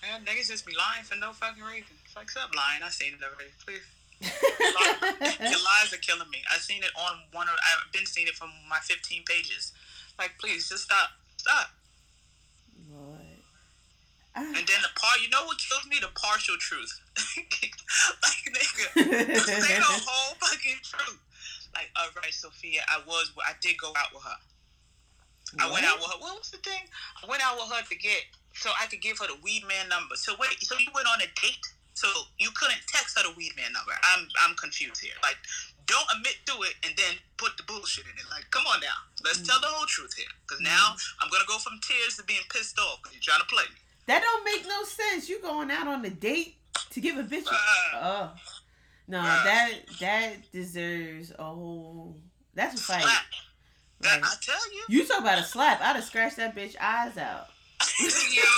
Man, 0.02 0.26
niggas 0.26 0.48
just 0.48 0.66
be 0.66 0.74
lying 0.74 1.04
for 1.04 1.16
no 1.16 1.32
fucking 1.34 1.64
reason. 1.64 1.94
It's 2.06 2.16
like, 2.16 2.30
stop 2.30 2.50
lying. 2.56 2.82
I 2.84 2.90
seen 2.90 3.14
it 3.14 3.20
already. 3.22 3.52
Please. 3.66 3.86
Your 4.22 5.62
lies 5.62 5.94
are 5.94 5.98
killing 5.98 6.30
me. 6.30 6.40
I 6.50 6.58
seen 6.58 6.84
it 6.84 6.92
on 6.96 7.20
one 7.34 7.48
of. 7.48 7.56
I've 7.56 7.92
been 7.92 8.06
seeing 8.06 8.28
it 8.28 8.36
from 8.36 8.50
my 8.70 8.78
15 8.82 9.24
pages. 9.26 9.74
Like, 10.18 10.32
please, 10.40 10.70
just 10.70 10.84
stop. 10.84 11.10
Stop. 11.38 11.70
Lord. 12.92 13.20
And 14.36 14.56
then 14.56 14.82
the 14.82 14.94
part, 14.96 15.22
you 15.22 15.30
know 15.30 15.44
what 15.46 15.58
kills 15.58 15.86
me? 15.88 15.98
The 16.00 16.08
partial 16.16 16.56
truth. 16.58 17.02
like, 17.38 18.42
nigga, 18.48 19.36
say 19.40 19.76
the 19.76 19.84
whole 19.84 20.36
fucking 20.40 20.80
truth. 20.84 21.20
Like, 21.76 21.90
all 22.00 22.08
right, 22.16 22.34
Sophia, 22.34 22.82
I 22.88 23.02
was, 23.06 23.32
I 23.46 23.54
did 23.62 23.78
go 23.78 23.94
out 23.98 24.14
with 24.14 24.24
her. 24.24 24.38
I 25.60 25.72
went 25.72 25.86
out 25.86 26.00
with 26.00 26.08
her. 26.12 26.20
What 26.20 26.38
was 26.40 26.50
the 26.52 26.58
thing? 26.64 26.84
I 27.24 27.28
went 27.28 27.44
out 27.44 27.58
with 27.58 27.68
her 27.72 27.84
to 27.84 27.96
get 27.96 28.24
so 28.54 28.70
I 28.82 28.86
could 28.88 29.02
give 29.02 29.18
her 29.20 29.28
the 29.28 29.38
weed 29.44 29.64
man 29.68 29.90
number. 29.90 30.16
So 30.16 30.34
wait, 30.40 30.56
so 30.62 30.76
you 30.78 30.88
went 30.94 31.08
on 31.08 31.22
a 31.22 31.30
date 31.42 31.66
So 31.94 32.08
you 32.40 32.50
couldn't 32.56 32.82
text 32.88 33.18
her 33.20 33.24
the 33.28 33.36
weed 33.36 33.52
man 33.56 33.74
number. 33.74 33.92
I'm 34.04 34.28
I'm 34.48 34.56
confused 34.56 35.02
here. 35.04 35.16
Like, 35.24 35.36
don't 35.88 36.08
admit 36.16 36.36
to 36.48 36.54
it 36.64 36.76
and 36.88 36.96
then 36.96 37.16
put 37.38 37.58
the 37.58 37.64
bullshit 37.64 38.06
in 38.06 38.16
it. 38.16 38.26
Like, 38.32 38.48
come 38.52 38.64
on 38.68 38.80
now, 38.80 38.96
let's 39.26 39.42
tell 39.42 39.60
the 39.60 39.68
whole 39.68 39.86
truth 39.88 40.14
here. 40.16 40.32
Because 40.48 40.62
now 40.62 40.96
I'm 41.20 41.30
gonna 41.30 41.44
go 41.48 41.58
from 41.60 41.80
tears 41.84 42.16
to 42.18 42.24
being 42.24 42.46
pissed 42.50 42.80
off 42.80 43.00
because 43.04 43.16
you're 43.16 43.28
trying 43.28 43.44
to 43.44 43.52
play 43.54 43.66
me. 43.72 43.80
That 44.08 44.22
don't 44.24 44.44
make 44.46 44.64
no 44.68 44.84
sense. 44.84 45.28
You 45.30 45.42
going 45.42 45.70
out 45.70 45.88
on 45.88 46.04
a 46.06 46.10
date 46.10 46.56
to 46.92 47.00
give 47.02 47.18
a 47.18 47.24
bitch. 47.24 47.46
Uh, 47.48 47.54
oh, 48.02 48.30
no, 49.08 49.20
Uh. 49.20 49.44
that 49.44 49.72
that 50.00 50.52
deserves 50.52 51.32
a 51.38 51.44
whole. 51.44 52.18
That's 52.56 52.80
a 52.80 52.84
fight. 52.84 53.04
slap. 53.04 53.24
I 54.04 54.36
tell 54.42 54.74
you. 54.74 54.84
You 54.90 55.06
talk 55.08 55.20
about 55.20 55.40
a 55.40 55.44
slap. 55.44 55.82
I'd 55.82 55.96
have 55.96 56.04
scratched 56.04 56.38
that 56.38 56.56
bitch 56.56 56.76
eyes 56.80 57.18
out. 57.18 57.48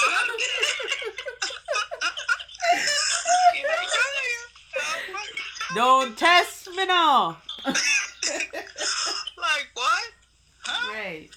Don't 5.75 6.15
test 6.17 6.69
me 6.75 6.85
now. 6.85 7.37
like 7.65 7.75
what? 9.73 10.03
Huh? 10.65 10.93
right. 10.93 11.29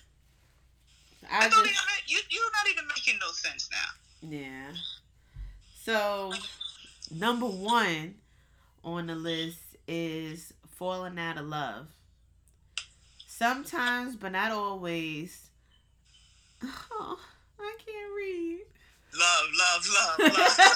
I 1.31 1.39
I 1.39 1.41
don't 1.49 1.51
just 1.51 1.59
even 1.65 1.73
make, 1.73 2.05
you. 2.07 2.19
You're 2.31 2.43
not 2.53 2.71
even 2.71 2.85
making 2.95 3.19
no 3.21 3.29
sense 3.33 3.69
now. 3.73 4.29
yeah. 4.29 4.73
So 5.83 6.33
number 7.11 7.47
one 7.47 8.17
on 8.85 9.07
the 9.07 9.15
list 9.15 9.59
is 9.89 10.53
falling 10.77 11.19
out 11.19 11.39
of 11.39 11.47
love. 11.47 11.87
Sometimes, 13.39 14.17
but 14.17 14.33
not 14.33 14.51
always. 14.51 15.51
Oh, 16.91 17.19
I 17.61 17.77
can't 17.85 18.15
read. 18.17 18.61
Love, 19.13 19.47
love, 19.59 19.87
love, 19.95 20.19
love. 20.39 20.59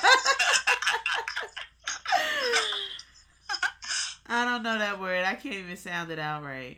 I 4.27 4.45
don't 4.45 4.63
know 4.63 4.79
that 4.79 5.01
word. 5.01 5.25
I 5.25 5.37
can't 5.37 5.55
even 5.55 5.79
sound 5.79 6.11
it 6.11 6.19
out 6.19 6.43
right. 6.45 6.77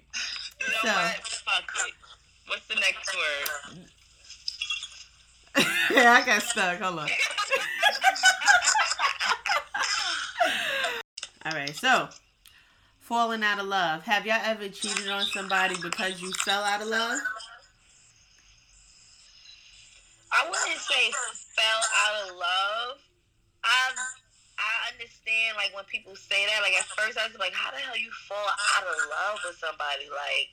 You 0.61 0.67
know 0.69 0.75
So- 0.83 0.89
what? 0.93 1.17
Fuck 1.17 1.65
it. 1.89 1.95
What's 2.47 2.67
the 2.69 2.77
next 2.77 3.17
word? 3.17 3.89
yeah, 5.97 6.13
I 6.23 6.23
got 6.25 6.43
stuck. 6.43 6.79
Hold 6.81 7.01
on. 7.01 7.09
All 11.45 11.53
right, 11.59 11.75
so 11.75 12.09
falling 13.13 13.45
out 13.45 13.61
of 13.61 13.69
love. 13.69 14.01
Have 14.09 14.25
y'all 14.25 14.41
ever 14.41 14.73
cheated 14.73 15.07
on 15.13 15.21
somebody 15.37 15.77
because 15.83 16.23
you 16.23 16.33
fell 16.49 16.65
out 16.65 16.81
of 16.81 16.89
love? 16.89 17.21
I 20.33 20.49
wouldn't 20.49 20.81
say 20.81 21.13
fell 21.53 21.83
out 22.09 22.25
of 22.25 22.29
love. 22.33 22.97
I 23.61 23.93
I 24.57 24.97
understand 24.97 25.61
like 25.61 25.77
when 25.77 25.85
people 25.93 26.17
say 26.17 26.41
that. 26.49 26.65
Like 26.65 26.73
at 26.73 26.89
first 26.97 27.21
I 27.21 27.29
was 27.29 27.37
like, 27.37 27.53
how 27.53 27.71
the 27.71 27.85
hell 27.85 28.01
you 28.01 28.09
fall 28.25 28.49
out 28.81 28.89
of 28.89 28.97
love 29.13 29.45
with 29.45 29.61
somebody? 29.61 30.09
Like 30.09 30.49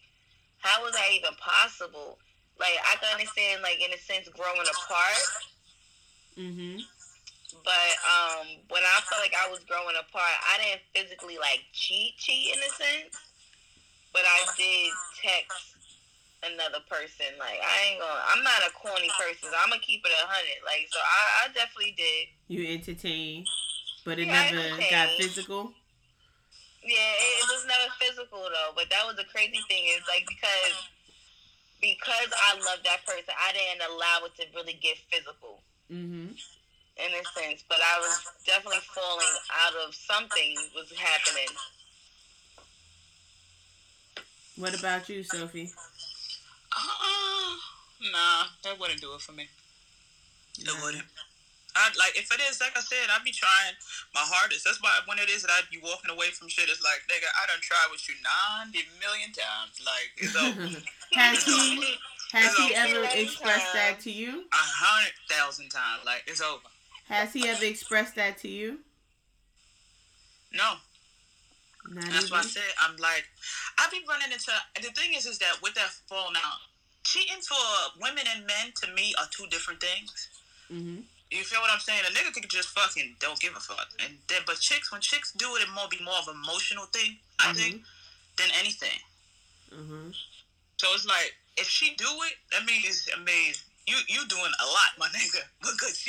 how 0.60 0.84
was 0.84 0.92
that 1.00 1.16
even 1.16 1.32
possible? 1.40 2.20
Like 2.60 2.76
I 2.84 3.00
can 3.00 3.08
understand 3.16 3.64
like 3.64 3.80
in 3.80 3.96
a 3.96 4.00
sense 4.04 4.28
growing 4.36 4.68
apart, 4.68 5.24
Mm-hmm. 6.40 6.80
But 7.64 7.94
um 8.06 8.48
when 8.70 8.84
I 8.84 9.02
felt 9.10 9.22
like 9.22 9.34
I 9.34 9.50
was 9.50 9.64
growing 9.66 9.98
apart, 9.98 10.36
I 10.46 10.62
didn't 10.62 10.86
physically 10.94 11.38
like 11.38 11.66
cheat 11.74 12.18
cheat 12.18 12.54
in 12.54 12.60
a 12.62 12.72
sense, 12.74 13.16
but 14.14 14.22
I 14.26 14.40
did 14.58 14.94
text 15.18 15.78
another 16.46 16.84
person. 16.86 17.34
Like 17.40 17.58
I 17.62 17.76
ain't 17.90 18.00
gonna. 18.00 18.22
I'm 18.30 18.44
not 18.44 18.62
a 18.68 18.72
corny 18.78 19.10
person. 19.18 19.50
So 19.50 19.56
I'm 19.58 19.70
gonna 19.70 19.82
keep 19.82 20.06
it 20.06 20.14
a 20.14 20.26
hundred. 20.30 20.62
Like 20.66 20.90
so, 20.94 21.00
I, 21.02 21.22
I 21.46 21.54
definitely 21.54 21.98
did. 21.98 22.30
You 22.48 22.70
entertained, 22.70 23.48
but 24.06 24.20
it 24.20 24.28
Yeah, 24.28 24.46
never 24.50 24.86
got 24.90 25.18
physical. 25.18 25.74
Yeah, 26.86 27.12
it, 27.18 27.32
it 27.44 27.48
was 27.50 27.66
never 27.66 27.90
physical 27.98 28.46
though. 28.46 28.72
But 28.78 28.90
that 28.94 29.06
was 29.10 29.18
the 29.18 29.26
crazy 29.26 29.60
thing 29.66 29.90
is 29.90 30.06
like 30.06 30.26
because 30.30 30.78
because 31.82 32.30
I 32.30 32.60
loved 32.62 32.86
that 32.86 33.02
person, 33.08 33.34
I 33.34 33.56
didn't 33.56 33.82
allow 33.90 34.28
it 34.28 34.36
to 34.38 34.44
really 34.54 34.76
get 34.78 35.00
physical 35.10 35.64
Mm-hmm. 35.92 36.38
In 37.06 37.12
a 37.14 37.24
sense. 37.40 37.64
But 37.68 37.80
I 37.84 38.00
was 38.00 38.20
definitely 38.46 38.84
falling 38.94 39.36
out 39.66 39.74
of 39.88 39.96
something 39.96 40.56
was 40.76 40.92
happening. 40.98 41.50
What 44.58 44.78
about 44.78 45.08
you, 45.08 45.24
Sophie? 45.24 45.72
Uh, 46.76 47.56
nah, 48.12 48.44
that 48.64 48.80
wouldn't 48.80 49.02
do 49.02 49.14
it 49.16 49.22
for 49.22 49.32
me. 49.32 49.48
It 50.60 50.66
Nah. 50.68 50.84
wouldn't. 50.84 51.06
I 51.76 51.86
like 51.96 52.18
if 52.18 52.28
it 52.34 52.42
is 52.50 52.60
like 52.60 52.76
I 52.76 52.82
said, 52.82 53.08
I'd 53.14 53.24
be 53.24 53.32
trying 53.32 53.76
my 54.14 54.22
hardest. 54.26 54.66
That's 54.66 54.82
why 54.82 55.00
when 55.06 55.20
it 55.20 55.30
is 55.30 55.44
that 55.44 55.52
I'd 55.52 55.70
be 55.72 55.78
walking 55.78 56.10
away 56.10 56.32
from 56.32 56.50
shit, 56.50 56.68
it's 56.68 56.82
like 56.82 57.06
nigga, 57.08 57.30
I 57.42 57.46
done 57.48 57.62
tried 57.62 57.88
with 57.92 58.04
you 58.10 58.16
ninety 58.20 58.84
million 59.00 59.32
times. 59.32 59.80
Like 59.80 60.12
it's 60.18 60.36
over. 60.36 60.68
Has 61.14 61.44
he 61.46 61.96
has 62.34 62.56
he 62.58 62.76
ever 62.76 63.02
Many 63.02 63.24
expressed 63.24 63.74
that 63.74 64.00
to 64.02 64.12
you? 64.12 64.46
a 64.52 64.56
hundred 64.56 65.14
thousand 65.30 65.70
times. 65.70 66.04
Like 66.06 66.24
it's 66.28 66.42
over. 66.42 66.69
Has 67.10 67.34
he 67.34 67.50
ever 67.50 67.66
expressed 67.66 68.16
that 68.16 68.38
to 68.40 68.48
you? 68.48 68.80
No, 70.54 70.78
Not 71.90 72.06
that's 72.06 72.32
why 72.32 72.40
I 72.40 72.42
said 72.42 72.64
I'm 72.82 72.96
like 72.98 73.26
I 73.78 73.88
be 73.92 74.02
running 74.08 74.32
into. 74.32 74.52
The 74.76 74.94
thing 74.94 75.14
is, 75.14 75.26
is 75.26 75.40
that 75.40 75.58
with 75.62 75.74
that 75.76 75.90
fall 76.08 76.32
now, 76.32 76.62
cheating 77.04 77.42
for 77.42 77.58
women 78.02 78.24
and 78.36 78.46
men 78.46 78.74
to 78.82 78.94
me 78.94 79.14
are 79.20 79.28
two 79.32 79.48
different 79.50 79.82
things. 79.82 80.30
Mm-hmm. 80.72 81.02
You 81.32 81.44
feel 81.44 81.62
what 81.62 81.70
I'm 81.72 81.80
saying? 81.80 82.02
A 82.10 82.14
nigga 82.14 82.34
could 82.34 82.50
just 82.50 82.70
fucking 82.70 83.16
don't 83.20 83.40
give 83.40 83.56
a 83.56 83.60
fuck. 83.60 83.90
And 84.04 84.18
then, 84.28 84.42
but 84.46 84.60
chicks, 84.60 84.92
when 84.92 85.02
chicks 85.02 85.32
do 85.34 85.56
it, 85.56 85.62
it 85.62 85.70
more 85.74 85.86
be 85.90 86.04
more 86.04 86.18
of 86.18 86.28
an 86.28 86.42
emotional 86.44 86.86
thing, 86.86 87.18
I 87.40 87.54
think, 87.54 87.82
than 88.38 88.50
anything. 88.60 88.98
Mm-hmm. 89.74 90.10
So 90.78 90.88
it's 90.94 91.06
like 91.06 91.34
if 91.58 91.68
she 91.68 91.94
do 91.96 92.10
it, 92.26 92.34
that 92.52 92.66
means 92.66 93.10
I 93.16 93.20
mean 93.22 93.54
you 93.86 93.98
you 94.08 94.28
doing 94.28 94.54
a 94.62 94.66
lot, 94.66 94.92
my 94.98 95.08
nigga. 95.08 95.42
Because 95.62 95.98
she 95.98 96.09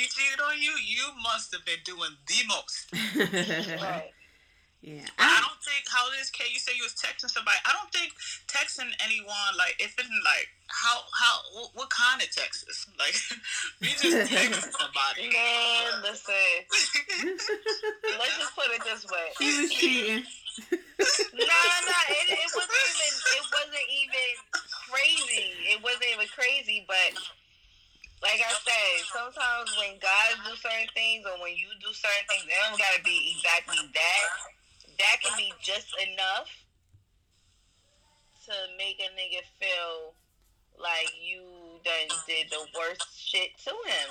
you, 1.01 1.07
you 1.07 1.21
must 1.23 1.53
have 1.53 1.65
been 1.65 1.81
doing 1.85 2.13
the 2.27 2.39
most. 2.47 2.93
Right. 3.81 4.11
yeah. 4.81 5.05
I 5.17 5.37
I, 5.37 5.41
don't 5.41 5.61
think 5.61 5.85
how 5.89 6.09
it 6.09 6.21
is, 6.21 6.29
Kay. 6.29 6.45
You 6.51 6.59
say 6.59 6.73
you 6.75 6.83
was 6.83 6.93
texting 6.93 7.29
somebody. 7.29 7.57
I 7.65 7.73
don't 7.73 7.91
think 7.93 8.13
texting 8.47 8.89
anyone 9.05 9.53
like 9.57 9.75
if 9.79 9.93
it's 9.97 10.09
like 10.25 10.49
how 10.67 11.01
how 11.13 11.41
what, 11.53 11.69
what 11.73 11.89
kind 11.89 12.21
of 12.21 12.29
texts 12.33 12.87
like 13.01 13.15
we 13.81 13.93
just 13.97 14.29
texting 14.29 14.73
somebody. 14.81 15.29
Man, 15.29 16.01
listen. 16.01 16.33
Let's 18.17 18.37
just 18.37 18.55
put 18.55 18.69
it 18.73 18.81
this 18.85 19.05
way. 19.05 19.27
she 19.37 19.61
was 19.61 19.71
cheating. 19.73 20.23
No, 20.69 20.77
no, 21.37 21.75
no. 21.89 21.99
It, 22.09 22.25
it 22.29 22.49
wasn't 22.53 22.85
even. 22.89 23.11
It 23.37 23.45
wasn't 23.49 23.87
even 23.89 24.29
crazy. 24.89 25.45
It 25.73 25.79
wasn't 25.81 26.09
even 26.13 26.27
crazy. 26.35 26.85
But 26.87 27.17
like 28.21 28.37
I 28.37 28.53
said, 28.53 28.93
sometimes 29.09 29.73
when 29.81 29.97
guys 29.97 30.37
do 30.45 30.53
certain 30.61 30.89
things 30.93 31.25
or 31.25 31.41
when 31.41 31.57
you 31.57 31.73
do 31.81 31.89
certain 31.89 32.25
things, 32.29 32.45
it 32.45 32.57
don't 32.69 32.77
gotta 32.77 33.01
be 33.01 33.33
exactly 33.33 33.81
that. 33.81 34.25
That 35.01 35.17
can 35.25 35.33
be 35.37 35.49
just 35.61 35.89
enough 35.97 36.49
to 38.45 38.53
make 38.77 39.01
a 39.01 39.09
nigga 39.17 39.41
feel 39.57 40.13
like 40.77 41.09
you 41.17 41.41
done 41.81 42.09
did 42.29 42.49
the 42.53 42.61
worst 42.77 43.09
shit 43.17 43.57
to 43.65 43.73
him. 43.73 44.09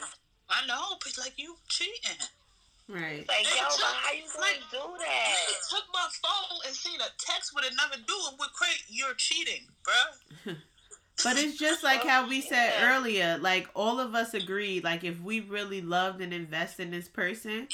I 0.51 0.66
know, 0.66 0.99
but 0.99 1.15
like 1.19 1.39
you 1.39 1.55
cheating. 1.69 2.19
Right. 2.91 3.23
Like, 3.28 3.47
yo, 3.55 3.62
but 3.62 3.95
how 4.03 4.11
you 4.11 4.27
gonna 4.35 4.66
do 4.74 4.82
that? 4.99 5.35
took 5.70 5.87
my 5.95 6.09
phone 6.19 6.59
and 6.66 6.74
seen 6.74 6.99
a 6.99 7.11
text 7.23 7.55
with 7.55 7.65
another 7.70 8.03
dude 8.03 8.35
with 8.35 8.51
crate. 8.53 8.82
You're 8.89 9.15
cheating, 9.15 9.70
bruh. 9.87 10.57
But 11.25 11.37
it's 11.39 11.59
just 11.59 11.83
like 11.83 12.05
how 12.05 12.29
we 12.29 12.41
said 12.41 12.73
Yeah. 12.79 12.97
earlier, 12.97 13.39
like 13.39 13.69
all 13.75 14.01
of 14.01 14.15
us 14.15 14.35
agreed, 14.35 14.85
like 14.85 15.05
if 15.05 15.21
we 15.21 15.41
really 15.41 15.81
loved 15.83 16.21
and 16.21 16.33
invest 16.33 16.81
in 16.81 16.91
this 16.91 17.09
person, 17.09 17.69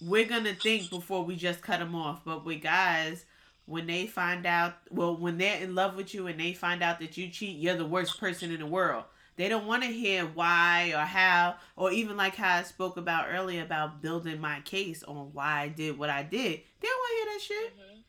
we're 0.00 0.26
gonna 0.26 0.54
think 0.54 0.90
before 0.90 1.24
we 1.24 1.36
just 1.36 1.60
cut 1.60 1.78
them 1.80 1.94
off. 1.94 2.24
But 2.24 2.44
with 2.44 2.62
guys, 2.62 3.24
when 3.66 3.86
they 3.86 4.06
find 4.06 4.46
out, 4.46 4.74
well, 4.90 5.16
when 5.16 5.38
they're 5.38 5.60
in 5.62 5.74
love 5.74 5.94
with 5.94 6.14
you 6.14 6.26
and 6.26 6.40
they 6.40 6.52
find 6.54 6.82
out 6.82 6.98
that 7.00 7.16
you 7.16 7.28
cheat, 7.28 7.58
you're 7.58 7.76
the 7.76 7.84
worst 7.86 8.18
person 8.18 8.50
in 8.50 8.60
the 8.60 8.66
world. 8.66 9.04
They 9.36 9.48
don't 9.48 9.66
want 9.66 9.82
to 9.84 9.88
hear 9.88 10.26
why 10.26 10.92
or 10.94 11.04
how, 11.04 11.56
or 11.76 11.92
even 11.92 12.16
like 12.16 12.34
how 12.36 12.58
I 12.58 12.62
spoke 12.62 12.96
about 12.96 13.26
earlier 13.30 13.62
about 13.62 14.02
building 14.02 14.40
my 14.40 14.60
case 14.62 15.02
on 15.02 15.32
why 15.32 15.60
I 15.62 15.68
did 15.68 15.96
what 15.98 16.10
I 16.10 16.22
did. 16.22 16.60
They 16.80 16.88
don't 16.88 16.98
want 16.98 17.10
to 17.10 17.16
hear 17.16 17.32
that 17.32 17.42
shit. 17.42 17.78
Mhm. 17.78 18.02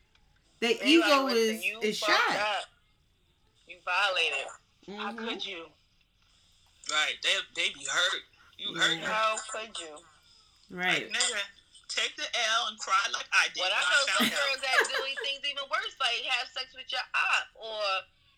Their 0.60 0.74
They 0.74 0.84
ego 0.84 1.24
like, 1.24 1.36
is 1.36 1.64
is 1.82 1.98
shot. 1.98 2.36
up. 2.36 2.64
You 3.82 3.90
violated. 3.90 4.46
How 4.98 5.12
Mhm. 5.12 5.18
could 5.28 5.46
you? 5.46 5.72
Right? 6.90 7.14
They 7.22 7.36
they 7.54 7.68
be 7.70 7.84
hurt. 7.84 8.22
You 8.58 8.74
hurt. 8.74 8.98
Yeah. 8.98 9.12
How 9.12 9.36
could 9.50 9.78
you? 9.78 9.98
Right. 10.70 11.10
Like, 11.10 11.22
nigga, 11.22 11.42
take 11.88 12.16
the 12.16 12.26
L 12.54 12.66
and 12.68 12.78
cry 12.78 12.98
like 13.12 13.26
I 13.32 13.48
did. 13.48 13.60
Well, 13.60 13.70
I 13.72 13.80
when 13.82 13.90
know 13.90 14.06
some 14.06 14.26
out. 14.26 14.32
girls 14.32 14.60
that 14.62 14.98
doing 14.98 15.16
things 15.22 15.40
even 15.44 15.64
worse, 15.70 15.94
like 16.00 16.24
have 16.26 16.48
sex 16.48 16.74
with 16.74 16.90
your 16.92 17.02
op, 17.14 17.46
or 17.54 17.82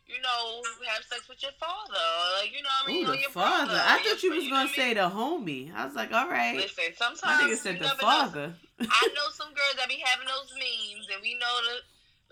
you 0.06 0.20
know, 0.20 0.62
have 0.88 1.04
sex 1.04 1.28
with 1.28 1.42
your 1.42 1.52
father, 1.52 1.96
or 1.96 2.40
like 2.40 2.52
you 2.52 2.62
know, 2.62 2.68
what 2.84 2.88
I 2.88 2.92
Who 2.92 2.98
mean, 2.98 3.06
the 3.06 3.18
your 3.20 3.30
father. 3.30 3.64
brother. 3.72 3.80
I 3.84 3.96
thought 4.02 4.22
your 4.22 4.32
you 4.34 4.38
was 4.40 4.44
fr- 4.44 4.50
gonna 4.50 4.64
know 4.64 4.70
what 4.70 4.72
I 4.72 4.76
say 4.76 4.94
the 4.94 5.08
homie. 5.10 5.74
I 5.74 5.84
was 5.86 5.94
like, 5.94 6.12
all 6.12 6.28
right. 6.28 6.52
mean? 6.52 6.62
Listen, 6.62 6.94
sometimes 6.96 7.42
nigga 7.42 7.48
you 7.48 7.56
said 7.56 7.76
the 7.78 7.86
never 7.88 8.02
know. 8.02 8.54
I 8.90 9.08
know 9.16 9.28
some 9.32 9.52
girls 9.54 9.76
that 9.76 9.88
be 9.88 10.02
having 10.04 10.26
those 10.28 10.52
memes, 10.56 11.08
and 11.12 11.22
we 11.22 11.34
know 11.34 11.56
that. 11.68 11.80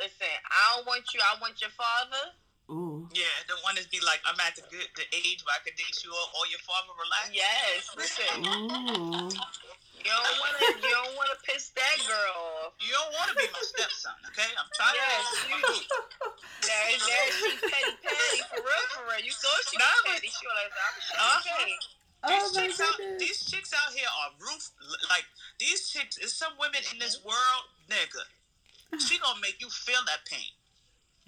Listen, 0.01 0.27
I 0.51 0.77
don't 0.77 0.87
want 0.87 1.05
you. 1.15 1.21
I 1.21 1.37
want 1.41 1.61
your 1.61 1.71
father. 1.71 2.33
Ooh. 2.73 3.05
Yeah, 3.13 3.29
the 3.53 3.61
one 3.61 3.77
that 3.77 3.85
be 3.93 4.01
like, 4.01 4.25
I'm 4.25 4.41
at 4.41 4.57
the 4.57 4.65
good 4.73 4.89
the 4.97 5.05
age 5.13 5.45
where 5.45 5.53
I 5.53 5.61
could 5.61 5.77
date 5.77 5.93
you 6.01 6.09
or, 6.09 6.27
or 6.33 6.45
your 6.49 6.63
father 6.65 6.97
relax. 6.97 7.29
Yes, 7.37 7.93
listen. 7.93 8.41
Ooh. 8.49 9.29
You 10.03 10.11
don't 10.11 10.37
want 10.43 10.55
to. 10.59 10.67
You 10.83 10.91
don't 10.99 11.15
want 11.15 11.31
to 11.31 11.39
piss 11.47 11.71
that 11.79 11.97
girl 12.09 12.35
off. 12.67 12.75
You 12.83 12.91
don't 12.91 13.13
want 13.15 13.29
to 13.31 13.37
be 13.39 13.47
my 13.55 13.63
stepson, 13.63 14.17
okay? 14.35 14.51
I'm 14.59 14.67
trying 14.75 14.99
Yes, 14.99 15.23
to. 15.31 15.53
you- 15.53 15.87
Now, 16.67 16.83
now 17.07 17.25
she 17.39 17.51
petty 17.61 17.93
petty 18.03 18.41
for 18.51 18.59
real, 18.67 18.85
for 18.97 19.03
real. 19.07 19.23
You 19.23 19.31
thought 19.37 19.63
she 19.71 19.77
was 19.79 20.03
petty. 20.11 20.27
She 20.33 20.43
was 20.43 20.57
like, 20.59 20.73
I'm 20.75 20.97
Uh-huh. 21.23 21.41
petty. 21.61 21.77
Oh 22.25 22.31
These 22.31 22.55
my 22.55 22.63
chicks 22.67 22.81
out, 22.83 22.97
these 23.19 23.39
chicks 23.47 23.71
out 23.75 23.91
here 23.95 24.07
are 24.07 24.31
roof 24.43 24.71
like 25.11 25.27
these 25.59 25.87
chicks. 25.91 26.19
Is 26.19 26.33
some 26.35 26.55
women 26.59 26.83
in 26.93 26.99
this 26.99 27.23
world, 27.23 27.65
nigga. 27.91 28.27
She 28.99 29.19
gonna 29.19 29.39
make 29.41 29.61
you 29.61 29.69
feel 29.71 30.03
that 30.07 30.23
pain. 30.27 30.51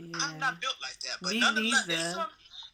I'm 0.00 0.38
not 0.38 0.60
built 0.60 0.74
like 0.82 0.98
that, 1.00 1.16
but 1.22 1.32
Me 1.32 1.40
nonetheless, 1.40 1.86
neither. 1.86 2.00
it's 2.00 2.14
some, 2.14 2.26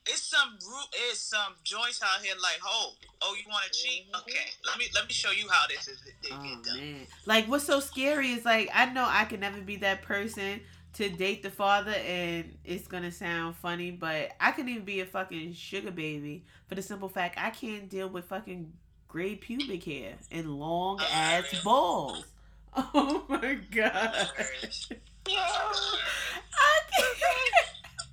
it's 0.06 0.22
some 0.22 0.48
root, 0.52 0.86
it's 1.10 1.20
some 1.20 1.54
joints 1.64 2.00
out 2.02 2.24
here 2.24 2.34
like, 2.42 2.58
oh, 2.64 2.92
oh, 3.22 3.34
you 3.38 3.48
want 3.50 3.64
to 3.70 3.78
cheat? 3.78 4.06
Okay, 4.22 4.46
let 4.66 4.78
me 4.78 4.86
let 4.94 5.06
me 5.06 5.12
show 5.12 5.30
you 5.30 5.46
how 5.50 5.66
this 5.68 5.86
is. 5.88 5.98
Oh 6.32 6.42
man. 6.76 7.06
Like 7.26 7.46
what's 7.46 7.64
so 7.64 7.78
scary 7.80 8.30
is 8.32 8.44
like 8.46 8.70
I 8.74 8.86
know 8.86 9.06
I 9.06 9.24
can 9.26 9.40
never 9.40 9.60
be 9.60 9.76
that 9.76 10.00
person 10.02 10.60
to 10.94 11.08
date 11.10 11.42
the 11.42 11.50
father 11.50 11.92
and 11.92 12.56
it's 12.64 12.88
gonna 12.88 13.12
sound 13.12 13.54
funny, 13.56 13.90
but 13.90 14.30
I 14.40 14.52
can 14.52 14.68
even 14.70 14.84
be 14.84 15.00
a 15.00 15.06
fucking 15.06 15.52
sugar 15.52 15.90
baby 15.90 16.44
for 16.68 16.74
the 16.74 16.82
simple 16.82 17.08
fact 17.10 17.36
I 17.38 17.50
can't 17.50 17.88
deal 17.90 18.08
with 18.08 18.24
fucking 18.24 18.72
gray 19.08 19.34
pubic 19.36 19.84
hair 19.84 20.14
and 20.32 20.58
long 20.58 21.00
ass 21.12 21.62
balls. 21.62 22.24
Oh 22.72 23.24
my 23.28 23.54
god. 23.74 24.28
Hilarious. 24.36 24.88
Yo, 25.28 25.34
I 25.34 26.78
can't. 26.86 27.18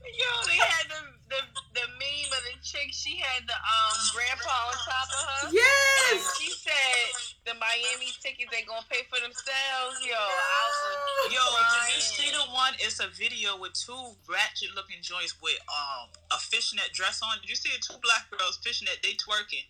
yo, 0.01 0.31
they 0.47 0.55
had 0.57 0.88
the, 0.89 1.01
the 1.29 1.41
the 1.75 1.88
meme 1.99 2.31
of 2.34 2.43
the 2.43 2.57
chick. 2.63 2.89
She 2.91 3.17
had 3.38 3.45
the 3.45 3.53
um 3.53 3.97
grandpa 4.18 4.49
on 4.73 4.77
top 4.81 5.07
of 5.14 5.22
her. 5.22 5.41
And 5.45 5.53
Yes. 5.53 6.26
she 6.41 6.49
said 6.57 7.05
the 7.45 7.53
Miami 7.61 8.09
tickets 8.18 8.49
ain't 8.49 8.65
gonna 8.65 8.81
pay 8.89 9.05
for 9.14 9.22
themselves. 9.22 10.01
Yo, 10.01 10.18
I 10.18 10.61
was 10.65 11.34
Yo, 11.34 11.43
did 11.45 11.95
you 11.95 12.01
see 12.01 12.30
the 12.34 12.45
one? 12.49 12.73
It's 12.81 12.97
a 12.99 13.07
video 13.14 13.57
with 13.61 13.77
two 13.77 14.18
ratchet 14.26 14.73
looking 14.73 14.99
joints 15.05 15.38
with 15.41 15.57
um 15.69 16.09
a 16.34 16.39
fishnet 16.41 16.89
dress 16.97 17.22
on. 17.22 17.38
Did 17.45 17.49
you 17.53 17.55
see 17.59 17.69
it? 17.69 17.85
Two 17.85 18.01
black 18.01 18.26
girls 18.34 18.57
fishnet, 18.65 18.97
they 19.05 19.14
twerking. 19.22 19.65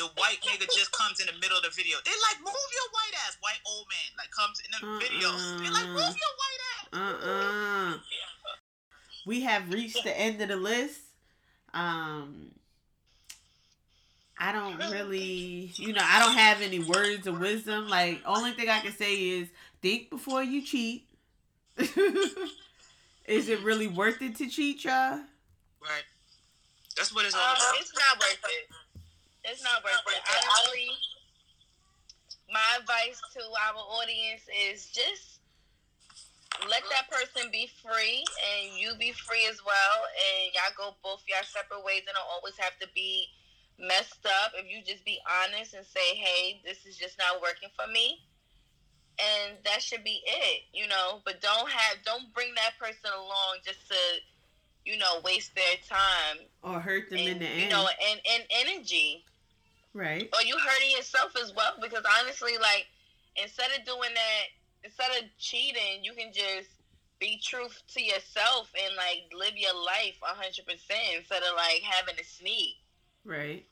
The 0.00 0.08
white 0.16 0.40
nigga 0.40 0.64
just 0.72 0.90
comes 0.96 1.20
in 1.20 1.26
the 1.28 1.36
middle 1.36 1.56
of 1.60 1.64
the 1.68 1.74
video. 1.76 1.98
They 2.08 2.16
like 2.32 2.40
move 2.40 2.68
your 2.72 2.88
white 2.96 3.14
ass. 3.28 3.36
White 3.44 3.60
old 3.68 3.84
man 3.92 4.08
like 4.16 4.32
comes 4.32 4.56
in 4.64 4.70
the 4.72 4.80
video. 5.04 5.28
They 5.60 5.68
like 5.68 5.84
Uh-uh. 5.84 6.00
move 6.00 6.16
your 6.16 6.34
white 6.40 6.62
ass. 6.72 6.86
Uh-uh. 6.96 7.98
We 9.26 9.42
have 9.42 9.70
reached 9.70 10.02
the 10.02 10.18
end 10.18 10.40
of 10.40 10.48
the 10.48 10.56
list. 10.56 11.00
Um 11.74 12.52
I 14.42 14.50
don't 14.50 14.76
really, 14.90 15.70
you 15.76 15.92
know, 15.92 16.02
I 16.04 16.18
don't 16.18 16.36
have 16.36 16.62
any 16.62 16.80
words 16.80 17.28
of 17.28 17.38
wisdom. 17.38 17.88
Like, 17.88 18.20
only 18.26 18.50
thing 18.50 18.68
I 18.68 18.80
can 18.80 18.90
say 18.90 19.14
is 19.14 19.48
think 19.80 20.10
before 20.10 20.42
you 20.42 20.62
cheat. 20.62 21.06
is 21.78 23.48
it 23.48 23.62
really 23.62 23.86
worth 23.86 24.20
it 24.20 24.34
to 24.38 24.48
cheat, 24.48 24.82
y'all? 24.82 25.20
Right. 25.80 26.02
That's 26.96 27.14
what 27.14 27.24
it's 27.24 27.36
all 27.36 27.40
Um, 27.40 27.54
about. 27.56 27.80
it's 27.80 27.94
not 27.94 28.18
worth 28.18 28.44
it. 28.50 28.66
It's 29.44 29.62
not 29.62 29.84
worth 29.84 29.94
it. 30.08 30.20
Honestly, 30.26 30.90
my 32.52 32.78
advice 32.80 33.20
to 33.34 33.40
our 33.42 33.78
audience 33.78 34.42
is 34.66 34.90
just 34.90 35.38
let 36.68 36.82
that 36.90 37.08
person 37.08 37.48
be 37.52 37.70
free 37.80 38.24
and 38.26 38.76
you 38.76 38.94
be 38.98 39.12
free 39.12 39.46
as 39.48 39.64
well. 39.64 39.96
And 40.18 40.52
y'all 40.52 40.74
go 40.76 40.96
both 41.02 41.22
y'all 41.28 41.46
separate 41.46 41.84
ways 41.84 42.02
and 42.08 42.14
don't 42.18 42.26
always 42.28 42.56
have 42.58 42.76
to 42.80 42.88
be 42.92 43.28
messed 43.78 44.24
up. 44.26 44.52
If 44.56 44.66
you 44.70 44.82
just 44.84 45.04
be 45.04 45.18
honest 45.26 45.74
and 45.74 45.86
say, 45.86 46.14
hey, 46.16 46.60
this 46.64 46.86
is 46.86 46.96
just 46.96 47.18
not 47.18 47.40
working 47.42 47.68
for 47.76 47.90
me. 47.90 48.18
And 49.18 49.58
that 49.64 49.82
should 49.82 50.04
be 50.04 50.22
it, 50.24 50.62
you 50.72 50.88
know. 50.88 51.20
But 51.24 51.40
don't 51.40 51.70
have, 51.70 51.98
don't 52.04 52.32
bring 52.34 52.54
that 52.56 52.72
person 52.80 53.10
along 53.16 53.58
just 53.64 53.86
to, 53.88 53.96
you 54.84 54.98
know, 54.98 55.20
waste 55.24 55.54
their 55.54 55.76
time 55.88 56.38
Or 56.62 56.80
hurt 56.80 57.10
them 57.10 57.18
in 57.18 57.28
and, 57.32 57.40
the 57.42 57.46
you 57.46 57.68
know, 57.68 57.86
and, 58.10 58.20
and 58.32 58.42
energy. 58.66 59.24
right. 59.94 60.28
Or 60.34 60.42
you 60.42 60.56
hurting 60.58 60.90
yourself 60.96 61.36
as 61.40 61.52
well 61.54 61.74
because 61.80 62.04
honestly, 62.20 62.52
like 62.60 62.86
instead 63.36 63.68
of 63.78 63.84
doing 63.84 64.10
that, 64.14 64.44
instead 64.84 65.10
of 65.22 65.28
cheating, 65.38 66.02
you 66.02 66.14
can 66.14 66.32
just 66.32 66.68
be 67.20 67.38
truth 67.40 67.80
to 67.94 68.02
yourself 68.02 68.72
and 68.74 68.96
like 68.96 69.30
live 69.38 69.56
your 69.56 69.74
life 69.76 70.18
hundred 70.22 70.66
percent 70.66 71.14
instead 71.16 71.42
of 71.42 71.54
like 71.54 71.80
having 71.82 72.16
to 72.16 72.24
sneak. 72.24 72.81
Right. 73.24 73.64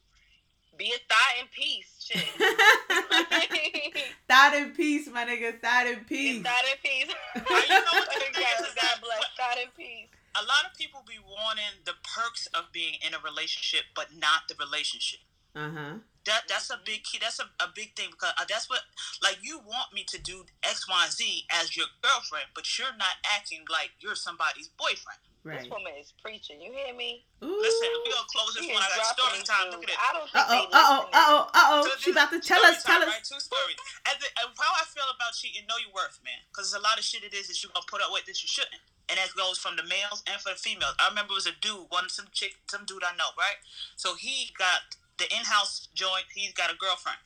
Be 0.79 0.95
a 0.95 0.99
thought 1.13 1.35
in 1.41 1.47
peace, 1.53 1.93
shit. 2.01 2.25
thought 4.29 4.55
in 4.55 4.71
peace, 4.71 5.09
my 5.13 5.27
nigga. 5.27 5.61
Thought 5.61 5.87
in 5.89 6.05
peace. 6.05 6.43
thought 6.43 6.65
in 6.65 6.79
peace. 6.83 7.15
you 7.35 7.43
know 7.69 7.85
what 7.93 8.09
the 8.09 8.21
thing 8.21 8.33
God, 8.33 9.01
bless. 9.03 9.25
Thought 9.37 9.59
in 9.63 9.69
peace. 9.77 10.09
A 10.37 10.43
lot 10.47 10.71
of 10.71 10.79
people 10.79 11.03
be 11.07 11.19
wanting 11.19 11.83
the 11.85 11.95
perks 12.05 12.47
of 12.55 12.73
being 12.73 12.95
in 13.07 13.15
a 13.15 13.19
relationship, 13.19 13.85
but 13.95 14.07
not 14.17 14.49
the 14.49 14.55
relationship. 14.59 15.21
Uh 15.55 15.71
huh. 15.71 15.95
That 16.25 16.43
that's 16.49 16.71
a 16.71 16.79
big 16.85 17.03
key. 17.03 17.19
That's 17.21 17.41
a, 17.41 17.51
a 17.63 17.69
big 17.75 17.97
thing 17.97 18.11
because 18.13 18.33
uh, 18.39 18.45
that's 18.49 18.71
what 18.71 18.81
like 19.23 19.39
you 19.43 19.59
want 19.59 19.93
me 19.93 20.05
to 20.09 20.23
do 20.23 20.45
X 20.63 20.89
Y 20.89 21.07
Z 21.11 21.45
as 21.61 21.77
your 21.77 21.87
girlfriend, 22.01 22.47
but 22.55 22.79
you're 22.79 22.97
not 22.97 23.21
acting 23.37 23.65
like 23.69 23.91
you're 24.01 24.15
somebody's 24.15 24.69
boyfriend. 24.69 25.19
Right. 25.41 25.57
This 25.65 25.73
woman 25.73 25.97
is 25.97 26.12
preaching. 26.21 26.61
You 26.61 26.69
hear 26.69 26.93
me? 26.93 27.25
Ooh. 27.41 27.49
Listen, 27.49 27.89
we 28.05 28.12
gonna 28.12 28.29
close 28.29 28.53
this 28.53 28.69
She 28.69 28.77
one. 28.77 28.85
is 28.85 28.93
I 28.93 29.01
got 29.01 29.17
story 29.17 29.41
time. 29.41 29.73
these 29.73 29.81
Look 29.81 29.85
at 29.89 29.97
it. 29.97 29.97
I 29.97 30.11
don't 30.12 30.29
uh-oh, 30.29 30.69
Uh 30.69 30.85
oh. 30.85 31.01
Uh 31.09 31.17
oh. 31.17 31.41
Uh 31.49 31.67
oh. 31.73 31.81
So 31.89 31.97
She 31.97 32.12
about 32.12 32.29
to 32.37 32.41
tell 32.45 32.61
story 32.61 32.77
us. 32.77 32.85
Tell 32.85 33.01
time, 33.01 33.09
us. 33.09 33.17
Right? 33.17 33.25
Two 33.25 33.41
stories. 33.41 33.81
And, 34.05 34.21
the, 34.21 34.29
and 34.45 34.53
how 34.53 34.69
I 34.77 34.85
feel 34.93 35.09
about 35.09 35.33
cheating, 35.33 35.65
know 35.65 35.81
your 35.81 35.97
worth, 35.97 36.21
man. 36.21 36.37
Because 36.53 36.69
there's 36.69 36.77
a 36.77 36.85
lot 36.85 37.01
of 37.01 37.09
shit 37.09 37.25
it 37.25 37.33
is 37.33 37.49
that 37.49 37.57
you 37.65 37.73
gonna 37.73 37.89
put 37.89 38.05
up 38.05 38.12
with 38.12 38.29
that 38.29 38.37
you 38.45 38.49
shouldn't. 38.53 38.85
And 39.09 39.17
that 39.17 39.33
goes 39.33 39.57
from 39.57 39.81
the 39.81 39.87
males 39.89 40.21
and 40.29 40.37
for 40.45 40.53
the 40.53 40.61
females. 40.61 40.93
I 41.01 41.09
remember 41.09 41.33
it 41.33 41.41
was 41.41 41.49
a 41.49 41.57
dude, 41.57 41.89
one 41.89 42.12
some 42.12 42.29
chick, 42.37 42.61
some 42.69 42.85
dude 42.85 43.01
I 43.01 43.17
know, 43.17 43.33
right? 43.41 43.59
So 43.97 44.21
he 44.21 44.53
got 44.61 45.01
the 45.17 45.25
in-house 45.33 45.89
joint. 45.97 46.29
He's 46.37 46.53
got 46.53 46.69
a 46.69 46.77
girlfriend. 46.77 47.19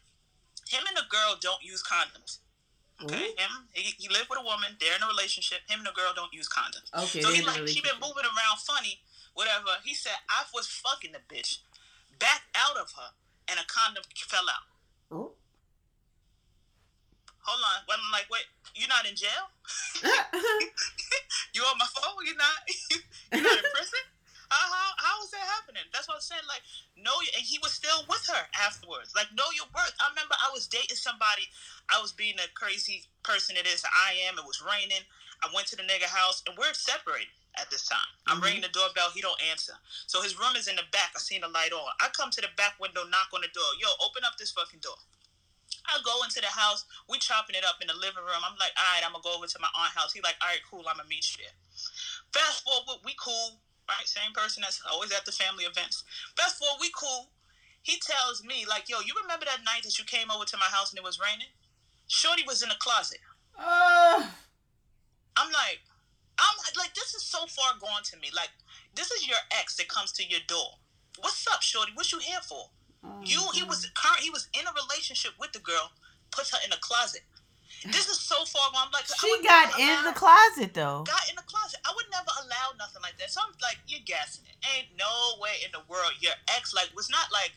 Him 0.70 0.86
and 0.86 0.96
the 0.96 1.04
girl 1.10 1.34
don't 1.34 1.66
use 1.66 1.82
condoms. 1.82 2.38
Mm-hmm. 3.00 3.10
Okay, 3.10 3.26
Ooh. 3.26 3.40
him 3.40 3.52
he, 3.72 3.94
he 3.98 4.08
lived 4.08 4.30
with 4.30 4.38
a 4.38 4.46
woman. 4.46 4.76
They're 4.78 4.94
in 4.94 5.02
a 5.02 5.10
relationship. 5.10 5.66
Him 5.66 5.82
and 5.82 5.88
the 5.88 5.96
girl 5.96 6.12
don't 6.14 6.32
use 6.32 6.48
condoms. 6.48 6.86
Okay. 6.94 7.20
So 7.20 7.30
he 7.30 7.42
they 7.42 7.42
in 7.42 7.48
a 7.48 7.62
like 7.62 7.68
she 7.68 7.80
been 7.82 7.98
moving 7.98 8.22
around 8.22 8.62
funny, 8.62 9.02
whatever. 9.34 9.82
He 9.82 9.94
said 9.94 10.14
I 10.30 10.46
was 10.54 10.66
fucking 10.68 11.12
the 11.12 11.22
bitch, 11.26 11.58
back 12.18 12.46
out 12.54 12.78
of 12.78 12.92
her, 12.94 13.10
and 13.50 13.58
a 13.58 13.66
condom 13.66 14.04
fell 14.14 14.46
out. 14.46 14.66
Oh. 15.10 15.32
Hold 17.44 17.60
on, 17.60 17.84
I'm 17.84 18.10
like, 18.10 18.24
wait, 18.32 18.48
you're 18.74 18.88
not 18.88 19.04
in 19.04 19.14
jail? 19.16 19.52
You 21.54 21.62
on 21.62 21.78
my 21.78 21.86
phone? 21.86 22.18
You're 22.26 22.34
not? 22.34 22.58
You're 23.30 23.46
not 23.46 23.58
in 23.62 23.70
prison? 23.70 24.04
How, 24.50 24.58
how, 24.58 24.90
how 24.98 25.14
is 25.22 25.22
that 25.34 25.46
happening? 25.58 25.84
That's 25.92 26.06
what 26.06 26.22
I'm 26.22 26.24
saying. 26.24 26.46
Like, 26.46 26.62
know, 26.96 27.14
and 27.34 27.44
he 27.44 27.58
was 27.58 27.74
still 27.74 28.06
with 28.08 28.24
her 28.30 28.46
afterwards. 28.54 29.12
Like, 29.14 29.34
know 29.34 29.50
your 29.54 29.66
worth. 29.74 29.94
I 29.98 30.08
remember 30.14 30.34
I 30.38 30.54
was 30.54 30.66
dating 30.70 30.96
somebody. 30.96 31.50
I 31.90 32.00
was 32.00 32.14
being 32.14 32.38
a 32.38 32.48
crazy 32.54 33.04
person 33.26 33.58
it 33.58 33.66
is. 33.66 33.84
I 33.84 34.14
am. 34.30 34.38
It 34.38 34.46
was 34.46 34.62
raining. 34.62 35.04
I 35.42 35.50
went 35.52 35.66
to 35.74 35.76
the 35.76 35.84
nigga 35.84 36.08
house, 36.08 36.42
and 36.46 36.56
we're 36.56 36.72
separated 36.72 37.34
at 37.58 37.70
this 37.70 37.86
time. 37.86 38.08
I'm 38.26 38.40
Mhm. 38.40 38.44
ringing 38.44 38.62
the 38.62 38.72
doorbell. 38.72 39.10
He 39.10 39.20
don't 39.20 39.40
answer. 39.42 39.78
So 40.06 40.22
his 40.22 40.36
room 40.36 40.56
is 40.56 40.66
in 40.68 40.76
the 40.76 40.84
back. 40.90 41.12
I 41.14 41.20
seen 41.20 41.42
the 41.42 41.48
light 41.48 41.72
on. 41.72 41.92
I 42.00 42.08
come 42.08 42.30
to 42.30 42.40
the 42.40 42.48
back 42.56 42.80
window, 42.80 43.04
knock 43.04 43.28
on 43.32 43.42
the 43.42 43.48
door. 43.48 43.70
Yo, 43.78 43.88
open 44.00 44.24
up 44.24 44.38
this 44.38 44.50
fucking 44.52 44.80
door. 44.80 44.96
I 45.86 46.00
go 46.02 46.22
into 46.24 46.40
the 46.40 46.48
house. 46.48 46.84
We 47.08 47.18
chopping 47.18 47.56
it 47.56 47.64
up 47.64 47.80
in 47.80 47.88
the 47.88 47.94
living 47.94 48.24
room. 48.24 48.42
I'm 48.44 48.56
like, 48.56 48.72
all 48.76 48.94
right, 48.94 49.04
I'm 49.04 49.12
gonna 49.12 49.22
go 49.22 49.36
over 49.36 49.46
to 49.46 49.58
my 49.60 49.68
aunt 49.74 49.92
house. 49.94 50.12
He 50.12 50.20
like, 50.22 50.36
all 50.40 50.48
right, 50.48 50.62
cool. 50.68 50.88
I'm 50.88 50.96
gonna 50.96 51.08
meet 51.08 51.28
you 51.36 51.44
there. 51.44 51.54
Fast 52.32 52.64
forward, 52.64 53.00
we 53.04 53.14
cool, 53.18 53.60
right? 53.88 54.06
Same 54.06 54.32
person 54.32 54.62
that's 54.62 54.80
always 54.90 55.12
at 55.12 55.24
the 55.24 55.32
family 55.32 55.64
events. 55.64 56.04
Fast 56.36 56.58
forward, 56.58 56.80
we 56.80 56.90
cool. 56.94 57.30
He 57.82 58.00
tells 58.00 58.42
me 58.42 58.64
like, 58.68 58.88
yo, 58.88 59.00
you 59.00 59.12
remember 59.22 59.44
that 59.44 59.64
night 59.64 59.84
that 59.84 59.98
you 59.98 60.04
came 60.04 60.30
over 60.30 60.44
to 60.44 60.56
my 60.56 60.70
house 60.72 60.90
and 60.90 60.98
it 60.98 61.04
was 61.04 61.20
raining? 61.20 61.52
Shorty 62.08 62.42
was 62.46 62.62
in 62.62 62.68
the 62.68 62.80
closet. 62.80 63.18
Oh. 63.58 64.28
I'm 65.36 65.52
like, 65.52 65.80
I'm 66.38 66.56
like, 66.78 66.94
this 66.94 67.14
is 67.14 67.22
so 67.22 67.46
far 67.46 67.78
gone 67.80 68.02
to 68.04 68.16
me. 68.18 68.28
Like, 68.34 68.50
this 68.94 69.10
is 69.10 69.28
your 69.28 69.38
ex 69.60 69.76
that 69.76 69.88
comes 69.88 70.12
to 70.12 70.24
your 70.24 70.40
door. 70.48 70.78
What's 71.20 71.46
up, 71.52 71.62
Shorty? 71.62 71.92
What 71.94 72.10
you 72.12 72.18
here 72.18 72.40
for? 72.42 72.70
Oh, 73.04 73.20
You 73.22 73.40
he 73.52 73.62
was 73.62 73.86
current 73.94 74.20
he 74.20 74.30
was 74.30 74.48
in 74.58 74.66
a 74.66 74.72
relationship 74.72 75.32
with 75.38 75.52
the 75.52 75.60
girl, 75.60 75.92
puts 76.30 76.50
her 76.50 76.58
in 76.64 76.70
the 76.70 76.80
closet. 76.80 77.22
This 77.82 78.08
is 78.08 78.20
so 78.20 78.44
far 78.46 78.70
gone. 78.72 78.86
I'm 78.86 78.92
like 78.92 79.04
She 79.06 79.42
got 79.42 79.78
in 79.78 79.88
allow- 79.88 80.02
the 80.08 80.16
closet 80.16 80.72
though. 80.74 81.02
got 81.04 81.28
in 81.28 81.36
the 81.36 81.42
closet. 81.44 81.80
I 81.84 81.92
would 81.94 82.06
never 82.10 82.30
allow 82.44 82.72
nothing 82.78 83.02
like 83.02 83.18
that. 83.18 83.30
So 83.30 83.40
I'm 83.44 83.52
like, 83.60 83.78
you're 83.86 84.04
guessing 84.06 84.44
it. 84.48 84.56
Ain't 84.76 84.88
no 84.96 85.36
way 85.40 85.60
in 85.64 85.70
the 85.72 85.82
world 85.88 86.12
your 86.20 86.32
ex 86.56 86.72
like 86.72 86.90
was 86.96 87.10
not 87.10 87.28
like 87.32 87.52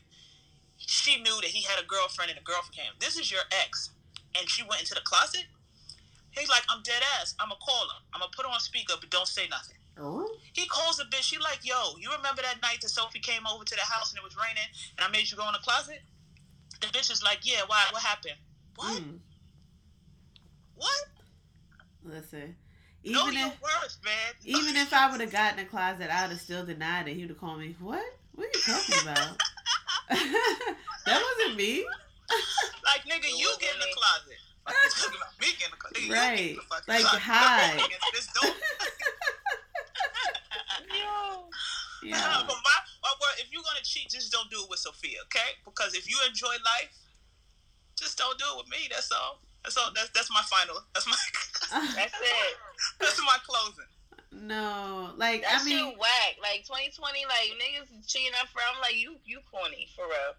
she 0.77 1.22
knew 1.22 1.35
that 1.41 1.49
he 1.52 1.64
had 1.64 1.81
a 1.81 1.85
girlfriend 1.88 2.31
and 2.31 2.39
a 2.39 2.44
girlfriend 2.44 2.76
came. 2.76 2.91
This 2.99 3.18
is 3.18 3.31
your 3.31 3.41
ex, 3.64 3.91
and 4.38 4.49
she 4.49 4.64
went 4.64 4.81
into 4.81 4.94
the 4.94 5.02
closet. 5.02 5.45
He's 6.31 6.49
like, 6.49 6.64
I'm 6.69 6.84
dead 6.84 7.02
ass. 7.19 7.34
I'm 7.39 7.49
gonna 7.49 7.60
call 7.64 7.88
her. 7.89 7.99
I'm 8.14 8.19
gonna 8.22 8.31
put 8.35 8.45
her 8.45 8.52
on 8.52 8.60
speaker, 8.60 8.94
but 8.99 9.10
don't 9.10 9.27
say 9.27 9.48
nothing. 9.49 9.77
Oh. 9.99 10.30
He 10.53 10.68
calls 10.68 10.98
the 10.98 11.06
bitch. 11.06 11.23
She 11.23 11.38
like, 11.39 11.60
yo, 11.64 11.98
you 11.99 12.11
remember 12.11 12.44
that 12.44 12.61
night 12.61 12.77
that 12.81 12.89
Sophie 12.89 13.19
came 13.19 13.41
over 13.49 13.64
to 13.64 13.76
the 13.76 13.81
house 13.81 14.11
and 14.11 14.19
it 14.19 14.23
was 14.23 14.38
raining 14.38 14.69
and 14.98 15.02
I 15.06 15.10
made 15.10 15.30
you 15.31 15.38
go 15.38 15.48
in 15.48 15.53
the 15.53 15.64
closet? 15.65 16.02
The 16.81 16.88
bitch 16.88 17.10
is 17.11 17.23
like, 17.23 17.39
yeah, 17.41 17.61
why? 17.65 17.84
What 17.91 18.03
happened? 18.03 18.38
What? 18.76 19.02
Mm. 19.02 19.18
What? 20.77 21.05
Listen, 22.03 22.55
know 23.03 23.23
even 23.27 23.39
your 23.39 23.47
if 23.47 23.61
worth, 23.61 23.97
man. 24.05 24.33
even 24.45 24.75
if 24.75 24.93
I 24.93 25.11
would 25.11 25.19
have 25.21 25.31
gotten 25.31 25.59
in 25.59 25.65
the 25.65 25.69
closet, 25.69 26.09
I 26.11 26.21
would 26.23 26.31
have 26.31 26.41
still 26.41 26.65
denied 26.65 27.07
it. 27.07 27.15
He 27.15 27.21
would 27.21 27.29
have 27.31 27.39
called 27.39 27.59
me. 27.59 27.75
What? 27.79 28.01
What 28.35 28.45
are 28.45 28.49
you 28.53 28.61
talking 28.65 29.01
about? 29.09 29.37
that 30.09 31.21
wasn't 31.37 31.57
me. 31.57 31.83
like, 32.85 33.01
nigga, 33.05 33.27
you 33.37 33.49
get 33.59 33.73
in 33.73 33.79
the 33.79 33.87
closet. 33.95 34.37
Fuck 34.63 34.75
you 34.83 34.89
talking 34.89 35.19
about 35.19 35.39
me 35.41 35.47
getting 35.57 35.65
in 35.65 35.71
the 35.71 35.77
closet. 35.77 35.97
Nigga, 35.97 36.07
you 36.07 36.13
get 36.13 36.17
in 36.17 36.37
Right. 36.37 36.55
the 36.87 36.91
Like, 36.93 37.01
closet. 37.01 37.19
hide. 37.21 37.75
Against 37.75 38.07
this 38.13 38.27
door. 38.33 38.53
Yo. 40.87 41.49
Yeah. 42.03 42.43
but 42.47 42.55
my, 42.55 42.77
my 43.03 43.13
word, 43.19 43.35
if 43.39 43.51
you're 43.51 43.63
gonna 43.63 43.83
cheat, 43.83 44.09
just 44.09 44.31
don't 44.31 44.49
do 44.49 44.61
it 44.63 44.69
with 44.69 44.79
Sophia, 44.79 45.19
okay? 45.25 45.57
Because 45.65 45.93
if 45.95 46.09
you 46.09 46.15
enjoy 46.27 46.53
life, 46.63 46.93
just 47.99 48.17
don't 48.17 48.37
do 48.37 48.45
it 48.53 48.57
with 48.63 48.69
me. 48.69 48.87
That's 48.89 49.11
all. 49.11 49.41
That's 49.63 49.77
all. 49.77 49.91
That's 49.95 50.09
that's 50.11 50.31
my 50.31 50.41
final. 50.47 50.77
That's 50.93 51.07
my 51.07 51.17
That's 51.95 52.13
it. 52.15 52.53
that's 52.99 53.19
my 53.19 53.38
closing. 53.43 53.91
no, 54.31 55.11
like 55.17 55.41
That 55.41 55.61
I 55.61 55.65
mean, 55.65 55.91
shit 55.91 55.99
whack. 55.99 56.39
Like 56.41 56.63
2020, 56.63 57.25
like 57.27 57.51
niggas 57.59 58.07
cheating 58.07 58.31
up 58.39 58.47
for. 58.49 58.59
I'm 58.63 58.79
like, 58.81 58.95
you, 58.95 59.17
you 59.25 59.39
corny 59.51 59.89
for 59.95 60.05
real. 60.07 60.34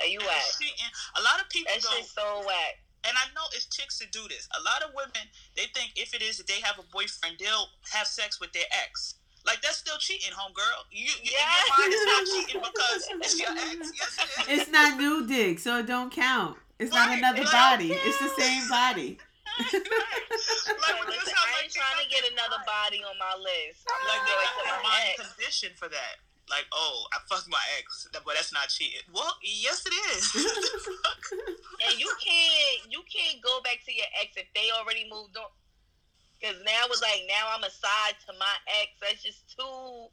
Like 0.00 0.10
you 0.12 0.20
whack. 0.20 0.44
Cheating. 0.58 0.90
A 1.18 1.22
lot 1.22 1.40
of 1.40 1.48
people 1.50 1.72
That 1.74 1.82
go, 1.84 1.90
shit's 1.96 2.12
so 2.14 2.40
whack. 2.46 2.80
and 3.04 3.12
I 3.16 3.28
know 3.34 3.44
it's 3.52 3.66
chicks 3.66 3.98
that 4.00 4.12
do 4.12 4.24
this. 4.28 4.48
A 4.56 4.62
lot 4.64 4.80
of 4.82 4.94
women 4.96 5.28
they 5.56 5.68
think 5.76 5.92
if 5.96 6.14
it 6.14 6.22
is 6.22 6.38
that 6.38 6.46
they 6.46 6.60
have 6.64 6.78
a 6.78 6.86
boyfriend, 6.92 7.36
they'll 7.38 7.68
have 7.92 8.06
sex 8.06 8.40
with 8.40 8.52
their 8.52 8.68
ex. 8.86 9.14
Like 9.44 9.60
that's 9.60 9.76
still 9.76 9.98
cheating, 10.00 10.32
homegirl. 10.32 10.88
You, 10.90 11.04
you 11.04 11.12
in 11.20 11.36
Yes. 11.36 11.68
your 11.68 11.76
mind 11.76 11.92
it's 11.92 12.06
not 12.08 12.24
cheating 12.32 12.62
because 12.64 13.00
it's 13.20 13.36
your 13.38 13.52
ex. 13.52 13.92
Yes, 13.92 14.12
it 14.16 14.52
is. 14.52 14.60
it's 14.62 14.70
not 14.72 14.96
new 14.98 15.26
dick, 15.26 15.58
so 15.58 15.78
it 15.78 15.86
don't 15.86 16.10
count. 16.10 16.56
It's 16.78 16.92
not 16.92 17.16
another 17.16 17.42
it 17.42 17.44
don't 17.46 17.52
body. 17.52 17.92
It's 17.92 18.18
the 18.18 18.28
same 18.40 18.68
body. 18.68 19.18
like, 19.58 19.72
Like, 19.72 20.96
but 20.98 21.06
listen, 21.06 21.30
this 21.30 21.34
I 21.34 21.46
like, 21.54 21.64
ain't 21.64 21.72
trying 21.72 21.98
to 22.02 22.08
get 22.10 22.24
another 22.32 22.58
body 22.66 23.00
on 23.06 23.14
my 23.18 23.34
list. 23.38 23.86
I'm 23.86 24.02
like 24.02 24.18
like, 24.18 24.26
they 24.26 24.34
going 24.34 24.44
got 24.44 24.54
to 24.58 24.64
their 24.66 24.82
my 24.82 24.88
mind 24.90 25.08
ex. 25.14 25.16
conditioned 25.34 25.76
for 25.78 25.88
that. 25.88 26.14
Like, 26.50 26.66
oh, 26.72 27.06
I 27.14 27.18
fucked 27.30 27.48
my 27.48 27.62
ex, 27.78 28.08
but 28.12 28.34
that's 28.34 28.52
not 28.52 28.68
cheating. 28.68 29.00
Well, 29.14 29.32
yes, 29.42 29.84
it 29.86 29.94
is. 30.12 30.24
And 31.84 31.98
you 32.00 32.08
can't, 32.22 32.90
you 32.90 33.02
can't 33.10 33.42
go 33.42 33.60
back 33.60 33.78
to 33.84 33.92
your 33.92 34.06
ex 34.22 34.36
if 34.36 34.46
they 34.54 34.70
already 34.72 35.04
moved 35.10 35.36
on. 35.36 35.50
Because 36.40 36.56
now 36.64 36.86
it's 36.88 37.02
like, 37.02 37.22
now 37.28 37.50
I'm 37.54 37.64
aside 37.64 38.16
to 38.26 38.32
my 38.38 38.54
ex. 38.82 38.92
That's 39.00 39.22
just 39.22 39.56
too, 39.56 40.08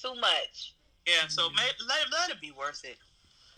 too 0.00 0.14
much. 0.20 0.74
yeah, 1.06 1.28
so 1.28 1.50
ma 1.50 1.62
let, 1.86 2.10
let 2.10 2.30
it 2.30 2.40
be 2.40 2.50
worth 2.52 2.84
it. 2.84 2.96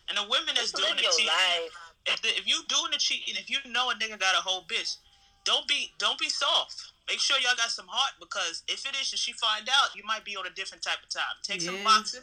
And 0.09 0.18
the 0.18 0.23
women 0.28 0.55
that's 0.55 0.73
Just 0.73 0.77
doing 0.77 0.90
live 0.90 0.97
the 0.98 1.02
your 1.05 1.12
cheating, 1.12 1.28
life. 1.32 1.86
If, 2.07 2.23
the, 2.23 2.28
if 2.28 2.47
you 2.47 2.62
doing 2.69 2.91
the 2.93 2.99
cheating, 2.99 3.35
if 3.37 3.51
you 3.51 3.59
know 3.70 3.91
a 3.91 3.95
nigga 3.95 4.19
got 4.19 4.35
a 4.35 4.43
whole 4.43 4.62
bitch, 4.65 4.97
don't 5.45 5.66
be 5.69 5.93
don't 5.99 6.19
be 6.19 6.28
soft. 6.28 6.93
Make 7.09 7.20
sure 7.20 7.39
y'all 7.39 7.55
got 7.57 7.70
some 7.70 7.87
heart 7.89 8.15
because 8.19 8.62
if 8.66 8.85
it 8.87 8.97
is 9.01 9.11
that 9.11 9.19
she 9.19 9.33
find 9.33 9.69
out, 9.69 9.95
you 9.95 10.03
might 10.05 10.24
be 10.24 10.37
on 10.37 10.47
a 10.47 10.51
different 10.51 10.83
type 10.83 10.99
of 11.03 11.09
time. 11.09 11.39
Take 11.43 11.62
some 11.62 11.77
Yeah. 11.77 11.85
boxing. 11.85 12.23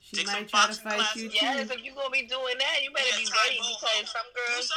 She 0.00 0.16
Take 0.18 0.26
might 0.26 0.32
some 0.32 0.46
try 0.46 0.60
to 0.62 0.66
boxing 0.68 0.84
fight 0.84 0.98
classes. 0.98 1.22
you 1.22 1.30
Yes, 1.32 1.70
if 1.70 1.82
you 1.84 1.94
gonna 1.94 2.10
be 2.10 2.26
doing 2.26 2.58
that, 2.58 2.82
you 2.82 2.90
better 2.90 3.08
Yeah, 3.10 3.16
be 3.16 3.26
ready 3.30 3.58
both. 3.62 3.80
because 3.80 4.10
some 4.10 4.26
girls 4.34 4.72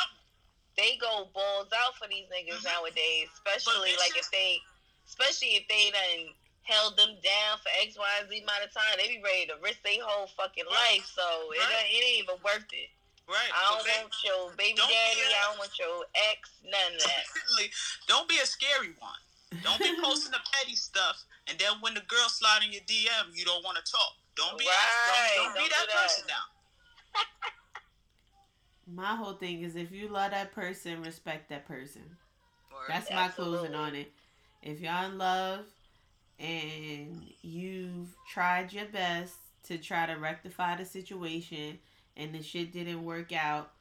they 0.78 0.96
go 1.02 1.26
balls 1.34 1.68
out 1.74 1.98
for 1.98 2.08
these 2.08 2.30
niggas 2.30 2.62
Mhm. 2.62 2.66
nowadays. 2.66 3.30
Especially 3.34 3.96
like 3.98 4.16
if 4.16 4.30
they, 4.32 4.62
especially 5.08 5.56
if 5.58 5.68
they 5.68 5.90
done 5.92 6.36
held 6.62 6.98
them 6.98 7.20
down 7.22 7.58
for 7.60 7.70
X, 7.82 7.98
Y, 7.98 8.26
Z 8.30 8.42
amount 8.44 8.64
of 8.64 8.74
time, 8.74 8.98
they 8.98 9.08
be 9.08 9.22
ready 9.22 9.48
to 9.48 9.58
risk 9.58 9.82
their 9.84 10.04
whole 10.04 10.28
fucking 10.28 10.66
Right. 10.68 11.00
life. 11.00 11.06
So 11.08 11.50
Right. 11.50 11.60
ain't, 11.60 11.92
it 11.92 12.04
ain't 12.06 12.30
even 12.30 12.42
worth 12.44 12.72
it. 12.72 12.90
Right. 13.28 13.52
I 13.52 13.76
don't 13.76 13.84
ba- 13.84 14.02
want 14.08 14.16
your 14.24 14.52
baby 14.56 14.78
daddy. 14.80 15.20
a- 15.20 15.36
I 15.36 15.42
don't 15.52 15.60
want 15.60 15.78
your 15.78 16.06
ex. 16.32 16.50
None 16.64 16.96
of 16.96 17.02
that. 17.04 17.26
Definitely. 17.28 17.70
Don't 18.08 18.28
be 18.30 18.38
a 18.40 18.46
scary 18.46 18.96
one. 19.00 19.20
Don't 19.64 19.80
be 19.80 19.96
posting 20.02 20.32
the 20.32 20.40
petty 20.54 20.76
stuff, 20.76 21.24
and 21.48 21.58
then 21.60 21.80
when 21.82 21.94
the 21.94 22.02
girl 22.02 22.28
slide 22.30 22.62
in 22.66 22.72
your 22.72 22.82
DM, 22.84 23.32
you 23.36 23.44
don't 23.46 23.64
want 23.64 23.78
to 23.84 23.92
talk. 23.92 24.14
Don't 24.36 24.58
be 24.58 24.66
that, 24.66 24.72
Right. 25.12 25.32
don't, 25.36 25.46
don't 25.46 25.54
be 25.56 25.60
Don't 25.60 25.70
that 25.70 25.86
do 25.88 25.92
that. 25.94 26.04
person 26.04 26.26
now. 26.28 26.46
My 28.88 29.16
whole 29.16 29.34
thing 29.34 29.62
is 29.64 29.76
if 29.76 29.92
you 29.92 30.08
love 30.08 30.32
that 30.32 30.54
person, 30.54 31.02
respect 31.02 31.50
that 31.50 31.68
person. 31.68 32.04
Word. 32.72 32.86
That's 32.88 33.10
my 33.12 33.24
Absolutely. 33.24 33.58
closing 33.70 33.76
on 33.76 33.96
it. 33.96 34.12
If 34.62 34.80
y'all 34.80 35.06
in 35.10 35.18
love 35.18 35.66
and 36.40 37.24
you've 37.42 38.10
tried 38.32 38.72
your 38.72 38.86
best 38.86 39.34
to 39.66 39.78
try 39.78 40.06
to 40.06 40.14
rectify 40.14 40.78
the 40.78 40.86
situation 40.86 41.80
and 42.18 42.34
the 42.34 42.42
shit 42.42 42.74
didn't 42.74 43.06
work 43.06 43.32
out, 43.32 43.72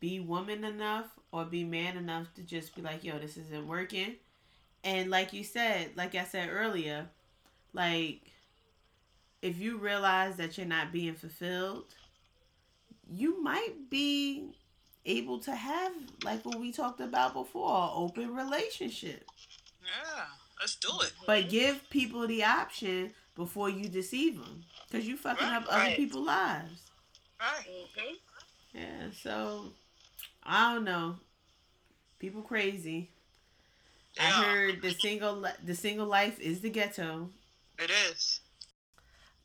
be 0.00 0.18
woman 0.18 0.64
enough 0.64 1.06
or 1.30 1.44
be 1.44 1.62
man 1.64 1.96
enough 1.96 2.32
to 2.34 2.42
just 2.42 2.74
be 2.74 2.82
like, 2.82 3.04
yo, 3.04 3.18
this 3.18 3.36
isn't 3.36 3.68
working. 3.68 4.16
And 4.82 5.10
like 5.10 5.32
you 5.32 5.44
said, 5.44 5.90
like 5.96 6.14
I 6.14 6.24
said 6.24 6.48
earlier, 6.50 7.06
like 7.72 8.22
if 9.42 9.58
you 9.60 9.76
realize 9.78 10.36
that 10.36 10.56
you're 10.56 10.66
not 10.66 10.92
being 10.92 11.14
fulfilled, 11.14 11.94
you 13.10 13.42
might 13.42 13.90
be 13.90 14.50
able 15.06 15.38
to 15.40 15.54
have 15.54 15.92
like 16.24 16.44
what 16.44 16.58
we 16.60 16.72
talked 16.72 17.00
about 17.00 17.34
before, 17.34 17.70
an 17.70 17.90
open 17.94 18.34
relationship. 18.34 19.24
Yeah, 19.82 20.24
let's 20.60 20.76
do 20.76 20.88
it. 21.02 21.12
But 21.26 21.48
give 21.48 21.88
people 21.90 22.26
the 22.26 22.44
option 22.44 23.12
before 23.34 23.70
you 23.70 23.88
deceive 23.88 24.38
them, 24.38 24.64
because 24.90 25.06
you 25.06 25.16
fucking 25.16 25.46
Right, 25.46 25.56
up 25.56 25.66
other 25.68 25.78
right. 25.78 25.96
people's 25.96 26.26
lives. 26.26 26.87
Right. 27.40 27.66
hmm 27.96 28.14
Yeah, 28.74 29.10
so 29.22 29.72
I 30.42 30.74
don't 30.74 30.84
know. 30.84 31.16
People 32.18 32.42
crazy. 32.42 33.10
I 34.20 34.24
heard 34.24 34.82
the 34.82 34.90
single 34.92 35.46
the 35.64 35.74
single 35.74 36.06
life 36.06 36.40
is 36.40 36.60
the 36.60 36.70
ghetto. 36.70 37.30
it 37.78 37.90
is. 37.90 38.40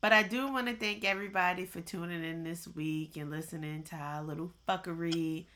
But 0.00 0.12
I 0.12 0.22
do 0.22 0.52
want 0.52 0.66
to 0.66 0.74
thank 0.76 1.04
everybody 1.04 1.64
for 1.64 1.80
tuning 1.80 2.22
in 2.24 2.44
this 2.44 2.68
week 2.68 3.16
and 3.16 3.30
listening 3.30 3.84
to 3.84 3.96
our 3.96 4.22
little 4.22 4.52
fuckery 4.68 5.46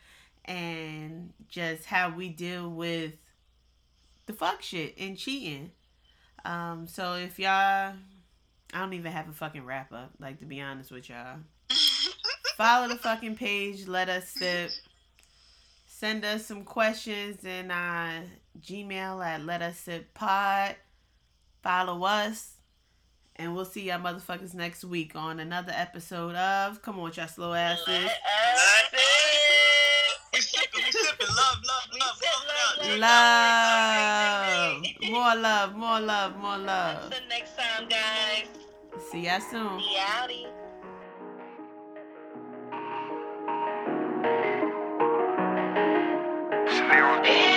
and 0.44 1.32
just 1.48 1.84
how 1.84 2.10
we 2.10 2.30
deal 2.30 2.70
with 2.70 3.12
the 4.26 4.32
fuck 4.32 4.62
shit 4.62 4.94
and 4.98 5.18
cheating. 5.18 5.72
Um, 6.44 6.86
so 6.86 7.14
if 7.14 7.38
y'all, 7.38 7.50
I 8.72 8.78
don't 8.78 8.94
even 8.94 9.12
have 9.12 9.28
a 9.28 9.32
fucking 9.32 9.64
wrap 9.66 9.92
up, 9.92 10.12
like 10.18 10.38
to 10.40 10.46
be 10.46 10.60
honest 10.60 10.90
with 10.92 11.08
y'all. 11.10 11.38
Follow 12.58 12.88
the 12.88 12.96
fucking 12.96 13.36
page, 13.36 13.86
let 13.86 14.08
us 14.08 14.30
sip. 14.30 14.72
Send 15.86 16.24
us 16.24 16.44
some 16.44 16.64
questions 16.64 17.44
in 17.44 17.70
our 17.70 18.24
Gmail 18.60 19.24
at 19.24 19.44
let 19.44 19.62
us 19.62 19.78
sip 19.78 20.12
pod. 20.12 20.74
Follow 21.62 22.02
us. 22.02 22.54
And 23.36 23.54
we'll 23.54 23.64
see 23.64 23.82
y'all 23.82 24.00
motherfuckers 24.00 24.54
next 24.54 24.84
week 24.84 25.14
on 25.14 25.38
another 25.38 25.72
episode 25.72 26.34
of 26.34 26.82
Come 26.82 26.98
on, 26.98 27.12
y'all 27.14 27.28
slow 27.28 27.54
asses. 27.54 27.86
Let 27.86 28.06
us 28.06 28.90
sip. 28.90 29.00
We 30.34 30.40
sipping, 30.40 30.82
we 30.84 30.90
sipping. 30.90 31.28
Love, 31.28 31.62
love, 31.64 31.88
love, 31.92 32.20
love, 32.24 32.42
love, 32.48 32.88
love. 32.88 32.98
Love. 32.98 34.82
Love. 34.82 35.12
More 35.12 35.36
love, 35.36 35.76
more 35.76 36.00
love, 36.00 36.36
more 36.38 36.58
love. 36.58 37.04
Until 37.04 37.28
next 37.28 37.56
time, 37.56 37.88
guys. 37.88 38.48
See 39.12 39.26
y'all 39.26 39.40
soon. 39.40 39.78
Be 39.78 39.96
outie. 40.00 40.67
zero. 46.88 47.47